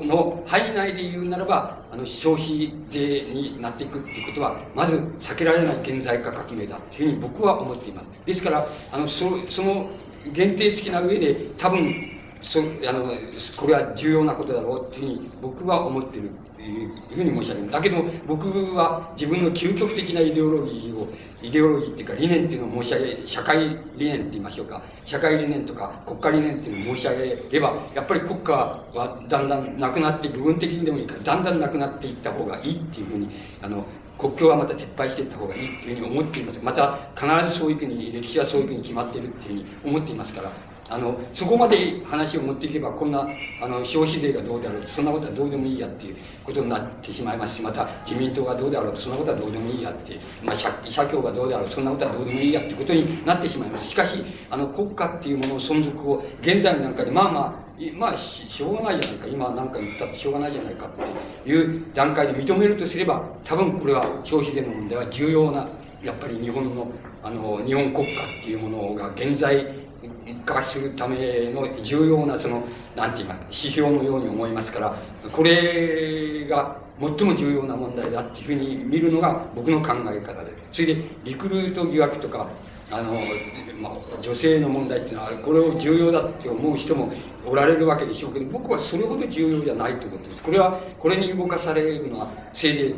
[0.04, 8.08] の範囲内で言うならば、あの、消費税になっていくっていうことは、まず避けられない現在化革命だっていうふうに僕は思っています。
[8.26, 9.90] ですから、あの、そその
[10.34, 13.12] 限定付きな上で、多分、そあの
[13.56, 17.72] これは重要なことだろうっていうふうに僕は思ってるというふうに申し上げる。
[17.72, 21.08] だけど僕は自分の究極的なイデオロギーを、
[21.42, 24.82] イデオロギーっていうか理念っていうのを申し上げ、社会理念って言いましょうか。
[25.06, 33.30] 社会理念とか国家理念っていうのを申し上げれば、やっぱり国家はだんだんなくなって、部分的にでもいいから、だんだんなくなっていった方がいいっていうふうに、
[33.62, 33.86] あの、
[34.18, 36.60] 国境はまた撤廃していった方がいいっていうふうに思っています。
[36.64, 40.52] また、必ずそういうふうに、歴史はそういうふうに決まっているっていうふうに思っていますから、
[40.90, 43.28] あの、そこまで話を持っていけば、こんな、
[43.62, 53.90] あの、消費税がどうであろうと、そんなことはどうでもいいやっていうことになってしまいますし、また、自民党がどうであろうと、そんなことはどうでもいいやって、まあ、社社協がどうであろうと、そんなことはどうでもいいやってことになってしまいます。
[53.90, 65.68] しかし、あの、国家っていうものの存続を、現在なんかで、まあまあ、まあし、しょうがないじゃないか、今なんか言ったってしょうがないじゃないかっていう段階で認めるとすれば、多分これは消費税の問題は重要な、
[66.04, 66.88] やっぱり日本の、
[67.22, 69.87] あの、日本国家っていうものが現在、
[70.46, 72.64] 化するための重要なその、
[72.96, 74.96] なんて言いますか、指標のように思いますから、
[75.32, 80.52] これが最も重要な問題だっていうふうに見るのが僕の考え方で。
[80.72, 82.48] それで、リクルート疑惑とか、
[82.90, 83.14] あの、
[83.80, 87.12] まあ、女性の問題っていうのは、これを重要だって思う人も
[87.46, 90.42] おられるわけでしょうけど、僕はそれほど重要じゃないということです。
[90.42, 92.96] これは、これに動かされるのは、せいぜい、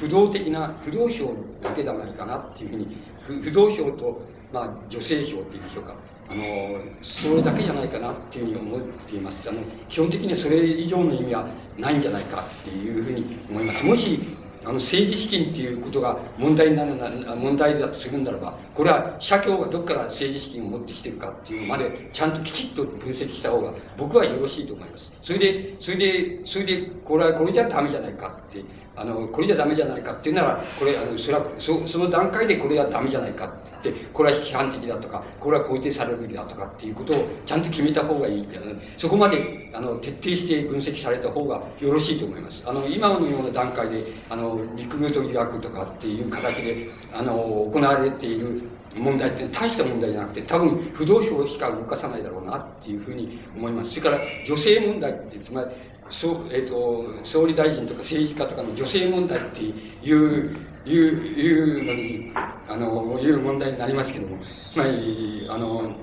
[0.00, 2.96] 不動的な、不動票だけではないかなっていうふうに、
[3.42, 4.20] 不動票と、
[4.52, 5.94] まあ、女性票って言いましょうか。
[6.30, 9.48] あの、それだけじゃないかなっていうふうに思っています。
[9.48, 11.46] あの、基本的にはそれ以上の意味は
[11.78, 13.84] ないんじゃないかっていうふうに思います。
[13.84, 14.20] もし、
[14.64, 25.10] あの、政治資金っていうことが問題になるな、問題だとするならば、これは社協がどっから政治資金を持ってきてるかっていうのまで、ちゃんときちっと分析した方が、僕はよろしいと思います。
[25.22, 28.62] それで、それで、それで、これは、これじゃダメじゃないかって、
[28.96, 33.67] あの、これじゃダメじゃないかっていうなら、これ、あの、それは、その段階でこれはダメじゃないか。
[33.82, 38.48] で、これは批判的だとか、これは肯定されるべきだとかっていうことをちゃんと決めた方がいい。
[38.96, 42.62] そこまで、あの、徹底して分析された方がよろしいと思います。
[42.66, 47.34] あの、今のような段階で、あの、リクルート疑惑とかっていう形で、あの、
[47.72, 48.62] 行われている
[48.96, 53.90] 問題って大した問題じゃなくて、多分不動票しか動かさないだろうなっていうふうに思います。
[53.90, 55.66] それから女性問題って、つまり、
[56.10, 60.56] そう、えっ、ー、と、総理大臣とか政治家とかの女性問題っていう
[60.88, 62.32] いう、いうのに、
[62.68, 64.38] あの、いう問題になりますけども、
[64.70, 65.94] つまり、あの、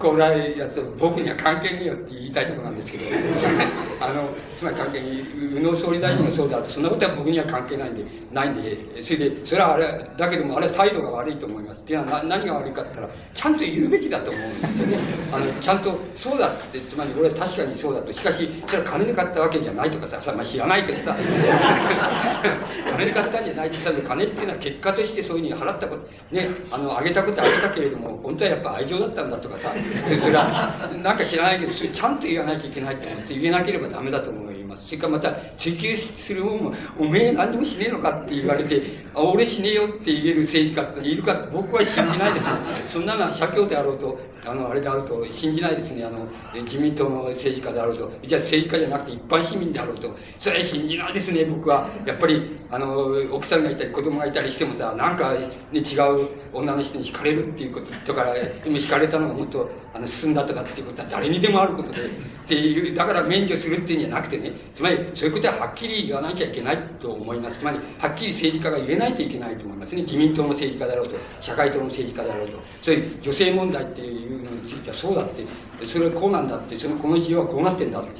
[0.00, 3.04] これやつ僕には関係ねえよって言いたいところなんですけど、
[4.00, 5.20] あの、つまり関係に、
[5.58, 11.82] 宇野総理大臣がそうだと、そんなことは僕には関係ないんで、ないんで、それで、それはあれ、だけどもあれは態度が悪いと思います。
[11.82, 14.98] っていうのは何が悪いかって言ったら、ちゃんと言うべきだと思うんですよね。
[15.32, 18.10] あの、ちゃんと、そうだって、つまり俺は確かにそうだと。
[18.10, 21.14] しかし、それは金で買ったわけじゃないとかさ、さまあ、知らないけどさ、
[22.90, 29.72] 金で買ったんじゃないって言ったら、金っていうのは結果としてそういうふうに払ったこと、ね、あの、あげたことあげたけれども、本当はやっぱ愛情だったんだとかさ、
[30.20, 34.86] それは、なんか知らないけど、それちゃんと言わなきゃいけないと思って、言えなければダメだと思います。
[34.86, 38.82] それからまた、追求する方も、おめえ何にもしねえのかって言われて、
[39.14, 42.52] あ俺しねえよって言える政治家っているか僕は信じないですね。
[42.86, 46.04] そんなのは社協であろうと、あの、あれであると、信じないですね。
[46.04, 52.02] あの、自民党の政治家であろうと、じゃあ政治家じゃなくて一般市民であろうと、それ信じないですね、僕は。
[52.06, 61.98] やっぱり、あの、奥さんがいたり子供がいたりしてもさ、なんか、ね、違う女の人に惹かれるっていうこととから、惹かれたのがもっと、あの、進んだとかっていうことは誰にでもあることで、
[62.50, 67.60] っていう、だから免除するっていうんじゃなくてね、つまり、そういうことははっきり言わなきゃいけないと思います。
[67.60, 70.02] つまり、はっきり政治家が言えないといけないと思いますね。
[70.02, 72.58] 自民党の政治家であろうと、社会党の政治家であろうと。
[72.82, 75.44] そういう女性問題っていうのについてはそうだって、
[75.84, 78.10] それはこうなんだって、そのこの事情はこうなってんだって、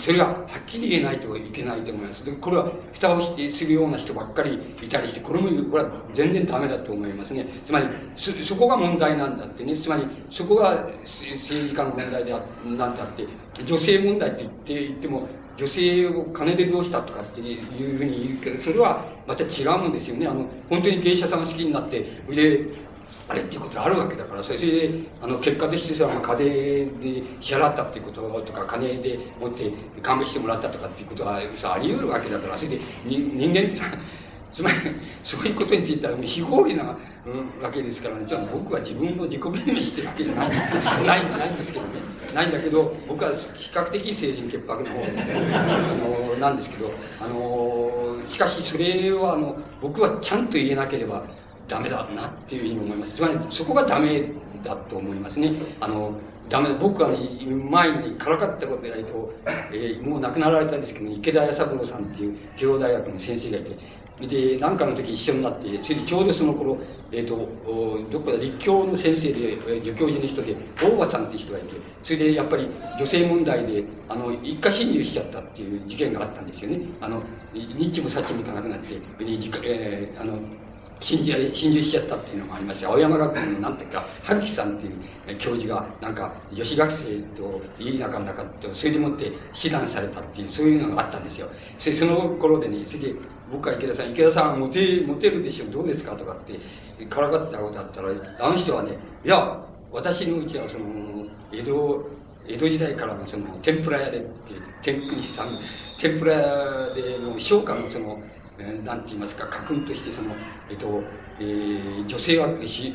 [0.00, 2.24] それがはっきり言えないといけないと思います。
[2.24, 7.46] でこれは蓋をしてするような人ばっかりいたりして、これも、これは全然ダメだと思いますね。
[7.64, 7.86] つまり、
[8.16, 9.76] そ、そこが問題なんだってね。
[9.76, 10.88] つまり、そこが
[11.34, 13.26] 政治家の問題であなんだって、
[13.64, 17.58] 女性問題って言って言っても、女性を金でどうしたとかってい
[17.94, 20.26] うふうに言うけど、それはまた違うんですよね。
[20.26, 22.00] あの、本当に芸者さんが好きになって、
[22.30, 22.64] で、
[23.28, 24.90] あれっていうことあるわけだから、それで、
[25.22, 29.70] あの、結果としては、まあ、金で支払ったっていうこととか、金で持って
[30.02, 33.76] 勘弁してもらったとかっていうことは、あり得るわけだから、それで、人間って
[34.52, 34.76] つまり、
[35.22, 36.96] そういうことについては非合理な、
[37.62, 40.64] わけですからね、じゃあ僕は自分の自己弁明してるわけじゃないんです
[41.06, 42.00] ないないんですけどね。
[42.34, 45.34] ないんだけど、僕は比較的清廉潔白の方ですね。
[45.54, 46.90] あの、なんですけど、
[47.20, 51.26] あの、しかしそれは、あの、僕はちゃんと言えなければ
[51.68, 53.16] ダメだなっていうふうに思います。
[53.16, 54.24] つまり、そこがダメ
[54.64, 55.54] だと思いますね。
[55.80, 56.12] あの、
[56.48, 59.32] ダメ僕は、前にからかったことやると、
[59.72, 63.76] えー、もう亡くなられたんですけど、池田彌三郎さんっていう慶応大学の先生がいて、
[64.26, 66.78] で、何かの時一緒になって、それでちょうどその頃、
[67.12, 67.36] え、ー、と、
[68.10, 71.68] どこだ、立教の先生で、助教授の人で、大場さんっていう人がいて、
[72.02, 72.68] それでやっぱり
[72.98, 76.80] 女性問題で、あの、一家侵入しちゃったっていう事件があったんですよね。
[77.00, 79.00] あの、日もさっちもいかなくなって、で、
[79.64, 80.38] えー、あの、
[81.00, 91.48] 信じ、信じしちゃったっていうのもあります青山学院のなんていうか、春樹さんっていう教授が、なんか、女子学生といい仲の中と、それでもって指導されたっていう、そういうのがあったんですよ。
[91.78, 93.14] それその頃でね、それで、
[93.50, 99.60] 僕は池田さん、池田さんモテ、モテるでしょ、どうですかとかって、からかったことあったら、あの人はね、いや、
[99.92, 100.84] 私のうちはその、
[101.52, 102.10] 江戸、
[102.48, 105.58] 江戸時代からのその、天ぷら屋でって、天ぷさん、
[105.98, 108.20] 天ぷら屋での商家のその、
[108.84, 110.34] なんて言いますか、家訓としてその、
[110.68, 111.02] えっと、
[111.40, 112.94] えー、女性はし、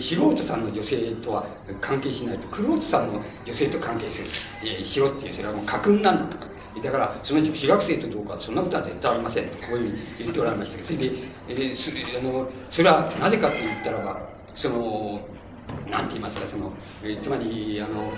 [0.00, 1.46] 素人さんの女性とは
[1.80, 6.53] 関係しないと、玄人さんの女性と関係する、えー、しろっていう、それはもう家訓なんだとか。
[6.82, 9.48] だから、その女子学生とどうか、そんなことは絶対ありません。
[9.50, 10.76] と、こういうふうに言っておられました。
[10.76, 11.14] けど、それで、
[11.48, 14.20] えー、すあのそれはなぜかと言ったらば、
[14.54, 15.20] その、
[15.88, 16.72] なんて言いますか、その、
[17.02, 18.12] えー、つまり、あの、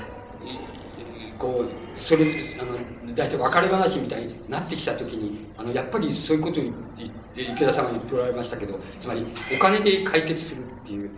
[1.39, 2.25] こう、それ、
[2.61, 6.65] あの、大体別れ話みたいになってきたときに、あの、やっぱりそういうことを
[7.37, 11.11] 池田さんが言っておられましたけど、つまり、お金で解決するっていう、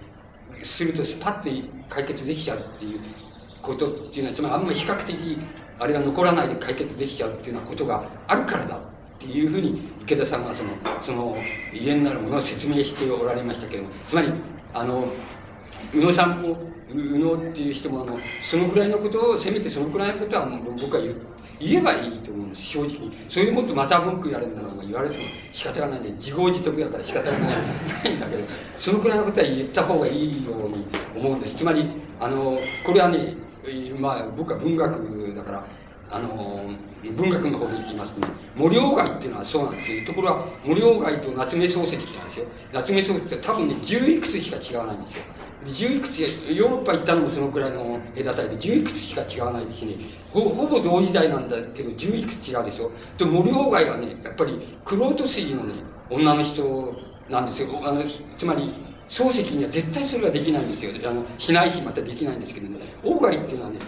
[0.62, 3.00] するとスパッと解決できちゃうっていう
[3.62, 5.38] ことっていうのは、つまりあんまり比較的、
[5.78, 8.80] あれが残らないで解決できちゃうっていうようなことがあるからだっ
[9.18, 10.70] ていうふうに池田さんはその、
[11.02, 11.36] その、
[11.72, 14.32] 家になるものを説明しておられましたけども、つまり、
[14.72, 15.08] あの、
[15.94, 16.56] 宇野さんも、
[16.94, 20.46] 宇野っていう人もあの、そのくらいのことを、せめてそのくらいのことは
[20.80, 21.14] 僕は言
[21.60, 23.12] 言えばいいと思うんです、正直に。
[23.28, 27.50] それでもっとまた文句やるんだら言われても仕方がないんで、自業自得だから仕方がない
[28.04, 28.44] ないんだけど、
[28.76, 31.56] そのくらいのことは言った方がいいように思うんです。
[31.56, 31.88] つまり、
[32.20, 33.34] あの、これはね、
[33.98, 35.68] まあ僕は文学だから、
[36.10, 36.70] あの、
[37.02, 40.02] 文学の方で言いますとね、森鴎外っていうのはそうなんですよ。
[40.02, 42.46] ところが、森鴎外と夏目漱石ってなんですよ。
[42.72, 45.24] 夏目漱石って多分ね、十いくつしか違わないんですよ。
[45.62, 49.96] 十いくつ、ヨーロッパ行ったのもそのくらいの隔たりで、十いくつしか違わないしね、
[50.28, 52.92] ほほぼ同時代なんだけど、十いくつ違うでしょ。
[53.18, 55.74] で、森鴎外はね、やっぱり、クロート水のね、
[56.08, 57.68] 女の人なんですよ。
[57.84, 58.02] あの、
[58.36, 60.92] つまり、漱石には絶対それができないんですよ。
[61.10, 62.78] あの、しないし、またできないんですけどね。
[63.02, 63.78] 鴎外っていうのはね、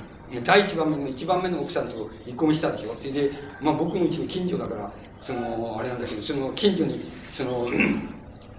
[0.44, 2.94] 第一番目の一番目の奥さんと離婚したでしょ。
[2.98, 7.68] それで、まあ僕のうちの近所だから、その、あれなんだけど、その近所に、その、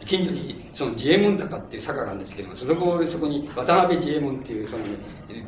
[0.06, 4.84] 近所に、その、自衛門坂っていう坂があるんですけどそこ、そこに渡辺自衛門っていう、その、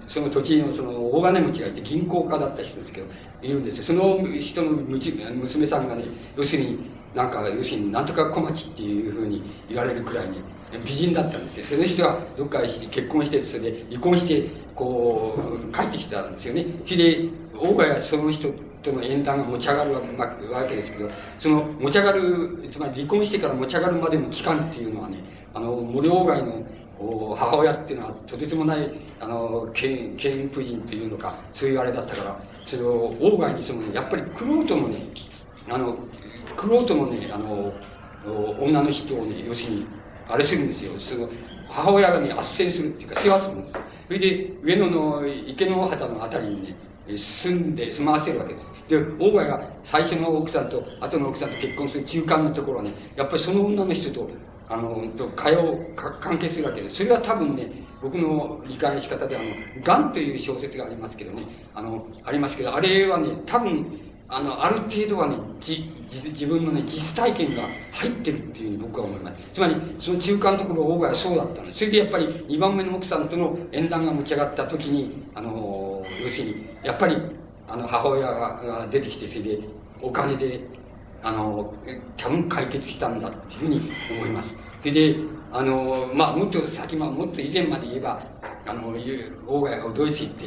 [0.08, 3.08] その土地の、その、大金持ちがいて、銀行家だった人ですけど、
[3.42, 3.84] いるんですよ。
[3.84, 6.06] その人の娘さんがね、
[6.38, 6.80] 要するに、
[7.14, 10.38] なんか、要するに、なんとか小町っていうふうに言われるくらいに、
[10.80, 11.66] 美人だったんですよ。
[11.66, 16.66] その人はどっか結婚して、それで離婚して、こう、帰ってきたんですよね。
[16.86, 18.50] それで、大川はその人
[18.82, 19.94] との縁談が持ち上がる
[20.52, 25.18] わけですけど、その持ち上がる、つまり離婚してから持ち上がるまでの期間っていうのはね、
[25.54, 26.66] あの、無料外の
[27.36, 35.04] 母親っていうのはとてつもない、あの、県、県婦人っていうのか、そういうあれだったから、それを外にその、やっぱりクロートのね、
[35.70, 35.98] あの、
[36.56, 37.74] クロートのね、あの、
[38.60, 39.88] 女の人をね、要するに、
[40.28, 40.92] あれするんですよ。
[41.00, 41.30] その、
[41.70, 43.74] 母親がね、斡旋するっていうか、世話するんです。
[44.08, 46.76] それで、上野の池の畑のあたりにね、
[47.18, 48.72] 住んで、住まわせるわけです。
[48.88, 54.30] で、大川が最初の奥さんと後の奥さんと結婚する中間のところはね、やっぱりその女の人と、
[54.70, 56.98] あの、と会話を関係するわけです。
[56.98, 57.70] それは多分ね、
[58.02, 59.46] 僕の理解の仕方であの、
[59.84, 64.00] ガンという小説がありますけどね、あの、ありますけど、あれはね、多分、
[64.36, 69.36] あの、ある程度はね、じ、自分のね、実体験が入ってるっていうふうに僕は思います。
[69.54, 71.80] つまり、その中間のところ、大はそうだったんです。
[71.80, 77.18] それでやっぱり、二番目の奥さんとの縁談が持ち上がった時に、あの、要するに、やっぱり、
[77.68, 79.60] あの、母親が出てきて、それで、
[80.02, 80.62] お金で、
[81.22, 81.74] あの、
[82.18, 84.58] 多分解決したんだっていうふうに思います。
[84.80, 85.16] それで、
[85.52, 88.20] あの、まあ、もっと先、まあ、もっと以前まで言えば、
[88.66, 88.94] あの、
[89.48, 90.46] 大川がドイツ行って、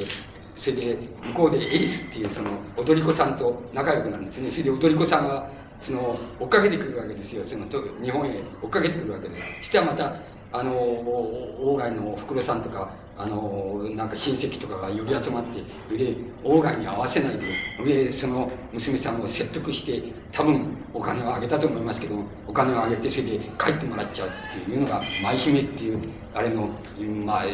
[0.57, 4.51] それで、向こうでエリスっていうその、踊り子さんと仲良くなるんですね。
[4.51, 5.49] それで踊り子さんが、
[5.81, 7.45] その、追っかけてくるわけですよ。
[7.45, 7.67] その、
[8.03, 9.35] 日本へ追っかけてくるわけで。
[9.61, 10.17] そしたらまた、
[10.53, 17.39] あの、大貝のお袋さんとか、あの、なんか親戚とかが寄り集まって、で、オーガンに合わせない
[17.85, 20.03] で、で、その娘さんを説得して、
[20.33, 26.01] 多分お金をあげたと思いますけど、お金をあげて、それで帰ってもらっちゃうっていうのが、舞姫っていう、
[26.37, 26.69] あれの、
[27.25, 27.45] まあ、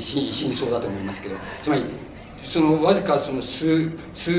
[0.00, 1.84] 真相だと思いますけど、つまり、
[2.42, 4.32] そのわずかその数数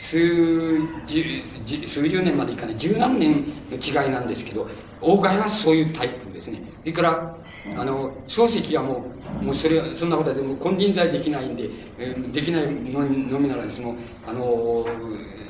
[0.00, 1.42] 数十
[1.86, 4.68] 数十年までいかない十何年の違いなんですけど
[5.00, 6.60] 大概はそういうタイプですね。
[6.80, 7.36] それから
[7.76, 9.04] あの漱石はも
[9.40, 13.94] うもうそれそんなことはも金輪際できないんで、えー、できないののみならその
[14.26, 14.84] あの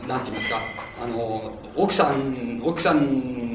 [0.07, 0.61] なんて言いますか
[1.03, 3.48] あの奥さん奥さん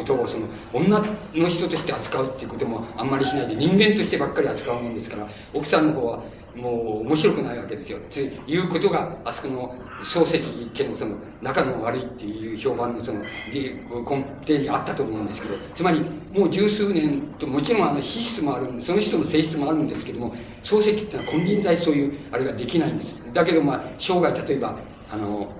[0.00, 1.02] ことをその女
[1.34, 6.22] の人として扱うっていうこともあんまりしないで人間としてばっかり扱うもんですから奥さんの方は
[6.54, 7.98] もう面白くないわけですよ。
[8.10, 10.40] ということが、あそこの漱石
[10.74, 13.20] 家のその仲の悪いっていう評判のその
[13.52, 16.00] 根底にあったと思うんですけど、つまり
[16.32, 23.22] もう十数年と、もちろんあの資質もある、その人の性質もあるんですけども、漱石っていうのは金輪際そういうあれができないんです。
[23.32, 24.76] だけどまあ、生涯例えば、
[25.10, 25.52] あの、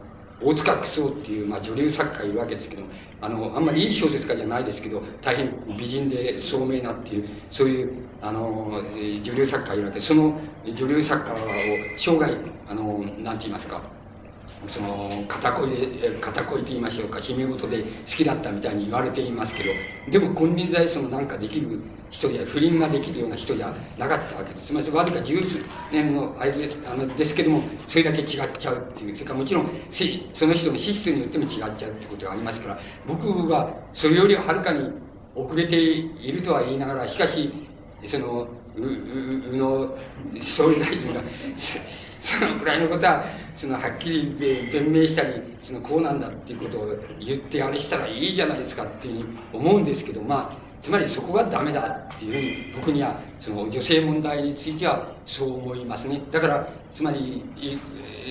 [0.42, 2.82] 大塚九曹っていう、まあ、女流作家いるわけですけど
[3.20, 8.82] あのあんまりいい小説家じゃないですけど大変美人で聡明なっていうそういうあの
[9.22, 11.36] 女流作家いるわけその女流作家を
[11.96, 12.32] 生涯
[12.68, 13.82] あのなんて言いますか
[14.66, 19.70] その片恋で片恋と言いましょうか姫事で好きだったみたいに言われていますけど
[20.10, 21.80] でも金輪際そのなんかできる
[22.10, 24.66] 人や不倫ができるような人じゃなかったわけです。
[24.66, 28.26] つまりわずか十数年のあれであのですけどもそれだけ違っ
[28.58, 29.14] ちゃうっていう。
[29.14, 29.70] それからもちろん
[30.32, 34.90] その人の資質によっても違っちゃうってことがありますから僕はそれよりははるかに
[35.34, 37.52] 遅れているとは言いながらしかし
[38.04, 39.98] そのうううの
[40.40, 41.22] 総理大臣が
[42.20, 43.24] そのくらいのことは
[43.54, 51.80] そのはっきり弁明したりそのこうなんだっていうことを言ってあれしたらいいじゃないですかっていうふうに思うんですけどまあつまりそこがダメだ
[52.14, 56.20] っていうふうに僕にはその女性問題についてはそう思いますね。
[56.30, 57.42] だからつまり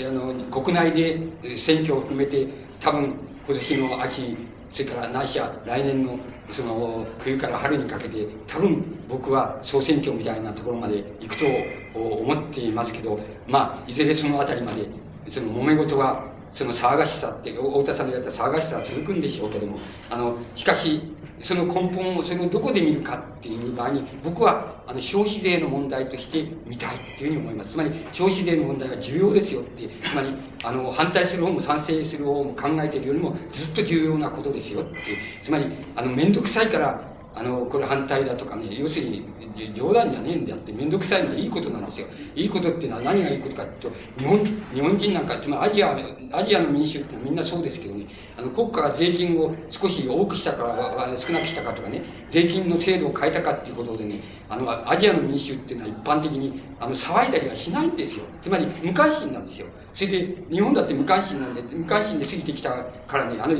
[0.08, 1.20] あの国内で
[1.58, 2.48] 選挙を含めて
[2.80, 3.16] 多分
[3.48, 4.38] 今年の秋
[4.72, 6.20] それからないしは来年の
[6.52, 11.46] その冬から春にかけて多分僕は総選挙みたいなところまで行くと
[11.94, 14.88] 思っていますけどまあいずれその辺りまで
[15.28, 19.78] その揉め事がその騒がしさって太田さんの言われた騒がしさは続くんでしょうけども
[20.10, 21.02] あのしかし
[21.42, 27.72] その根本をそれをどこで見るかっていう場合に僕はあの消費税の問題として見たいっていうふうに思います。
[27.72, 35.00] つまり消費税の問題は重要ですよってつまりあの反対する方も賛成する方も考えているよりもずっと重要なことですよって。
[35.42, 37.02] つまりあの面倒くさいから
[37.36, 39.26] あのこれ反対だとかね要するに
[39.74, 42.08] 冗談じゃねえんであって面倒くさいのはいいことなんですよ。
[42.36, 45.98] いいことっていうのは何がいいことかっていうと日本日本人なんかつまりアジア
[46.32, 48.08] アジアの民衆ってみんなそうですけどね。
[48.38, 52.04] あの国家が税金を少し多くしたから少なくしたかとかね。
[52.32, 54.22] 税金の制度を変えたかっていうことでね。
[54.50, 58.24] あのアジアの民衆っていうのは一般的にあの騒いだりはしないんですよ。
[58.42, 59.68] つまり無関心なんですよ。
[59.94, 62.70] それで日本だって無関心なんで無関心で過ぎてきた
[63.08, 63.56] からねあの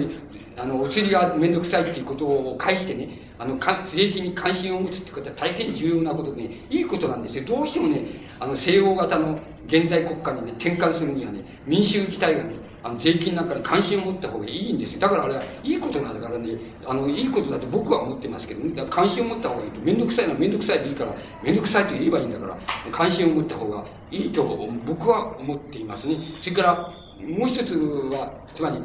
[0.58, 7.46] あのお釣りが面倒くさいっていうことを返してねあの、税金に関心を持つってことは大変重要なことでね、いいことなんですよ。
[7.46, 8.04] どうしてもね、
[8.38, 15.00] あの、西欧型の現在国家にね、転換するにはね、民衆自体がね、あの、税金なんかに関心を持った方がいいんですよ。
[15.00, 19.80] だからあれはいいことなんだからね、あの、いいことだと僕は思ってますけど、ね、関心を持った方がいいと。
[19.82, 22.58] めんどくさいのはめんどくさいでいいから、めんどくさいと言えばいいんだから、
[22.92, 26.18] 関心を持った方がいいと僕は思っていますね。
[26.42, 26.94] それから、
[27.26, 28.78] もう一つは、つまり、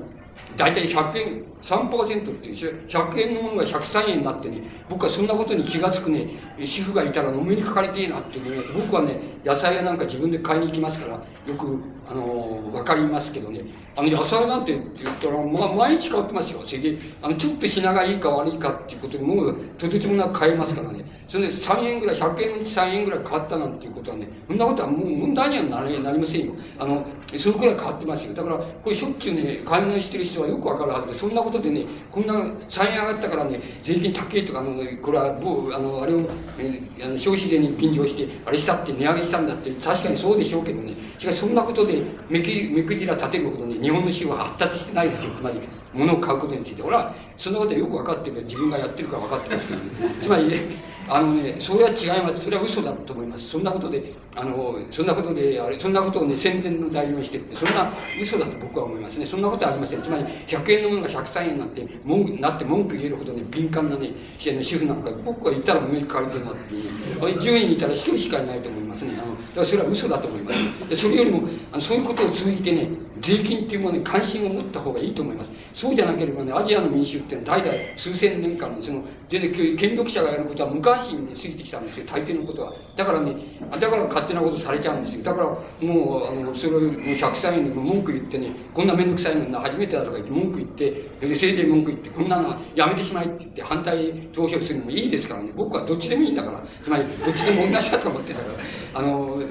[0.57, 8.73] 大体100円、3%っていう100円のものが103円になってね、僕はそんなことに気が付くね、主婦がいたらお目にかかりてえなって思います。
[8.73, 11.21] 僕はね、野菜屋なんか自分で買いに行きますから、よ
[11.59, 13.63] く、あのわかりますけどね、
[13.97, 16.63] あの、野菜なんて言ったら、まあ、毎日変わってますよ。
[16.67, 21.05] それで、あの、ちょっと品がいいか悪いかっていうことでもう、とてつもなく買えますからね。
[21.29, 26.53] それで3円ぐらい、100円のうち3円ぐらい変わったなんていうことはね、そんなことはもう問題にはなりなりませんよ。
[26.79, 27.07] あの、
[27.39, 28.35] そのくらい変わってますよ。
[28.35, 36.21] だから、これしょっちゅうね、買い物してる人はよくわかるはずで、そんなことでね、こんな3円上がったからね、税金高いとか、あの、これは、あの、あれを、
[36.59, 45.59] えあの消費税に便乗して、あれしたって値上げしたたんだって、確かにそうでしょうけどね、しかしそんなことで目き目くじら立てるほどね、日本の市は発達してないですよ、つまり、
[45.93, 46.83] 物を買うことについて。
[46.83, 50.61] 俺は、そんなことはよく分かってるけど、自分がやってるから分かってますけど、ね、つまりね、
[51.09, 52.45] あのね、それは違います。
[52.45, 53.51] それは嘘だと思います。
[53.51, 59.27] そんなことで、あの、そんなことで、あれ、そんなことをね、宣伝の代理にしてって、そんな嘘だと僕は思いますね。
[59.27, 60.03] そんなことはありません。
[60.03, 69.13] つまり、100円のものが103円になって、文句、なって文句言えるほどね、敏感なね、主婦なんか、僕がいたら上にかかりてるなっていう、ね、10人いたら1人しかいないと思いますね。
[69.23, 70.89] あの、だからそれは嘘だと思います。
[70.89, 71.43] でそれよりも、
[71.73, 72.89] あのそういうことを通じてね、
[73.25, 75.51] 税金っていうものに関心を持った方がいいと思います。
[75.73, 82.75] そうじゃなければね、アジアの民衆っていうのは代々数千年間その、全然権力者がやることは無関心に過ぎてきたんですよ、大抵のことは。
[82.95, 83.35] だからね、
[83.81, 85.25] だから勝手なことされちゃうんですよ。
[85.25, 85.47] だから、
[85.87, 90.91] もう、あの、それをもう100歳に文句言ってね、こんなめんどくさいの初めてだとか言って文句言って、
[91.27, 99.43] で、せいぜい文句言って、こんなのはやめてしまいって言って反対投票するのもいいですからね、僕はどっちでもいいんだから、つまり、どっちでも同じだと思ってたから、あの、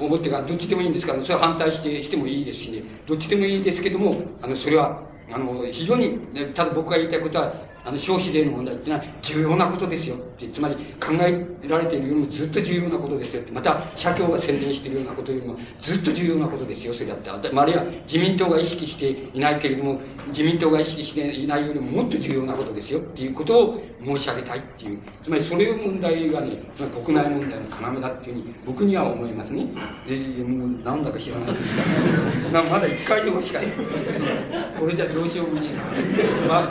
[0.00, 1.14] 思ってからどっちでもいいんですか？
[1.14, 6.18] ら、それは反対してしてもいいですしね、どっちでもいいですけども、あの、それは、あの、非常に、
[6.54, 7.52] ただ僕が言いたいことは、
[7.84, 17.30] あの、消費税の問題っていうのは重要なことですよって、つまり考えられているよりもずっと重要なことですよって、また、社協が宣伝しているようなことよりもずっと重要なことですよ、それだって。
[17.30, 24.98] あるいは自民党が意識していないけれども、自民党が意識していないよりももっと重要なことですよっていうことを申し上げたいっていう。
[25.22, 29.66] つまりそれを問題がね、国内問題の要だっていうふうに僕には思いますね。
[30.06, 31.76] で、もうなんだか知らないです
[32.52, 33.66] が、まだ一回でもしかい。
[34.78, 36.48] これじゃどうしようもねえな。
[36.48, 36.70] まあ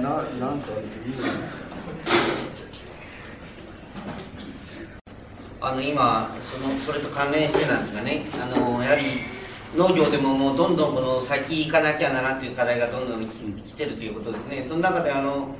[0.00, 1.14] な、なんかいい
[5.64, 8.24] あの今そのそれと関連してなんですがね。
[8.42, 9.04] あのやはり
[9.76, 14.64] 農業でももうどんどんこの先行かなきゃならんという課題がどんどん来てるということですね。
[14.64, 15.54] その中であの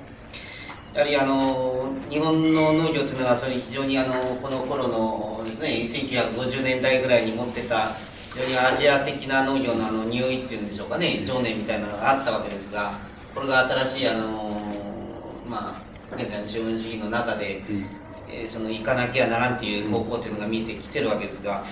[0.92, 7.92] やはりあの日本の農業というのはそれ非常にあのこの頃のですね1950年代ぐらいに持ってた
[8.34, 11.22] 非常にアジア的な農業のあの入意っていうんでしょうかね。
[11.24, 14.60] 情念みたいなのがあったわけですがこれが新しいあの
[15.48, 17.86] まあ現在の資本主義の中で、うん、
[18.28, 21.64] えー、その行かなきゃならんという方向というのが見えてきてるわけですが、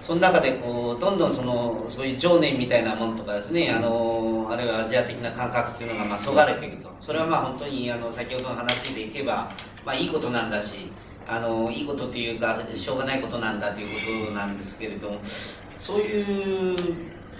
[0.00, 6.88] その中でこうどんどんそのそういう情念みたいなものとかですねあのあるいはアジア的な感覚というのがまあそがれていくと。
[7.00, 9.52] それはまあ本当にあの先ほどの話でいけば、
[9.84, 10.90] まあ、いいことなんだし
[11.26, 15.18] あのいいことというかしょうがないことなんだということなんですけれども
[15.78, 16.76] そういう、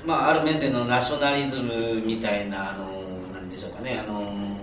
[0.07, 2.99] まあ、ある面でのナショナリズムみたいなあの
[3.59, 3.99] しょうかね。
[3.99, 4.57] あの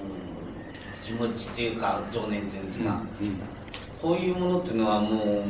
[1.01, 3.40] 気持ちというか情念というんですが、うんうん、
[4.01, 5.45] こういうものっていうのはもう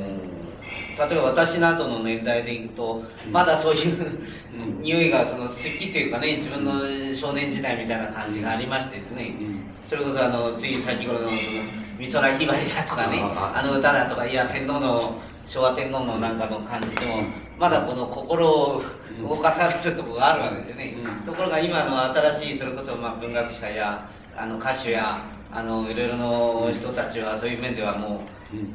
[0.98, 4.22] 例えば私などの年代でいくと、まだそういう、
[4.54, 6.82] うん、匂いがその好きというかね自分の
[7.14, 9.36] 少年時代みたいな感じがありましてですね、
[9.84, 11.64] それこそあのつい先頃のその
[12.00, 17.24] 美空ひばりだとかねあの歌だとかいや天皇の昭和天皇のなんかの感じでも
[17.60, 18.82] まだこの心を
[19.22, 28.24] 動かされるところがあるわけですよね、ところが今の新しいそれこそまあ文学者やあの歌手やあのいろいろの人たちはそういう面ではも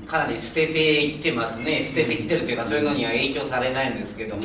[0.05, 1.85] うかなり捨ててきてますね。
[1.85, 4.43] 捨ててきてるというかそういうのには影響されないんですけども、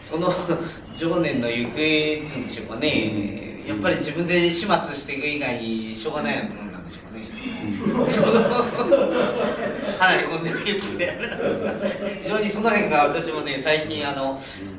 [0.00, 0.32] その
[0.96, 3.62] 情念の行方っていうんでしょうかね。
[3.66, 6.63] やっぱり自分で始末していく以外にしょうがないも
[7.88, 9.98] のなんでしょうかね。
[9.98, 11.18] かなり混んでる言って
[12.22, 14.38] 非常にその辺が私もね最近あの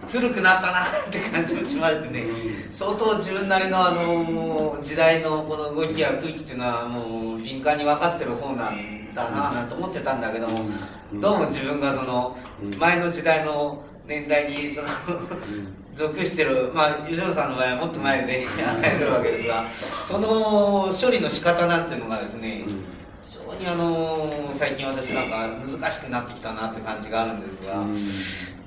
[0.09, 2.25] 古くなったなって感じもしましてね。
[2.71, 10.69] 相当自分なりのあの時代のこの動きや空気っていうのはもう敏感に分かってる方なんだななんて思ってたんだけども
[11.13, 12.37] どうも自分がその
[12.77, 14.87] 前の時代の年代にその
[15.95, 19.65] 属してる、まあ、吉野さんの場合はもっと前でやってるわけですが、
[20.03, 22.65] その処理の仕方なんていうのがですね、
[23.25, 27.85] 非常にあの最近私なんか難しくなってきたなって感じがあるんですが、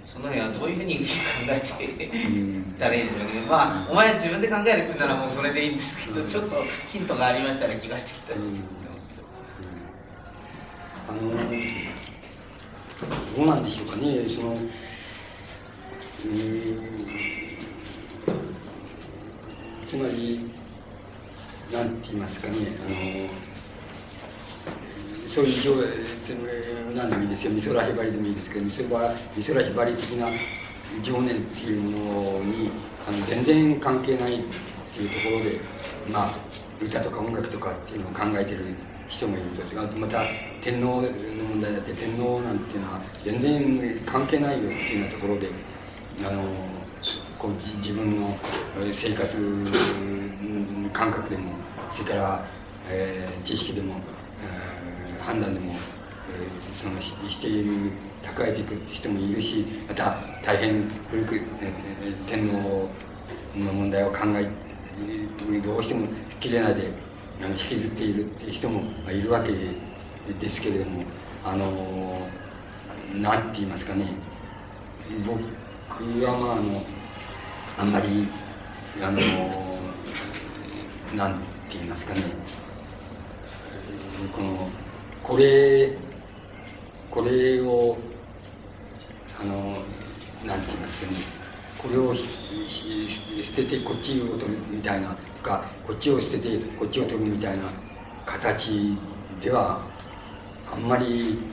[0.06, 1.02] その辺はどういうふうに考
[1.50, 3.46] えていったらいいんでしょうね。
[3.46, 6.56] まあ、お前自分で考えるって言うならもうそれでいいんですけど、ちょっと
[6.88, 8.60] ヒントがありましたら気がしてきたりして
[11.08, 11.20] あの
[13.36, 14.56] どうなんでしょうかね、その、
[16.18, 16.24] つ
[19.96, 20.50] まり
[21.72, 22.96] なんて言いますかねあの
[25.28, 25.76] そういう情
[26.96, 27.52] 何でもいいですよ。
[27.52, 28.88] 美空ひばりでもいいですけど美空
[29.36, 30.32] 美空ひばり的な
[31.02, 32.72] 情念っていうものに
[33.06, 34.42] あの全然関係ないっ
[34.92, 35.60] ていうところで
[36.10, 36.30] まあ
[36.80, 38.74] 歌とか音楽とかっていうのを考えてる
[39.06, 39.62] 人もいると
[39.96, 45.52] また天皇の問題だって天皇なんていうのは全然関係ないよっていうようなところで
[46.26, 46.42] あの
[47.38, 48.36] こう自分の
[48.92, 49.36] 生活
[50.92, 51.52] 感覚でも
[51.90, 52.46] それから、
[52.88, 53.94] えー、知識でも、
[54.42, 62.88] えー、判断でも、えー、そのしている蓄えていく人もいるしまた大変古く、えー、天皇
[63.56, 64.48] の問題を考え
[65.62, 66.08] どうしても
[66.40, 66.90] 切れないで
[67.40, 69.52] 引きずっているっていう人もいるわけ
[70.32, 71.04] ですけれども
[71.44, 72.26] あの
[73.14, 74.06] 何て言いますかね
[75.24, 75.40] 僕
[76.04, 76.84] はまああの
[77.76, 78.28] あんまり
[79.02, 79.92] あの
[81.12, 82.22] なんて言いますかね。
[84.32, 84.70] この
[85.22, 85.98] これ
[87.10, 87.98] これを
[89.40, 89.86] あの
[90.44, 91.18] なんて言いますかね。
[91.76, 92.24] これを捨
[93.54, 97.64] ててこっちを取るみたいなとかこっちを捨ててこっちを取るみたいな
[98.24, 99.00] 形
[99.40, 99.88] では
[100.64, 101.52] あんまり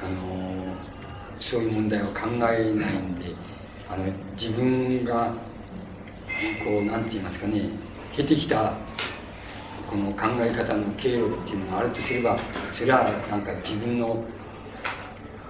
[0.00, 0.77] あの
[1.40, 2.52] そういう問題を考えない
[2.96, 3.34] んで
[3.88, 5.32] あの自分が
[6.64, 7.62] こうなんて言いますかね
[8.14, 8.74] 経てきた
[9.88, 12.38] この考え方の経路っていうのがあるとすれば
[12.72, 14.22] それはなんか自分の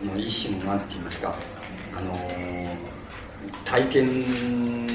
[0.01, 1.35] あの一種の何て言いますか
[1.97, 2.15] あの
[3.65, 4.87] 体験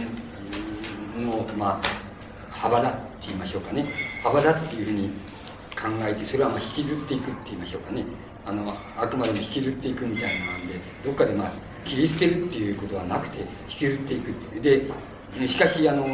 [1.22, 2.04] のまあ
[2.52, 3.86] 幅だって言いましょうかね。
[4.24, 5.10] 幅だっていうふうに
[5.76, 8.06] 考えてそれはまあ引きずっていくって言いましょうかね。
[8.46, 11.52] あのあくまでも引きずっていくみたいなのでどっかでまあ
[11.86, 16.06] 切り捨てるっていうことはなくて引きずっていくでしかしあの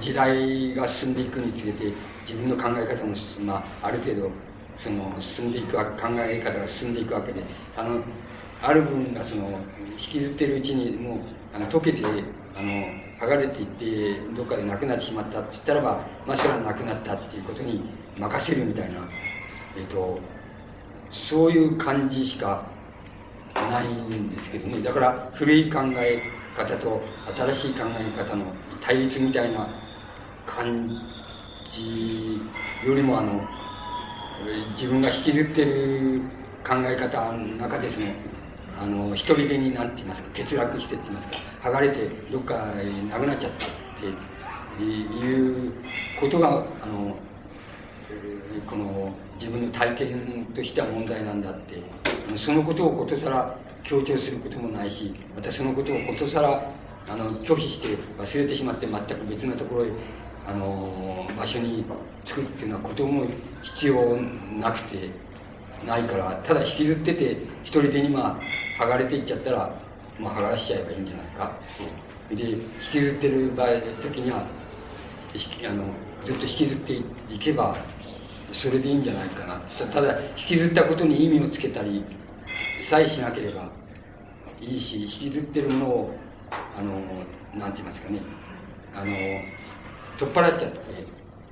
[0.00, 1.92] 時代が進んでいくにつれて
[2.26, 4.30] 自分の考え方も、まあ、ある程度
[4.78, 5.82] その進んでいく考
[6.18, 7.42] え方が進んでいくわけで
[7.76, 8.00] あの
[8.62, 9.58] ある分がその
[9.92, 11.18] 引きずってるうちにもう
[11.54, 12.02] あの溶けて
[12.56, 17.82] あの剥がれていってどっかでなくなってしまったって言ったらば、まあ、それはなくなったっていうことに
[18.18, 19.00] 任せるみたいな、
[19.76, 20.18] えーと、
[21.12, 22.62] そういう感じしか
[23.70, 24.80] ないんですけどね。
[24.82, 26.18] だから古い考え
[26.56, 27.00] 方と
[27.36, 28.46] 新しい考え方の
[28.80, 29.68] 対立みたいな
[30.46, 30.98] 感
[31.64, 32.40] じ
[32.82, 33.46] よりもあの
[34.70, 36.20] 自分が引きずってる
[36.66, 38.06] 考え方の中でその
[38.80, 40.28] あの一人でに何て言いますか。
[40.30, 41.34] 欠落してって言いますか。
[41.60, 42.54] 剥がれてどっか
[43.08, 45.72] なくなっちゃったっていう
[46.16, 47.16] ことがあの
[48.66, 51.82] この自分の体験としては問題なんだって
[52.36, 56.70] そのことをことさら強調することもないしまたそのことをことさら
[57.08, 59.88] あの拒否して忘れてしまって全く別なところへ
[60.46, 61.84] あの場所に
[62.22, 63.26] 着くっていうのはことも
[63.62, 64.16] 必要
[64.60, 65.10] なくて
[65.84, 67.32] ないからただ引きずってて
[67.64, 68.40] 一人でにま
[68.78, 69.74] 剥がれていっちゃったら、
[70.20, 71.52] まあ、剥がしちゃえばいいんじゃないか。
[72.30, 73.68] で引きずってる場合
[74.00, 75.84] 時にはあの
[76.22, 76.92] ずっと引きずって
[77.28, 77.76] いけば
[78.52, 79.60] それでいいんじゃないかな。
[79.90, 82.04] ただ引きずったことに意味をつけたり
[82.82, 83.70] さえしなければ
[84.60, 86.14] いいし引きずってるものを
[86.78, 86.92] あの
[87.58, 88.20] なんて言いますかね。
[88.94, 89.12] あの
[90.18, 90.78] 取っ払っちゃって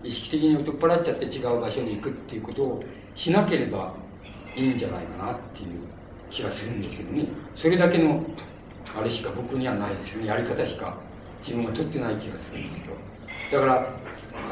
[0.03, 2.83] 意識的に取っ払っちゃって違う場所に行くっていうことを
[3.15, 3.95] しなければ
[4.55, 5.69] いいんじゃないかなっていう
[6.31, 7.27] 気がするんですけどね。
[7.55, 8.23] それだけの
[8.99, 10.29] あれしか僕にはないですよね。
[10.29, 10.99] やり方しか
[11.43, 13.67] 自分は取ってない気がするんですけど。
[13.67, 14.01] だから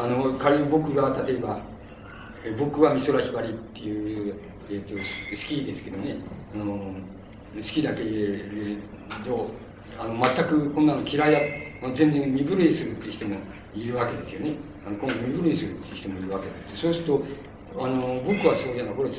[0.02, 1.60] あの仮に僕が例えば
[2.52, 4.34] 僕は美空ひばりっていう、
[4.70, 5.00] えーと、好
[5.36, 6.16] きですけどね。
[6.54, 6.94] あの
[7.54, 8.04] 好きだけ
[9.24, 9.50] ど
[9.98, 13.36] あの全くこんなの嫌いだ全然身震いするって人も
[13.74, 14.54] いるわけですよね。
[14.86, 16.52] あの今度身震いするって人もいるわけで。
[16.76, 17.24] そうすると
[17.78, 19.10] あの僕はそういうのこれ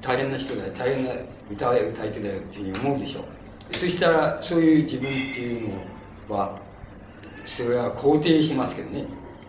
[0.00, 1.12] 大変な人だよ大変な
[1.50, 3.20] 歌え歌い手だよっていうふうに思うでしょ。
[3.20, 5.68] うそしたらそういう自分っていう
[6.28, 6.58] のは
[7.44, 9.04] それは肯定しますけどね。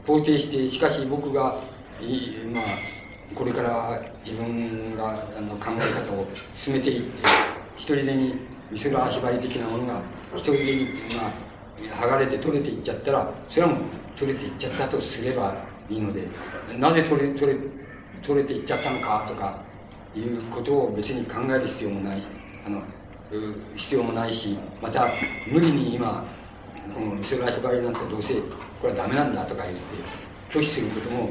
[0.06, 1.60] 肯定してしかし僕が
[2.52, 3.01] まあ
[3.36, 7.28] これから自分があの考え方を進めていって
[7.78, 8.36] 一人でに
[8.72, 10.02] 美空ひばり的なものが
[10.36, 10.86] 一人でに、
[11.16, 13.80] まあ、剥がれて取れていっちゃったらそれはもう
[14.18, 15.56] 取れていっちゃったとすれば
[15.90, 16.28] いいので
[16.78, 17.60] なぜ取れ取れ
[18.22, 19.64] 取れていっちゃったのかとか
[20.16, 22.22] いうことを別に考える必要もない。
[22.66, 22.84] あの
[23.76, 25.10] 必要もないしまた
[25.48, 26.24] 無理に今
[26.94, 28.34] この美空ひばりなんてどうせ
[28.82, 29.82] これはダメなんだとか言って
[30.50, 31.30] 拒否することも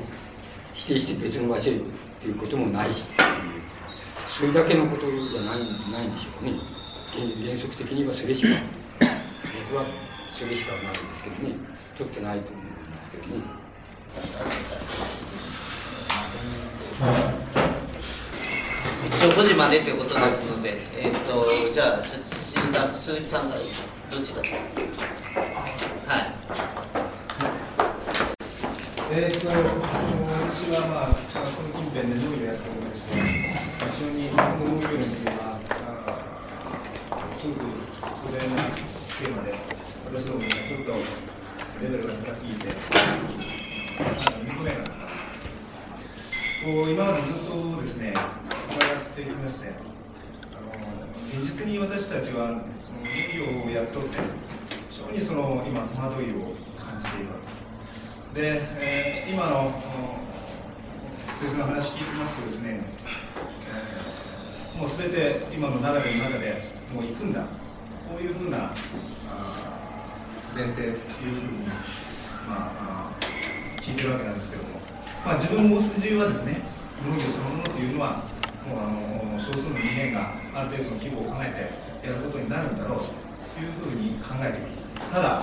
[0.81, 1.81] 否定して別の場所へっ
[2.20, 3.07] ていうこともないし
[4.26, 5.59] それだけのことじゃない
[5.92, 6.52] ないんでしょうかね。
[7.44, 8.49] 原則的にはそれしか
[9.70, 9.84] 僕は
[10.33, 11.55] それしかないですけどね。
[11.97, 13.42] 取ってないと思うんですけどね。
[19.07, 19.92] 一応5時までとい。
[19.94, 26.34] うことですので、えっ、ー、とじゃあ鈴木さんがどっちかはい。
[29.12, 35.62] えっ、ー、と私はまあこの近辺で農業やっておりまして非常に日本の農業には
[37.38, 37.62] すごく
[38.18, 39.54] それなテーマで
[40.10, 40.90] 私どもがちょっと
[41.78, 45.06] レベルが高すぎて見込めなかった
[46.66, 50.66] こう今までずっとですね伺ってきましてあの
[51.30, 54.18] 現実に私たちはその農業をやっとって
[54.90, 57.38] 非常にその今戸惑いを感じているわ
[58.34, 59.78] けで、えー、今の
[61.40, 62.80] 先生の話聞いてますとですね、
[63.64, 67.40] えー、もう全て今の流れの中でもう行くんだ。
[67.40, 68.74] こういうふうな
[70.54, 71.66] 前提というふうに、
[72.46, 73.12] まあ、
[73.80, 74.68] 聞いてるわけなんですけども。
[75.24, 76.60] まあ、自分の筋はですね
[77.08, 78.22] 農業そのものというのは
[78.68, 82.98] もうあの少数の人間がある程度の規模を考えてやることになるんだろう
[83.56, 84.78] というふうに考えています。
[85.10, 85.42] ただ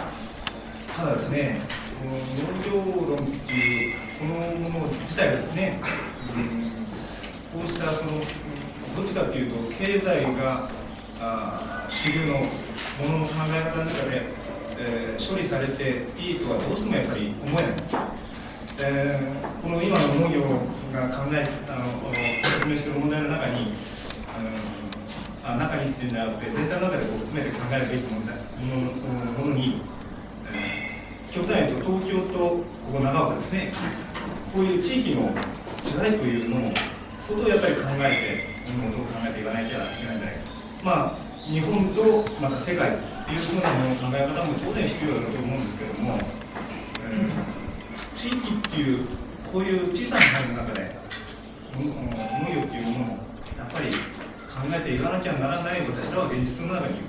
[0.95, 5.80] ただですねの農業論っていうこのもの自体がですね、
[7.53, 8.11] うん、こうしたその
[8.95, 10.69] どっちかっていうと経済が
[11.19, 14.24] あ主流のものの考え方の中で、
[14.80, 17.74] えー、処理されていいとはどうしてもやっぱり思えない。
[18.80, 20.42] えー、この今の農業
[20.94, 22.14] が考えあの
[22.44, 23.74] 説明している問題の中に、
[25.44, 28.42] あ中にっていうんじゃなくて全体の中でこう含めて考えるべき問題も
[28.86, 28.92] の
[29.34, 29.82] ものに、
[31.38, 33.72] 京都内と東京とここ長岡ですね。
[34.54, 35.30] こういう地域の
[35.86, 36.74] 違いというのも
[37.22, 40.42] 相当やっぱり考えて物事を考えていかなきゃいけないんじゃないか。
[40.84, 47.58] まあ日本とまた世界というふうなものの考え方も当然必要だと思うんですけども、えー
[48.18, 49.06] 地域っていう
[49.54, 50.96] こういう小さな範囲の中で
[51.78, 53.18] 農業っていうものを
[53.56, 57.06] やっぱり考えていかなきゃならない私らは現実の中にいる。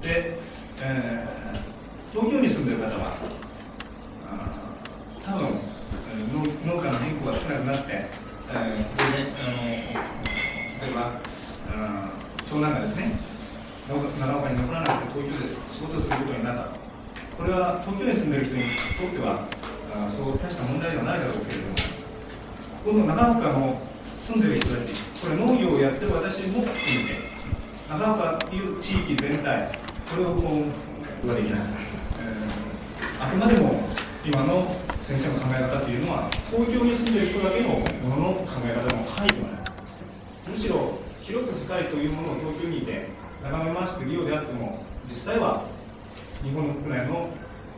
[0.00, 0.38] で、
[0.80, 3.18] えー、東京に住んでる方は
[5.24, 5.60] 多分
[6.32, 11.20] 農農家の人口が少なくなって、えー、であの例えば
[12.48, 13.30] 長男がですね。
[13.90, 16.80] 長岡に残らなくて東京で仕事することになった。
[17.40, 18.62] これは東京に住んでる人に
[19.00, 19.48] とっては
[19.96, 21.74] あそう大した問題ではないだろうけれども
[22.84, 23.80] この長岡の
[24.18, 24.92] 住んでる人たち
[25.24, 27.16] これ農業をやってる私も含めて
[27.88, 29.72] 長岡という地域全体
[30.10, 30.64] これをこ
[31.24, 33.88] うはできない、えー、あくまでも
[34.22, 37.80] 今の先生の考え方というのは東京に住んでいる人だけのも
[38.16, 43.08] のの考え方の範囲ではないむしろ広く世界というものを東京にいて
[43.42, 45.64] 眺めましているようであっても実際は
[46.42, 47.30] 日本の国内の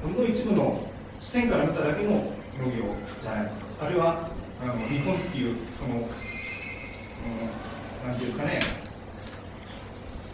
[0.02, 0.82] ほんの一部の
[1.20, 2.90] 視点から見ただけの農業
[3.22, 4.28] じゃないあるいは
[4.60, 6.02] あの日本っていうその、うん、
[8.08, 8.58] なんていうんですかね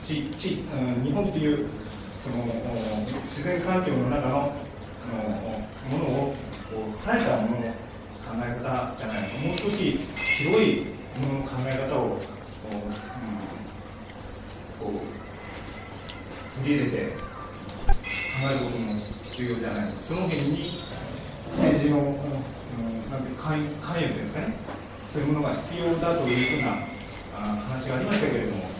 [0.02, 1.68] 地地、うん、日本っていう
[2.24, 2.46] その
[3.24, 4.67] 自然環境の中の
[5.08, 5.16] の
[5.90, 6.34] ものを
[7.04, 7.72] 変えたものの
[8.28, 9.98] 考え方じゃないもう少し
[10.38, 10.86] 広い
[11.20, 12.20] ものの考え方を、
[14.78, 15.18] こう
[16.58, 18.84] 取り入れて考えることも
[19.36, 20.82] 重要じゃないその辺に
[21.52, 24.54] 政治の、うん、なんて関与というんですかね
[25.12, 26.86] そういうものが必要だというふうな
[27.34, 28.77] 話がありましたけれども、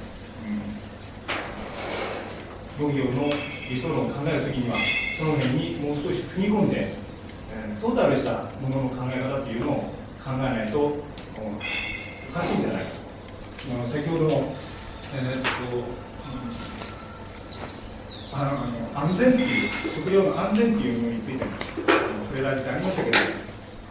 [2.79, 3.29] 農業の
[3.69, 4.77] 理想論を考えるときには
[5.19, 6.95] その辺にもう少し踏み込んで、
[7.53, 9.75] え、トータルしたものの考え方というのを
[10.23, 12.99] 考えないとおかしいんじゃないかと。
[13.89, 15.49] 先ほどの、えー、っと
[18.33, 18.45] あ
[18.95, 21.51] の安全っていう食料の安全っていうものについても
[22.31, 23.19] 触れられてありましたけど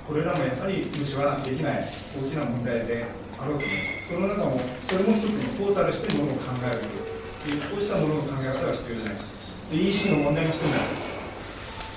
[0.07, 3.05] これらもやっぱり無視はできない大きな問題で
[3.37, 5.23] あろうと思いますその中もそれも一つ
[5.59, 7.16] のトータルしてものを考える
[7.47, 9.15] というこうしたものの考え方が必要じゃない。
[9.15, 9.23] か
[9.71, 10.91] EC の問題もしてない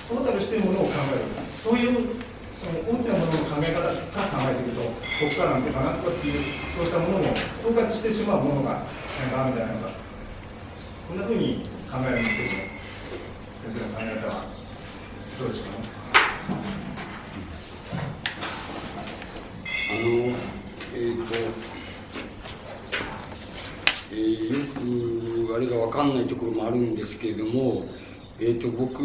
[0.07, 1.27] トータルしてものを考える。
[1.59, 2.15] そういう
[2.55, 4.87] その大きなものの考え方から考えていくと
[5.19, 7.35] 国家なんてかなとかっていうそうしたものも
[7.67, 9.91] 統括してしまうものがあるんじゃないのか。
[11.09, 12.51] こんなふうに考えるんですけど
[13.59, 14.45] 先生の考え方は
[15.41, 15.73] どうでしょうか、
[19.91, 21.35] あのえっ、ー、と、
[24.13, 25.20] えー、よく
[25.55, 27.85] あれが分かんないところもあるんですけれども、
[28.39, 29.03] えーと、と僕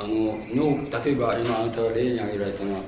[0.00, 2.80] あの農例えば今あなたが例に挙げられたのは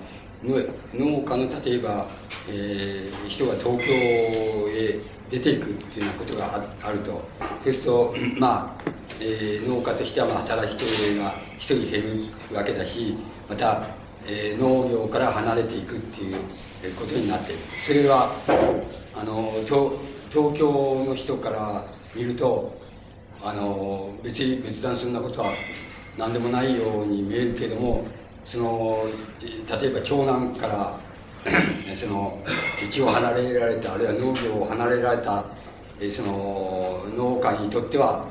[0.95, 2.07] 農家の例えば、
[2.49, 4.99] えー、人が東京へ
[5.31, 7.23] 出ていくっていうようなことがあると。
[7.65, 13.15] そうするとまあ、えー、農家としてはまあ働き人が一人減るわけだし
[13.49, 13.87] また、
[14.27, 16.37] えー、農業から離れていくっていう
[16.97, 17.61] ことになっている。
[17.87, 18.33] それは
[19.15, 21.85] あの東東京の人から
[22.15, 22.73] 見ると
[23.43, 25.53] あの別に別段そんなことは
[26.17, 28.07] 何でもないように見えるけれども
[28.45, 29.05] その
[29.43, 30.99] 例えば長男から
[31.97, 32.39] その
[32.97, 35.45] 道を離れられたあるいは農業を離れられた
[36.13, 38.25] その農家にとっては、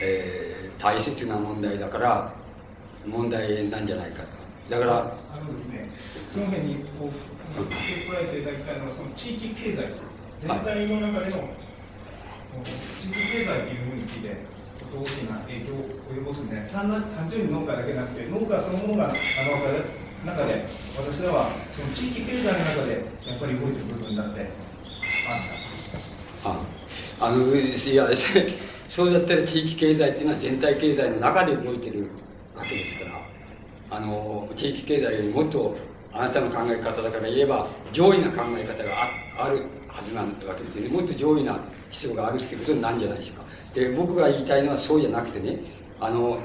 [0.00, 2.32] えー、大切な問題だから
[3.06, 4.28] 問題なんじゃないかと。
[4.70, 4.98] だから
[5.32, 5.90] あのですね
[6.32, 10.11] その辺にこう付け加えていただきたいのはその地域経済
[10.42, 11.48] 全体の中での、
[12.98, 14.34] 地域経済というものについて
[14.92, 19.14] 大きな影響を及ぼすんで単純に農家だけなくて農家そのものがあの
[20.26, 20.64] 中で
[20.98, 24.50] 私らはその地域経済の中でやっぱり動いてる部分だって
[26.44, 26.60] あ
[27.20, 28.08] あのいや
[28.88, 32.08] そうだったら地域経済っていうのは全体経済の中で動いてる
[32.56, 33.12] わけですから
[33.90, 35.76] あの地域経済よりもっと
[36.14, 40.88] あなたの考え方だから言えば、上位な考え方があるはずなわけですよね。
[40.88, 41.58] もっと上位な
[41.90, 43.44] 必要があるっていうことになるんじゃないでしょうか。
[43.74, 45.58] で、僕が言いたいのはそうじゃなくてね、
[46.00, 46.38] あの、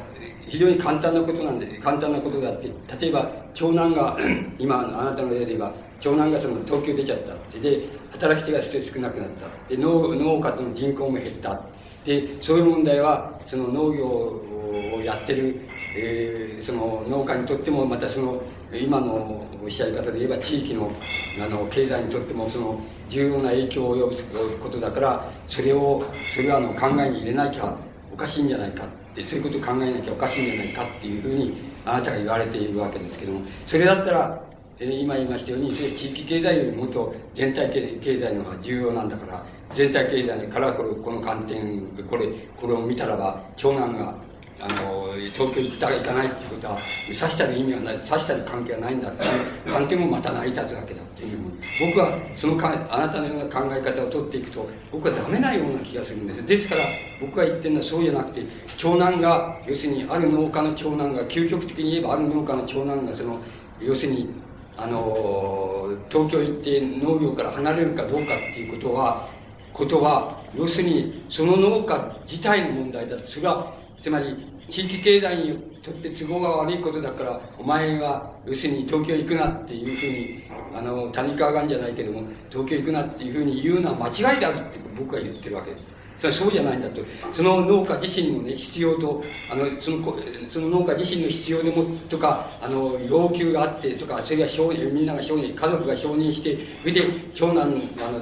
[0.47, 2.69] 非常に簡単なことなんで、簡単なことだって、
[3.01, 4.17] 例えば、長男が、
[4.59, 7.79] 今、あなたの例で言えば、長男がその東京出ちゃったって、で、
[8.11, 9.47] 働き手が少なくなった。
[9.69, 11.59] で、農農家の人口も減った。
[12.05, 15.55] で、そういう問題は、その農業をやってる、
[15.97, 18.41] えー、その農家にとっても、またその、
[18.73, 20.91] 今のおっしゃり方で言えば、地域の、
[21.39, 24.25] あの、経済にとっても、その、重要な影響を及ぼす
[24.59, 27.73] ことだから、それを、それはあの、考えに入れなきゃ
[28.11, 28.85] おかしいんじゃないか。
[29.17, 34.43] ってそういうことを考えなきゃおかしいんじゃないかっていうふうにあなたが言われているわけですけどもそれだったら、
[34.79, 44.15] えー、今言いましたようにそれ地域経済よりもっと全体経済の方が重要なんだから全体経済からこれこの観点これこれを見たらば長男が
[44.59, 46.79] あの東京行ったら行かないっていうことは
[47.13, 49.27] さしたる意味はないさしたる関係はないんだってい
[49.69, 51.37] う観点もまた成り立つわけだっていう
[51.79, 56.85] 僕はそのかあなたのような考え方を取っていくと僕はダメなような気がするんですですから
[57.21, 58.41] 僕が言ってるのはそうじゃなくて
[58.77, 63.39] 長男が要するにある農家の長男が究極的に言えばある農家の長男がその
[63.79, 64.29] 要するに
[64.75, 69.27] あの東京行って農業から離れるかどうかっていうことは
[69.73, 73.73] ことは要するにその農家自体の問題だとそれは
[74.07, 74.37] つまり、
[74.69, 85.91] 地域経済にとって都合が悪いことだから、お前は、要するに東京行くなっていうふうに、あの、谷川がんじゃないけども、東京行くなっていうふうに言うのは間違いだって僕は言ってるわけです。
[86.19, 87.01] それはそうじゃないんだと。
[87.33, 89.97] その農家自身のね、必要と、あの、その、
[90.47, 94.47] その農家自身の必要でも、とか、あの、要求があって、とか、それが、
[94.91, 97.01] みんなが承認、家族が承認して、それで、
[97.35, 97.65] 長男、あ
[98.11, 98.21] の、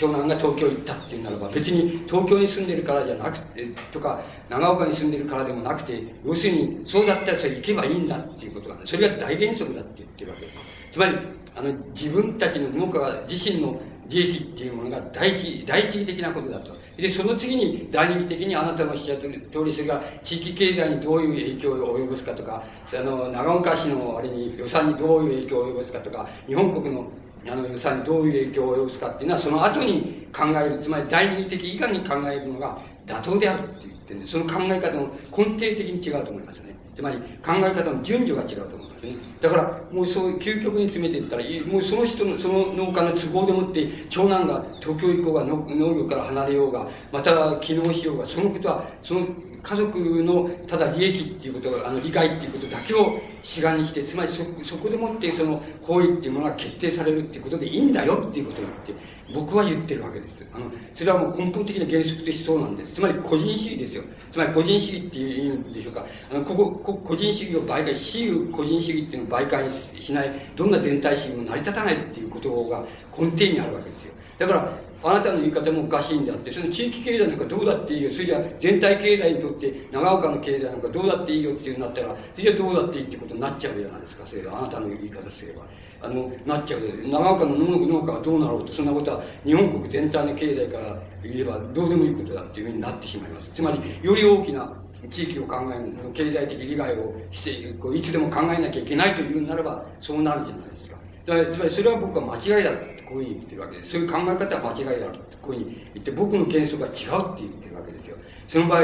[0.00, 10.58] 長男が東京行ったっていうならば、別に東京に住んでるからじゃなくて、とか、長岡に住んでるからでもなくて、要するに、そうだったらそれ行けばいいんだっていうことなんそれが大原則だって言ってるわけです。
[10.92, 11.18] つまり、
[11.54, 16.74] あの、自分たちの農家自身の利益っていうものが第一、第一義的なことだと。
[16.96, 19.20] で、その次に第二義的にあなたのおっしゃる
[19.52, 27.06] 通り、それが地域経済にどういう影響を及ぼすかとか、あの、長岡市のあれに予算にどういう影響を及ぼすかとか、日本国の
[27.48, 36.76] あの予算にどういう影響を及ぼすかっていうのはその後に考えるつまり第二的以下に考えるのが妥当であるって言ってねその考え方の根底的に違うと思いますね。
[36.94, 39.14] つまり考え方の順序が違うと思いますね。
[39.40, 49.26] だからもうそういう究極に詰めていったらもうその人のその農家の都合でもって長男が東京行こうが農業から離れようがまた機能しようがそのことはその
[49.62, 60.44] 家族のただ利益っていうことあの理解っていうことだけを主眼にしてつまりそそこでもってその行為っていうものが決定されるっていうことでいいんだよっていうことを言って僕は言ってるわけです。
[60.52, 62.94] あのそれはもう根本的な原則としてそうなんです。
[62.94, 64.02] つまり個人主義ですよ。
[64.32, 66.04] つまり個人主義っていう意味でしょうか。
[66.30, 72.84] あのこここ個人主義を媒介私有個人主義っていうのを媒介しないどんな全体主義も成り立たないっていうことが
[73.16, 74.12] 根底にあるわけですよ。
[74.38, 78.12] だからあなたの言い方もおかしいんであって、その地域経済なんかどうだっていいよ。
[78.12, 84.26] それじゃ全体経済にとって長岡の経済なんかどうだっていいよっていうなったら、それじゃどうだっていいってことになっちゃうじゃないですか。
[84.26, 85.62] それあなたの言い方すれば。
[86.02, 86.80] あの、なっちゃう。
[87.08, 93.50] 長岡の農家がどうなろうと、そんなことは日本国全体の経済から言えばどうでもいいことだっていうふうになってしまいます。
[93.54, 94.72] つまり、より大きな
[95.10, 100.69] 地域を考える、経済的利害をして、こういつでも考えなきゃいけないというならば、そうなるんじゃない。
[101.26, 103.90] だからつまりそれは僕は間違いだってこういうふうに言ってるわけです。
[103.92, 108.16] そういう考え方は間違いだってこういうふうに言って、僕の原則は違うって言ってるわけですよ。
[108.48, 108.82] その場合、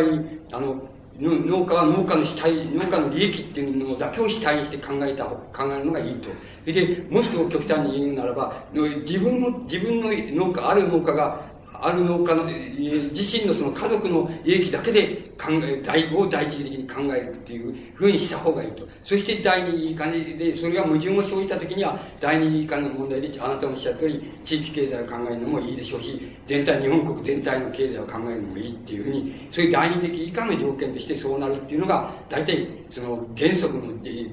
[0.52, 6.28] あの、農家は農家の主体、農家の利益っていうのだけを主体にして考えた、考えるのがいいと。
[6.70, 11.40] で、もっと極端に言うならば、自分の、自分の農家、ある農家が
[11.80, 18.86] ある農家の、自身のその家族の利益だけで考え、第を第一義的に考えるっていうふうにした方がいいと。
[19.02, 33.82] そして第二義化で、それが矛盾を生じたときには、第二義化の問題で、あなたのおっしゃる通り、地域経済を考えるのもいいでしょうし、全体、日本国全体の経済を考えるのもいいっていうふうに、そういう第二的以下の条件としてそうなるっていうのが、大体、その原則の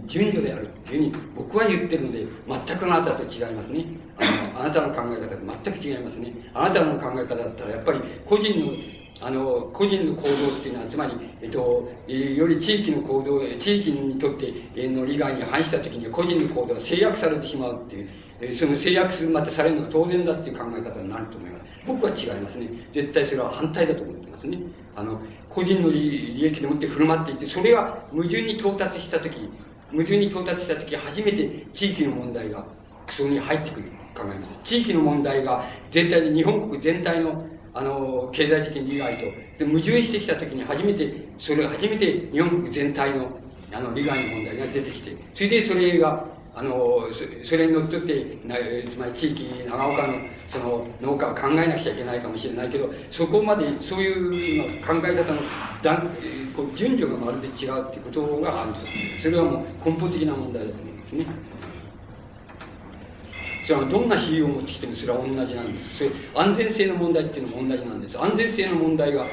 [0.07, 3.85] 順序であるっていうふうに僕は言ってるので、全くあなたと違いますね。
[4.17, 6.33] あの、あなたの考え方と全く違いますね。
[6.53, 8.72] あなたの考え方だったら、やっぱり個人の
[9.26, 14.53] あの、個人の行動っていうのは、つまり、えっと、より地域の行動、地域にとって
[14.90, 21.66] の利害に反したときに、個人の行動が制約されてしまうっていう、その制約する、またされるのが当然だっていう考え方になると思います。
[21.88, 22.68] 僕は違いますね。
[22.92, 24.58] 絶対それは反対だと思ってますね。
[24.95, 29.38] あの、個人の利益でもって振る舞っていって、それが矛盾に到達したとき、
[29.92, 32.66] 矛盾に到達したとき、初めて地域の問題が
[33.10, 34.60] そこに入ってくる考えます。
[34.64, 39.26] 地域の問題が全体に、日本国全体のあの、経済的に利害と、
[39.58, 43.30] で矛盾してきたときに初めて、それ初めて日本全体の、
[43.72, 47.08] あの、利害の問題が出てきて、それでそれが、あの
[47.43, 48.56] それにのっとってな
[48.88, 50.14] つまり地域長岡の
[50.45, 55.42] その農家は考えなくちゃいけないかもしれないけどそこまでそういう考え方の
[55.82, 56.16] 段
[56.56, 58.80] こう順序がまるで違うっていうことがあると
[59.18, 61.26] それはもう根本的な問題だと思いますね。
[63.64, 69.25] それはどんな費用を持ってきてもそれは同じなんですそれ安全性の問題っていうのも同じなんです安全性の問題が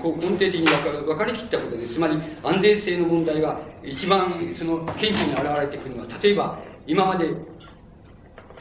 [0.00, 7.26] こう根底的に分かりきったことですつまり安全性の問題が一番その顕著に現れてくるのは例えば今まで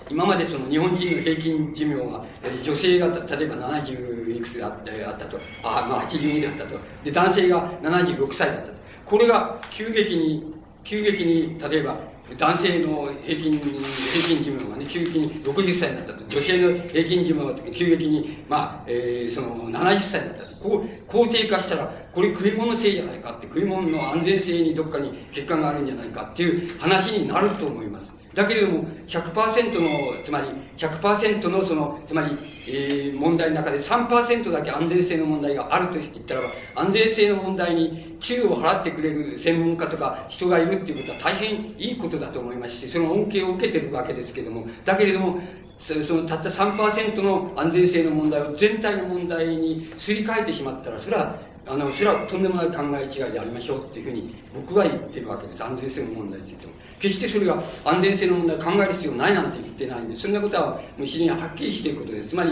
[0.09, 2.23] 今までその日本人の平均寿命が、
[2.63, 6.79] 女性が例えば70いくつあったと、あ、まあ82であったと。
[7.03, 8.73] で、男性が76歳だったと。
[9.03, 10.53] これが急激に、
[10.83, 11.97] 急激に、例えば
[12.37, 16.25] 男性の平均、平均寿命がね、急激に60歳になったと。
[16.27, 20.55] 女性の平均寿命が急激に、まあ、えー、その70歳になったと。
[20.57, 28.14] こう、肯定化したら、これ食い物性じゃないかって、食い物の安全性にどっかに欠陥があるんじゃないかっていう話になると思います。
[28.35, 30.47] だけれども、100%の、つまり、
[30.77, 45.39] 100%のその、つまり、えー、問題の中で3%だけ安全性の問題があると言ったらば、安全性の問題に注意を払ってくれる専門家とか人がいるっていうことは大変いいことだと思いますし、その恩恵を受けてるわけですけれども、だけれども、
[45.79, 55.63] そのたった3%の安全性の問題を全体の問題にすり替えてしまったら、それはあの、それはとんでもない考え違いでありましょうっていうふうに僕は言ってるわけです。
[55.63, 56.73] 安全性の問題についても。
[56.99, 62.29] 決してそれが安全性の問題を考える必要ないなんて言ってないんで、そんなことはもう非常にはっきりしていることです。
[62.29, 62.51] つまり、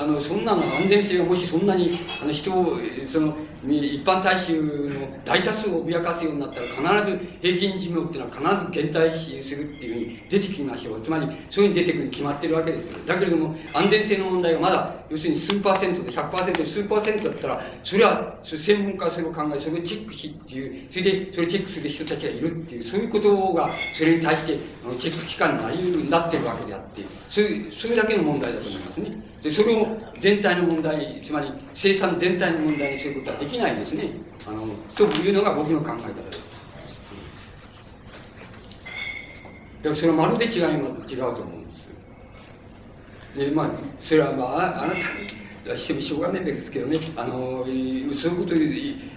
[0.00, 1.90] あの、そんなの安全性がもしそんなに、
[2.22, 6.66] あの、人を、その、一般大衆の大多数を脅かすようになったら
[6.98, 11.00] 必ず平均寿命っていうのは必ず減退するっていうふうに出てきましょう。
[11.00, 12.98] つまり、そういうふうに出てくるに決まってるわけですよ。
[13.06, 24.58] だけれども、安全性の問題はまだ、要するに数パーセントで100%で数パーセントだったら、それは、専門家はそれを考え、それをチェックしっていう、それで、それをチェックする人たちがいるっていう、そういうことが、それに対して、
[24.98, 29.10] チェック機関になり得るになってるわけであって、そういう、それだけの問題だと思いますね。
[29.42, 34.10] で、それを全体の問題、つまり生産全体の問題にすることはでききないですね。
[34.46, 34.66] あの、
[34.96, 36.60] というのが僕の考え方です。
[39.82, 41.90] だからそれはまるで違い違うと思うんです。
[43.36, 48.68] で、まあ、それはまあ、あなたに、してもしょうがないですけどね、あの、そういうことで、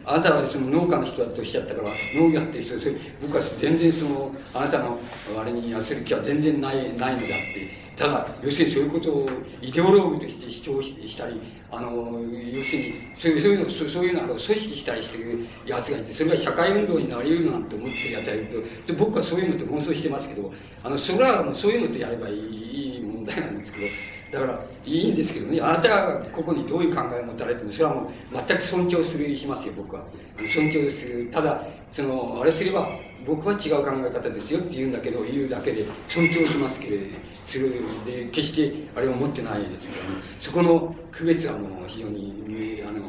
[0.06, 5.00] あなたはその農家の人だとおっしゃったから、農業やってる人、それ僕は全然その、あなたの
[5.40, 9.30] あれに痩せる気は全然ない、ないのであって、ただ、要するにそういうことを
[9.62, 11.42] イデオローグとして主張したり、
[11.76, 23.88] あの、要するに、そういうの、そういうのを組織したりしてる奴がいて、それが社会運動になり得るなんて思ってる奴がいると、で僕はそういうのと妄想してますけど、あの、それはもうそういうのとやればいい問題なんですけど、
[24.32, 28.10] だから、いいんですけどね、あなたがここにどういう考えを持たれても、それはもう
[28.48, 30.04] 全く尊重する、しますよ、僕は。
[30.46, 31.30] 尊重する。
[31.30, 32.90] ただ、その、あれすれば、
[33.26, 37.04] 僕は違う考え方ですよって言うんだけど、言うだけで尊重しますけれど、
[37.46, 37.72] する
[38.06, 43.04] で、決してあれを持ってないですけど、ね、そこの区別はもう非常に、あの、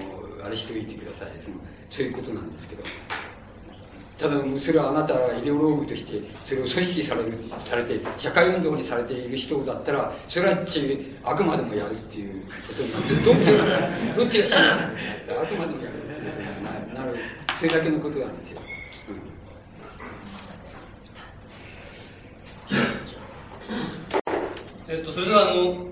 [0.45, 1.29] あれしておいてください。
[1.43, 1.57] その
[1.91, 2.83] そういうことなんですけど。
[4.19, 17.19] ただ、それはあなたがイデオローグとして、それを組織される、されて、社会運動にされている人だったら、それはち、あくまでもやるっていうことになって、どっちが、どっちがしあくまでもやるっていうことになる、
[17.59, 18.66] それだけのことなんですよ。
[24.89, 25.87] えっと、それではあの、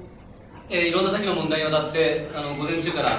[0.71, 3.15] えー、いろんな先の問題にわたってあの午前中からあ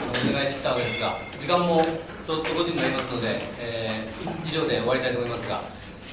[0.00, 5.60] のお願いしてきたわけですが時間もちょっと5時になりますので、えー、以上で終わりたいと思いますが、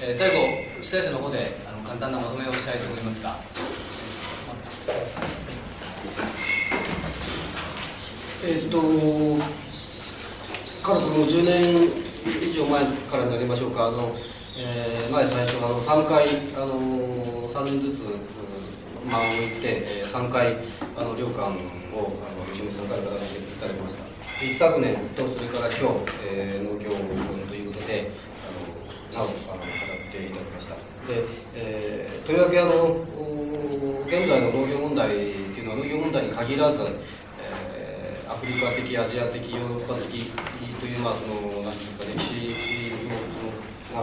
[0.01, 0.39] えー、最後
[0.81, 3.37] 主催者の方であの簡単なまとめをしたいと思いますが。
[8.49, 8.85] えっと、か
[10.93, 11.75] れこの10年
[12.41, 14.15] 以上前からになりましょうか、あの
[14.59, 16.25] えー、前最初あの3回、
[16.57, 18.01] あの3人ずつ
[19.05, 20.57] 間を置いて、えー、3回
[20.97, 24.03] あの領館をあの一務さんからいただいたました。
[24.43, 26.89] 一昨年とそれから今日、えー、農業
[27.45, 28.09] ということで
[29.13, 30.73] あのなおあの語っていただきました。
[30.73, 30.81] で、
[31.53, 33.05] えー、とりわけあの
[34.07, 40.31] 現在の農業問題というのは農業問題に限らず、えー、アフリカ的アジア的ヨーロッパ的
[40.79, 42.86] というまあその何ですか歴史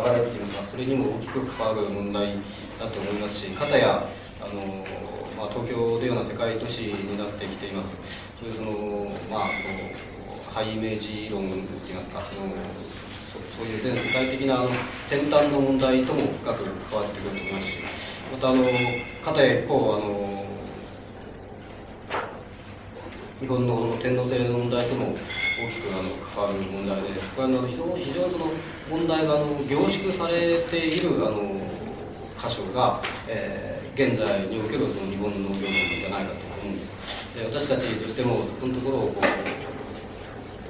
[0.03, 2.35] 流れっていうのがそれにも大きく関わる問題
[2.81, 4.07] だと思いますしかたや
[4.41, 4.61] あの、
[5.37, 7.91] まあ、東京のような世界都市になってきています。
[8.41, 8.71] そういうその
[9.31, 10.15] まあその
[10.53, 12.53] ハイイメージ論といいますかその
[13.57, 14.69] そういう全世界的なあの
[15.05, 17.79] 先端の問題とも深く関わってくると思いますし
[18.33, 18.65] またあの
[19.25, 20.45] かたや一方あの
[23.41, 28.47] 日本の天皇制の問題とも大きくあの関わる問題でこれあの非常にその
[28.89, 31.61] 問題があの凝縮されているあの
[32.39, 36.95] 箇所が、えー、現在におけるその日本の農業論じゃないかと思うんです。
[37.35, 39.25] で私たちとしてもそこのところをこう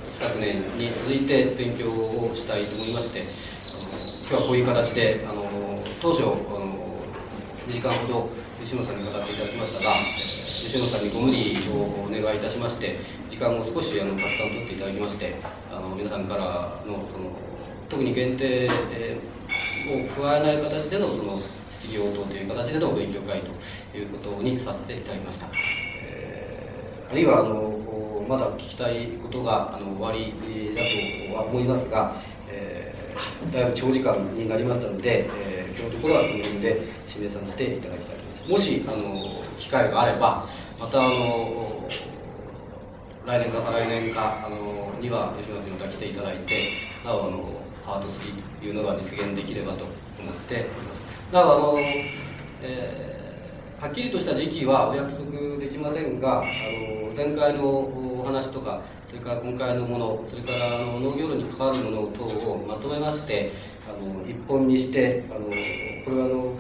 [0.09, 3.21] 昨年に続いて勉強をしたいと思いまして
[3.77, 3.83] あの
[4.27, 6.95] 今日はこういう形であの当初あの
[7.69, 12.97] 2時間ほど吉野さんに語っていただきましたが吉野さんにご無理をお願いいたしまして
[13.29, 15.35] 時間を少しあのたくさん取っていただきまして
[15.71, 17.29] あの皆さんからのその
[17.91, 18.71] 特に限定を
[20.19, 25.47] 加えない形でのその質疑応答という形での勉強会ということにさせていただきました、
[26.03, 30.33] えー、あるいはあのまだ聞きたいことがあの終わり
[30.75, 30.81] だ
[31.29, 32.15] とは思いますが、
[32.49, 38.04] えー、だいぶ長時間になりましたので、えー、今日のところはこの辺で締めさせていただきます。
[38.49, 39.25] もしあの
[39.59, 40.45] 機会があれば
[40.79, 41.89] またあの
[43.27, 46.69] 来年か再来年かあのには吉野先生また来ていただいて
[47.03, 51.07] なおあのパート3というのが実現できればと思っております。
[51.33, 51.79] なおあの、
[52.61, 63.53] えー、はっきりとした時期はお約束できませんがあの前回のお話とかそれから今回のものそれからあの農業に関わるもの等をまとめまして
[63.89, 66.55] あの一本にしてあのこれはあの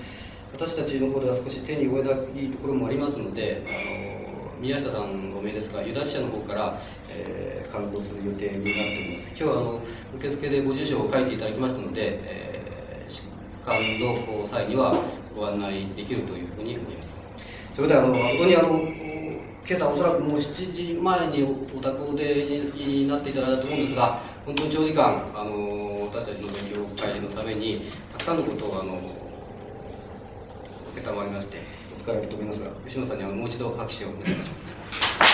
[0.54, 2.14] 私たちの方では少し手に負えない
[2.48, 6.78] ところもありますのであの宮下さんご名ですがユダ支社の方から、
[7.10, 9.28] えー、刊行する予定になっております。
[9.30, 9.80] 今日はあの
[10.14, 13.22] 受付でご住所を書いていただきましたので、えー、出
[13.66, 15.02] 刊の際には
[15.36, 17.18] ご案内できるというふうに思います。
[17.74, 18.68] それではあの本当にあの
[19.66, 22.44] 今朝おそらくもう7時前にお宅で
[22.76, 27.80] になっていただいたと思うんですが本当に長時間あの私たちの勉強会のために
[28.12, 29.23] たくさんのことをあの
[31.02, 31.58] 承りまして
[31.96, 35.33] お疲れかと思いますが吉野さんにはもう一度拍手をお願いいたします。